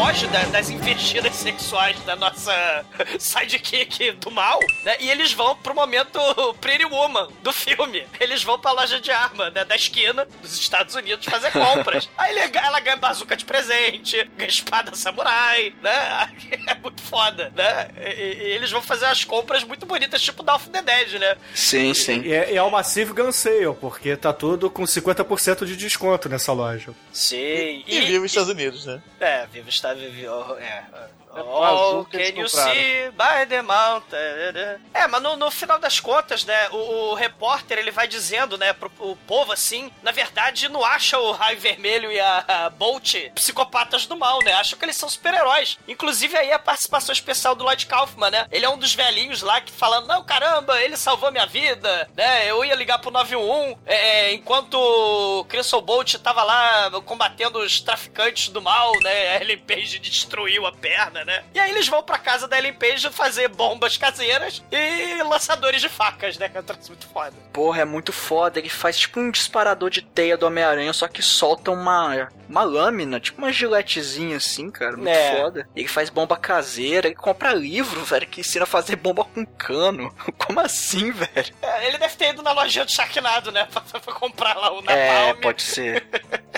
Foge 0.00 0.26
da- 0.28 0.44
das 0.44 0.70
investidas 0.70 1.34
sexuais 1.36 1.98
da 2.04 2.16
nossa 2.16 2.86
sidekick 3.18 4.12
do 4.12 4.30
mal, 4.30 4.58
né? 4.82 4.96
E 4.98 5.10
eles 5.10 5.32
vão 5.34 5.54
pro 5.56 5.74
momento 5.74 6.18
Pretty 6.60 6.86
Woman 6.86 7.28
do 7.42 7.52
filme. 7.52 8.06
Eles 8.18 8.42
vão 8.42 8.58
pra 8.58 8.72
loja 8.72 8.98
de 8.98 9.10
arma, 9.10 9.50
né? 9.50 9.62
Da 9.62 9.76
esquina 9.76 10.26
dos 10.40 10.58
Estados 10.58 10.94
Unidos 10.94 11.26
fazer 11.26 11.50
compras. 11.52 12.08
Aí 12.16 12.34
ele- 12.38 12.56
ela 12.56 12.80
ganha 12.80 12.96
bazuca 12.96 13.36
de 13.36 13.44
presente, 13.44 14.24
ganha 14.38 14.48
espada 14.48 14.94
samurai, 14.94 15.74
né? 15.82 16.30
É 16.66 16.74
muito 16.76 17.02
foda, 17.02 17.52
né? 17.54 17.88
E, 17.98 18.10
e 18.44 18.50
eles 18.52 18.70
vão 18.70 18.80
fazer 18.80 19.04
as 19.06 19.24
compras 19.24 19.64
muito 19.64 19.84
bonitas, 19.84 20.22
tipo 20.22 20.42
Dawn 20.42 20.56
of 20.56 20.70
the 20.70 20.80
Dead, 20.82 21.20
né? 21.20 21.36
Sim, 21.54 21.92
sim. 21.94 22.22
E 22.22 22.32
é, 22.32 22.52
e 22.52 22.56
é 22.56 22.62
o 22.62 22.70
Massive 22.70 23.12
Gun 23.12 23.32
Sale, 23.32 23.74
porque 23.80 24.16
tá 24.16 24.32
tudo 24.32 24.70
com 24.70 24.84
50% 24.84 25.66
de 25.66 25.76
desconto 25.76 26.28
nessa 26.28 26.52
loja. 26.52 26.92
Sim. 27.12 27.84
E 27.86 28.00
vive 28.00 28.18
os 28.18 28.24
Estados 28.26 28.48
Unidos, 28.50 28.86
né? 28.86 29.02
É, 29.20 29.46
vivo 29.46 29.68
está 29.68 29.88
vivo. 29.88 29.89
É. 30.58 30.84
É 30.92 31.19
Oh, 31.46 31.62
azul 31.62 32.04
que 32.06 32.18
can 32.18 32.40
you 32.40 32.48
see 32.48 33.10
by 33.10 33.46
the 33.48 33.62
mountain? 33.62 34.18
É, 34.92 35.06
mas 35.06 35.22
no, 35.22 35.36
no 35.36 35.50
final 35.50 35.78
das 35.78 36.00
contas, 36.00 36.44
né, 36.44 36.68
o, 36.70 37.10
o 37.10 37.14
repórter 37.14 37.78
ele 37.78 37.90
vai 37.90 38.06
dizendo, 38.06 38.56
né, 38.58 38.72
pro, 38.72 38.90
o 38.98 39.16
povo 39.16 39.52
assim, 39.52 39.90
na 40.02 40.10
verdade 40.10 40.68
não 40.68 40.84
acha 40.84 41.18
o 41.18 41.32
Raio 41.32 41.60
Vermelho 41.60 42.10
e 42.10 42.20
a, 42.20 42.44
a 42.48 42.70
Bolt 42.70 43.14
psicopatas 43.34 44.06
do 44.06 44.16
mal, 44.16 44.38
né? 44.44 44.52
Acham 44.52 44.78
que 44.78 44.84
eles 44.84 44.96
são 44.96 45.08
super-heróis. 45.08 45.78
Inclusive 45.86 46.36
aí 46.36 46.52
a 46.52 46.58
participação 46.58 47.12
especial 47.12 47.54
do 47.54 47.64
Lloyd 47.64 47.86
Kaufman, 47.86 48.30
né? 48.30 48.46
Ele 48.50 48.64
é 48.64 48.68
um 48.68 48.78
dos 48.78 48.94
velhinhos 48.94 49.42
lá 49.42 49.60
que 49.60 49.72
falando, 49.72 50.06
não, 50.06 50.24
caramba, 50.24 50.80
ele 50.82 50.96
salvou 50.96 51.30
minha 51.30 51.46
vida, 51.46 52.08
né? 52.16 52.50
Eu 52.50 52.64
ia 52.64 52.74
ligar 52.74 52.98
pro 52.98 53.10
911 53.10 53.78
é, 53.86 54.30
é, 54.30 54.32
enquanto 54.32 54.74
o 54.74 55.44
Crystal 55.44 55.80
Bolt 55.80 56.14
tava 56.16 56.42
lá 56.42 56.90
combatendo 57.02 57.58
os 57.58 57.80
traficantes 57.80 58.48
do 58.48 58.62
mal, 58.62 58.92
né? 59.00 59.36
A 59.36 59.40
Ellen 59.40 59.58
Page 59.58 59.98
destruiu 59.98 60.66
a 60.66 60.72
perna, 60.72 61.24
né? 61.24 61.29
E 61.54 61.58
aí 61.60 61.70
eles 61.70 61.88
vão 61.88 62.02
pra 62.02 62.18
casa 62.18 62.46
da 62.48 62.58
Ellen 62.58 62.74
Page 62.74 63.08
fazer 63.10 63.48
bombas 63.48 63.96
caseiras 63.96 64.62
e 64.70 65.22
lançadores 65.22 65.80
de 65.80 65.88
facas, 65.88 66.38
né? 66.38 66.48
Que 66.48 66.56
é 66.56 66.60
um 66.60 66.64
troço 66.64 66.88
muito 66.88 67.06
foda. 67.08 67.32
Porra, 67.52 67.82
é 67.82 67.84
muito 67.84 68.12
foda. 68.12 68.58
Ele 68.58 68.68
faz 68.68 68.98
tipo 68.98 69.20
um 69.20 69.30
disparador 69.30 69.90
de 69.90 70.02
teia 70.02 70.36
do 70.36 70.46
Homem-Aranha, 70.46 70.92
só 70.92 71.06
que 71.08 71.22
solta 71.22 71.70
uma, 71.70 72.28
uma 72.48 72.62
lâmina, 72.62 73.20
tipo 73.20 73.38
uma 73.38 73.52
giletezinha 73.52 74.36
assim, 74.36 74.70
cara. 74.70 74.96
Muito 74.96 75.08
É. 75.08 75.36
foda. 75.40 75.68
Ele 75.74 75.88
faz 75.88 76.10
bomba 76.10 76.36
caseira, 76.36 77.06
ele 77.08 77.14
compra 77.16 77.52
livro, 77.52 78.04
velho, 78.04 78.26
que 78.26 78.40
ensina 78.40 78.64
a 78.64 78.66
fazer 78.66 78.96
bomba 78.96 79.24
com 79.24 79.44
cano. 79.46 80.14
Como 80.38 80.60
assim, 80.60 81.10
velho? 81.12 81.54
É, 81.62 81.86
ele 81.88 81.98
deve 81.98 82.16
ter 82.16 82.30
ido 82.30 82.42
na 82.42 82.52
lojinha 82.52 82.84
do 82.84 82.92
Sharknado, 82.92 83.50
né? 83.52 83.66
Pra, 83.70 84.00
pra 84.00 84.12
comprar 84.14 84.54
lá 84.56 84.70
o 84.72 84.80
Napalm. 84.82 84.98
É, 84.98 85.34
pode 85.34 85.62
ser. 85.62 86.06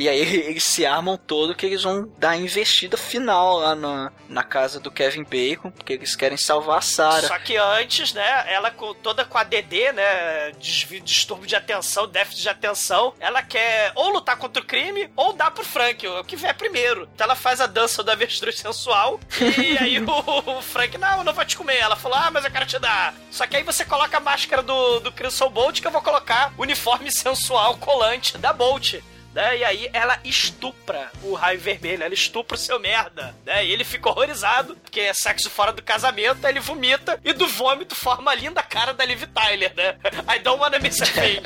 E 0.00 0.08
aí 0.08 0.18
eles 0.48 0.64
se 0.64 0.86
armam 0.86 1.18
todo 1.18 1.54
que 1.54 1.66
eles 1.66 1.82
vão 1.82 2.10
dar 2.16 2.30
a 2.30 2.36
investida 2.36 2.96
final 2.96 3.58
lá 3.58 3.74
na, 3.74 4.12
na 4.30 4.42
casa 4.42 4.80
do 4.80 4.90
Kevin 4.90 5.24
Bacon, 5.24 5.70
porque 5.70 5.92
eles 5.92 6.16
querem 6.16 6.38
salvar 6.38 6.78
a 6.78 6.80
Sarah. 6.80 7.28
Só 7.28 7.38
que 7.38 7.54
antes, 7.58 8.14
né, 8.14 8.44
ela 8.50 8.70
com, 8.70 8.94
toda 8.94 9.26
com 9.26 9.36
a 9.36 9.44
DD, 9.44 9.92
né, 9.92 10.52
desvio, 10.58 11.02
distúrbio 11.02 11.46
de 11.46 11.54
atenção, 11.54 12.08
déficit 12.08 12.42
de 12.42 12.48
atenção, 12.48 13.12
ela 13.20 13.42
quer 13.42 13.92
ou 13.94 14.08
lutar 14.08 14.38
contra 14.38 14.62
o 14.62 14.66
crime 14.66 15.10
ou 15.14 15.34
dar 15.34 15.50
pro 15.50 15.62
Frank, 15.62 16.06
o 16.06 16.24
que 16.24 16.34
vier 16.34 16.54
primeiro. 16.54 17.06
Então 17.14 17.26
ela 17.26 17.36
faz 17.36 17.60
a 17.60 17.66
dança 17.66 18.02
do 18.02 18.10
avestruz 18.10 18.58
sensual 18.58 19.20
e 19.38 19.76
aí 19.76 19.98
o, 19.98 20.58
o 20.58 20.62
Frank, 20.62 20.96
não, 20.96 21.18
eu 21.18 21.24
não 21.24 21.34
vou 21.34 21.44
te 21.44 21.58
comer. 21.58 21.76
Ela 21.76 21.96
falou, 21.96 22.16
ah, 22.16 22.30
mas 22.30 22.46
eu 22.46 22.50
quero 22.50 22.64
te 22.64 22.78
dar. 22.78 23.14
Só 23.30 23.46
que 23.46 23.54
aí 23.54 23.62
você 23.62 23.84
coloca 23.84 24.16
a 24.16 24.20
máscara 24.20 24.62
do, 24.62 25.00
do 25.00 25.12
Crimson 25.12 25.50
Bolt 25.50 25.78
que 25.78 25.86
eu 25.86 25.90
vou 25.90 26.00
colocar 26.00 26.54
o 26.56 26.62
uniforme 26.62 27.12
sensual 27.12 27.76
colante 27.76 28.38
da 28.38 28.50
Bolt. 28.54 28.94
Né? 29.34 29.58
E 29.58 29.64
aí 29.64 29.90
ela 29.92 30.18
estupra 30.24 31.10
o 31.22 31.34
raio 31.34 31.60
vermelho, 31.60 32.02
ela 32.02 32.14
estupra 32.14 32.56
o 32.56 32.58
seu 32.58 32.80
merda, 32.80 33.34
né? 33.46 33.64
E 33.64 33.72
ele 33.72 33.84
fica 33.84 34.08
horrorizado, 34.08 34.76
porque 34.76 35.00
é 35.00 35.14
sexo 35.14 35.48
fora 35.48 35.72
do 35.72 35.82
casamento, 35.82 36.44
aí 36.44 36.52
ele 36.52 36.60
vomita 36.60 37.18
e 37.24 37.32
do 37.32 37.46
vômito 37.46 37.94
forma 37.94 38.30
a 38.30 38.34
linda 38.34 38.62
cara 38.62 38.92
da 38.92 39.04
Liv 39.04 39.22
Tyler, 39.26 39.72
né? 39.76 39.96
I 40.28 40.40
don't 40.40 40.60
wanna 40.60 40.78
miss 40.78 41.00
a 41.00 41.06
thing. 41.06 41.40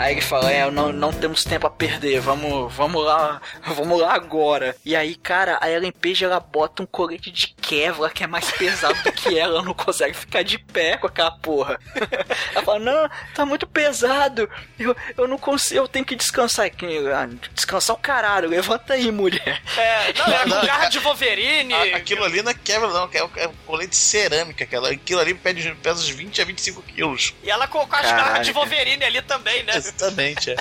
Aí 0.06 0.14
ele 0.14 0.22
fala, 0.22 0.52
é, 0.52 0.70
não, 0.70 0.92
não 0.92 1.12
temos 1.12 1.44
tempo 1.44 1.66
a 1.66 1.70
perder, 1.70 2.20
vamos, 2.20 2.72
vamos 2.76 3.04
lá, 3.04 3.42
vamos 3.66 4.00
lá 4.00 4.14
agora. 4.14 4.76
E 4.86 4.96
aí, 4.96 5.16
cara, 5.16 5.58
a 5.60 5.68
Ellen 5.70 5.92
Page, 5.92 6.24
ela 6.24 6.40
bota 6.40 6.84
um 6.84 6.86
colete 6.86 7.32
de 7.32 7.48
Kevlar 7.60 8.14
que 8.14 8.24
é 8.24 8.28
mais 8.28 8.52
pesado 8.52 9.02
do 9.02 9.12
que 9.12 9.38
ela, 9.38 9.56
ela 9.56 9.64
não 9.66 9.74
consegue 9.74 10.14
ficar 10.14 10.44
de 10.44 10.60
pé 10.60 10.98
com 10.98 11.08
aquela 11.08 11.32
porra. 11.32 11.80
Ela 12.54 12.64
fala, 12.64 12.80
não, 12.80 13.10
tá 13.34 13.46
muito 13.46 13.66
pesado, 13.68 14.48
eu, 14.80 14.96
eu 15.18 15.28
não 15.28 15.38
consigo, 15.38 15.80
eu 15.82 15.88
tenho 15.88 16.06
que 16.06 16.16
descansar. 16.16 16.70
Que- 16.70 16.86
ah, 17.10 17.28
Descansar 17.54 17.96
o 17.96 18.00
caralho, 18.00 18.48
levanta 18.48 18.94
aí, 18.94 19.12
mulher. 19.12 19.62
É, 19.78 20.14
não, 20.14 20.26
é 20.28 20.44
com 20.62 20.66
garra 20.68 20.88
de 20.90 21.00
Wolverine. 21.00 21.74
A- 21.74 21.98
Aquilo 21.98 22.24
ali 22.24 22.42
não 22.44 22.52
é 22.52 22.54
quebra, 22.54 22.88
não, 22.90 23.10
é, 23.12 23.18
é 23.44 23.48
um 23.48 23.54
colete 23.66 23.90
de 23.92 23.96
cerâmica. 23.98 24.64
Aquela, 24.64 24.90
aquilo 24.92 25.20
ali 25.20 25.34
pede, 25.34 25.74
pesa 25.82 26.00
uns 26.00 26.10
20 26.10 26.42
a 26.42 26.46
25 26.46 26.82
quilos. 26.84 27.34
E 27.44 27.50
ela 27.50 27.68
colocou 27.68 27.98
as 27.98 28.06
Caralho. 28.06 28.26
garras 28.28 28.46
de 28.48 28.54
Wolverine 28.54 29.04
ali 29.04 29.22
também, 29.24 29.64
né? 29.64 29.74
Exatamente, 29.96 30.52
é. 30.52 30.56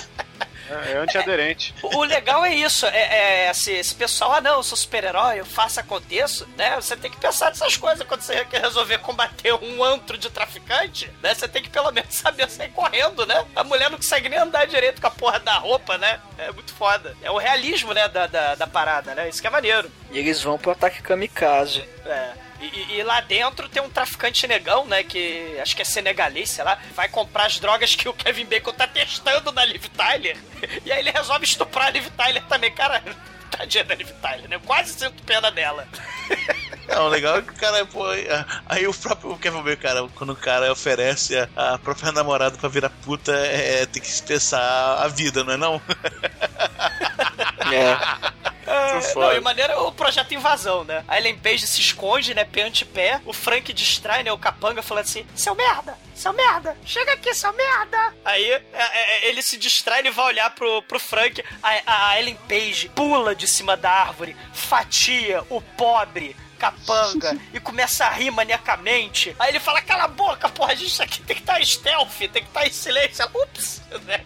É, 0.69 0.93
é 0.93 0.97
antiaderente. 0.97 1.73
O 1.81 1.97
o 1.97 2.03
legal 2.03 2.43
é 2.45 2.53
isso, 2.53 2.85
é, 2.87 3.45
é 3.45 3.51
esse, 3.51 3.71
esse 3.71 3.95
pessoal, 3.95 4.33
ah 4.33 4.41
não, 4.41 4.55
eu 4.55 4.63
sou 4.63 4.77
super-herói, 4.77 5.39
eu 5.39 5.45
faço, 5.45 5.79
aconteço, 5.79 6.47
né? 6.57 6.75
Você 6.75 6.95
tem 6.95 7.11
que 7.11 7.17
pensar 7.17 7.49
nessas 7.49 7.77
coisas 7.77 8.05
quando 8.05 8.21
você 8.21 8.43
quer 8.45 8.61
resolver 8.61 8.97
combater 8.99 9.53
um 9.53 9.83
antro 9.83 10.17
de 10.17 10.29
traficante, 10.29 11.11
né? 11.21 11.33
Você 11.33 11.47
tem 11.47 11.61
que 11.61 11.69
pelo 11.69 11.91
menos 11.91 12.15
saber 12.15 12.49
sair 12.49 12.69
correndo, 12.71 13.25
né? 13.25 13.45
A 13.55 13.63
mulher 13.63 13.89
não 13.89 13.97
consegue 13.97 14.27
nem 14.27 14.39
andar 14.39 14.65
direito 14.65 14.99
com 14.99 15.07
a 15.07 15.11
porra 15.11 15.39
da 15.39 15.53
roupa, 15.53 15.97
né? 15.97 16.19
É 16.37 16.51
muito 16.51 16.73
foda. 16.73 17.15
É 17.21 17.29
o 17.29 17.37
realismo, 17.37 17.93
né, 17.93 18.07
da, 18.07 18.27
da, 18.27 18.55
da 18.55 18.67
parada, 18.67 19.13
né? 19.13 19.29
Isso 19.29 19.41
que 19.41 19.47
é 19.47 19.51
maneiro. 19.51 19.89
E 20.11 20.17
eles 20.17 20.41
vão 20.41 20.57
pro 20.57 20.71
ataque 20.71 21.01
kamikaze. 21.01 21.87
É. 22.05 22.44
E, 22.73 22.97
e- 22.97 23.03
lá 23.03 23.21
dentro 23.21 23.67
tem 23.69 23.81
um 23.81 23.89
traficante 23.89 24.47
negão, 24.47 24.85
né? 24.85 25.03
Que 25.03 25.57
acho 25.61 25.75
que 25.75 25.81
é 25.81 25.85
senegalês, 25.85 26.49
sei 26.49 26.63
lá. 26.63 26.77
Vai 26.95 27.07
comprar 27.09 27.45
as 27.45 27.59
drogas 27.59 27.95
que 27.95 28.07
o 28.09 28.13
Kevin 28.13 28.45
Bacon 28.45 28.73
tá 28.73 28.87
testando 28.87 29.51
na 29.51 29.63
Liv 29.65 29.83
Tyler. 29.95 30.37
E 30.85 30.91
aí 30.91 30.99
ele 30.99 31.11
resolve 31.11 31.45
estuprar 31.45 31.87
a 31.87 31.89
Liv 31.89 32.07
Tyler 32.17 32.43
também. 32.45 32.71
Cara, 32.73 33.01
tadinha 33.51 33.83
da 33.83 33.95
Liv 33.95 34.09
Tyler, 34.21 34.49
né? 34.49 34.55
Eu 34.55 34.61
Quase 34.61 34.93
sinto 34.93 35.21
pena 35.23 35.51
dela. 35.51 35.87
Não, 36.87 37.05
o 37.07 37.09
legal 37.09 37.37
é 37.37 37.41
que 37.41 37.49
o 37.49 37.55
cara, 37.55 37.83
pô, 37.87 38.03
aí 38.69 38.85
o 38.87 38.93
próprio 38.93 39.35
Kevin 39.39 39.63
Bacon, 39.63 39.81
cara, 39.81 40.07
quando 40.13 40.33
o 40.33 40.35
cara 40.35 40.71
oferece 40.71 41.35
a, 41.35 41.73
a 41.73 41.79
própria 41.79 42.11
namorada 42.11 42.57
pra 42.59 42.69
virar 42.69 42.91
puta, 43.03 43.31
é, 43.35 43.87
tem 43.87 43.99
que 44.01 44.07
se 44.07 44.21
pensar 44.21 45.01
a 45.01 45.07
vida, 45.07 45.43
não 45.43 45.53
é 45.53 45.57
não? 45.57 45.81
É, 47.73 47.97
foda. 49.13 49.27
não, 49.27 49.33
e 49.37 49.39
maneira 49.39 49.73
é 49.73 49.77
o 49.77 49.91
projeto 49.91 50.33
Invasão, 50.33 50.83
né? 50.83 51.03
A 51.07 51.17
Ellen 51.17 51.37
Page 51.37 51.67
se 51.67 51.81
esconde, 51.81 52.33
né, 52.33 52.43
pé 52.43 52.63
ante 52.63 52.85
pé. 52.85 53.21
O 53.25 53.33
Frank 53.33 53.71
distrai, 53.73 54.23
né, 54.23 54.31
o 54.31 54.37
capanga, 54.37 54.81
falando 54.81 55.05
assim: 55.05 55.25
Seu 55.35 55.55
merda, 55.55 55.97
seu 56.13 56.33
merda, 56.33 56.77
chega 56.85 57.13
aqui, 57.13 57.33
seu 57.33 57.51
merda. 57.53 58.13
Aí 58.23 58.51
é, 58.51 58.63
é, 58.73 59.27
ele 59.27 59.41
se 59.41 59.57
distrai, 59.57 59.99
ele 59.99 60.11
vai 60.11 60.25
olhar 60.25 60.49
pro, 60.51 60.81
pro 60.83 60.99
Frank. 60.99 61.43
A, 61.61 62.11
a 62.11 62.19
Ellen 62.19 62.37
Page 62.47 62.89
pula 62.89 63.35
de 63.35 63.47
cima 63.47 63.75
da 63.75 63.91
árvore, 63.91 64.35
fatia 64.53 65.43
o 65.49 65.61
pobre. 65.61 66.35
Capanga 66.57 67.37
e 67.53 67.59
começa 67.59 68.05
a 68.05 68.09
rir 68.09 68.31
maniacamente. 68.31 69.35
Aí 69.37 69.49
ele 69.49 69.59
fala: 69.59 69.81
Cala 69.81 70.05
a 70.05 70.07
boca, 70.07 70.47
porra, 70.47 70.71
a 70.71 70.75
gente 70.75 71.01
aqui 71.01 71.21
tem 71.21 71.35
que 71.35 71.41
estar 71.41 71.59
em 71.59 71.65
stealth, 71.65 72.17
tem 72.17 72.29
que 72.29 72.39
estar 72.43 72.65
em 72.65 72.71
silêncio. 72.71 73.25
Ups, 73.33 73.81
né? 74.05 74.21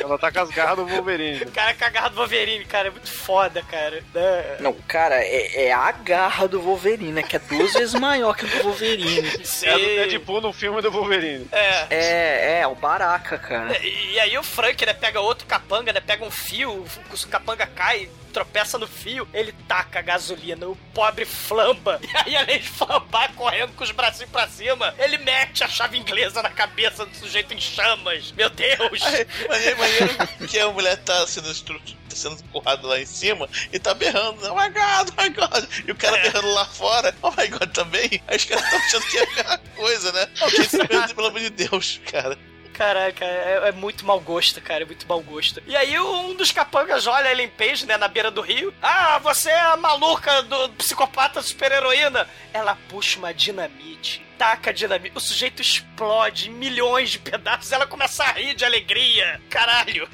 Ela 0.00 0.18
tá 0.18 0.30
com 0.30 0.40
as 0.40 0.50
garras 0.50 0.76
do 0.76 0.86
Wolverine. 0.86 1.42
O 1.42 1.50
cara 1.50 1.74
com 1.74 1.84
a 1.84 1.88
garra 1.88 2.08
do 2.08 2.16
Wolverine, 2.16 2.64
cara, 2.64 2.88
é 2.88 2.90
muito 2.90 3.10
foda, 3.10 3.62
cara. 3.62 4.02
né? 4.14 4.56
Não, 4.60 4.72
cara, 4.72 5.16
é, 5.16 5.66
é 5.66 5.72
a 5.72 5.92
garra 5.92 6.46
do 6.46 6.60
Wolverine, 6.60 7.12
né? 7.12 7.22
Que 7.22 7.36
é 7.36 7.38
duas 7.38 7.72
vezes 7.72 7.94
maior 7.94 8.36
que 8.36 8.44
o 8.44 8.48
do 8.48 8.62
Wolverine. 8.62 9.22
É 9.62 9.70
a 9.70 9.76
do 9.76 9.84
Deadpool 9.84 10.40
no 10.40 10.52
filme 10.52 10.80
do 10.82 10.90
Wolverine. 10.90 11.46
É. 11.52 11.86
É, 11.90 12.60
é, 12.60 12.66
o 12.66 12.74
Baraka, 12.74 13.38
cara. 13.38 13.76
E, 13.78 14.12
e 14.12 14.20
aí 14.20 14.36
o 14.38 14.42
Frank, 14.42 14.84
né, 14.84 14.92
pega 14.92 15.20
outro 15.20 15.46
capanga, 15.46 15.92
né, 15.92 16.00
pega 16.00 16.24
um 16.24 16.30
fio, 16.30 16.70
o 16.72 17.28
capanga 17.28 17.66
cai, 17.66 18.08
tropeça 18.32 18.78
no 18.78 18.86
fio, 18.86 19.28
ele 19.32 19.52
taca 19.68 19.98
a 19.98 20.02
gasolina, 20.02 20.66
o 20.66 20.76
pobre 20.94 21.24
flamba. 21.24 22.00
E 22.12 22.16
aí, 22.16 22.36
além 22.36 22.58
de 22.60 22.68
flambar, 22.68 23.32
correndo 23.34 23.72
com 23.74 23.84
os 23.84 23.90
bracinhos 23.90 24.30
pra 24.30 24.46
cima, 24.48 24.94
ele 24.98 25.18
mete 25.18 25.62
a 25.64 25.68
chave 25.68 25.98
inglesa 25.98 26.42
na 26.42 26.50
cabeça 26.50 27.04
do 27.06 27.14
sujeito 27.16 27.52
em 27.54 27.60
chamas. 27.60 28.32
Meu 28.32 28.48
Deus! 28.50 29.00
Maneiro, 29.48 29.78
maneiro 29.78 30.16
que 30.48 30.58
a 30.58 30.68
mulher 30.70 30.96
tá 30.98 31.26
sendo, 31.26 31.50
estru- 31.50 31.80
tá 31.80 32.16
sendo 32.16 32.40
empurrada 32.42 32.86
lá 32.86 32.98
em 33.00 33.06
cima 33.06 33.48
e 33.72 33.78
tá 33.78 33.94
berrando, 33.94 34.38
oh 34.50 34.54
my 34.54 34.68
god, 34.70 35.08
oh 35.16 35.22
my 35.22 35.28
god, 35.30 35.64
e 35.86 35.90
o 35.90 35.94
cara 35.96 36.16
berrando 36.18 36.52
lá 36.52 36.64
fora, 36.66 37.14
oh 37.22 37.30
my 37.30 37.48
god 37.48 37.70
também. 37.72 38.22
Aí 38.28 38.36
os 38.36 38.44
caras 38.44 38.64
estão 38.64 38.78
achando 38.80 39.06
que 39.06 39.18
é 39.18 39.22
a 39.22 39.26
mesma 39.34 39.58
coisa, 39.76 40.12
né? 40.12 40.28
Alguém 40.40 40.64
se 40.68 40.78
pelo 41.14 41.26
amor 41.28 41.40
de 41.40 41.50
Deus, 41.50 42.00
cara. 42.10 42.38
Caraca, 42.72 43.24
é, 43.24 43.68
é 43.68 43.72
muito 43.72 44.04
mau 44.04 44.18
gosto, 44.18 44.60
cara, 44.60 44.82
é 44.82 44.86
muito 44.86 45.06
mau 45.06 45.20
gosto. 45.20 45.62
E 45.66 45.76
aí 45.76 45.98
um 45.98 46.34
dos 46.34 46.50
capangas 46.50 47.06
olha 47.06 47.28
a 47.28 47.32
Ellen 47.32 47.48
Page, 47.48 47.86
né, 47.86 47.96
na 47.96 48.08
beira 48.08 48.30
do 48.30 48.40
rio. 48.40 48.72
Ah, 48.82 49.18
você 49.18 49.50
é 49.50 49.60
a 49.60 49.76
maluca 49.76 50.42
do 50.42 50.70
psicopata 50.70 51.42
super-heroína. 51.42 52.28
Ela 52.52 52.76
puxa 52.88 53.18
uma 53.18 53.32
dinamite, 53.32 54.24
taca 54.38 54.70
a 54.70 54.72
dinamite, 54.72 55.16
o 55.16 55.20
sujeito 55.20 55.60
explode 55.60 56.48
em 56.48 56.52
milhões 56.52 57.10
de 57.10 57.18
pedaços, 57.18 57.72
ela 57.72 57.86
começa 57.86 58.24
a 58.24 58.32
rir 58.32 58.54
de 58.54 58.64
alegria. 58.64 59.40
Caralho. 59.50 60.08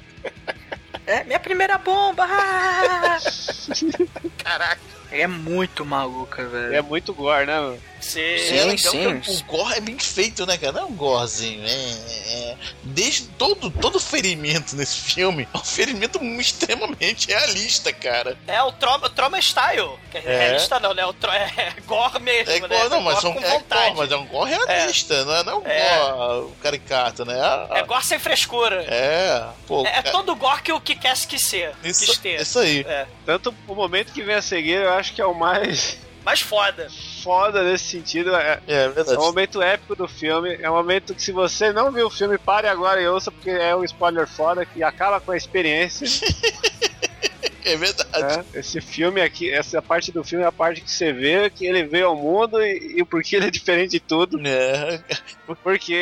É, 1.06 1.24
minha 1.24 1.40
primeira 1.40 1.78
bomba! 1.78 2.26
Caraca. 4.42 4.80
É 5.11 5.26
muito 5.26 5.86
maluca, 5.86 6.46
velho. 6.46 6.74
É 6.74 6.82
muito 6.82 7.14
gore, 7.14 7.46
né, 7.46 7.59
mano? 7.59 7.80
Sim, 8.01 8.20
É 8.20 8.64
legal 8.64 8.92
sim. 8.92 9.20
que 9.20 9.30
o 9.30 9.42
gore 9.44 9.74
é 9.76 9.80
bem 9.80 9.99
feito, 9.99 10.46
né, 10.46 10.57
cara? 10.57 10.72
Não 10.72 10.80
é 10.82 10.84
um 10.84 10.94
gorezinho, 10.94 11.64
é, 11.66 11.70
é- 11.70 12.57
Desde 12.82 13.26
todo, 13.28 13.70
todo 13.70 14.01
ferimento 14.01 14.74
nesse 14.74 14.96
filme 15.01 15.46
é 15.53 15.57
um 15.59 15.64
ferimento 15.64 16.22
extremamente 16.40 17.28
realista, 17.28 17.92
cara. 17.92 18.36
É 18.46 18.62
o 18.62 18.72
trauma, 18.72 19.09
trauma 19.11 19.38
style. 19.40 19.90
Que 20.11 20.18
é, 20.18 20.22
É. 20.24 20.38
realista 20.49 20.80
não, 20.80 20.94
né? 20.94 21.05
O 21.07 21.12
tro- 21.12 21.30
é 21.30 21.74
gore 21.86 22.20
mesmo, 22.20 22.53
É 22.53 22.61
né? 22.61 22.68
gore, 22.68 22.88
não, 22.88 23.01
mas, 23.03 23.20
gore 23.22 23.26
é 23.26 23.40
um, 23.40 23.44
é 23.44 23.59
gore, 23.59 23.94
mas 23.96 24.12
é 24.12 24.16
um 24.16 24.26
gore 24.26 24.51
realista, 24.51 25.24
não 25.24 25.34
é, 25.36 25.44
não 25.44 25.53
é 25.53 25.57
um 25.57 25.66
É. 25.66 25.99
gore 26.40 26.53
caricato, 26.62 27.24
né? 27.24 27.38
É, 27.70 27.78
É 27.80 27.82
gore 27.84 28.05
sem 28.05 28.18
frescura. 28.18 28.84
é, 28.88 29.44
pô, 29.66 29.84
É, 29.86 29.99
é 29.99 30.03
todo 30.03 30.34
gore 30.34 30.62
que 30.62 30.72
o 30.72 30.80
que 30.80 30.94
quer 30.96 31.16
ser. 31.16 31.72
Isso- 31.84 32.20
isso 32.26 32.59
aí. 32.59 32.80
É. 32.88 33.07
Tanto 33.26 33.55
o 33.66 33.74
momento 33.74 34.12
que 34.12 34.22
vem 34.22 34.34
a 34.34 34.42
seguir, 34.42 34.80
eu 34.82 34.92
acho 34.94 35.12
que 35.14 35.20
é 35.20 35.26
o 35.26 35.34
mais 35.34 35.99
Mais 36.25 36.41
foda. 36.41 36.89
foda 37.23 37.62
nesse 37.62 37.85
sentido. 37.85 38.35
É, 38.37 38.61
é 38.66 38.75
é 38.85 38.89
verdade. 38.89 39.19
o 39.19 39.23
momento 39.23 39.62
épico 39.62 39.95
do 39.97 40.07
filme. 40.07 40.59
É 40.61 40.71
um 40.71 40.75
momento 40.75 41.14
que, 41.14 41.23
se 41.23 41.33
você 41.33 41.73
não 41.73 41.91
viu 41.91 42.07
o 42.07 42.11
filme, 42.11 42.37
pare 42.39 42.69
agora 42.69 43.01
e 43.01 43.09
ouça, 43.09 43.31
porque 43.31 43.51
é 43.51 43.75
um 43.75 43.85
spoiler 43.85 44.27
foda 44.27 44.66
que 44.66 44.83
acaba 44.83 45.21
com 45.21 45.33
a 45.33 45.37
experiência. 45.37 46.07
É 47.64 47.77
verdade. 47.77 48.39
né? 48.39 48.45
Esse 48.55 48.81
filme 48.81 49.21
aqui, 49.21 49.53
essa 49.53 49.83
parte 49.83 50.11
do 50.11 50.25
filme 50.25 50.43
é 50.43 50.47
a 50.47 50.53
parte 50.53 50.81
que 50.81 50.91
você 50.91 51.12
vê 51.12 51.51
que 51.51 51.66
ele 51.66 51.85
veio 51.85 52.07
ao 52.07 52.16
mundo 52.16 52.62
e, 52.62 52.97
e 52.97 53.03
o 53.03 53.07
porquê 53.07 53.37
ele 53.37 53.49
é 53.49 53.51
diferente 53.51 53.91
de 53.91 54.01
tudo. 54.01 54.41
É. 54.47 55.03
Porque 55.62 55.95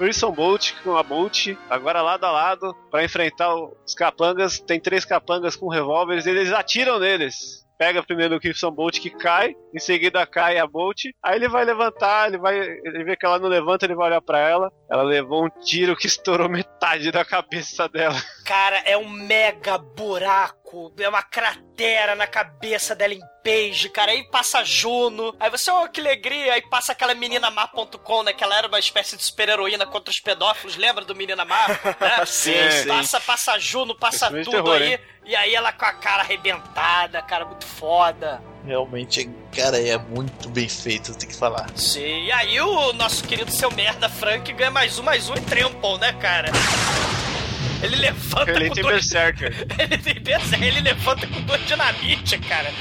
Wilson 0.00 0.32
Bolt 0.32 0.72
com 0.82 0.96
a 0.96 1.02
Bolt, 1.02 1.48
agora 1.70 2.02
lado 2.02 2.24
a 2.24 2.30
lado, 2.30 2.76
pra 2.90 3.04
enfrentar 3.04 3.54
os 3.54 3.94
capangas. 3.94 4.58
Tem 4.58 4.78
três 4.78 5.04
capangas 5.04 5.56
com 5.56 5.68
revólveres, 5.68 6.26
eles 6.26 6.52
atiram 6.52 6.98
neles. 6.98 7.61
Pega 7.82 8.00
primeiro 8.00 8.36
o 8.36 8.40
Wilson 8.42 8.70
Bolt 8.70 9.00
que 9.00 9.10
cai, 9.10 9.56
em 9.74 9.80
seguida 9.80 10.24
cai 10.24 10.56
a 10.56 10.64
Bolt. 10.68 11.06
Aí 11.20 11.34
ele 11.34 11.48
vai 11.48 11.64
levantar, 11.64 12.28
ele 12.28 12.38
vai. 12.38 12.56
Ele 12.56 13.02
vê 13.02 13.16
que 13.16 13.26
ela 13.26 13.40
não 13.40 13.48
levanta, 13.48 13.84
ele 13.84 13.96
vai 13.96 14.06
olhar 14.06 14.20
pra 14.20 14.38
ela. 14.38 14.70
Ela 14.88 15.02
levou 15.02 15.46
um 15.46 15.50
tiro 15.64 15.96
que 15.96 16.06
estourou 16.06 16.48
metade 16.48 17.10
da 17.10 17.24
cabeça 17.24 17.88
dela. 17.88 18.14
Cara, 18.44 18.78
é 18.84 18.96
um 18.96 19.08
mega 19.08 19.78
buraco. 19.78 20.92
É 20.98 21.08
uma 21.08 21.22
cratera 21.22 22.14
na 22.14 22.26
cabeça 22.26 22.94
dela 22.94 23.14
em 23.14 23.20
Page, 23.44 23.88
cara. 23.88 24.12
Aí 24.12 24.22
passa 24.30 24.64
Juno. 24.64 25.34
Aí 25.38 25.50
você, 25.50 25.70
oh, 25.70 25.88
que 25.88 26.00
alegria. 26.00 26.54
Aí 26.54 26.62
passa 26.62 26.92
aquela 26.92 27.14
menina 27.14 27.50
má.com, 27.50 28.22
né? 28.22 28.32
Que 28.32 28.44
ela 28.44 28.56
era 28.56 28.68
uma 28.68 28.78
espécie 28.78 29.16
de 29.16 29.22
super-heroína 29.22 29.84
contra 29.84 30.10
os 30.10 30.20
pedófilos. 30.20 30.76
Lembra 30.76 31.04
do 31.04 31.14
menina 31.14 31.44
má? 31.44 31.68
Né? 31.68 32.24
Sim, 32.26 32.70
sim. 32.70 32.88
Passa, 32.88 33.20
passa 33.20 33.58
Juno, 33.58 33.94
passa 33.96 34.26
é 34.26 34.42
tudo 34.42 34.50
terror, 34.50 34.74
aí. 34.76 34.92
hein? 34.92 34.98
E 35.24 35.36
aí 35.36 35.54
ela 35.54 35.72
com 35.72 35.84
a 35.84 35.92
cara 35.92 36.22
arrebentada, 36.22 37.20
cara, 37.22 37.44
muito 37.44 37.64
foda. 37.66 38.42
Realmente, 38.64 39.28
cara, 39.54 39.78
é 39.78 39.96
muito 39.98 40.48
bem 40.48 40.68
feito, 40.68 41.16
tem 41.16 41.28
que 41.28 41.36
falar. 41.36 41.68
Sim, 41.76 42.24
e 42.24 42.32
aí 42.32 42.60
o 42.60 42.92
nosso 42.92 43.24
querido 43.24 43.50
seu 43.50 43.70
merda 43.72 44.08
Frank 44.08 44.52
ganha 44.52 44.70
mais 44.70 44.98
um, 44.98 45.02
mais 45.02 45.28
um 45.28 45.34
e 45.34 45.40
trample, 45.40 45.98
né, 45.98 46.12
cara? 46.14 46.50
Ele 47.82 47.96
levanta 47.96 48.50
Ele 48.50 48.68
com 48.68 48.74
tem 48.74 48.82
dois... 48.82 48.94
Berserker. 48.96 49.66
Ele 49.78 49.98
tem 49.98 50.14
berserker, 50.14 50.68
ele 50.68 50.80
levanta 50.80 51.26
com 51.26 51.40
dois 51.42 51.66
dinamite, 51.66 52.38
cara. 52.38 52.72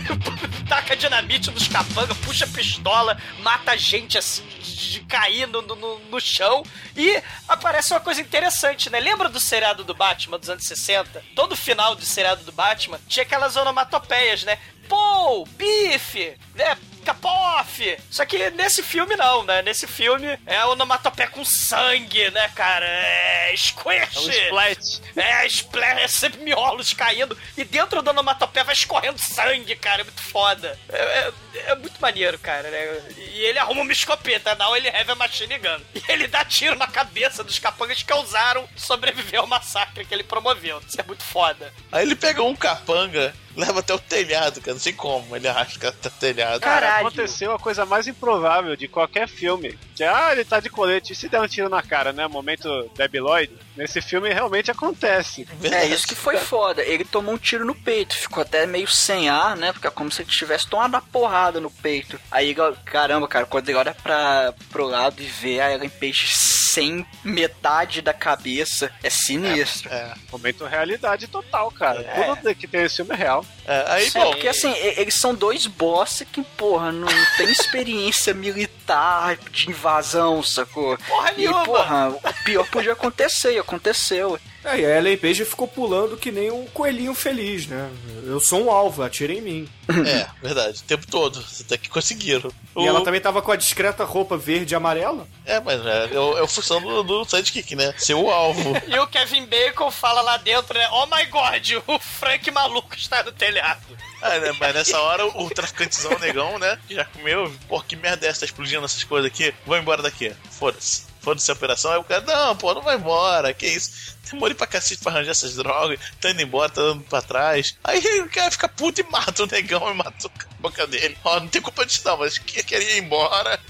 Taca 0.66 0.96
dinamite 0.96 1.50
nos 1.50 1.68
capangas, 1.68 2.16
puxa 2.18 2.44
a 2.44 2.48
pistola, 2.48 3.18
mata 3.40 3.76
gente 3.76 4.16
assim, 4.16 4.46
de 4.62 5.00
cair 5.00 5.46
no, 5.46 5.62
no, 5.62 5.98
no 5.98 6.20
chão. 6.20 6.62
E 6.96 7.22
aparece 7.46 7.92
uma 7.92 8.00
coisa 8.00 8.20
interessante, 8.20 8.90
né? 8.90 8.98
Lembra 9.00 9.28
do 9.28 9.38
seriado 9.38 9.84
do 9.84 9.94
Batman 9.94 10.38
dos 10.38 10.48
anos 10.48 10.64
60? 10.64 11.22
Todo 11.34 11.56
final 11.56 11.94
do 11.94 12.04
seriado 12.04 12.42
do 12.44 12.52
Batman 12.52 12.98
tinha 13.06 13.24
aquelas 13.24 13.56
onomatopeias, 13.56 14.44
né? 14.44 14.58
Pô, 14.88 15.46
bife, 15.58 16.34
né? 16.54 16.76
Pica-pof! 16.98 17.98
Só 18.10 18.24
que 18.24 18.50
nesse 18.50 18.82
filme 18.82 19.16
não, 19.16 19.42
né? 19.44 19.62
Nesse 19.62 19.86
filme 19.86 20.38
é 20.46 20.64
onomatopeia 20.66 21.28
com 21.28 21.44
sangue, 21.44 22.30
né, 22.30 22.48
cara? 22.54 22.86
É 22.86 23.54
squish! 23.56 24.16
É 24.16 24.20
um 24.20 24.30
splat. 24.30 25.00
É, 25.16 25.46
splat, 25.46 25.98
é 26.00 26.08
sempre 26.08 26.40
miolos 26.42 26.92
caindo. 26.92 27.36
E 27.56 27.64
dentro 27.64 28.02
da 28.02 28.10
onomatopeia 28.10 28.64
vai 28.64 28.74
escorrendo 28.74 29.18
sangue, 29.18 29.74
cara. 29.76 30.02
É 30.02 30.04
muito 30.04 30.22
foda. 30.22 30.78
É, 30.88 30.96
é- 30.98 31.32
é 31.66 31.74
muito 31.74 32.00
maneiro, 32.00 32.38
cara, 32.38 32.70
né? 32.70 33.00
E 33.16 33.40
ele 33.40 33.58
arruma 33.58 33.82
uma 33.82 33.92
escopeta, 33.92 34.54
não, 34.54 34.76
ele 34.76 34.88
have 34.88 35.10
a 35.10 35.14
machine 35.16 35.58
gun. 35.58 35.80
E 35.94 36.02
ele 36.12 36.28
dá 36.28 36.44
tiro 36.44 36.76
na 36.76 36.86
cabeça 36.86 37.42
dos 37.42 37.58
capangas 37.58 38.02
que 38.02 38.12
ousaram 38.12 38.68
sobreviver 38.76 39.40
ao 39.40 39.46
massacre 39.46 40.04
que 40.04 40.14
ele 40.14 40.22
promoveu. 40.22 40.80
Isso 40.86 41.00
é 41.00 41.04
muito 41.04 41.24
foda. 41.24 41.72
Aí 41.90 42.04
ele 42.04 42.14
pega 42.14 42.42
um 42.44 42.54
capanga, 42.54 43.34
leva 43.58 43.80
até 43.80 43.92
o 43.92 43.98
telhado, 43.98 44.60
cara. 44.60 44.74
Não 44.74 44.80
sei 44.80 44.92
como, 44.92 45.34
ele 45.34 45.48
arrasta 45.48 45.88
até 45.88 46.08
o 46.08 46.12
telhado. 46.12 46.60
Cara, 46.60 46.98
aconteceu 46.98 47.52
a 47.52 47.58
coisa 47.58 47.84
mais 47.84 48.06
improvável 48.06 48.76
de 48.76 48.86
qualquer 48.86 49.28
filme. 49.28 49.76
Que 49.96 50.04
é, 50.04 50.08
ah, 50.08 50.32
ele 50.32 50.44
tá 50.44 50.60
de 50.60 50.70
colete, 50.70 51.12
e 51.12 51.16
se 51.16 51.28
der 51.28 51.40
um 51.40 51.48
tiro 51.48 51.68
na 51.68 51.82
cara, 51.82 52.12
né? 52.12 52.28
Momento 52.28 52.88
Debbie 52.96 53.18
Lloyd. 53.18 53.52
Nesse 53.76 54.00
filme 54.00 54.32
realmente 54.32 54.70
acontece. 54.70 55.46
É 55.62 55.86
isso 55.86 56.06
que 56.06 56.14
foi 56.14 56.36
foda. 56.36 56.82
Ele 56.82 57.04
tomou 57.04 57.34
um 57.34 57.38
tiro 57.38 57.64
no 57.64 57.74
peito, 57.74 58.16
ficou 58.16 58.42
até 58.42 58.64
meio 58.64 58.86
sem 58.88 59.28
ar, 59.28 59.56
né? 59.56 59.72
Porque 59.72 59.88
é 59.88 59.90
como 59.90 60.10
se 60.10 60.22
ele 60.22 60.30
tivesse 60.30 60.68
tomado 60.68 60.94
uma 60.94 61.02
porrada 61.02 61.60
no 61.60 61.70
peito. 61.70 62.18
Aí, 62.30 62.54
caramba, 62.84 63.26
cara, 63.26 63.46
quando 63.46 63.68
ele 63.68 63.78
olha 63.78 63.94
pra, 63.94 64.54
pro 64.70 64.86
lado 64.86 65.20
e 65.20 65.26
vê 65.26 65.60
a 65.60 65.72
Ellen 65.72 65.90
Page 65.90 66.28
sem 66.28 67.04
metade 67.24 68.00
da 68.00 68.12
cabeça, 68.12 68.92
é 69.02 69.10
sinistro. 69.10 69.88
É, 69.92 70.14
momento 70.30 70.64
realidade 70.64 71.26
total, 71.26 71.70
cara. 71.72 72.04
Tudo 72.04 72.54
que 72.54 72.68
tem 72.68 72.82
esse 72.82 72.96
filme 72.96 73.14
é 73.14 73.16
real. 73.16 73.44
É, 73.66 73.84
aí, 73.88 74.10
É, 74.14 74.24
porque 74.24 74.48
assim, 74.48 74.72
eles 74.74 75.14
são 75.14 75.34
dois 75.34 75.66
boss 75.66 76.22
que, 76.32 76.42
porra, 76.42 76.90
não 76.90 77.08
tem 77.36 77.50
experiência 77.50 78.32
militar 78.32 79.36
de 79.50 79.68
invasão, 79.68 80.42
sacou? 80.42 80.96
Porra 81.06 81.32
e, 81.32 81.36
nenhuma. 81.38 81.64
porra, 81.64 82.08
o 82.08 82.44
pior 82.44 82.66
podia 82.70 82.92
acontecer, 82.94 83.52
e 83.52 83.58
aconteceu. 83.58 84.40
É, 84.70 84.80
e 84.80 84.84
a 84.86 84.96
Ellen 84.98 85.16
Page 85.16 85.44
ficou 85.44 85.66
pulando 85.66 86.16
que 86.16 86.30
nem 86.30 86.50
um 86.50 86.66
coelhinho 86.66 87.14
feliz, 87.14 87.66
né? 87.66 87.90
Eu 88.24 88.38
sou 88.40 88.64
um 88.64 88.70
alvo, 88.70 89.02
atira 89.02 89.32
em 89.32 89.40
mim. 89.40 89.68
É, 90.06 90.26
verdade. 90.42 90.80
O 90.80 90.82
tempo 90.84 91.06
todo. 91.06 91.42
Até 91.60 91.78
que 91.78 91.88
conseguiram. 91.88 92.50
E 92.76 92.86
ela 92.86 93.02
também 93.02 93.20
tava 93.20 93.40
com 93.40 93.50
a 93.50 93.56
discreta 93.56 94.04
roupa 94.04 94.36
verde 94.36 94.74
e 94.74 94.76
amarela. 94.76 95.26
É, 95.46 95.58
mas 95.60 95.84
é, 95.86 96.10
é, 96.14 96.20
o- 96.20 96.36
é 96.38 96.42
a 96.42 96.46
função 96.46 96.80
do, 96.80 97.02
do 97.02 97.24
sidekick, 97.24 97.74
né? 97.74 97.94
Ser 97.96 98.14
o 98.14 98.30
alvo. 98.30 98.74
E 98.86 98.98
o 98.98 99.06
Kevin 99.06 99.46
Bacon 99.46 99.90
fala 99.90 100.20
lá 100.20 100.36
dentro, 100.36 100.76
né? 100.78 100.86
Oh 100.92 101.06
my 101.06 101.24
god, 101.26 101.70
o 101.86 101.98
Frank 101.98 102.50
maluco 102.50 102.94
está 102.94 103.22
no 103.22 103.32
telhado. 103.32 103.80
Ah, 104.20 104.38
né, 104.38 104.52
mas 104.58 104.74
nessa 104.74 105.00
hora 105.00 105.24
o 105.26 105.48
traficantezão 105.48 106.18
negão, 106.18 106.58
né? 106.58 106.78
que 106.88 106.94
Já 106.94 107.04
comeu, 107.04 107.52
pô, 107.68 107.80
que 107.80 107.94
merda 107.96 108.26
é 108.26 108.28
essa? 108.30 108.40
Tá 108.40 108.46
explodindo 108.46 108.84
essas 108.84 109.04
coisas 109.04 109.30
aqui? 109.30 109.54
Vou 109.64 109.76
embora 109.78 110.02
daqui. 110.02 110.32
Foda-se. 110.50 111.07
Foda-se 111.28 111.50
a 111.50 111.54
operação. 111.54 111.92
Aí 111.92 111.98
o 111.98 112.04
cara, 112.04 112.22
não, 112.22 112.56
pô, 112.56 112.72
não 112.72 112.80
vai 112.80 112.96
embora. 112.96 113.52
Que 113.52 113.66
isso? 113.66 114.16
Demorei 114.30 114.54
pra 114.54 114.66
cacete 114.66 115.02
pra 115.02 115.12
arranjar 115.12 115.32
essas 115.32 115.56
drogas. 115.56 116.00
Tá 116.18 116.30
indo 116.30 116.40
embora, 116.40 116.70
tá 116.70 116.80
dando 116.80 117.02
pra 117.02 117.20
trás. 117.20 117.76
Aí 117.84 118.00
o 118.20 118.30
cara 118.30 118.50
fica 118.50 118.66
puto 118.66 119.02
e 119.02 119.04
mata 119.10 119.42
o 119.42 119.46
negão 119.46 119.90
e 119.90 119.94
mata 119.94 120.26
a 120.26 120.54
boca 120.58 120.86
dele. 120.86 121.18
Ó, 121.22 121.38
não 121.38 121.48
tem 121.48 121.60
culpa 121.60 121.84
disso 121.84 122.00
não, 122.06 122.16
mas 122.16 122.38
que 122.38 122.62
queria 122.62 122.96
ir 122.96 123.04
embora. 123.04 123.60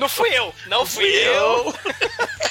Não 0.00 0.08
fui 0.08 0.28
eu, 0.36 0.52
não 0.66 0.84
fui 0.84 1.06
eu. 1.06 1.72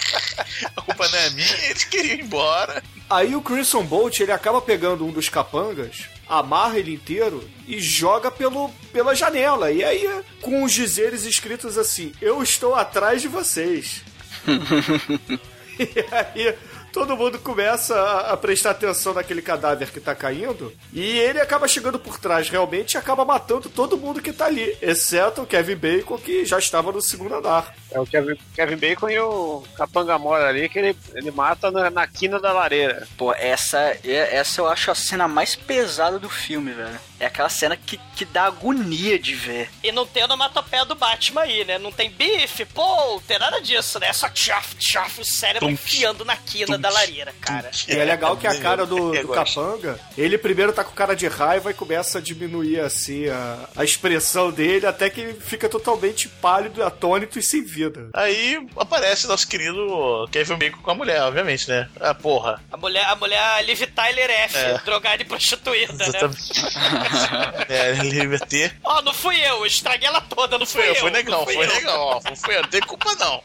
a 0.78 0.82
culpa 0.82 1.09
não 1.09 1.18
é 1.20 1.30
minha, 1.32 1.66
eles 1.66 1.84
queriam 1.84 2.16
ir 2.16 2.22
embora. 2.22 2.82
Aí 3.09 3.36
o 3.36 3.41
Crimson 3.41 3.84
Bolt 3.84 4.22
ele 4.22 4.32
acaba 4.32 4.61
pegando 4.61 5.05
um 5.05 5.11
dos 5.11 5.28
capangas, 5.28 6.05
amarra 6.28 6.80
ele 6.80 6.93
inteiro 6.93 7.49
e 7.68 7.82
joga 7.82 8.32
pelo, 8.32 8.70
pela 8.93 9.14
janela. 9.14 9.72
E 9.72 9.84
aí, 9.84 10.24
com 10.41 10.64
os 10.64 10.72
dizeres 10.72 11.26
escritos 11.26 11.78
assim: 11.78 12.14
Eu 12.22 12.41
estou 12.41 12.76
atrás 12.76 13.22
de 13.22 13.28
vocês. 13.28 14.01
e 15.79 16.05
aí. 16.11 16.55
Todo 16.93 17.17
mundo 17.17 17.39
começa 17.39 17.95
a, 17.95 18.33
a 18.33 18.37
prestar 18.37 18.69
atenção 18.69 19.15
naquele 19.15 19.41
cadáver 19.41 19.89
que 19.89 19.99
tá 19.99 20.13
caindo. 20.13 20.71
E 20.93 21.01
ele 21.01 21.41
acaba 21.41 21.67
chegando 21.67 21.97
por 21.97 22.19
trás 22.19 22.47
realmente 22.49 22.93
e 22.93 22.97
acaba 22.99 23.25
matando 23.25 23.67
todo 23.67 23.97
mundo 23.97 24.21
que 24.21 24.31
tá 24.31 24.45
ali. 24.45 24.77
Exceto 24.79 25.41
o 25.41 25.47
Kevin 25.47 25.75
Bacon, 25.75 26.19
que 26.19 26.45
já 26.45 26.59
estava 26.59 26.91
no 26.91 27.01
segundo 27.01 27.33
andar. 27.33 27.75
É 27.93 27.99
o 27.99 28.05
Kevin, 28.05 28.35
Kevin 28.55 28.77
Bacon 28.77 29.09
e 29.09 29.19
o 29.19 29.63
Capanga 29.77 30.17
Mora 30.17 30.47
ali, 30.49 30.67
que 30.67 30.79
ele, 30.79 30.97
ele 31.13 31.29
mata 31.31 31.69
na, 31.69 31.89
na 31.89 32.07
quina 32.07 32.39
da 32.39 32.51
lareira. 32.51 33.07
Pô, 33.17 33.33
essa, 33.33 33.77
é- 34.03 34.35
essa 34.35 34.61
eu 34.61 34.67
acho 34.67 34.89
a 34.91 34.95
cena 34.95 35.27
mais 35.27 35.55
pesada 35.55 36.17
do 36.17 36.29
filme, 36.29 36.71
velho. 36.71 36.99
É 37.19 37.27
aquela 37.27 37.47
cena 37.49 37.77
que, 37.77 37.97
que 38.15 38.25
dá 38.25 38.45
agonia 38.45 39.17
de 39.17 39.33
ver. 39.33 39.69
E 39.81 39.91
não 39.91 40.05
tem 40.05 40.23
onomatopeia 40.25 40.83
do 40.83 40.95
Batman 40.95 41.41
aí, 41.41 41.63
né? 41.63 41.77
Não 41.77 41.91
tem 41.91 42.09
bife, 42.09 42.65
pô, 42.65 43.21
tem 43.25 43.39
nada 43.39 43.61
disso, 43.61 43.97
né? 43.99 44.07
É 44.07 44.13
só 44.13 44.27
tchaf, 44.27 44.75
tchaf, 44.75 45.21
o 45.21 45.25
cérebro 45.25 45.67
Tum, 45.67 45.73
enfiando 45.73 46.25
na 46.25 46.35
quina 46.35 46.77
da 46.77 46.89
lareira, 46.89 47.33
cara. 47.39 47.71
E 47.87 47.93
é 47.93 48.03
legal 48.03 48.35
que 48.35 48.47
a 48.47 48.59
cara 48.59 48.85
do, 48.85 49.11
do 49.11 49.27
capanga, 49.29 49.99
ele 50.17 50.37
primeiro 50.37 50.73
tá 50.73 50.83
com 50.83 50.91
cara 50.93 51.15
de 51.15 51.27
raiva 51.27 51.71
e 51.71 51.73
começa 51.73 52.17
a 52.17 52.21
diminuir 52.21 52.79
assim 52.81 53.27
a, 53.29 53.69
a 53.77 53.83
expressão 53.85 54.51
dele 54.51 54.85
até 54.85 55.09
que 55.09 55.21
ele 55.21 55.39
fica 55.39 55.69
totalmente 55.69 56.27
pálido, 56.27 56.83
atônito 56.83 57.39
e 57.39 57.43
sem 57.43 57.63
vida. 57.63 57.82
Aí 58.13 58.65
aparece 58.77 59.27
nosso 59.27 59.47
querido 59.47 60.27
Kevin 60.31 60.55
Bacon 60.55 60.81
com 60.81 60.91
a 60.91 60.95
mulher, 60.95 61.21
obviamente, 61.23 61.67
né? 61.69 61.89
Ah, 61.99 62.13
porra. 62.13 62.61
A 62.71 62.77
mulher, 62.77 63.05
a 63.05 63.15
mulher 63.15 63.63
Liv 63.65 63.81
Tyler 63.95 64.29
F, 64.29 64.57
É. 64.57 64.77
drogada 64.86 65.21
e 65.21 65.25
prostituída, 65.25 65.93
né? 66.07 66.19
É, 67.69 67.91
Liberty. 67.93 68.71
Ó, 68.84 69.01
não 69.01 69.13
fui 69.13 69.39
eu, 69.39 69.65
estraguei 69.65 70.07
ela 70.07 70.21
toda, 70.21 70.57
não 70.57 70.65
fui 70.65 70.81
Foi 70.81 70.91
eu. 70.91 70.95
foi 70.95 71.11
negão, 71.11 71.43
fui 71.45 71.53
foi 71.55 71.67
negão, 71.67 71.99
ó. 71.99 72.21
Não 72.23 72.36
foi 72.36 72.57
eu, 72.57 72.61
não 72.61 72.69
tem 72.69 72.81
culpa 72.81 73.13
não. 73.15 73.43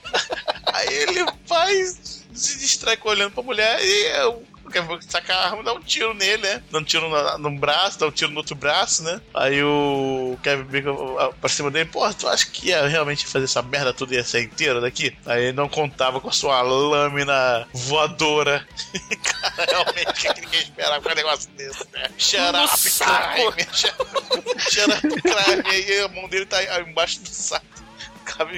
Aí 0.72 0.88
ele 0.94 1.24
vai, 1.46 1.74
se 2.34 2.58
distrai 2.58 2.96
com 2.96 3.08
olhando 3.08 3.32
pra 3.32 3.42
mulher 3.42 3.78
e 3.80 4.06
eu 4.68 4.86
quero 4.86 5.02
sacar 5.02 5.36
a 5.36 5.44
arma, 5.46 5.62
dá 5.62 5.72
um 5.72 5.80
tiro 5.80 6.14
nele, 6.14 6.42
né? 6.42 6.62
Dá 6.70 6.78
um 6.78 6.84
tiro 6.84 7.08
no, 7.08 7.38
no 7.38 7.58
braço, 7.58 7.98
dá 7.98 8.06
um 8.06 8.10
tiro 8.10 8.30
no 8.30 8.38
outro 8.38 8.54
braço, 8.54 9.02
né? 9.02 9.20
Aí 9.34 9.62
o 9.62 10.38
Kevin 10.42 10.64
Bacon 10.64 11.16
ah, 11.18 11.32
pra 11.40 11.48
cima 11.48 11.70
dele, 11.70 11.86
porra, 11.86 12.12
tu 12.12 12.28
acha 12.28 12.46
que 12.46 12.68
ia 12.68 12.86
realmente 12.86 13.26
fazer 13.26 13.44
essa 13.44 13.62
merda 13.62 13.92
tudo 13.92 14.14
ia 14.14 14.24
ser 14.24 14.42
inteira 14.42 14.80
daqui? 14.80 15.16
Aí 15.26 15.44
ele 15.44 15.52
não 15.52 15.68
contava 15.68 16.20
com 16.20 16.28
a 16.28 16.32
sua 16.32 16.60
lâmina 16.60 17.66
voadora. 17.72 18.66
Cara, 19.22 19.66
realmente, 19.70 20.10
o 20.10 20.14
que 20.14 20.34
que 20.34 20.40
ninguém 20.40 20.60
esperava 20.60 21.00
com 21.00 21.08
um 21.08 21.14
negócio 21.14 21.50
desse, 21.50 21.86
né? 21.92 22.10
Shut 22.18 22.40
up, 22.40 23.54
crime! 23.54 23.68
Shut 23.74 24.90
up, 24.90 25.22
crime! 25.22 25.62
Aí 25.66 26.00
a 26.00 26.08
mão 26.08 26.28
dele 26.28 26.46
tá 26.46 26.80
embaixo 26.80 27.20
do 27.20 27.28
saco. 27.28 27.66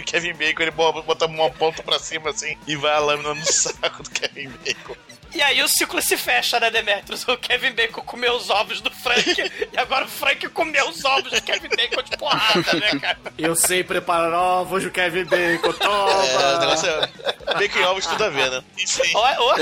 Kevin 0.05 0.35
Bacon, 0.35 0.63
ele 0.63 0.71
bota 0.73 1.01
bota 1.01 1.27
uma 1.27 1.49
ponta 1.51 1.83
pra 1.83 1.99
cima 1.99 2.31
assim 2.31 2.57
e 2.67 2.75
vai 2.75 2.93
a 2.93 2.99
lâmina 2.99 3.35
no 3.35 3.47
saco 3.47 4.03
do 4.03 4.11
Kevin 4.11 4.51
Bacon. 4.65 4.97
E 5.33 5.43
aí 5.43 5.63
o 5.63 5.69
ciclo 5.69 6.03
se 6.03 6.17
fecha, 6.17 6.59
né, 6.59 6.71
Demetrius? 6.71 7.27
O 7.27 7.37
Kevin 7.37 7.73
Bacon 7.73 8.03
comeu 8.03 8.35
os 8.35 8.51
ovos 8.51 8.81
do 8.81 8.91
Frank 8.91 9.25
e 9.73 9.79
agora 9.79 10.05
o 10.05 10.09
Frank 10.09 10.49
comeu 10.49 10.89
os 10.89 11.05
ovos 11.05 11.31
do 11.31 11.43
Kevin 11.43 11.69
Bacon 11.69 12.03
de 12.03 12.17
porrada, 12.17 12.73
né, 12.75 12.99
cara? 13.01 13.19
Eu 13.39 13.55
sei 13.55 13.85
preparar 13.85 14.33
ovos 14.35 14.83
do 14.83 14.91
Kevin 14.91 15.25
Bacon, 15.25 15.73
toma! 15.73 16.25
É, 16.25 16.57
o 16.57 16.61
negócio 16.61 16.89
é. 16.89 17.55
Bacon 17.55 17.79
e 17.79 17.83
ovos 17.83 18.07
tudo 18.07 18.25
a 18.25 18.29
ver, 18.29 18.51
né? 18.51 18.65
Enfim. 18.79 19.13
Ó, 19.15 19.35
ó. 19.39 19.57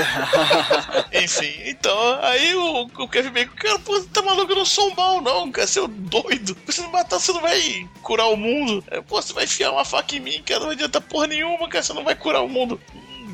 Enfim, 1.13 1.53
então, 1.65 2.19
aí 2.21 2.55
o, 2.55 2.89
o 2.97 3.07
Kevin 3.07 3.31
Bacon, 3.31 3.55
cara, 3.55 3.79
pô, 3.79 3.99
tá 4.13 4.21
maluco, 4.21 4.51
eu 4.51 4.57
não 4.57 4.65
sou 4.65 4.93
mal, 4.95 5.21
não, 5.21 5.51
cara, 5.51 5.67
seu 5.67 5.87
doido. 5.87 6.57
Você 6.65 6.81
me 6.81 6.87
matar, 6.87 7.19
você 7.19 7.31
não 7.31 7.41
vai 7.41 7.87
curar 8.01 8.27
o 8.27 8.37
mundo. 8.37 8.83
É, 8.87 9.01
Pô, 9.01 9.21
você 9.21 9.33
vai 9.33 9.45
enfiar 9.45 9.71
uma 9.71 9.85
faca 9.85 10.15
em 10.15 10.19
mim, 10.19 10.43
cara, 10.43 10.61
não 10.61 10.69
adianta 10.69 11.01
porra 11.01 11.27
nenhuma, 11.27 11.67
cara, 11.67 11.83
você 11.83 11.93
não 11.93 12.03
vai 12.03 12.15
curar 12.15 12.41
o 12.41 12.49
mundo. 12.49 12.79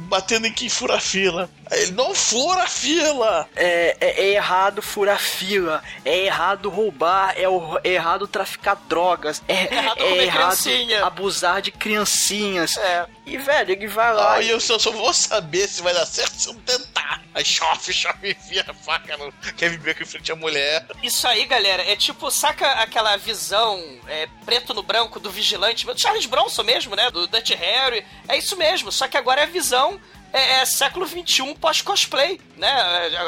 Batendo 0.06 0.47
em 0.47 0.53
quem 0.53 0.70
fura 0.70 0.95
a 0.95 0.99
fila. 0.99 1.49
Aí 1.72 1.82
ele, 1.82 1.91
não 1.93 2.14
fura 2.14 2.64
a 2.64 2.68
fila! 2.68 3.49
É, 3.56 3.97
é- 3.99 4.22
é 4.26 4.28
errado 4.34 4.82
furar 4.84 5.20
fila, 5.20 5.84
é 6.03 6.26
errado 6.26 6.70
roubar, 6.70 7.34
é, 7.38 7.49
o- 7.49 7.80
é 7.84 7.89
errado 7.89 8.28
traficar 8.28 8.76
drogas, 8.88 9.41
é, 9.47 9.74
errado 9.74 9.97
é 9.99 10.03
comer 10.10 10.24
errado 10.26 11.03
abusar 11.03 11.62
de 11.64 11.72
criancinhas. 11.72 12.78
É. 12.78 13.06
E, 13.26 13.38
velho, 13.38 13.72
ele 13.72 13.88
vai 13.88 14.14
lá. 14.14 14.36
Ah, 14.36 14.41
e 14.41 14.49
eu 14.49 14.60
só, 14.60 14.78
só 14.78 14.91
vou 14.91 15.12
saber 15.12 15.68
se 15.68 15.82
vai 15.82 15.93
dar 15.93 16.06
certo 16.06 16.34
se 16.34 16.47
eu 16.47 16.53
tentar. 16.56 17.24
Aí 17.34 17.43
chofe, 17.43 17.91
chofe, 17.91 18.30
enfia 18.32 18.64
a 18.68 18.74
faca 18.74 19.18
no 19.18 19.32
Kevin 19.58 19.78
Bacon 19.80 20.03
em 20.03 20.06
frente 20.06 20.32
à 20.32 20.36
mulher. 20.36 20.86
Isso 21.03 21.28
aí, 21.28 21.45
galera, 21.45 21.84
é 21.84 21.95
tipo, 21.95 22.30
saca 22.30 22.66
aquela 22.74 23.18
visão 23.18 23.84
é, 24.08 24.28
preto 24.45 24.74
no 24.74 24.84
branco 24.84 25.20
do 25.20 25.30
vigilante, 25.32 25.86
do 25.86 25.99
Charles 25.99 26.28
Bronson 26.28 26.64
mesmo, 26.64 26.95
né? 26.95 27.10
Do 27.10 27.26
Dutch 27.28 27.49
Harry. 27.51 28.06
É 28.28 28.38
isso 28.38 28.56
mesmo, 28.56 28.91
só 28.91 29.08
que 29.08 29.18
agora 29.18 29.41
é 29.41 29.43
a 29.45 29.47
visão 29.47 29.94
é, 30.38 30.61
é 30.61 30.65
século 30.65 31.07
XXI 31.07 31.53
pós-cosplay, 31.59 32.39
né? 32.57 32.69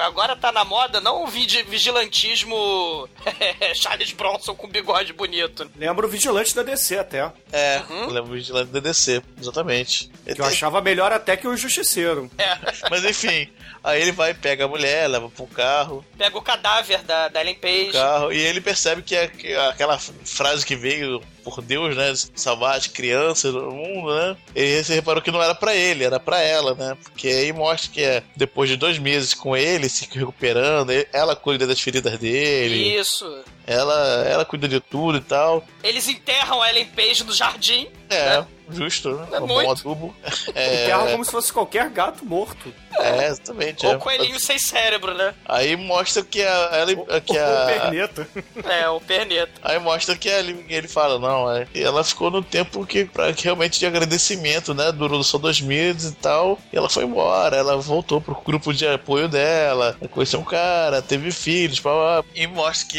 Agora 0.04 0.36
tá 0.36 0.52
na 0.52 0.64
moda 0.66 1.00
não 1.02 1.24
o 1.24 1.28
vigi- 1.28 1.64
vigilantismo 1.64 3.08
Charles 3.76 4.12
Bronson 4.12 4.54
com 4.56 4.68
bigode 4.68 5.14
bonito. 5.14 5.70
Lembra 5.76 6.06
o 6.06 6.10
vigilante 6.10 6.56
da 6.56 6.64
DC 6.64 6.98
até. 6.98 7.32
É, 7.52 7.82
Uhum. 7.90 8.04
eu 8.04 8.10
lembro 8.10 8.32
o 8.32 8.34
vigilante 8.36 8.72
da 8.72 8.80
DC, 8.80 9.22
exatamente. 9.40 10.10
Que 10.26 10.42
eu 10.42 10.46
achava 10.46 10.82
melhor 10.82 11.12
até 11.12 11.38
que 11.38 11.48
o 11.48 11.56
Justiceiro. 11.56 12.30
É, 12.38 12.58
Mas 12.90 13.04
enfim, 13.06 13.50
aí 13.84 14.02
ele 14.02 14.12
vai, 14.12 14.34
pega 14.34 14.66
a 14.66 14.68
mulher, 14.68 15.08
leva 15.08 15.30
pro 15.30 15.48
carro, 15.48 16.04
pega 16.18 16.38
o 16.38 16.42
cadáver 16.42 17.02
da, 17.04 17.28
da 17.30 17.42
Ellen 17.42 17.56
Page. 17.56 17.92
carro, 17.94 18.32
e 18.34 18.38
ele 18.40 18.60
percebe 18.62 19.02
que, 19.02 19.16
é- 19.16 19.28
que 19.28 19.54
aquela 19.56 19.98
frase 19.98 20.66
que 20.66 20.76
veio 20.76 21.22
por 21.48 21.62
Deus, 21.62 21.96
né? 21.96 22.14
Salvar 22.36 22.76
as 22.78 22.88
crianças 22.88 23.54
do 23.54 23.72
mundo, 23.72 24.14
né? 24.14 24.36
E 24.54 24.84
você 24.84 24.96
reparou 24.96 25.22
que 25.22 25.32
não 25.32 25.42
era 25.42 25.56
pra 25.56 25.74
ele, 25.74 26.04
era 26.04 26.20
pra 26.20 26.42
ela, 26.42 26.76
né? 26.76 26.98
Porque 27.02 27.30
aí 27.30 27.54
mostra 27.54 27.90
que 27.90 28.02
é, 28.02 28.22
depois 28.36 28.70
de 28.70 28.76
dois 28.76 29.00
meses 29.00 29.34
com 29.34 29.56
ele, 29.56 29.88
se 29.88 30.08
recuperando, 30.12 30.92
ela 31.14 31.36
cuida 31.36 31.66
das 31.66 31.80
feridas 31.80 32.20
dele. 32.20 33.00
Isso. 33.00 33.26
Ela, 33.68 34.26
ela 34.26 34.46
cuida 34.46 34.68
de 34.68 34.80
tudo 34.80 35.18
e 35.18 35.22
tal. 35.22 35.64
Eles 35.84 36.08
enterram 36.08 36.62
a 36.62 36.70
Ellen 36.70 36.86
Page 36.86 37.26
no 37.26 37.34
jardim. 37.34 37.90
É, 38.10 38.40
né? 38.40 38.48
justo, 38.72 39.10
né? 39.12 39.28
É 39.34 39.40
um 39.40 39.48
bom 39.48 39.56
muito. 39.56 39.72
adubo. 39.72 40.16
Enterra 40.50 41.08
É, 41.08 41.12
como 41.12 41.26
se 41.26 41.32
fosse 41.32 41.52
qualquer 41.52 41.90
gato 41.90 42.26
morto. 42.26 42.74
é, 42.98 43.28
exatamente. 43.28 43.86
Ou 43.86 43.94
é. 43.94 43.98
coelhinho 43.98 44.40
sem 44.40 44.58
cérebro, 44.58 45.14
né? 45.14 45.34
Aí 45.46 45.76
mostra 45.76 46.24
que 46.24 46.42
a, 46.42 46.70
ela, 46.74 47.22
que 47.22 47.38
a, 47.38 47.66
perneta. 47.66 48.28
É, 48.64 48.90
o 48.90 49.00
perneta. 49.00 49.52
Aí 49.62 49.80
mostra 49.80 50.16
que 50.16 50.28
ele, 50.28 50.66
ele 50.70 50.88
fala, 50.88 51.20
não, 51.20 51.52
é, 51.52 51.68
ela 51.76 52.04
ficou 52.04 52.30
no 52.32 52.44
tempo 52.44 52.86
que, 52.86 53.06
pra, 53.06 53.34
que 53.34 53.44
realmente 53.44 53.80
de 53.80 53.86
agradecimento, 53.86 54.74
né? 54.74 54.92
Durou 54.92 55.24
só 55.24 55.38
dois 55.38 55.62
meses 55.62 56.12
e 56.12 56.16
tal. 56.16 56.60
E 56.72 56.78
ela 56.78 56.90
foi 56.90 57.04
embora, 57.04 57.56
ela 57.56 57.78
voltou 57.78 58.20
pro 58.20 58.36
grupo 58.46 58.74
de 58.74 58.88
apoio 58.88 59.28
dela, 59.28 59.98
conheceu 60.12 60.40
um 60.40 60.44
cara, 60.44 61.02
teve 61.02 61.32
filhos, 61.32 61.80
blá, 61.80 61.94
blá, 61.94 62.24
e 62.36 62.48
mostra 62.48 62.88
que 62.88 62.98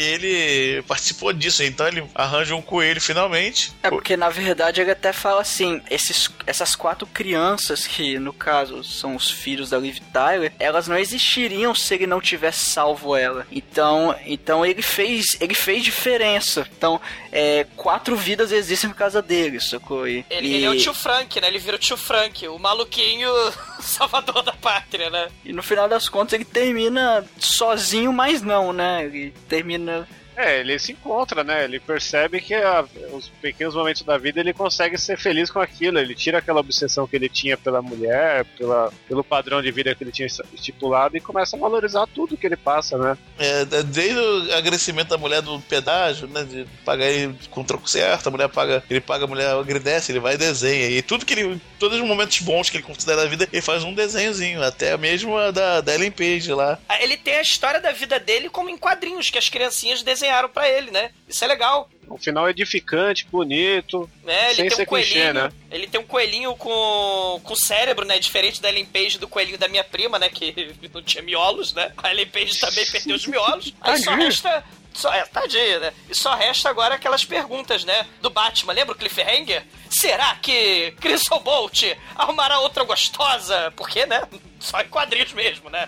ele 0.59 0.81
participou 0.83 1.31
disso. 1.33 1.63
Então 1.63 1.87
ele 1.87 2.03
arranja 2.13 2.55
um 2.55 2.61
coelho 2.61 3.01
finalmente. 3.01 3.71
É 3.83 3.89
porque 3.89 4.15
na 4.17 4.29
verdade 4.29 4.81
ele 4.81 4.91
até 4.91 5.11
fala 5.13 5.41
assim, 5.41 5.81
esses, 5.89 6.29
essas 6.45 6.75
quatro 6.75 7.05
crianças 7.07 7.85
que 7.87 8.17
no 8.19 8.33
caso 8.33 8.83
são 8.83 9.15
os 9.15 9.29
filhos 9.29 9.69
da 9.69 9.77
Liv 9.77 9.97
Tyler, 10.13 10.51
elas 10.59 10.87
não 10.87 10.97
existiriam 10.97 11.73
se 11.75 11.93
ele 11.95 12.07
não 12.07 12.21
tivesse 12.21 12.65
salvo 12.65 13.15
ela. 13.15 13.45
Então, 13.51 14.15
então 14.25 14.65
ele 14.65 14.81
fez, 14.81 15.37
ele 15.39 15.53
fez 15.53 15.83
diferença. 15.83 16.67
Então, 16.77 16.99
é, 17.31 17.65
quatro 17.75 18.15
vidas 18.15 18.51
existem 18.51 18.89
por 18.89 18.95
causa 18.97 19.21
dele, 19.21 19.59
sacou? 19.59 20.07
E, 20.07 20.25
Ele, 20.29 20.47
e- 20.47 20.53
ele 20.55 20.65
é 20.65 20.69
o 20.69 20.77
tio 20.77 20.93
Frank, 20.93 21.39
né? 21.41 21.47
Ele 21.47 21.59
vira 21.59 21.75
o 21.75 21.79
tio 21.79 21.97
Frank, 21.97 22.47
o 22.47 22.57
maluquinho 22.59 23.29
salvador 23.81 24.41
da 24.43 24.53
pátria, 24.53 25.09
né? 25.09 25.27
E 25.45 25.53
no 25.53 25.63
final 25.63 25.87
das 25.87 26.07
contas 26.09 26.33
ele 26.33 26.45
termina 26.45 27.25
sozinho, 27.37 28.11
mas 28.13 28.41
não, 28.41 28.71
né? 28.73 29.05
Ele 29.05 29.33
termina 29.47 30.07
É, 30.41 30.61
ele 30.61 30.79
se 30.79 30.93
encontra, 30.93 31.43
né? 31.43 31.65
Ele 31.65 31.81
percebe 31.81 32.39
que 32.39 32.53
a- 32.53 32.85
os 33.11 33.27
pequenos 33.41 33.75
momentos 33.75 34.03
da 34.03 34.17
vida 34.17 34.39
ele 34.39 34.53
consegue 34.53 34.97
ser 34.97 35.17
feliz 35.17 35.51
com 35.51 35.59
aquilo. 35.59 35.99
Ele 35.99 36.15
tira 36.15 36.37
aquela 36.37 36.61
obsessão 36.61 37.05
que 37.05 37.17
ele 37.17 37.27
tinha 37.27 37.57
pela 37.57 37.81
mulher, 37.81 38.45
pela, 38.57 38.89
pelo 39.05 39.21
padrão 39.21 39.61
de 39.61 39.69
vida 39.69 39.93
que 39.93 40.01
ele 40.01 40.13
tinha 40.13 40.27
estipulado 40.53 41.17
e 41.17 41.19
começa 41.19 41.57
a 41.57 41.59
valorizar 41.59 42.07
tudo 42.15 42.37
que 42.37 42.45
ele 42.47 42.55
passa, 42.55 42.97
né? 42.97 43.17
É, 43.37 43.65
desde 43.83 44.17
o 44.17 44.53
agradecimento 44.55 45.09
da 45.09 45.17
mulher 45.17 45.41
do 45.41 45.59
pedágio, 45.59 46.25
né? 46.29 46.43
De 46.45 46.65
pagar 46.85 47.07
ele 47.07 47.35
com 47.49 47.59
o 47.59 47.65
troco 47.65 47.89
certo, 47.89 48.27
a 48.27 48.31
mulher 48.31 48.47
paga, 48.47 48.81
ele 48.89 49.01
paga, 49.01 49.25
a 49.25 49.27
mulher 49.27 49.49
agradece, 49.53 50.11
ele 50.13 50.19
vai 50.21 50.35
e 50.35 50.37
desenha. 50.37 50.89
E 50.89 51.01
tudo 51.01 51.25
que 51.25 51.33
ele. 51.33 51.59
Todos 51.77 51.99
os 51.99 52.05
momentos 52.05 52.39
bons 52.39 52.69
que 52.69 52.77
ele 52.77 52.83
considera 52.83 53.23
da 53.23 53.27
vida, 53.29 53.47
ele 53.51 53.61
faz 53.61 53.83
um 53.83 53.93
desenhozinho, 53.93 54.61
até 54.63 54.95
mesmo 54.97 55.37
a 55.37 55.49
da, 55.51 55.81
da 55.81 55.93
Ellen 55.95 56.11
Page 56.11 56.51
lá. 56.53 56.77
Ele 56.99 57.15
tem 57.17 57.35
a 57.35 57.41
história 57.41 57.79
da 57.79 57.91
vida 57.91 58.19
dele 58.19 58.49
como 58.49 58.69
em 58.69 58.77
quadrinhos 58.77 59.29
que 59.29 59.37
as 59.37 59.49
criancinhas 59.49 60.03
desenharam 60.29 60.49
pra 60.49 60.69
ele, 60.69 60.91
né? 60.91 61.11
Isso 61.27 61.43
é 61.43 61.47
legal. 61.47 61.89
Um 62.09 62.17
final 62.17 62.49
edificante, 62.49 63.27
bonito, 63.31 64.09
né? 64.23 64.47
Ele 64.47 64.55
sem 64.55 64.67
tem 64.67 64.75
ser 64.75 64.83
um 64.83 64.85
coelhinho, 64.85 65.13
clichê, 65.13 65.33
né? 65.33 65.51
ele 65.69 65.87
tem 65.87 65.99
um 65.99 66.05
coelhinho 66.05 66.55
com, 66.55 67.41
com 67.43 67.55
cérebro, 67.55 68.05
né? 68.05 68.17
Diferente 68.17 68.61
da 68.61 68.69
Ellen 68.69 68.85
Page 68.85 69.19
do 69.19 69.27
coelhinho 69.27 69.57
da 69.57 69.67
minha 69.67 69.83
prima, 69.83 70.17
né? 70.17 70.29
Que 70.29 70.73
não 70.93 71.01
tinha 71.03 71.23
miolos, 71.23 71.73
né? 71.73 71.91
A 71.97 72.11
Ellen 72.11 72.27
Page 72.27 72.59
também 72.59 72.85
perdeu 72.85 73.15
os 73.15 73.27
miolos. 73.27 73.73
Aí 73.81 73.97
só 73.97 74.11
Tadinho. 74.11 74.27
resta. 74.27 74.63
Só, 74.91 75.13
é, 75.13 75.23
tadinha, 75.23 75.79
né? 75.79 75.93
E 76.09 76.15
só 76.15 76.33
resta 76.33 76.67
agora 76.67 76.95
aquelas 76.95 77.23
perguntas, 77.23 77.85
né? 77.85 78.07
Do 78.21 78.29
Batman. 78.31 78.73
Lembra 78.73 78.95
o 78.95 78.97
Cliffhanger? 78.97 79.63
Será 79.87 80.35
que 80.35 80.91
Crystal 80.99 81.39
Bolt 81.39 81.83
arrumará 82.15 82.59
outra 82.59 82.83
gostosa? 82.83 83.71
Porque, 83.77 84.07
né? 84.07 84.23
Só 84.59 84.81
em 84.81 84.89
quadrinhos 84.89 85.31
mesmo, 85.31 85.69
né? 85.69 85.87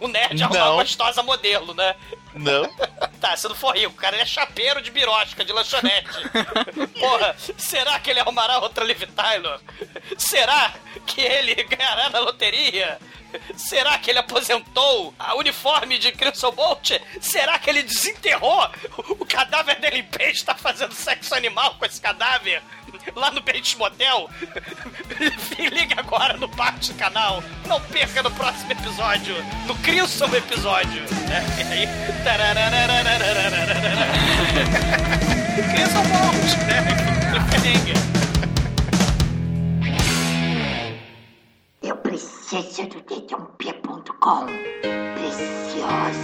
O 0.00 0.08
nerd 0.08 0.42
arrumar 0.42 0.82
gostosa 0.82 1.22
modelo, 1.22 1.72
né? 1.74 1.94
Não. 2.34 2.64
Tá, 3.20 3.36
se 3.36 3.46
não 3.46 3.54
for 3.54 3.76
rico, 3.76 3.92
o 3.92 3.96
cara 3.96 4.16
ele 4.16 4.22
é 4.22 4.26
chapeiro 4.26 4.80
de 4.80 4.90
birosca, 4.90 5.44
de 5.44 5.52
lanchonete. 5.52 6.08
Porra, 6.98 7.36
será 7.58 7.98
que 8.00 8.10
ele 8.10 8.20
arrumará 8.20 8.58
outra 8.60 8.82
Liv 8.82 9.02
Tyler? 9.14 9.60
Será 10.16 10.72
que 11.06 11.20
ele 11.20 11.54
ganhará 11.64 12.08
na 12.08 12.20
loteria? 12.20 12.98
Será 13.56 13.98
que 13.98 14.10
ele 14.10 14.18
aposentou 14.18 15.14
a 15.18 15.34
uniforme 15.34 15.98
de 15.98 16.12
Crimson 16.12 16.52
Bolt? 16.52 16.92
Será 17.20 17.58
que 17.58 17.70
ele 17.70 17.82
desenterrou 17.82 18.68
o 19.08 19.24
cadáver 19.24 19.80
dele 19.80 19.98
em 19.98 20.04
peixe? 20.04 20.40
Está 20.40 20.54
fazendo 20.54 20.94
sexo 20.94 21.34
animal 21.34 21.74
com 21.74 21.84
esse 21.84 22.00
cadáver? 22.00 22.62
Lá 23.14 23.30
no 23.30 23.40
Bates 23.40 23.74
Motel? 23.76 24.28
Liga 25.58 25.96
agora 25.98 26.36
no 26.36 26.48
parte 26.48 26.92
canal. 26.94 27.42
Não 27.66 27.80
perca 27.80 28.22
no 28.22 28.30
próximo 28.30 28.72
episódio. 28.72 29.34
No 29.66 29.74
Crimson 29.76 30.26
episódio. 30.34 31.02
Né? 31.28 31.44
E 31.58 31.62
aí... 31.72 31.88
Crimson 35.74 36.02
Bolt, 36.02 36.56
né? 36.66 37.10
Eu 41.82 41.96
preciso 41.96 42.39
do 42.50 43.00
dedãopia.com. 43.02 44.46
Preciosa. 45.14 46.20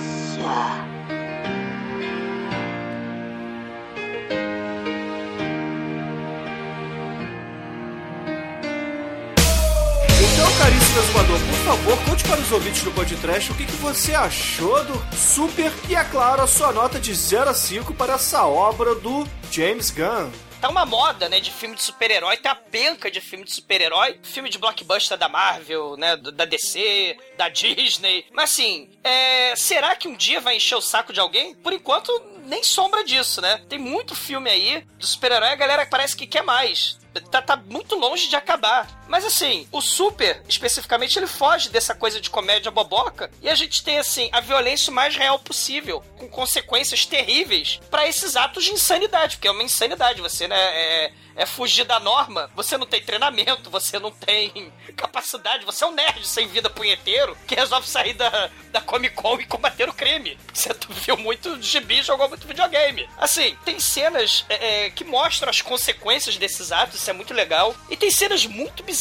Então, 10.19 10.59
caríssimo 10.59 10.99
exumador, 10.99 11.39
por 11.39 11.55
favor, 11.65 12.05
conte 12.05 12.25
para 12.25 12.41
os 12.41 12.51
ouvintes 12.51 12.83
do 12.83 12.91
podcast 12.91 13.53
o 13.53 13.55
que, 13.55 13.65
que 13.65 13.77
você 13.77 14.13
achou 14.13 14.85
do 14.85 15.17
Super 15.17 15.73
e, 15.89 15.95
é 15.95 16.03
claro, 16.03 16.43
a 16.43 16.49
sua 16.49 16.73
nota 16.73 16.99
de 16.99 17.15
0 17.15 17.51
a 17.51 17.55
5 17.55 17.95
para 17.95 18.15
essa 18.15 18.45
obra 18.45 18.97
do 18.97 19.25
James 19.53 19.91
Gunn. 19.93 20.46
Tá 20.67 20.71
uma 20.71 20.85
moda, 20.85 21.29
né, 21.29 21.39
de 21.39 21.53
filme 21.53 21.77
de 21.77 21.83
super-herói, 21.85 22.39
tá 22.39 22.51
a 22.51 22.55
penca 22.57 23.09
de 23.09 23.21
filme 23.21 23.45
de 23.45 23.53
super-herói, 23.53 24.19
filme 24.25 24.51
de 24.51 24.59
blockbuster 24.59 25.17
da 25.17 25.29
Marvel, 25.29 25.97
né, 25.97 26.17
da 26.17 26.45
DC, 26.45 27.17
da 27.39 27.49
Disney. 27.49 28.27
Mas 28.33 28.51
assim, 28.51 28.91
é, 29.05 29.55
será 29.55 29.95
que 29.95 30.09
um 30.09 30.17
dia 30.17 30.41
vai 30.41 30.57
encher 30.57 30.75
o 30.75 30.81
saco 30.81 31.13
de 31.13 31.21
alguém? 31.21 31.55
Por 31.55 31.73
enquanto, 31.73 32.11
nem 32.47 32.65
sombra 32.65 33.05
disso, 33.05 33.41
né? 33.41 33.63
Tem 33.69 33.79
muito 33.79 34.17
filme 34.17 34.51
aí 34.51 34.85
de 34.99 35.07
super-herói, 35.07 35.51
a 35.51 35.55
galera 35.55 35.87
parece 35.87 36.17
que 36.17 36.27
quer 36.27 36.43
mais. 36.43 36.99
Tá, 37.31 37.41
tá 37.41 37.57
muito 37.57 37.95
longe 37.95 38.29
de 38.29 38.35
acabar. 38.35 39.06
Mas 39.09 39.25
assim, 39.25 39.67
o 39.71 39.81
Super, 39.81 40.43
especificamente, 40.49 41.19
ele 41.19 41.27
foge 41.27 41.69
dessa 41.69 41.95
coisa 41.95 42.21
de 42.21 42.31
comédia 42.31 42.71
boboca 42.71 43.31
e 43.41 43.49
a 43.49 43.55
gente 43.55 43.83
tem, 43.83 43.99
assim, 43.99 44.29
a 44.33 44.41
violência 44.41 44.91
o 44.91 44.95
mais 44.95 45.17
real 45.17 45.39
possível, 45.39 46.03
com 46.19 46.29
consequências 46.29 47.07
terríveis 47.07 47.81
pra 47.91 48.07
esses 48.07 48.37
atos 48.37 48.65
de 48.65 48.73
insanidade, 48.73 49.37
porque 49.37 49.49
é 49.49 49.51
uma 49.51 49.63
insanidade, 49.63 50.21
você, 50.21 50.49
né, 50.49 50.57
é, 50.59 51.13
é 51.37 51.47
fugir 51.47 51.85
da 51.85 52.01
norma, 52.01 52.51
você 52.55 52.77
não 52.77 52.87
tem 52.87 53.03
treinamento, 53.03 53.71
você 53.71 53.99
não 53.99 54.11
tem 54.11 54.73
capacidade, 54.97 55.65
você 55.65 55.85
é 55.85 55.87
um 55.87 55.93
nerd 55.93 56.27
sem 56.27 56.49
vida 56.49 56.71
punheteiro 56.71 57.37
que 57.47 57.55
resolve 57.55 57.87
sair 57.87 58.15
da, 58.15 58.51
da 58.73 58.81
Comic 58.81 59.15
Con 59.15 59.39
e 59.39 59.47
combater 59.47 59.89
o 59.89 59.93
crime. 59.93 60.39
Você 60.53 60.71
viu 60.89 61.17
muito 61.17 61.61
gibi, 61.63 62.03
jogou 62.03 62.29
muito 62.29 62.47
videogame. 62.47 63.09
Assim, 63.19 63.57
tem 63.65 63.79
cenas 63.79 64.45
é, 64.49 64.87
é, 64.87 64.91
que 64.91 65.05
mostram 65.05 65.51
as 65.51 65.61
consequências 65.61 66.37
desses 66.37 66.73
atos, 66.73 67.01
isso 67.01 67.11
é 67.11 67.13
muito 67.13 67.35
legal. 67.35 67.77
E 67.91 67.97
tem 67.97 68.11
cenas 68.11 68.47
muito 68.47 68.83
bizarras, 68.83 68.96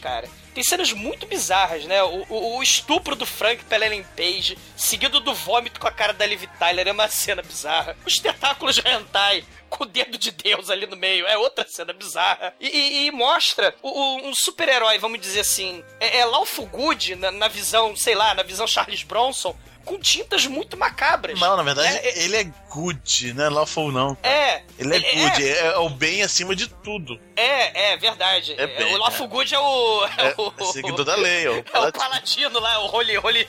cara. 0.00 0.28
Tem 0.54 0.64
cenas 0.64 0.92
muito 0.92 1.24
bizarras, 1.26 1.84
né? 1.84 2.02
O, 2.02 2.26
o- 2.28 2.56
o 2.56 2.62
estupro 2.62 3.14
do 3.14 3.24
Frank 3.24 3.64
pela 3.64 3.86
Ellen 3.86 4.04
Page, 4.16 4.58
seguido 4.76 5.20
do 5.20 5.32
vômito 5.32 5.78
com 5.78 5.86
a 5.86 5.90
cara 5.92 6.12
da 6.12 6.26
Liv 6.26 6.44
Tyler, 6.58 6.88
é 6.88 6.92
uma 6.92 7.06
cena 7.08 7.42
bizarra. 7.42 7.96
Os 8.04 8.16
tentáculos 8.16 8.74
de 8.76 8.82
hentai 8.88 9.44
com 9.70 9.84
o 9.84 9.86
dedo 9.86 10.16
de 10.18 10.30
Deus 10.32 10.70
ali 10.70 10.86
no 10.86 10.96
meio, 10.96 11.26
é 11.26 11.36
outra 11.38 11.64
cena 11.68 11.92
bizarra. 11.92 12.54
E, 12.58 12.66
e- 12.66 13.06
e 13.06 13.10
mostra 13.12 13.74
o- 13.82 13.88
o- 13.90 14.28
um 14.28 14.34
super-herói, 14.34 14.98
vamos 14.98 15.20
dizer 15.20 15.40
assim, 15.40 15.84
é, 16.00 16.18
é 16.20 16.24
Good 16.66 17.14
na, 17.16 17.30
na 17.30 17.48
visão, 17.48 17.94
sei 17.94 18.14
lá, 18.14 18.34
na 18.34 18.42
visão 18.42 18.66
Charles 18.66 19.02
Bronson, 19.02 19.54
com 19.88 19.98
tintas 19.98 20.46
muito 20.46 20.76
macabras. 20.76 21.40
Não, 21.40 21.56
na 21.56 21.62
verdade, 21.62 21.88
É, 21.96 22.08
é- 22.10 22.22
ele 22.24 22.36
é 22.36 22.44
good, 22.68 23.32
né? 23.32 23.48
Lawful 23.48 23.90
não. 23.90 24.14
cara. 24.16 24.34
É. 24.34 24.62
Ele 24.78 24.94
é 24.96 25.00
good, 25.00 25.48
é, 25.48 25.58
é 25.66 25.78
o 25.78 25.88
bem 25.88 26.22
acima 26.22 26.54
de 26.54 26.68
tudo. 26.68 27.18
É, 27.34 27.92
é 27.92 27.96
verdade. 27.96 28.54
É 28.58 28.66
bem, 28.66 28.94
o 28.94 28.98
Lawful 28.98 29.26
Good 29.28 29.54
é 29.54 29.58
o. 29.58 30.06
É, 30.18 30.26
É, 30.28 30.34
o, 30.36 30.52
é 30.58 30.64
seguidor 30.72 31.04
da 31.04 31.16
lei, 31.16 31.48
ó. 31.48 31.54
É 31.54 31.88
o 31.88 31.92
paladino 31.92 32.60
lá, 32.60 32.78
o 32.80 32.86
Holy. 32.94 33.16
Holy 33.16 33.46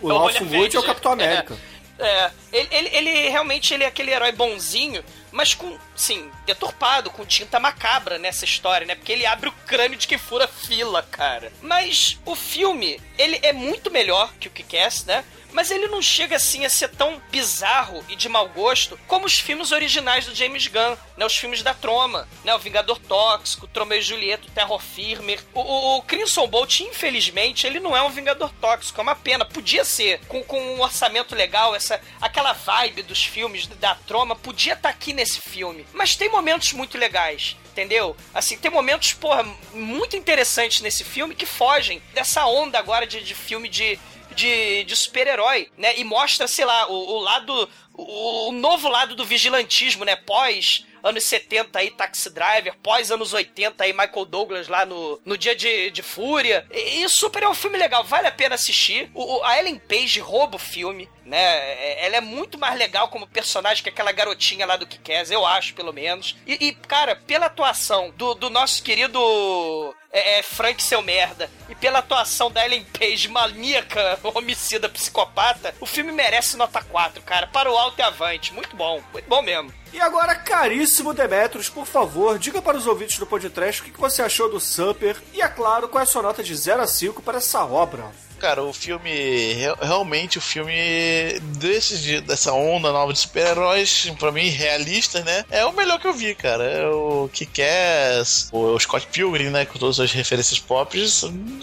O 0.00 0.10
é 0.10 0.14
Lawful 0.14 0.46
Good 0.46 0.76
é 0.76 0.78
o. 0.78 0.82
Capitão 0.82 1.12
América. 1.12 1.56
É, 1.98 2.06
é. 2.06 2.30
Ele, 2.52 2.68
ele, 2.70 2.88
ele 2.96 3.28
realmente 3.28 3.74
ele 3.74 3.84
é 3.84 3.86
aquele 3.86 4.10
herói 4.10 4.32
bonzinho, 4.32 5.04
mas 5.30 5.52
com, 5.54 5.76
sim, 5.94 6.30
deturpado, 6.46 7.10
com 7.10 7.26
tinta 7.26 7.60
macabra 7.60 8.18
nessa 8.18 8.44
história, 8.46 8.86
né? 8.86 8.94
Porque 8.94 9.12
ele 9.12 9.26
abre 9.26 9.48
o 9.50 9.52
crânio 9.66 9.98
de 9.98 10.06
quem 10.08 10.16
fura 10.18 10.48
fila, 10.48 11.02
cara. 11.02 11.52
Mas 11.60 12.18
o 12.24 12.34
filme, 12.34 12.98
ele 13.18 13.38
é 13.42 13.52
muito 13.52 13.90
melhor 13.90 14.32
que 14.40 14.48
o 14.48 14.50
Kick-Ass, 14.50 15.04
né? 15.04 15.22
Mas 15.52 15.70
ele 15.70 15.88
não 15.88 16.00
chega 16.00 16.36
assim 16.36 16.64
a 16.64 16.70
ser 16.70 16.88
tão 16.88 17.20
bizarro 17.30 18.04
e 18.08 18.16
de 18.16 18.28
mau 18.28 18.48
gosto 18.48 18.98
como 19.06 19.26
os 19.26 19.38
filmes 19.38 19.72
originais 19.72 20.26
do 20.26 20.34
James 20.34 20.66
Gunn, 20.66 20.96
né? 21.16 21.26
Os 21.26 21.36
filmes 21.36 21.62
da 21.62 21.74
Troma, 21.74 22.28
né? 22.44 22.54
O 22.54 22.58
Vingador 22.58 22.98
Tóxico, 22.98 23.66
Tromeu 23.66 23.98
e 23.98 24.02
Julieta, 24.02 24.48
Terror 24.54 24.80
Firmer. 24.80 25.40
O, 25.54 25.60
o, 25.60 25.96
o 25.98 26.02
Crimson 26.02 26.46
Bolt, 26.46 26.80
infelizmente, 26.80 27.66
ele 27.66 27.80
não 27.80 27.96
é 27.96 28.02
um 28.02 28.10
Vingador 28.10 28.50
Tóxico, 28.60 29.00
é 29.00 29.02
uma 29.02 29.16
pena. 29.16 29.44
Podia 29.44 29.84
ser, 29.84 30.20
com, 30.26 30.42
com 30.42 30.60
um 30.60 30.80
orçamento 30.80 31.34
legal, 31.34 31.74
essa 31.74 32.00
aquela 32.20 32.52
vibe 32.52 33.02
dos 33.02 33.24
filmes 33.24 33.66
da 33.66 33.94
Troma, 33.94 34.36
podia 34.36 34.74
estar 34.74 34.88
aqui 34.88 35.12
nesse 35.12 35.40
filme. 35.40 35.86
Mas 35.92 36.16
tem 36.16 36.28
momentos 36.28 36.72
muito 36.72 36.98
legais 36.98 37.56
entendeu? 37.70 38.16
Assim, 38.34 38.56
tem 38.56 38.70
momentos, 38.70 39.12
porra, 39.12 39.44
muito 39.72 40.16
interessantes 40.16 40.80
nesse 40.80 41.04
filme 41.04 41.34
que 41.34 41.46
fogem 41.46 42.02
dessa 42.12 42.44
onda 42.46 42.78
agora 42.78 43.06
de, 43.06 43.22
de 43.22 43.34
filme 43.34 43.68
de, 43.68 43.98
de, 44.40 44.84
de 44.84 44.96
super-herói, 44.96 45.68
né? 45.76 45.98
E 45.98 46.04
mostra, 46.04 46.46
sei 46.48 46.64
lá, 46.64 46.88
o, 46.90 46.94
o 47.16 47.20
lado. 47.20 47.68
O, 47.94 48.48
o 48.48 48.52
novo 48.52 48.88
lado 48.88 49.14
do 49.14 49.24
vigilantismo, 49.24 50.04
né? 50.04 50.16
Pós 50.16 50.86
anos 51.02 51.24
70 51.24 51.78
aí, 51.78 51.90
Taxi 51.90 52.30
Driver, 52.30 52.74
pós 52.82 53.10
anos 53.10 53.32
80 53.32 53.82
aí, 53.84 53.92
Michael 53.92 54.24
Douglas 54.26 54.68
lá 54.68 54.84
no, 54.86 55.20
no 55.24 55.36
Dia 55.36 55.54
de, 55.56 55.90
de 55.90 56.02
Fúria. 56.02 56.66
E, 56.70 57.02
e 57.02 57.08
Super 57.08 57.42
é 57.42 57.48
um 57.48 57.54
filme 57.54 57.76
legal, 57.78 58.04
vale 58.04 58.26
a 58.26 58.32
pena 58.32 58.54
assistir. 58.54 59.10
O, 59.14 59.36
o- 59.38 59.44
a 59.44 59.58
Ellen 59.58 59.78
Page 59.78 60.20
rouba 60.20 60.56
o 60.56 60.58
filme, 60.58 61.08
né? 61.30 61.38
É- 61.38 62.06
Ela 62.06 62.16
é 62.16 62.20
muito 62.20 62.58
mais 62.58 62.76
legal 62.76 63.08
como 63.08 63.26
personagem 63.26 63.82
que 63.82 63.88
aquela 63.88 64.10
garotinha 64.12 64.66
lá 64.66 64.76
do 64.76 64.86
Kick-Ass, 64.86 65.30
eu 65.30 65.46
acho, 65.46 65.72
pelo 65.74 65.92
menos. 65.92 66.36
E, 66.46 66.66
e, 66.68 66.72
cara, 66.74 67.14
pela 67.14 67.46
atuação 67.46 68.12
do, 68.16 68.34
do 68.34 68.50
nosso 68.50 68.82
querido 68.82 69.94
é, 70.12 70.38
é, 70.38 70.42
Frank 70.42 70.82
Seu 70.82 71.00
Merda 71.00 71.48
e 71.68 71.74
pela 71.74 72.00
atuação 72.00 72.50
da 72.50 72.64
Ellen 72.64 72.84
Page, 72.84 73.28
maníaca, 73.28 74.18
homicida, 74.34 74.88
psicopata, 74.88 75.72
o 75.80 75.86
filme 75.86 76.10
merece 76.10 76.56
nota 76.56 76.82
4, 76.82 77.22
cara. 77.22 77.46
Para 77.46 77.70
o 77.70 77.78
alto 77.78 78.00
e 78.00 78.02
avante. 78.02 78.52
Muito 78.52 78.74
bom, 78.74 79.00
muito 79.12 79.28
bom 79.28 79.40
mesmo. 79.40 79.72
E 79.92 80.00
agora, 80.00 80.34
caríssimo 80.34 81.14
Demetrius, 81.14 81.68
por 81.68 81.86
favor, 81.86 82.38
diga 82.38 82.60
para 82.60 82.76
os 82.76 82.86
ouvintes 82.86 83.18
do 83.18 83.26
podcast 83.26 83.80
o 83.80 83.84
que 83.84 83.90
que 83.92 84.00
você 84.00 84.22
achou 84.22 84.50
do 84.50 84.60
Super 84.60 85.16
e, 85.32 85.40
é 85.40 85.48
claro, 85.48 85.88
qual 85.88 86.00
é 86.00 86.04
a 86.04 86.06
sua 86.06 86.22
nota 86.22 86.42
de 86.42 86.54
0 86.54 86.82
a 86.82 86.86
5 86.86 87.22
para 87.22 87.38
essa 87.38 87.64
obra. 87.64 88.10
Cara, 88.40 88.62
o 88.62 88.72
filme. 88.72 89.10
re- 89.52 89.74
Realmente, 89.82 90.38
o 90.38 90.40
filme 90.40 90.72
desses, 91.58 92.00
de- 92.02 92.20
dessa 92.22 92.52
onda 92.52 92.90
nova 92.90 93.12
de 93.12 93.18
super-heróis, 93.18 94.10
pra 94.18 94.32
mim, 94.32 94.48
realistas, 94.48 95.22
né? 95.24 95.44
É 95.50 95.64
o 95.66 95.72
melhor 95.72 96.00
que 96.00 96.06
eu 96.06 96.14
vi, 96.14 96.34
cara. 96.34 96.64
É 96.64 96.86
o 96.88 97.28
Kick-Ass, 97.32 98.48
o 98.52 98.78
Scott 98.78 99.06
Pilgrim, 99.08 99.50
né? 99.50 99.64
Com 99.66 99.78
todas 99.78 100.00
as 100.00 100.10
referências 100.12 100.58
pop, 100.58 100.98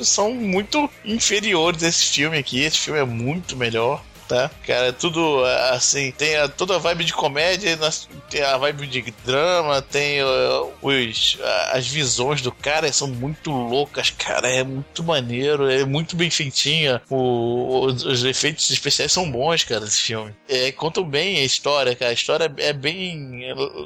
são 0.03 0.31
muito 0.33 0.89
inferiores 1.03 1.83
a 1.83 1.87
esse 1.89 2.05
filme 2.07 2.37
aqui. 2.37 2.61
Esse 2.61 2.77
filme 2.77 2.99
é 2.99 3.03
muito 3.05 3.55
melhor. 3.57 4.03
Tá? 4.27 4.51
Cara, 4.65 4.87
é 4.87 4.91
tudo 4.91 5.45
é, 5.45 5.69
assim, 5.69 6.11
tem 6.11 6.35
a- 6.35 6.49
toda 6.49 6.75
a 6.75 6.79
vibe 6.79 7.05
de 7.05 7.13
comédia, 7.13 7.77
nas- 7.77 8.09
tem 8.29 8.41
a 8.41 8.57
vibe 8.57 8.85
de 8.87 9.13
drama, 9.25 9.81
tem 9.81 10.21
uh, 10.21 10.69
os, 10.81 11.37
as 11.71 11.87
visões 11.87 12.41
do 12.41 12.51
cara 12.51 12.91
são 12.91 13.07
muito 13.07 13.49
loucas, 13.51 14.09
cara, 14.09 14.49
é 14.49 14.63
muito 14.65 15.01
maneiro, 15.01 15.69
é 15.71 15.85
muito 15.85 16.15
bem 16.17 16.29
feitinha. 16.29 17.01
O, 17.09 17.85
os, 17.85 18.03
os 18.05 18.23
efeitos 18.25 18.69
especiais 18.69 19.13
são 19.13 19.31
bons, 19.31 19.63
cara, 19.63 19.81
desse 19.81 20.01
filme. 20.01 20.33
É, 20.49 20.73
contam 20.73 21.05
bem 21.05 21.39
a 21.39 21.43
história, 21.45 21.95
cara. 21.95 22.11
A 22.11 22.13
história 22.13 22.53
é 22.57 22.73
bem 22.73 23.41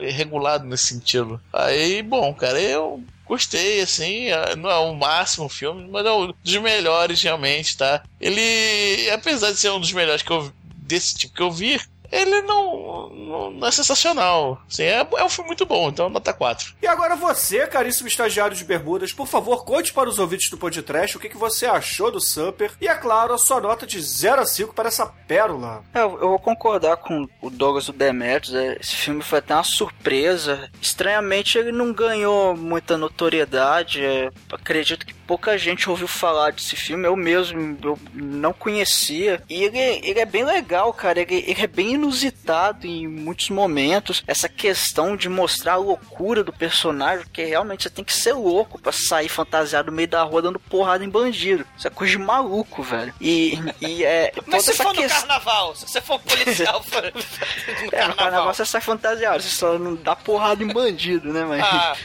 regulada 0.09 0.63
nesse 0.65 0.88
sentido. 0.88 1.39
Aí, 1.53 2.01
bom, 2.01 2.34
cara, 2.34 2.59
eu 2.59 3.03
Gostei, 3.31 3.79
assim, 3.79 4.25
é- 4.25 4.57
não 4.57 4.69
é 4.69 4.77
o 4.77 4.93
máximo 4.93 5.47
filme, 5.47 5.87
mas 5.89 6.05
é 6.05 6.11
um 6.11 6.33
dos 6.43 6.57
melhores 6.57 7.21
realmente, 7.21 7.77
tá? 7.77 8.03
Ele, 8.19 9.09
apesar 9.09 9.51
de 9.53 9.57
ser 9.57 9.69
um 9.71 9.79
dos 9.79 9.93
melhores 9.93 10.21
que 10.21 10.29
eu, 10.29 10.51
desse 10.75 11.17
tipo 11.17 11.33
que 11.35 11.41
eu 11.41 11.49
vi, 11.49 11.79
ele 12.11 12.41
não, 12.41 13.09
não, 13.09 13.51
não 13.51 13.67
é 13.67 13.71
sensacional. 13.71 14.61
Assim, 14.69 14.83
é, 14.83 15.07
é 15.17 15.23
um 15.23 15.29
filme 15.29 15.47
muito 15.49 15.65
bom, 15.65 15.89
então 15.89 16.09
nota 16.09 16.33
4. 16.33 16.75
E 16.81 16.88
agora 16.88 17.15
você, 17.15 17.65
caríssimo 17.67 18.07
estagiário 18.07 18.55
de 18.55 18.63
bermudas, 18.63 19.13
por 19.13 19.27
favor, 19.27 19.63
conte 19.65 19.93
para 19.93 20.09
os 20.09 20.19
ouvintes 20.19 20.49
do 20.49 20.57
podcast 20.57 21.15
o 21.17 21.19
que 21.19 21.29
que 21.29 21.38
você 21.38 21.65
achou 21.65 22.11
do 22.11 22.19
Super 22.19 22.71
e, 22.81 22.88
é 22.88 22.95
claro, 22.95 23.33
a 23.33 23.38
sua 23.38 23.59
nota 23.61 23.85
de 23.88 24.01
0 24.01 24.41
a 24.41 24.45
5 24.45 24.73
para 24.73 24.88
essa 24.88 25.05
pérola. 25.05 25.83
É, 25.93 25.99
eu 26.01 26.11
eu 26.21 26.29
vou 26.29 26.39
concordar 26.39 26.97
com 26.97 27.27
o 27.41 27.49
Douglas 27.49 27.85
do 27.88 27.93
Demetrius. 27.93 28.53
é, 28.55 28.77
Esse 28.79 28.95
filme 28.95 29.21
foi 29.23 29.39
até 29.39 29.53
uma 29.55 29.63
surpresa. 29.63 30.69
Estranhamente, 30.81 31.57
ele 31.57 31.71
não 31.71 31.91
ganhou 31.93 32.55
muita 32.55 32.97
notoriedade. 32.97 34.03
é, 34.03 34.29
acredito 34.51 35.05
que 35.05 35.13
pouca 35.31 35.57
gente 35.57 35.89
ouviu 35.89 36.09
falar 36.09 36.51
desse 36.51 36.75
filme. 36.75 37.07
Eu 37.07 37.15
mesmo 37.15 37.77
eu 37.81 37.97
não 38.13 38.51
conhecia. 38.51 39.41
E 39.49 39.63
ele, 39.63 39.79
ele 39.79 40.19
é 40.19 40.25
bem 40.25 40.43
legal, 40.43 40.91
cara. 40.91 41.21
Ele, 41.21 41.45
ele 41.47 41.61
é 41.61 41.67
bem 41.67 41.93
inusitado 41.93 42.85
em 42.85 43.07
muitos 43.07 43.49
momentos. 43.49 44.21
Essa 44.27 44.49
questão 44.49 45.15
de 45.15 45.29
mostrar 45.29 45.73
a 45.73 45.77
loucura 45.77 46.43
do 46.43 46.51
personagem, 46.51 47.25
que 47.31 47.45
realmente 47.45 47.83
você 47.83 47.89
tem 47.89 48.03
que 48.03 48.11
ser 48.11 48.33
louco 48.33 48.77
pra 48.77 48.91
sair 48.91 49.29
fantasiado 49.29 49.89
no 49.89 49.95
meio 49.95 50.09
da 50.09 50.21
rua 50.21 50.41
dando 50.41 50.59
porrada 50.59 51.01
em 51.05 51.09
bandido. 51.09 51.65
Isso 51.77 51.87
é 51.87 51.89
coisa 51.89 52.11
de 52.11 52.17
maluco, 52.19 52.83
velho. 52.83 53.13
E, 53.21 53.57
e 53.79 54.03
é. 54.03 54.33
Mas 54.47 54.65
se 54.65 54.73
for 54.73 54.87
no 54.93 55.01
questão- 55.01 55.27
policial, 55.29 55.75
se 55.77 55.87
você 55.87 56.01
for 56.01 56.19
policial 56.19 56.83
for- 56.83 57.03
no 57.07 57.09
é, 57.09 57.85
no 57.85 57.91
carnaval. 57.91 58.15
carnaval 58.17 58.53
você 58.53 58.65
sai 58.65 58.81
fantasiado, 58.81 59.41
você 59.41 59.47
só 59.49 59.79
não 59.79 59.95
dá 59.95 60.13
porrada 60.13 60.61
em 60.61 60.67
bandido, 60.67 61.31
né, 61.31 61.45
mas. 61.45 61.63
Ah, 61.63 61.95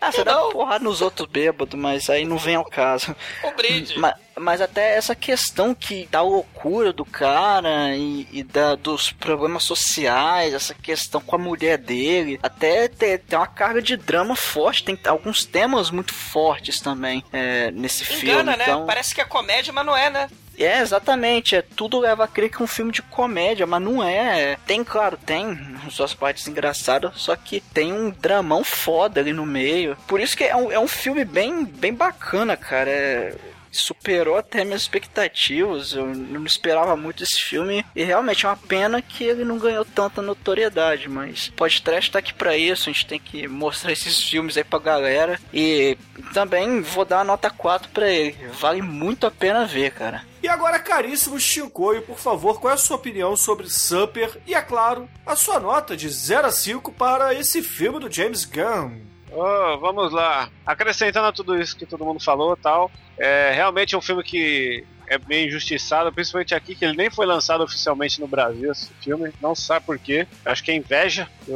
Ah, 0.00 0.12
você 0.12 0.22
dá 0.22 0.36
porrada 0.50 0.84
nos 0.84 1.00
outros 1.00 1.28
bêbados, 1.28 1.78
mas 1.78 2.08
aí 2.08 2.24
não 2.24 2.38
vem 2.38 2.54
ao 2.54 2.64
caso. 2.64 3.14
o 3.42 3.50
brinde. 3.52 3.98
Ma- 3.98 4.14
Mas, 4.38 4.60
até 4.60 4.96
essa 4.96 5.14
questão 5.16 5.74
que 5.74 6.06
da 6.06 6.22
loucura 6.22 6.92
do 6.92 7.04
cara 7.04 7.96
e, 7.96 8.28
e 8.30 8.42
da, 8.44 8.76
dos 8.76 9.10
problemas 9.10 9.64
sociais, 9.64 10.54
essa 10.54 10.72
questão 10.72 11.20
com 11.20 11.34
a 11.34 11.38
mulher 11.38 11.76
dele, 11.78 12.38
até 12.40 12.86
tem, 12.86 13.18
tem 13.18 13.36
uma 13.36 13.48
carga 13.48 13.82
de 13.82 13.96
drama 13.96 14.36
forte, 14.36 14.84
tem 14.84 14.96
alguns 15.06 15.44
temas 15.44 15.90
muito 15.90 16.14
fortes 16.14 16.80
também 16.80 17.24
é, 17.32 17.72
nesse 17.72 18.04
filme. 18.04 18.30
Engana, 18.30 18.56
né? 18.56 18.64
Então... 18.64 18.86
Parece 18.86 19.12
que 19.12 19.20
é 19.20 19.24
comédia, 19.24 19.72
mas 19.72 19.84
não 19.84 19.96
é, 19.96 20.08
né? 20.10 20.28
É, 20.58 20.80
exatamente. 20.80 21.54
É, 21.56 21.62
tudo 21.62 22.00
leva 22.00 22.24
a 22.24 22.28
crer 22.28 22.50
que 22.50 22.60
é 22.60 22.64
um 22.64 22.68
filme 22.68 22.92
de 22.92 23.02
comédia, 23.02 23.66
mas 23.66 23.80
não 23.80 24.02
é. 24.02 24.56
Tem, 24.66 24.82
claro, 24.82 25.16
tem 25.16 25.58
suas 25.90 26.14
partes 26.14 26.46
engraçadas, 26.48 27.12
só 27.16 27.36
que 27.36 27.60
tem 27.60 27.92
um 27.92 28.10
dramão 28.10 28.64
foda 28.64 29.20
ali 29.20 29.32
no 29.32 29.46
meio. 29.46 29.96
Por 30.06 30.20
isso 30.20 30.36
que 30.36 30.44
é 30.44 30.56
um, 30.56 30.72
é 30.72 30.78
um 30.78 30.88
filme 30.88 31.24
bem, 31.24 31.64
bem 31.64 31.94
bacana, 31.94 32.56
cara. 32.56 32.90
É, 32.90 33.34
superou 33.70 34.36
até 34.36 34.64
minhas 34.64 34.82
expectativas. 34.82 35.92
Eu 35.92 36.06
não 36.06 36.44
esperava 36.44 36.96
muito 36.96 37.22
esse 37.22 37.40
filme. 37.40 37.84
E 37.94 38.02
realmente 38.02 38.46
é 38.46 38.48
uma 38.48 38.56
pena 38.56 39.02
que 39.02 39.24
ele 39.24 39.44
não 39.44 39.58
ganhou 39.58 39.84
tanta 39.84 40.22
notoriedade. 40.22 41.08
Mas 41.08 41.50
pode 41.56 41.82
trash 41.82 42.08
tá 42.08 42.18
aqui 42.18 42.32
pra 42.32 42.56
isso. 42.56 42.88
A 42.88 42.92
gente 42.92 43.06
tem 43.06 43.18
que 43.18 43.46
mostrar 43.46 43.92
esses 43.92 44.22
filmes 44.22 44.56
aí 44.56 44.64
pra 44.64 44.78
galera. 44.78 45.40
E 45.52 45.96
também 46.32 46.80
vou 46.80 47.04
dar 47.04 47.20
a 47.20 47.24
nota 47.24 47.50
4 47.50 47.90
pra 47.90 48.10
ele. 48.10 48.36
Vale 48.52 48.82
muito 48.82 49.26
a 49.26 49.30
pena 49.30 49.66
ver, 49.66 49.92
cara. 49.92 50.24
E 50.42 50.48
agora, 50.48 50.78
caríssimo 50.78 51.38
Shinkoio, 51.38 52.02
por 52.02 52.16
favor, 52.16 52.60
qual 52.60 52.70
é 52.70 52.74
a 52.74 52.78
sua 52.78 52.96
opinião 52.96 53.36
sobre 53.36 53.68
Super 53.68 54.40
e, 54.46 54.54
é 54.54 54.62
claro, 54.62 55.08
a 55.26 55.34
sua 55.34 55.58
nota 55.58 55.96
de 55.96 56.08
0 56.08 56.46
a 56.46 56.52
5 56.52 56.92
para 56.92 57.34
esse 57.34 57.60
filme 57.60 57.98
do 57.98 58.10
James 58.10 58.44
Gunn? 58.44 59.00
Ô, 59.30 59.78
vamos 59.78 60.12
lá. 60.12 60.48
Acrescentando 60.64 61.26
a 61.26 61.32
tudo 61.32 61.60
isso 61.60 61.76
que 61.76 61.86
todo 61.86 62.04
mundo 62.04 62.22
falou 62.22 62.56
tal, 62.56 62.90
é 63.18 63.52
realmente 63.54 63.96
um 63.96 64.00
filme 64.00 64.22
que 64.22 64.84
é 65.08 65.18
meio 65.26 65.48
injustiçado, 65.48 66.12
principalmente 66.12 66.54
aqui, 66.54 66.74
que 66.74 66.84
ele 66.84 66.96
nem 66.96 67.10
foi 67.10 67.26
lançado 67.26 67.64
oficialmente 67.64 68.20
no 68.20 68.28
Brasil, 68.28 68.70
esse 68.70 68.90
filme. 69.00 69.32
Não 69.40 69.54
sabe 69.54 69.86
por 69.86 69.98
quê. 69.98 70.26
Acho 70.44 70.62
que 70.62 70.70
é 70.70 70.76
inveja 70.76 71.26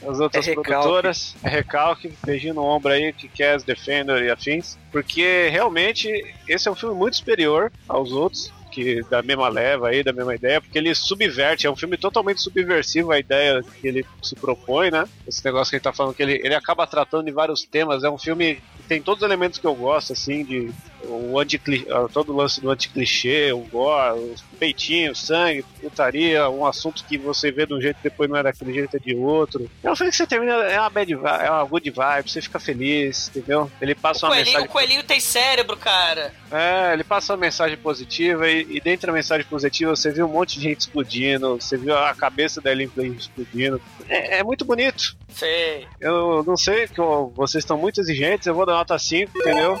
das 0.00 0.20
outras 0.20 0.48
É 0.48 0.54
produtoras. 0.54 1.36
É 1.42 1.48
recalque, 1.48 2.12
beijinho 2.24 2.54
no 2.54 2.64
ombro 2.64 2.92
aí, 2.92 3.12
que 3.12 3.28
quer 3.28 3.60
Defender 3.62 4.22
e 4.22 4.30
afins. 4.30 4.78
Porque 4.90 5.48
realmente 5.48 6.08
esse 6.48 6.68
é 6.68 6.70
um 6.70 6.74
filme 6.74 6.94
muito 6.94 7.16
superior 7.16 7.72
aos 7.88 8.12
outros. 8.12 8.52
Que 8.76 9.02
da 9.08 9.22
mesma 9.22 9.48
leva 9.48 9.88
aí, 9.88 10.02
da 10.04 10.12
mesma 10.12 10.34
ideia, 10.34 10.60
porque 10.60 10.76
ele 10.76 10.94
subverte, 10.94 11.66
é 11.66 11.70
um 11.70 11.74
filme 11.74 11.96
totalmente 11.96 12.42
subversivo 12.42 13.10
a 13.10 13.18
ideia 13.18 13.62
que 13.80 13.88
ele 13.88 14.04
se 14.22 14.34
propõe, 14.34 14.90
né? 14.90 15.08
Esse 15.26 15.42
negócio 15.42 15.70
que 15.70 15.76
ele 15.76 15.82
tá 15.82 15.94
falando, 15.94 16.14
que 16.14 16.22
ele, 16.22 16.38
ele 16.44 16.54
acaba 16.54 16.86
tratando 16.86 17.24
de 17.24 17.32
vários 17.32 17.64
temas, 17.64 18.04
é 18.04 18.10
um 18.10 18.18
filme 18.18 18.56
que 18.76 18.82
tem 18.86 19.00
todos 19.00 19.22
os 19.22 19.26
elementos 19.26 19.58
que 19.58 19.66
eu 19.66 19.74
gosto, 19.74 20.12
assim, 20.12 20.44
de 20.44 20.70
o 21.08 21.38
anticli, 21.38 21.86
todo 22.12 22.32
o 22.32 22.36
lance 22.36 22.60
do 22.60 22.70
anticlichê, 22.70 23.52
o 23.52 23.60
gore, 23.60 24.18
os 24.18 24.42
peitinhos, 24.58 25.20
sangue, 25.20 25.64
putaria, 25.80 26.48
um 26.48 26.64
assunto 26.66 27.04
que 27.04 27.16
você 27.18 27.50
vê 27.50 27.66
de 27.66 27.74
um 27.74 27.80
jeito 27.80 27.98
e 28.00 28.02
depois 28.04 28.28
não 28.28 28.36
é 28.36 28.42
daquele 28.42 28.72
jeito, 28.72 28.96
é 28.96 29.00
de 29.00 29.14
outro. 29.14 29.70
É 29.82 29.90
um 29.90 29.96
filme 29.96 30.10
que 30.10 30.16
você 30.16 30.26
termina, 30.26 30.52
é 30.54 30.80
uma 30.80 30.90
bad 30.90 31.14
vibe, 31.14 31.44
é 31.44 31.50
uma 31.50 31.64
good 31.64 31.90
vibe, 31.90 32.30
você 32.30 32.40
fica 32.42 32.58
feliz, 32.58 33.28
entendeu? 33.28 33.70
Ele 33.80 33.94
passa 33.94 34.26
O 34.26 34.28
uma 34.28 34.34
coelhinho, 34.34 34.46
mensagem. 34.54 34.68
o 34.68 34.72
coelhinho 34.72 35.02
tem 35.04 35.20
cérebro, 35.20 35.76
cara. 35.76 36.32
É, 36.50 36.92
ele 36.92 37.04
passa 37.04 37.32
uma 37.32 37.38
mensagem 37.40 37.76
positiva 37.76 38.48
e, 38.48 38.66
e 38.70 38.80
dentro 38.80 39.06
da 39.06 39.12
mensagem 39.12 39.46
positiva 39.46 39.94
você 39.94 40.10
viu 40.10 40.26
um 40.26 40.32
monte 40.32 40.56
de 40.56 40.62
gente 40.62 40.80
explodindo, 40.80 41.56
você 41.60 41.76
viu 41.76 41.96
a 41.96 42.14
cabeça 42.14 42.60
da 42.60 42.70
Ellen 42.72 42.90
explodindo. 43.16 43.80
É, 44.08 44.38
é 44.38 44.42
muito 44.44 44.64
bonito. 44.64 45.16
Sei. 45.36 45.86
Eu 46.00 46.42
não 46.44 46.56
sei 46.56 46.88
que 46.88 46.98
vocês 47.34 47.62
estão 47.62 47.76
muito 47.76 48.00
exigentes, 48.00 48.46
eu 48.46 48.54
vou 48.54 48.64
dar 48.64 48.72
nota 48.72 48.98
5, 48.98 49.38
entendeu? 49.38 49.78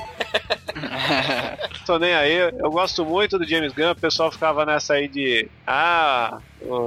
Tô 1.86 1.98
nem 1.98 2.14
aí. 2.14 2.36
Eu 2.36 2.70
gosto 2.70 3.06
muito 3.06 3.38
do 3.38 3.48
James 3.48 3.72
Gunn. 3.72 3.92
O 3.92 3.96
pessoal 3.96 4.30
ficava 4.30 4.66
nessa 4.66 4.94
aí 4.94 5.08
de. 5.08 5.48
Ah, 5.66 6.38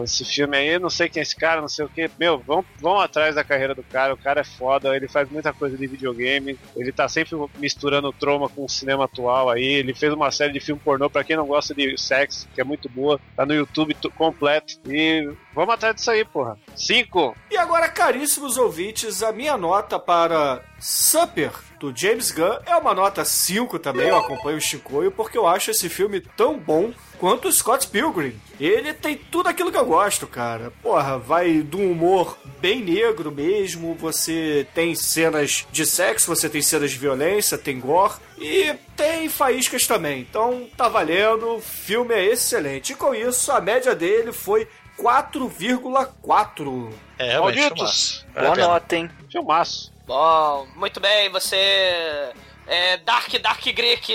esse 0.03 0.25
filme 0.25 0.57
aí, 0.57 0.77
não 0.79 0.89
sei 0.89 1.07
quem 1.09 1.19
é 1.21 1.23
esse 1.23 1.35
cara, 1.35 1.61
não 1.61 1.67
sei 1.67 1.85
o 1.85 1.89
que. 1.89 2.09
Meu, 2.19 2.39
vão, 2.39 2.65
vão 2.79 2.99
atrás 2.99 3.35
da 3.35 3.43
carreira 3.43 3.73
do 3.75 3.83
cara. 3.83 4.13
O 4.13 4.17
cara 4.17 4.41
é 4.41 4.43
foda, 4.43 4.95
ele 4.95 5.07
faz 5.07 5.29
muita 5.29 5.53
coisa 5.53 5.77
de 5.77 5.87
videogame. 5.87 6.57
Ele 6.75 6.91
tá 6.91 7.07
sempre 7.07 7.35
misturando 7.57 8.11
troma 8.13 8.49
com 8.49 8.65
o 8.65 8.69
cinema 8.69 9.05
atual 9.05 9.49
aí. 9.49 9.63
Ele 9.63 9.93
fez 9.93 10.11
uma 10.13 10.31
série 10.31 10.53
de 10.53 10.59
filme 10.59 10.81
pornô, 10.83 11.09
pra 11.09 11.23
quem 11.23 11.35
não 11.35 11.45
gosta 11.47 11.73
de 11.73 11.97
sexo, 11.97 12.47
que 12.53 12.59
é 12.61 12.63
muito 12.63 12.89
boa. 12.89 13.19
Tá 13.35 13.45
no 13.45 13.53
YouTube 13.53 13.93
tu- 13.93 14.11
completo. 14.11 14.79
E 14.87 15.31
vamos 15.53 15.73
atrás 15.73 15.95
disso 15.95 16.11
aí, 16.11 16.25
porra. 16.25 16.57
5. 16.75 17.35
E 17.51 17.57
agora, 17.57 17.87
caríssimos 17.89 18.57
ouvintes, 18.57 19.21
a 19.23 19.31
minha 19.31 19.55
nota 19.57 19.99
para 19.99 20.61
Supper, 20.79 21.51
do 21.79 21.95
James 21.95 22.31
Gunn, 22.31 22.59
é 22.65 22.75
uma 22.75 22.93
nota 22.93 23.23
5 23.23 23.79
também. 23.79 24.09
Eu 24.09 24.17
acompanho 24.17 24.57
o 24.57 24.61
Chicoio 24.61 25.11
porque 25.11 25.37
eu 25.37 25.47
acho 25.47 25.71
esse 25.71 25.87
filme 25.87 26.19
tão 26.19 26.57
bom 26.57 26.93
quanto 27.17 27.47
o 27.47 27.51
Scott 27.51 27.87
Pilgrim. 27.87 28.39
Ele 28.59 28.93
tem 28.93 29.15
tudo 29.15 29.47
aquilo 29.47 29.71
que 29.71 29.77
eu 29.77 29.85
gosto, 29.85 30.27
cara. 30.27 30.71
Porra, 30.81 31.17
vai 31.17 31.61
do 31.61 31.77
humor 31.77 32.37
bem 32.59 32.83
negro 32.83 33.31
mesmo. 33.31 33.95
Você 33.95 34.67
tem 34.73 34.93
cenas 34.93 35.65
de 35.71 35.85
sexo, 35.85 36.27
você 36.27 36.49
tem 36.49 36.61
cenas 36.61 36.91
de 36.91 36.97
violência, 36.97 37.57
tem 37.57 37.79
gore 37.79 38.15
e 38.37 38.73
tem 38.95 39.29
faíscas 39.29 39.87
também. 39.87 40.19
Então 40.21 40.67
tá 40.75 40.89
valendo, 40.89 41.55
o 41.55 41.61
filme 41.61 42.13
é 42.13 42.25
excelente. 42.25 42.91
E 42.93 42.95
com 42.95 43.15
isso, 43.15 43.51
a 43.51 43.61
média 43.61 43.95
dele 43.95 44.31
foi 44.31 44.67
4,4. 44.97 46.93
É, 47.17 47.39
Malditos. 47.39 48.25
Boa 48.33 48.55
nota, 48.55 48.95
hein? 48.95 49.09
Filmaço. 49.31 49.91
Bom, 50.09 50.67
muito 50.75 50.99
bem, 50.99 51.29
você 51.29 52.33
é 52.65 52.97
Dark 52.97 53.31
Dark 53.37 53.63
Greek 53.63 54.11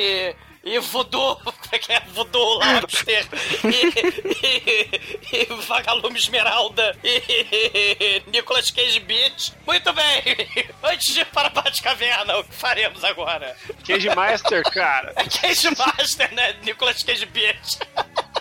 e 0.65 0.79
Voodoo, 0.81 1.37
como 1.37 1.55
é 1.71 1.79
que 1.79 1.93
é? 1.93 2.01
Voodoo 2.09 2.59
Lobster 2.59 3.25
e, 3.63 5.37
e, 5.37 5.41
e 5.41 5.55
Vagalume 5.69 6.19
Esmeralda 6.19 6.99
e 7.05 8.25
Nicolas 8.27 8.73
Cage 8.73 8.99
Beach. 8.99 9.53
Muito 9.65 9.93
bem, 9.93 10.23
antes 10.83 11.15
de 11.15 11.21
ir 11.21 11.27
para 11.27 11.47
a 11.47 11.51
Batcaverna, 11.53 12.39
o 12.39 12.45
que 12.45 12.55
faremos 12.57 13.05
agora? 13.05 13.57
Cage 13.87 14.13
Master, 14.17 14.65
cara. 14.73 15.13
É 15.15 15.23
Cage 15.31 15.71
Master, 15.79 16.35
né? 16.35 16.57
Nicolas 16.65 17.05
Cage 17.05 17.27
Beach. 17.27 17.79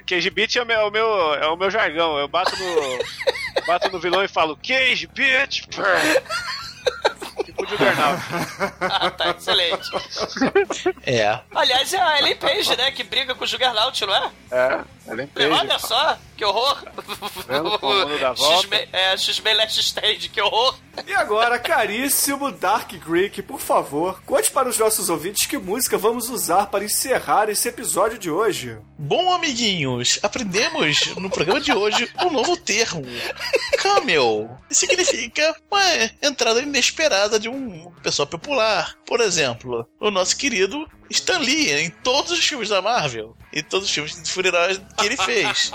Cage 0.00 0.30
Beat 0.30 0.56
é 0.56 0.62
o 0.62 0.66
meu, 0.66 0.80
é 0.80 0.84
o 0.84 0.90
meu, 0.90 1.34
é 1.34 1.48
o 1.48 1.56
meu 1.56 1.70
jargão. 1.70 2.18
Eu 2.18 2.28
bato 2.28 2.56
no, 2.56 2.98
bato 3.66 3.90
no 3.90 3.98
vilão 3.98 4.22
e 4.24 4.28
falo 4.28 4.56
Cage 4.56 5.06
Beat. 5.06 5.66
Tipo 7.44 7.62
o 7.62 7.66
Juggernaut. 7.66 8.22
Ah, 8.80 9.10
tá, 9.10 9.30
excelente. 9.30 9.90
É. 11.06 11.40
Aliás, 11.54 11.92
é 11.92 12.00
a 12.00 12.18
Ellen 12.18 12.36
Page, 12.36 12.76
né? 12.76 12.90
Que 12.90 13.02
briga 13.02 13.34
com 13.34 13.44
o 13.44 13.46
Juggernaut, 13.46 14.04
não 14.06 14.14
é? 14.14 14.30
É, 14.50 14.84
é 15.08 15.26
Page. 15.26 15.48
Olha 15.48 15.78
só, 15.78 16.18
que 16.36 16.44
horror! 16.44 16.82
Vendo 17.46 17.74
o 17.74 18.18
dá 18.18 18.32
volta? 18.36 18.76
É, 18.92 19.16
X-Men 19.16 19.56
Last 19.56 19.80
Stage, 19.80 20.28
que 20.28 20.40
horror! 20.40 20.76
E 21.06 21.12
agora, 21.12 21.58
caríssimo 21.58 22.52
Dark 22.52 22.92
Greek, 22.92 23.42
por 23.42 23.60
favor, 23.60 24.22
conte 24.24 24.50
para 24.50 24.68
os 24.68 24.78
nossos 24.78 25.08
ouvintes 25.08 25.46
que 25.46 25.58
música 25.58 25.98
vamos 25.98 26.28
usar 26.28 26.66
para 26.66 26.84
encerrar 26.84 27.48
esse 27.48 27.68
episódio 27.68 28.18
de 28.18 28.30
hoje. 28.30 28.78
Bom, 28.96 29.32
amiguinhos, 29.32 30.18
aprendemos 30.22 31.14
no 31.16 31.28
programa 31.28 31.60
de 31.60 31.72
hoje 31.72 32.08
um 32.24 32.30
novo 32.30 32.56
termo. 32.56 33.02
Camel. 33.78 34.56
Significa 34.70 35.54
uma 35.70 35.82
entrada 36.22 36.60
inesperada 36.60 37.38
de 37.40 37.48
um 37.48 37.90
pessoal 38.02 38.26
popular. 38.26 38.94
Por 39.06 39.20
exemplo, 39.20 39.86
o 40.00 40.10
nosso 40.10 40.36
querido 40.36 40.88
Stan 41.10 41.38
Lee 41.38 41.70
em 41.72 41.90
todos 41.90 42.30
os 42.32 42.44
filmes 42.44 42.68
da 42.68 42.80
Marvel. 42.82 43.36
E 43.52 43.62
todos 43.62 43.86
os 43.88 43.94
filmes 43.94 44.20
de 44.20 44.26
super-heróis 44.28 44.80
que 44.98 45.06
ele 45.06 45.16
fez. 45.16 45.70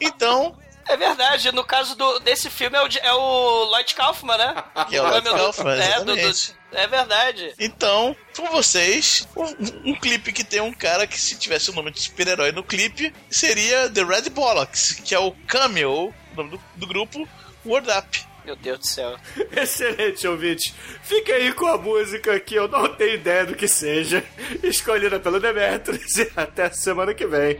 Então, 0.00 0.56
É 0.86 0.96
verdade, 0.96 1.50
no 1.52 1.64
caso 1.64 1.96
do, 1.96 2.18
desse 2.20 2.50
filme 2.50 2.76
é 2.76 2.82
o, 2.82 2.86
é 3.02 3.12
o 3.14 3.64
Lloyd 3.70 3.94
Kaufman, 3.94 4.36
né? 4.36 4.64
Que 4.88 4.96
é 4.96 5.00
o 5.02 5.08
Lloyd 5.08 5.24
Meu- 5.24 5.34
Kaufman, 5.36 5.80
é, 5.80 6.00
do- 6.04 6.14
do- 6.14 6.54
é 6.72 6.86
verdade. 6.86 7.54
Então, 7.58 8.14
com 8.36 8.46
vocês, 8.48 9.26
um, 9.34 9.92
um 9.92 9.94
clipe 9.94 10.32
que 10.32 10.44
tem 10.44 10.60
um 10.60 10.72
cara 10.74 11.06
que, 11.06 11.18
se 11.18 11.36
tivesse 11.38 11.70
o 11.70 11.72
nome 11.72 11.90
de 11.90 12.00
super-herói 12.02 12.52
no 12.52 12.62
clipe, 12.62 13.14
seria 13.30 13.88
The 13.88 14.02
Red 14.04 14.28
Bollocks, 14.30 14.92
que 15.04 15.14
é 15.14 15.18
o 15.18 15.32
Cameo, 15.46 16.12
o 16.32 16.36
nome 16.36 16.50
do, 16.50 16.60
do 16.76 16.86
grupo, 16.86 17.26
Word 17.64 17.88
Up. 17.90 18.26
Meu 18.44 18.56
Deus 18.56 18.78
do 18.78 18.86
céu. 18.86 19.16
Excelente, 19.56 20.26
ouvinte. 20.26 20.74
Fique 21.02 21.32
aí 21.32 21.52
com 21.52 21.66
a 21.66 21.78
música 21.78 22.38
que 22.38 22.54
eu 22.54 22.68
não 22.68 22.94
tenho 22.94 23.14
ideia 23.14 23.46
do 23.46 23.54
que 23.54 23.66
seja, 23.66 24.22
escolhida 24.62 25.18
pelo 25.18 25.40
Demetrius 25.40 26.16
e 26.18 26.30
até 26.36 26.70
semana 26.70 27.14
que 27.14 27.26
vem. 27.26 27.58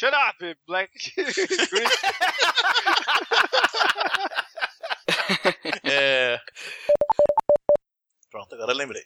Shut 0.00 0.14
up, 0.14 0.56
Black. 0.66 0.90
É. 5.84 6.40
Pronto, 8.30 8.54
agora 8.54 8.72
lembrei. 8.72 9.04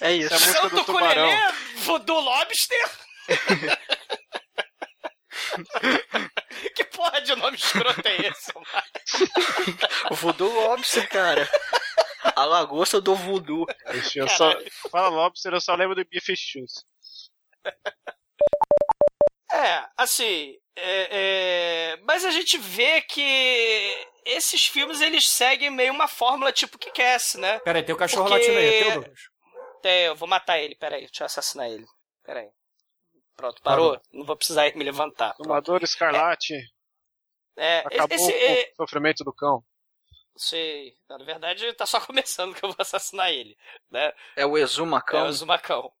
É 0.00 0.12
isso. 0.12 0.34
Essa 0.34 0.34
é 0.34 0.36
a 0.36 0.40
música 0.62 0.68
do 0.68 0.76
Santo 0.76 0.84
tubarão. 0.84 1.28
Culelê, 1.28 1.52
Voodoo 1.76 2.20
Lobster. 2.20 2.90
que 6.74 6.84
porra 6.84 7.20
de 7.22 7.34
nome 7.36 7.56
escroto 7.56 8.06
é 8.06 8.16
esse? 8.28 8.52
mano? 8.54 8.66
O 10.05 10.05
Voodoo 10.16 10.52
Lobster, 10.52 11.08
cara. 11.08 11.48
A 12.34 12.44
lagosta 12.44 13.00
do 13.00 13.14
voodoo. 13.14 13.64
Eu 14.14 14.28
só, 14.28 14.52
fala 14.90 15.08
Lobster, 15.08 15.52
eu 15.54 15.60
só 15.60 15.74
lembro 15.74 15.94
do 15.94 16.04
Bife 16.04 16.36
Shoes. 16.36 16.84
É, 19.52 19.88
assim, 19.96 20.56
é, 20.74 21.08
é, 21.92 21.96
mas 22.02 22.24
a 22.24 22.30
gente 22.30 22.58
vê 22.58 23.00
que 23.00 24.06
esses 24.24 24.66
filmes 24.66 25.00
eles 25.00 25.26
seguem 25.28 25.70
meio 25.70 25.92
uma 25.92 26.08
fórmula 26.08 26.52
tipo 26.52 26.78
que 26.78 26.90
quer, 26.90 27.18
né? 27.36 27.58
Pera 27.60 27.78
aí, 27.78 27.84
tem 27.84 27.94
o 27.94 27.98
cachorro 27.98 28.28
Porque- 28.28 28.38
latino 28.38 28.58
aí, 28.58 28.66
é 28.66 28.82
teu, 28.82 28.92
Douglas? 28.94 29.20
Tem, 29.82 30.02
eu 30.04 30.16
vou 30.16 30.28
matar 30.28 30.58
ele, 30.58 30.74
peraí, 30.74 31.02
deixa 31.02 31.22
eu 31.22 31.26
assassinar 31.26 31.70
ele. 31.70 31.86
Peraí. 32.24 32.48
Pronto, 33.36 33.62
parou? 33.62 34.00
Não 34.12 34.24
vou 34.26 34.36
precisar 34.36 34.70
me 34.74 34.84
levantar. 34.84 35.34
Tomador 35.34 35.82
Escarlate. 35.82 36.54
É, 37.56 37.78
Acabou 37.78 38.16
esse, 38.16 38.32
com 38.32 38.38
é, 38.38 38.70
o 38.72 38.76
sofrimento 38.82 39.24
do 39.24 39.32
cão. 39.32 39.62
Sei, 40.38 40.96
na 41.08 41.18
verdade 41.18 41.72
tá 41.74 41.86
só 41.86 42.00
começando 42.04 42.54
que 42.54 42.64
eu 42.64 42.68
vou 42.70 42.76
assassinar 42.78 43.30
ele, 43.32 43.56
né? 43.90 44.12
É 44.36 44.44
o 44.46 44.56
É 44.56 44.60
Exumacão. 44.60 45.26
o 45.26 45.32
Zumacão. 45.32 45.92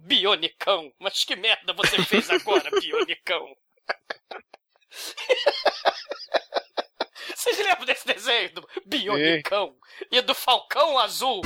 Bionicão. 0.00 0.92
Mas 0.98 1.22
que 1.24 1.36
merda 1.36 1.72
você 1.74 2.02
fez 2.04 2.30
agora, 2.30 2.70
Bionicão? 2.80 3.54
Vocês 7.34 7.58
lembram 7.58 7.84
desse 7.84 8.06
desenho 8.06 8.54
do 8.54 8.68
Bionicão? 8.86 9.76
E 10.10 10.20
do 10.20 10.34
Falcão 10.34 10.98
Azul? 10.98 11.42